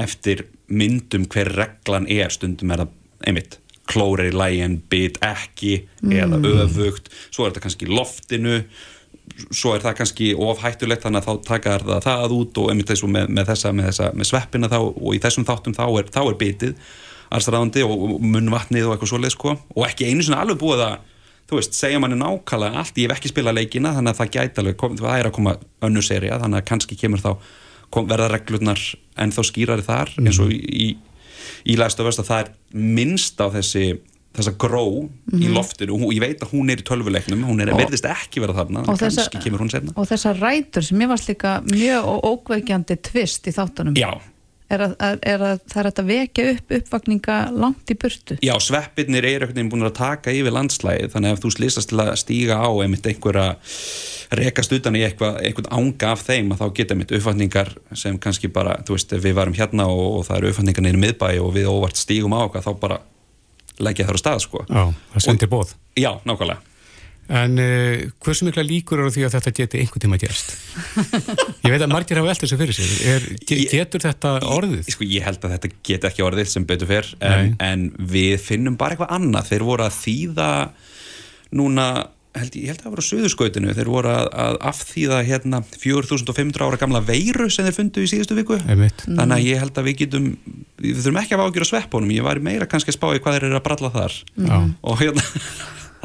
eftir 0.00 0.46
myndum 0.72 1.26
hver 1.30 1.52
reglan 1.56 2.08
er. 2.10 2.32
Stundum 2.32 2.72
er 2.72 2.84
það 2.84 2.96
emitt 3.30 3.58
klóri 3.90 4.30
lægin, 4.30 4.78
bit 4.90 5.18
ekki 5.24 5.80
mm. 6.02 6.14
eða 6.14 6.40
öfugt, 6.62 7.10
svo 7.30 7.44
er 7.44 7.50
þetta 7.50 7.64
kannski 7.66 7.90
loftinu 7.90 8.62
svo 9.54 9.74
er 9.74 9.82
það 9.82 9.96
kannski 10.00 10.32
ofhættulegt 10.38 11.04
þannig 11.04 11.22
að 11.22 11.28
þá 11.28 11.46
taka 11.46 11.76
það 11.82 12.02
það 12.06 12.34
út 12.36 12.58
og 12.60 12.72
eins 12.72 13.04
og 13.04 13.12
með, 13.12 13.30
með 13.36 13.52
þessa, 13.52 13.72
með, 13.74 13.88
þessa, 13.90 14.10
með 14.16 14.28
sveppina 14.30 14.70
þá 14.70 14.78
og 14.80 15.14
í 15.14 15.20
þessum 15.22 15.46
þáttum 15.48 15.76
þá 15.76 15.84
er, 15.86 16.10
þá 16.12 16.20
er 16.22 16.38
bitið 16.40 16.90
allsraðandi 17.30 17.84
og, 17.86 18.04
munnvatnið 18.26 18.88
og 18.88 18.94
eitthvað 18.94 19.12
svoleið 19.12 19.34
sko. 19.36 19.54
Og 19.76 19.86
ekki 19.86 20.08
einu 20.10 20.24
svona 20.26 20.42
alveg 20.44 20.58
búið 20.60 20.84
að 20.88 21.09
þú 21.50 21.58
veist, 21.58 21.74
segja 21.76 22.00
manni 22.02 22.18
nákvæmlega 22.20 22.82
allt, 22.82 22.98
ég 22.98 23.08
hef 23.08 23.18
ekki 23.18 23.32
spilað 23.32 23.58
leikina 23.58 23.94
þannig 23.96 24.14
að 24.14 24.20
það 24.20 24.32
gæti 24.36 24.62
alveg, 24.62 24.78
kom, 24.80 24.96
það 25.00 25.16
er 25.18 25.28
að 25.30 25.36
koma 25.36 25.56
önnu 25.88 26.04
seria, 26.06 26.38
þannig 26.42 26.60
að 26.60 26.68
kannski 26.70 26.98
kemur 27.00 27.24
þá 27.24 27.30
kom, 27.90 28.06
verða 28.10 28.30
reglurnar 28.30 28.84
en 29.20 29.34
þá 29.34 29.40
skýrari 29.50 29.86
þar 29.86 30.14
mm. 30.14 30.30
eins 30.30 30.40
og 30.42 30.54
í, 30.54 30.86
í, 31.66 31.76
lægstu 31.80 32.06
að 32.06 32.22
það 32.22 32.44
er 32.44 32.54
minnst 32.98 33.42
á 33.42 33.46
þessi 33.58 33.84
þessa 34.30 34.52
gró 34.62 34.84
mm 34.86 35.16
í 35.30 35.46
mhm. 35.48 35.54
loftinu. 35.56 35.96
Og 36.06 36.12
ég 36.14 36.22
veit 36.22 36.42
að 36.42 36.52
hún 36.54 36.70
er 36.70 36.80
í 36.82 36.84
tölvuleiknum 36.86 37.42
hún 37.46 37.62
er, 37.62 37.72
verðist 37.74 38.06
ekki 38.06 38.42
verið 38.42 38.60
þarna 38.60 38.82
og 38.86 38.98
þessa, 38.98 39.26
og 39.94 40.06
þessa 40.10 40.32
rætur 40.38 40.86
sem 40.86 41.02
ég 41.02 41.10
varst 41.10 41.30
líka 41.30 41.56
mjög 41.66 42.08
ókveikjandi 42.30 42.96
tvist 43.10 43.46
í 43.50 43.54
þáttunum. 43.54 43.98
Já 43.98 44.10
er 44.70 44.86
að, 44.86 44.94
er 45.26 45.44
að 45.44 45.64
það 45.70 45.82
er 45.82 45.90
að 45.90 46.10
vekja 46.10 46.46
upp 46.54 46.74
uppvakninga 46.78 47.38
langt 47.54 47.92
í 47.92 47.98
burtu 48.00 48.38
já, 48.44 48.54
sveppirnir 48.62 49.26
er 49.26 49.44
einhvern 49.44 49.58
veginn 49.58 49.72
búin 49.72 49.88
að 49.88 49.98
taka 50.00 50.34
yfir 50.34 50.56
landslæði 50.56 51.10
þannig 51.14 51.32
að 51.32 51.36
ef 51.36 51.44
þú 51.44 51.52
slýsast 51.56 51.92
til 51.92 52.00
að 52.04 52.14
stíga 52.22 52.60
á 52.62 52.70
einmitt 52.70 53.10
einhverja 53.10 53.46
rekast 54.40 54.72
utan 54.76 54.96
í 54.98 55.02
eitthvað, 55.04 55.40
einhvern 55.42 55.70
ánga 55.74 56.12
af 56.14 56.24
þeim 56.28 56.52
að 56.54 56.62
þá 56.62 56.66
geta 56.78 56.94
einmitt 56.94 57.14
uppvakningar 57.18 57.72
sem 57.98 58.18
kannski 58.22 58.50
bara, 58.52 58.76
þú 58.86 58.96
veist, 58.96 59.14
við 59.24 59.36
varum 59.38 59.56
hérna 59.58 59.88
og, 59.90 60.20
og 60.20 60.26
það 60.28 60.38
eru 60.38 60.52
uppvakningar 60.52 60.86
neyru 60.86 61.02
miðbæ 61.02 61.30
og 61.42 61.54
við 61.56 61.70
óvart 61.70 61.98
stígum 61.98 62.36
á 62.38 62.46
okkar, 62.46 62.64
þá 62.66 62.72
bara 62.82 63.00
leggja 63.82 64.06
þar 64.06 64.18
á 64.18 64.22
stað 64.22 64.42
sko. 64.44 64.64
Já, 64.68 64.82
það 65.14 65.26
sendir 65.26 65.50
bóð. 65.50 65.74
Já, 65.98 66.12
nákvæmlega. 66.28 66.69
En 67.30 67.56
uh, 67.62 68.04
hversu 68.24 68.46
mikla 68.48 68.64
líkur 68.66 69.04
eru 69.04 69.12
því 69.14 69.26
að 69.28 69.36
þetta 69.38 69.54
geti 69.60 69.82
einhvern 69.82 70.04
tíma 70.04 70.20
gerst? 70.20 70.54
Ég 71.64 71.70
veit 71.70 71.84
að 71.84 71.92
margir 71.92 72.18
hafa 72.18 72.32
veltið 72.32 72.46
þessu 72.48 72.60
fyrir 72.60 72.78
sig. 72.78 72.94
Er, 73.06 73.26
getur 73.70 74.02
þetta 74.02 74.36
orðið? 74.50 74.80
Ég, 74.82 74.94
sko, 74.96 75.06
ég 75.06 75.26
held 75.28 75.44
að 75.46 75.56
þetta 75.56 75.74
get 75.86 76.06
ekki 76.10 76.26
orðið 76.26 76.50
sem 76.50 76.66
betur 76.66 76.90
fyrr, 76.90 77.12
en, 77.22 77.52
en 77.62 77.90
við 78.12 78.38
finnum 78.42 78.78
bara 78.80 78.96
eitthvað 78.96 79.14
annað. 79.18 79.52
Þeir 79.52 79.66
voru 79.70 79.86
að 79.86 80.00
þýða 80.00 80.48
núna 81.60 81.86
held, 82.38 82.56
ég 82.58 82.70
held 82.70 82.78
að 82.78 82.84
það 82.84 82.94
voru 82.94 83.04
söðurskautinu 83.06 83.74
þeir 83.74 83.90
voru 83.90 84.12
að, 84.12 84.28
að 84.44 84.58
afþýða 84.70 85.18
hérna 85.26 85.60
4500 85.66 86.66
ára 86.66 86.78
gamla 86.80 87.02
veiru 87.02 87.48
sem 87.50 87.66
þeir 87.66 87.76
fundu 87.76 88.04
í 88.04 88.10
síðustu 88.10 88.36
viku 88.38 88.58
Einmitt. 88.60 89.02
þannig 89.06 89.34
að 89.36 89.48
ég 89.48 89.62
held 89.64 89.80
að 89.80 89.88
við 89.88 89.98
getum 90.04 90.30
við 90.80 91.00
þurfum 91.00 91.20
ekki 91.24 91.36
að 91.36 91.44
ágjöra 91.46 91.68
sveppunum, 91.72 92.14
ég 92.14 92.26
var 92.26 92.42
meira 92.44 92.70
kannski 92.70 92.94
að 92.94 93.00
spá 93.00 93.08
í 93.10 93.22
hvað 93.22 93.36
þeir 93.36 93.48
eru 93.48 93.58
að 93.58 93.66
bralla 93.66 93.92
þar 93.96 94.18
mm. 94.38 94.70
og 94.86 95.02
hérna 95.02 95.26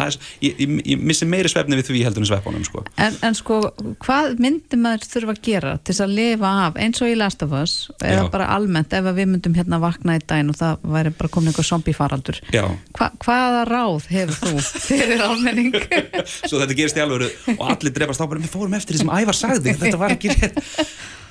er, 0.03 0.17
ég, 0.43 0.59
ég, 0.59 0.75
ég 0.93 1.01
missi 1.01 1.27
meiri 1.29 1.49
svefni 1.51 1.77
við 1.79 1.89
því 1.89 2.03
heldur 2.05 2.23
en 2.23 2.29
sveppunum 2.29 2.65
sko. 2.67 2.83
En, 3.01 3.15
en 3.25 3.37
sko, 3.37 3.59
hvað 4.03 4.35
myndir 4.43 4.81
maður 4.81 5.07
þurfa 5.11 5.35
að 5.35 5.41
gera 5.47 5.73
til 5.87 5.95
að 6.03 6.15
lifa 6.19 6.51
af 6.65 6.79
eins 6.81 7.01
og 7.03 7.11
í 7.11 7.17
Last 7.19 7.45
of 7.45 7.55
Us 7.55 7.75
eða 7.99 8.25
Já. 8.25 8.29
bara 8.33 8.49
almennt 8.55 8.95
ef 8.95 9.09
við 9.09 9.31
myndum 9.31 9.57
hérna 9.57 9.79
vakna 9.83 10.17
í 10.19 10.23
daginn 10.23 10.51
og 10.53 10.59
það 10.59 10.85
væri 10.95 11.13
bara 11.19 11.33
komin 11.35 11.51
einhver 11.51 11.69
zombiefaraldur 11.69 12.41
Hva, 12.51 13.09
hvaða 13.23 13.65
ráð 13.69 14.09
hefur 14.11 14.39
þú 14.41 14.85
fyrir 14.85 15.25
almenning? 15.25 15.75
Svo 16.49 16.61
þetta 16.61 16.77
gerist 16.77 16.99
í 16.99 17.03
alvöru 17.03 17.29
og 17.55 17.67
allir 17.75 17.95
drefast 17.95 18.23
á 18.23 18.25
bara 18.27 18.41
við 18.43 18.53
fórum 18.53 18.75
eftir 18.77 18.97
því 18.97 19.05
sem 19.05 19.13
Ævar 19.15 19.39
sagði 19.39 19.75
þetta 19.83 20.01
var 20.01 20.15
ekki 20.15 20.33
rétt 20.33 20.59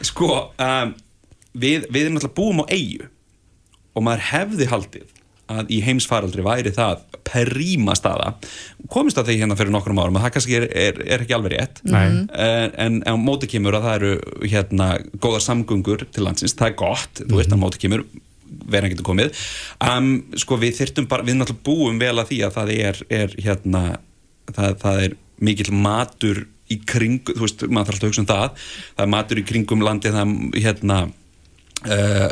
Sko, 0.05 0.31
um, 0.61 0.95
við, 1.55 1.87
við 1.89 2.07
erum 2.07 2.19
alltaf 2.21 2.35
búum 2.37 2.65
á 2.65 2.67
eigu 2.73 3.09
og 3.95 4.03
maður 4.05 4.25
hefði 4.33 4.71
haldið 4.71 5.14
að 5.53 5.73
í 5.75 5.81
heimsfaraldri 5.85 6.45
væri 6.45 6.73
það 6.75 7.03
períma 7.25 7.95
staða. 7.97 8.35
Komist 8.93 9.19
að 9.21 9.31
því 9.31 9.39
hérna 9.43 9.57
fyrir 9.59 9.73
nokkrum 9.75 10.01
árum 10.01 10.19
að 10.19 10.27
það 10.27 10.35
kannski 10.37 10.59
er, 10.59 10.67
er, 10.71 11.01
er 11.05 11.25
ekki 11.25 11.37
alveg 11.37 11.55
rétt. 11.55 11.83
En, 11.91 12.29
en 12.81 13.01
á 13.05 13.15
móti 13.21 13.49
kemur 13.51 13.77
að 13.79 13.89
það 13.89 13.99
eru 13.99 14.47
hérna 14.53 14.89
góðar 15.21 15.45
samgöngur 15.45 16.07
til 16.15 16.25
landsins, 16.27 16.57
það 16.57 16.71
er 16.71 16.79
gott, 16.81 17.13
mm 17.13 17.25
-hmm. 17.25 17.33
þú 17.33 17.41
veist 17.41 17.53
að 17.53 17.63
móti 17.65 17.83
kemur 17.83 18.07
verðan 18.71 18.95
getur 18.95 19.09
komið. 19.11 19.45
Um, 19.83 20.11
sko 20.39 20.59
við 20.61 20.79
þyrtum 20.81 21.09
bara, 21.11 21.27
við 21.27 21.39
náttúrulega 21.39 21.67
búum 21.67 21.99
vel 21.99 22.17
að 22.19 22.29
því 22.31 22.41
að 22.47 22.57
það 22.59 22.75
er, 22.79 23.05
er 23.11 23.37
hérna 23.45 23.83
það, 24.53 24.79
það 24.85 25.03
er 25.05 25.17
mikill 25.45 25.73
matur 25.73 26.47
í 26.73 26.79
kring, 26.89 27.21
þú 27.29 27.45
veist, 27.45 27.67
maður 27.69 27.91
þarf 27.91 27.95
alltaf 27.95 28.05
að 28.05 28.11
hugsa 28.13 28.25
um 28.25 28.31
það. 28.31 28.65
Það 28.97 29.05
er 29.05 29.13
matur 29.17 29.41
í 29.41 29.47
kringum 29.51 29.85
landi 29.85 30.13
það 30.15 30.35
hérna 30.65 30.99
Uh, 31.85 32.31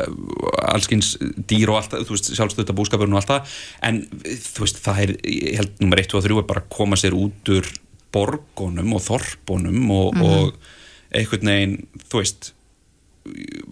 allskins 0.65 1.11
dýr 1.45 1.69
og 1.69 1.77
allt 1.77 1.91
þú 2.07 2.15
veist, 2.15 2.31
sjálfstöðta 2.33 2.73
búskapurinn 2.73 3.13
og 3.13 3.19
allt 3.19 3.29
það 3.29 3.51
en 3.85 3.99
þú 4.41 4.63
veist, 4.63 4.79
það 4.81 5.01
er, 5.03 5.11
ég 5.29 5.59
held 5.59 5.83
nummer 5.83 6.01
1 6.01 6.15
og 6.17 6.23
3 6.25 6.39
er 6.39 6.47
bara 6.49 6.63
að 6.63 6.71
koma 6.73 6.97
sér 6.97 7.13
út 7.13 7.51
úr 7.53 7.69
borgunum 8.15 8.95
og 8.97 9.03
þorpunum 9.05 9.91
og, 9.93 10.15
mm 10.15 10.21
-hmm. 10.21 10.25
og 10.25 10.57
einhvern 11.13 11.51
veginn 11.51 11.77
þú 12.09 12.23
veist 12.23 12.53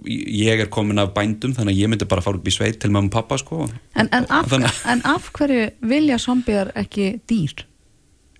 ég 0.07 0.61
er 0.61 0.69
komin 0.71 0.99
af 1.01 1.13
bændum 1.15 1.53
þannig 1.55 1.75
að 1.75 1.81
ég 1.81 1.89
myndi 1.91 2.07
bara 2.07 2.23
fara 2.23 2.39
upp 2.39 2.47
í 2.47 2.53
sveit 2.53 2.79
til 2.79 2.91
mamma 2.91 3.09
og 3.09 3.11
pappa 3.11 3.37
sko 3.37 3.67
En, 3.95 4.07
en, 4.11 4.25
af, 4.29 4.53
en 4.85 5.01
af 5.05 5.31
hverju 5.33 5.69
vilja 5.81 6.17
zombiðar 6.17 6.71
ekki 6.75 7.19
dýr? 7.27 7.65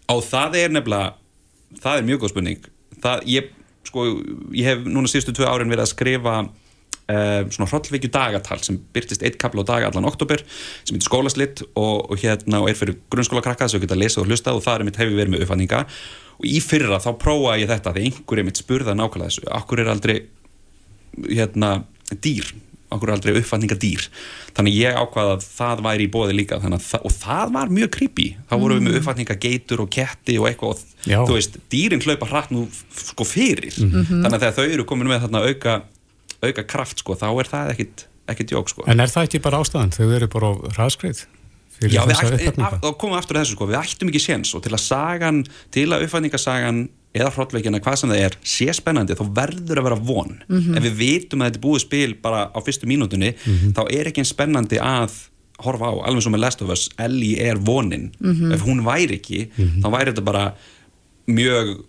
Á 0.08 0.16
það 0.24 0.56
er 0.56 0.70
nefnilega 0.70 1.14
það 1.82 1.98
er 1.98 2.08
mjög 2.08 2.22
góð 2.22 2.30
spurning 2.30 2.66
það, 3.04 3.26
ég, 3.26 3.52
sko, 3.84 4.06
ég 4.56 4.66
hef 4.66 4.86
núna 4.86 5.12
síðustu 5.12 5.36
tvö 5.36 5.50
árin 5.50 5.72
verið 5.72 5.86
að 5.88 5.94
skrifa 5.96 6.36
svona 7.52 7.70
hrollveikju 7.70 8.12
dagatal 8.14 8.60
sem 8.66 8.80
byrtist 8.96 9.24
eitt 9.26 9.38
kapla 9.42 9.66
á 9.66 9.70
dag 9.72 9.88
allan 9.90 10.10
oktober 10.10 10.44
sem 10.48 10.96
heitir 10.96 11.08
skólaslitt 11.10 11.64
og, 11.76 12.12
og 12.12 12.18
hérna 12.22 12.64
og 12.64 12.72
er 12.72 12.80
fyrir 12.80 13.00
grunnskóla 13.14 13.44
krakka 13.46 13.68
þess 13.68 13.78
að 13.78 13.80
þú 13.80 13.86
geta 13.86 13.98
að 13.98 14.04
lesa 14.04 14.22
og 14.22 14.30
hlusta 14.30 14.56
og 14.56 14.66
það 14.66 14.80
er 14.80 14.88
mitt 14.90 15.02
hefur 15.02 15.18
verið 15.20 15.36
með 15.36 15.46
uppfanninga 15.46 15.86
og 16.42 16.50
í 16.50 16.58
fyrra 16.64 17.02
þá 17.04 17.12
prófa 17.22 17.60
ég 17.62 17.72
þetta 17.72 17.96
því 17.96 18.10
einhverjum 18.10 18.52
mitt 18.52 18.62
spurða 18.62 18.98
nákvæmlega 18.98 19.30
þessu 19.32 19.48
okkur 19.62 19.84
er 19.84 19.94
aldrei 19.94 20.18
hérna 21.28 21.72
dýr, 22.24 22.48
okkur 22.92 23.10
er 23.10 23.16
aldrei 23.16 23.36
uppfanninga 23.40 23.78
dýr 23.80 24.08
þannig 24.56 24.78
ég 24.80 24.98
ákvaða 25.00 25.38
að 25.38 25.46
það 25.46 25.84
væri 25.86 26.08
í 26.08 26.12
bóði 26.12 26.36
líka 26.36 26.60
að, 26.60 26.76
og 27.00 27.14
það 27.16 27.54
var 27.56 27.72
mjög 27.72 27.92
creepy. 27.96 28.28
Þá 28.50 28.56
vorum 28.58 28.80
við 28.80 28.86
með 28.86 28.92
mm. 28.92 29.00
uppfanninga 29.00 29.38
geitur 29.46 29.84
og 29.86 29.92
ketti 29.96 30.38
og 30.42 30.48
eitthvað 30.50 30.74
og 30.74 31.30
þú 31.30 31.38
veist, 31.38 31.58
dýrin 31.72 32.04
hlaupa 32.04 32.30
hratt 32.32 32.52
nú 32.54 32.66
sko 32.98 33.28
fyrir. 33.28 33.72
Mm 33.80 33.92
-hmm. 33.92 34.22
þannig 34.24 34.36
að 34.36 34.42
þegar 34.44 34.58
þau 34.58 34.74
eru 34.74 34.86
komin 34.86 35.08
með 35.08 35.22
þarna 35.26 35.46
auka 35.48 35.82
auka 36.42 36.64
kraft 36.64 37.04
sko, 37.04 37.18
þá 37.20 37.28
er 37.32 37.52
það 37.52 37.76
ekkit, 37.76 38.08
ekkit 38.34 38.56
jók 38.56 38.72
sko. 38.72 38.88
En 38.90 39.04
er 39.04 39.12
það 39.12 39.30
ekki 39.30 39.44
bara 39.44 39.62
ástæðan 39.62 39.94
þau 39.96 40.08
eru 40.18 40.32
bara 40.32 40.52
á 40.52 40.54
hraðskreið? 40.78 41.26
Já, 41.90 42.04
þá 42.06 42.90
komum 42.94 43.16
við 43.16 43.20
aftur 43.20 43.38
að 43.38 43.46
þessu 43.46 43.56
sko, 43.56 43.68
við 43.70 43.80
ættum 43.80 44.12
ekki 44.12 44.22
séns 44.22 44.52
og 44.54 44.62
til 44.62 44.74
að 44.76 44.84
sagan, 44.84 45.40
til 45.74 45.88
að 45.90 46.06
uppfætningasagan 46.06 46.84
eða 47.18 47.32
hróttveikina, 47.36 47.82
hvað 47.84 47.98
sem 48.00 48.12
það 48.14 48.22
er, 48.28 48.38
sé 48.48 48.68
spennandi 48.76 49.18
þá 49.18 49.24
verður 49.36 49.82
að 49.82 49.88
vera 49.90 49.98
von 49.98 50.32
mm 50.32 50.60
-hmm. 50.60 50.78
ef 50.78 50.86
við 50.86 51.00
vitum 51.00 51.42
að 51.42 51.50
þetta 51.50 51.60
er 51.60 51.66
búið 51.66 51.82
spil 51.84 52.14
bara 52.22 52.44
á 52.54 52.60
fyrstu 52.62 52.88
mínútunni, 52.88 53.34
mm 53.34 53.58
-hmm. 53.58 53.74
þá 53.76 53.82
er 53.98 54.08
ekki 54.08 54.22
einn 54.22 54.30
spennandi 54.30 54.78
að 54.80 55.18
horfa 55.66 55.90
á, 55.92 55.94
alveg 56.08 56.24
svo 56.24 56.32
með 56.32 56.44
Last 56.46 56.62
of 56.62 56.70
Us 56.70 56.90
Ellie 56.98 57.42
er 57.42 57.58
vonin, 57.58 58.12
mm 58.20 58.34
-hmm. 58.34 58.54
ef 58.54 58.62
hún 58.62 58.86
væri 58.86 59.20
ekki, 59.20 59.50
mhm. 59.56 59.82
þá 59.84 59.88
væri 59.92 60.12
þetta 60.12 60.24
bara 60.24 60.54
mjög 61.28 61.84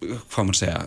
hvað 0.00 0.44
maður 0.44 0.54
segja 0.54 0.86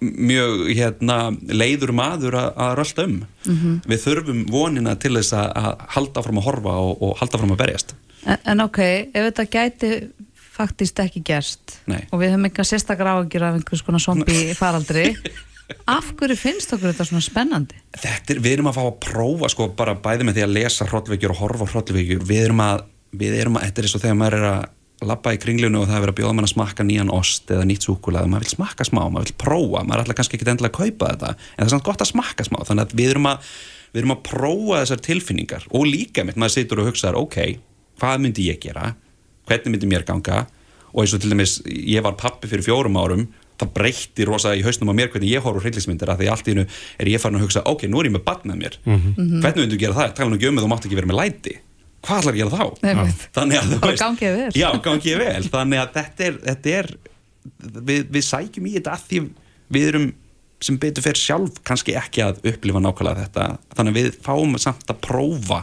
mjög 0.00 0.64
hérna, 0.72 1.18
leiður 1.48 1.92
maður 1.96 2.38
að 2.40 2.72
rölda 2.78 3.04
um 3.04 3.16
mm 3.18 3.56
-hmm. 3.56 3.74
við 3.90 4.02
þurfum 4.06 4.46
vonina 4.50 4.96
til 4.96 5.12
þess 5.18 5.34
að 5.36 5.84
halda 5.96 6.22
fram 6.24 6.40
að 6.40 6.48
horfa 6.48 6.78
og, 6.86 7.02
og 7.02 7.18
halda 7.20 7.42
fram 7.42 7.52
að 7.56 7.62
berjast 7.64 7.94
En, 8.20 8.36
en 8.44 8.60
ok, 8.60 8.78
ef 9.16 9.22
þetta 9.30 9.44
gæti 9.48 9.90
faktist 10.36 10.98
ekki 11.00 11.22
gerst 11.24 11.78
Nei. 11.88 12.02
og 12.10 12.20
við 12.20 12.34
höfum 12.34 12.48
eitthvað 12.48 12.68
sérstakar 12.68 13.08
áhugjur 13.14 13.46
af 13.46 13.54
einhvers 13.56 13.84
konar 13.86 14.02
zombi 14.02 14.54
faraldri 14.58 15.14
af 15.96 16.12
hverju 16.18 16.36
finnst 16.36 16.72
okkur 16.74 16.92
þetta 16.92 17.06
svona 17.08 17.24
spennandi? 17.24 17.78
Þetta 17.96 18.34
er, 18.34 18.42
við 18.42 18.56
erum 18.56 18.70
að 18.70 18.78
fá 18.80 18.82
að 18.86 18.98
prófa 19.06 19.50
sko 19.52 19.68
bara 19.76 19.94
bæði 19.94 20.26
með 20.26 20.40
því 20.40 20.46
að 20.46 20.56
lesa 20.56 20.88
hróllveikjur 20.90 21.34
og 21.34 21.40
horfa 21.44 21.70
hróllveikjur, 21.72 22.24
við 22.26 22.44
erum 22.48 22.64
að 22.64 22.84
við 23.10 23.38
erum 23.40 23.58
að, 23.58 23.66
þetta 23.68 23.80
er 23.80 23.88
eins 23.88 23.96
og 23.96 24.04
þegar 24.04 24.20
maður 24.20 24.38
er 24.38 24.48
að 24.50 24.68
lappa 25.06 25.32
í 25.34 25.40
kringlunu 25.40 25.80
og 25.80 25.88
það 25.88 25.96
er 25.96 26.04
verið 26.04 26.12
að 26.12 26.18
bjóða 26.20 26.36
mann 26.36 26.46
að 26.46 26.52
smakka 26.52 26.86
nýjan 26.86 27.12
ost 27.14 27.50
eða 27.52 27.66
nýtt 27.68 27.86
súkulega, 27.86 28.28
maður 28.28 28.46
vil 28.46 28.54
smakka 28.54 28.86
smá 28.86 29.00
maður 29.06 29.30
vil 29.30 29.36
prófa, 29.40 29.82
maður 29.84 29.96
er 29.96 30.04
alltaf 30.04 30.18
kannski 30.20 30.38
ekki 30.38 30.48
endilega 30.52 30.72
að 30.72 30.78
kaupa 30.78 31.10
þetta. 31.12 31.32
En 31.34 31.60
það 31.60 31.66
er 31.66 31.74
samt 31.74 31.86
gott 31.88 32.04
að 32.04 32.10
smakka 32.12 32.46
smá 32.46 32.58
þannig 32.68 32.86
að 32.86 32.96
við 33.00 33.12
erum 33.14 33.28
að, 33.30 33.50
við 33.90 34.02
erum 34.02 34.14
að 34.16 34.22
prófa 34.28 34.80
þessar 34.82 35.04
tilfinningar. 35.08 35.68
Og 35.72 35.86
líka 35.88 36.24
mitt, 36.26 36.40
maður 36.40 36.56
situr 36.56 36.82
og 36.82 36.90
hugsaður 36.90 37.20
ok, 37.22 37.38
hvað 38.00 38.24
myndi 38.26 38.48
ég 38.50 38.60
gera? 38.62 38.94
Hvernig 39.48 39.74
myndi 39.76 39.90
mér 39.90 40.04
ganga? 40.08 40.44
Og 40.90 41.04
eins 41.04 41.14
og 41.16 41.22
til 41.22 41.32
dæmis, 41.32 41.60
ég 41.64 42.04
var 42.04 42.18
pappi 42.20 42.50
fyrir 42.50 42.66
fjórum 42.66 43.00
árum 43.00 43.28
það 43.60 43.72
breytti 43.76 44.24
rosa 44.24 44.54
í 44.56 44.62
hausnum 44.64 44.88
á 44.88 44.94
mér 44.96 45.10
hvernig 45.12 45.34
ég 45.34 45.44
horfur 45.44 45.66
hryllismyndir 45.66 46.08
að 46.08 46.22
því 46.22 46.28
allt 46.32 46.46
í 46.48 46.54
hennu 46.54 46.62
er 46.64 47.10
ég 47.12 47.20
farin 47.20 47.36
að 47.36 47.44
hugsa 47.44 47.62
ok, 47.68 47.84
nú 47.92 48.00
er 48.00 48.08
ég 48.08 48.14
með 48.14 48.22
barn 48.24 48.46
með 48.48 48.62
mér. 48.62 48.78
Mm 48.86 49.00
-hmm. 49.00 49.40
hvernig 49.44 49.66
myndu 49.66 49.80
gera 49.80 49.98
það, 49.98 50.14
tala 50.16 50.30
nú 50.30 50.38
ekki 50.38 50.48
um 50.48 50.58
að 50.58 50.64
þú 50.64 50.70
mátt 50.72 50.86
ekki 50.86 50.96
vera 50.96 51.10
með 51.10 51.20
læti 51.20 51.56
hvað 52.06 52.22
ætlar 52.22 52.34
að 52.34 52.40
gera 52.40 52.60
þá? 52.60 52.66
Nei, 52.82 53.12
þannig 53.36 53.60
að 53.60 53.74
það 53.74 53.96
gangið 54.00 54.38
vel. 54.38 54.50
Já, 54.56 54.68
gangið 54.86 55.20
vel, 55.20 55.42
þannig 55.52 55.82
að 55.82 55.92
þetta 55.98 56.26
er, 56.26 56.40
þetta 56.46 56.74
er 56.78 56.90
við, 57.90 58.06
við 58.16 58.26
sækjum 58.26 58.70
í 58.70 58.74
þetta 58.78 58.96
að 58.96 59.06
því 59.10 59.22
við 59.70 59.90
erum 59.92 60.08
sem 60.60 60.76
betur 60.80 61.04
fyrir 61.04 61.20
sjálf 61.20 61.60
kannski 61.64 61.96
ekki 61.96 62.24
að 62.24 62.40
upplifa 62.50 62.82
nákvæmlega 62.84 63.26
þetta, 63.26 63.44
þannig 63.76 63.94
að 63.94 64.00
við 64.00 64.18
fáum 64.24 64.58
samt 64.60 64.90
að 64.92 65.02
prófa 65.06 65.62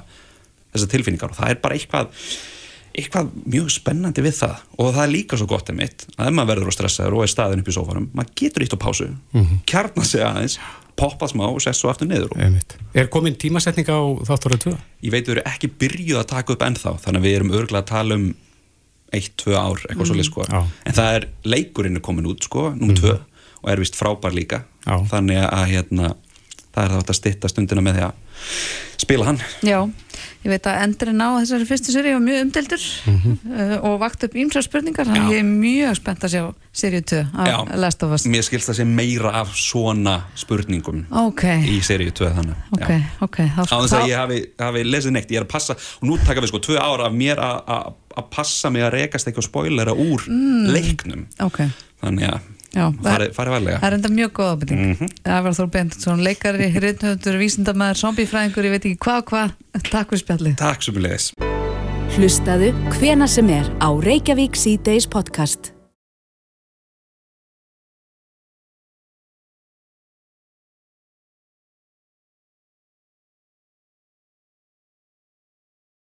þessar 0.74 0.94
tilfinningar 0.94 1.34
og 1.34 1.38
það 1.38 1.54
er 1.54 1.60
bara 1.62 1.78
eitthvað 1.78 2.30
eitthvað 2.98 3.30
mjög 3.46 3.68
spennandi 3.76 4.24
við 4.26 4.40
það. 4.40 4.62
Og 4.82 4.88
það 4.96 5.04
er 5.04 5.12
líka 5.14 5.38
svo 5.38 5.46
gott 5.50 5.70
en 5.70 5.78
mitt 5.78 6.08
að 6.16 6.32
ef 6.32 6.34
maður 6.34 6.50
verður 6.54 6.72
og 6.72 6.76
stressaður 6.76 7.18
og 7.18 7.24
er 7.24 7.32
staðin 7.34 7.62
upp 7.62 7.70
í 7.70 7.76
sófarum 7.76 8.08
maður 8.18 8.32
getur 8.42 8.66
eitt 8.66 8.74
á 8.74 8.80
pásu, 8.82 9.10
mm 9.12 9.44
-hmm. 9.44 9.60
kjarnar 9.70 10.08
sig 10.10 10.24
aðeins 10.26 10.58
poppa 10.98 11.30
smá 11.30 11.45
og 11.48 11.61
sest 11.64 11.84
svo 11.84 11.91
aftur 11.91 12.10
niður 12.10 12.34
Er 12.98 13.10
komin 13.14 13.38
tímasetning 13.40 13.88
á 13.88 13.99
þátturðu 14.28 14.60
2? 14.72 14.76
Ég 15.06 15.14
veit 15.14 15.28
við 15.28 15.38
erum 15.38 15.49
ekki 15.52 15.69
byrjuð 15.82 16.22
að 16.22 16.30
taka 16.34 16.56
upp 16.56 16.65
ennþá 16.68 16.94
þannig 17.06 17.22
að 17.22 17.28
við 17.28 17.38
erum 17.38 17.53
örgulega 17.53 17.84
að 17.84 17.90
tala 17.91 18.18
um 18.18 18.28
1-2 19.15 19.56
ár, 19.56 19.84
eitthvað 19.88 20.03
mm. 20.03 20.10
svolítið 20.10 20.28
sko 20.28 20.45
en 20.52 20.95
það 20.98 21.18
er 21.18 21.28
leikurinn 21.48 21.99
er 21.99 22.03
komin 22.03 22.28
út 22.28 22.44
sko 22.44 22.69
nummið 22.74 23.03
2 23.06 23.11
mm. 23.14 23.44
og 23.61 23.69
er 23.72 23.84
vist 23.84 23.99
frábær 23.99 24.36
líka 24.36 24.64
Já. 24.84 24.98
þannig 25.14 25.40
að 25.45 25.69
hérna 25.72 26.10
það 26.76 26.82
er 26.84 26.91
þá 26.91 26.98
að 26.99 27.19
stitta 27.22 27.52
stundina 27.52 27.86
með 27.86 27.99
því 27.99 28.06
að 28.10 28.41
spila 29.06 29.30
hann 29.30 29.40
Já, 29.64 29.80
ég 30.48 30.53
veit 30.56 30.68
að 30.72 30.80
endurinn 30.86 31.19
á 31.19 31.30
þessari 31.41 31.68
fyrstu 31.68 31.94
séri 31.94 32.14
var 32.15 32.24
mjög 32.24 32.44
umdeldur 32.45 32.84
mm 32.88 33.18
-hmm. 33.18 33.36
uh, 33.52 33.76
og 33.90 33.99
vakt 33.99 34.24
upp 34.24 34.36
ímsa 34.40 34.64
spurningar 34.64 35.10
þannig 35.10 35.34
ég 35.36 35.44
er 35.44 35.49
mjög 35.49 35.95
spennt 35.99 36.24
að 36.24 36.34
sjá 36.36 36.44
séri 36.78 37.02
2 37.02 37.22
af 37.34 37.76
Last 37.76 38.03
of 38.03 38.14
Us. 38.15 38.26
Mér 38.26 38.45
skilst 38.45 38.69
að 38.69 38.80
sé 38.80 38.86
meira 38.86 39.32
af 39.41 39.53
svona 39.57 40.22
spurningum 40.36 41.06
okay. 41.11 41.64
í 41.68 41.82
séri 41.82 42.11
2 42.11 42.32
þannig. 42.38 42.56
Okay, 42.78 43.02
okay, 43.22 43.48
Á 43.57 43.64
þess 43.65 43.94
að 43.94 44.10
ég 44.10 44.18
hafi, 44.18 44.41
hafi 44.60 44.84
lesið 44.84 45.11
neitt, 45.11 45.32
ég 45.32 45.41
er 45.41 45.48
að 45.48 45.52
passa 45.52 45.74
og 45.74 46.07
nú 46.07 46.18
taka 46.24 46.41
við 46.41 46.53
sko 46.53 46.61
tvö 46.64 46.78
ára 46.78 47.10
af 47.10 47.14
mér 47.14 47.41
að 47.41 48.30
passa 48.32 48.69
mig 48.69 48.86
að 48.86 48.94
rekast 49.02 49.28
ekki 49.28 49.41
á 49.41 49.49
spoilera 49.49 49.94
úr 49.94 50.30
mm. 50.30 50.69
leiknum. 50.72 51.28
Þannig 51.98 52.30
að 52.30 52.40
farið 52.76 53.31
fari 53.34 53.53
varlega. 53.53 53.80
Það 53.80 53.88
er 53.88 53.98
enda 53.98 54.10
mjög 54.10 54.31
góð 54.39 54.52
ábyrting 54.53 54.80
mm 54.80 54.94
-hmm. 54.94 55.10
Ævar 55.38 55.57
Þór 55.57 55.69
Bendtsson, 55.76 56.23
leikari, 56.23 56.73
riðnöður, 56.76 57.38
vísindamæður 57.44 58.02
zombiefræðingur, 58.03 58.65
ég 58.65 58.76
veit 58.76 58.85
ekki 58.85 58.99
hvað 59.06 59.23
hvað. 59.31 59.49
Takk 59.91 60.11
fyrir 60.11 60.23
spjalli 60.23 60.56
Takk 60.57 60.84
mjög 60.84 61.06
leis 61.06 61.31
Hlustaðu 62.18 62.73
hvena 62.98 63.27
sem 63.30 63.49
er 63.53 63.69
á 63.84 63.89
Reykjavík 63.94 64.57
C-Days 64.57 65.07
podcast 65.07 65.77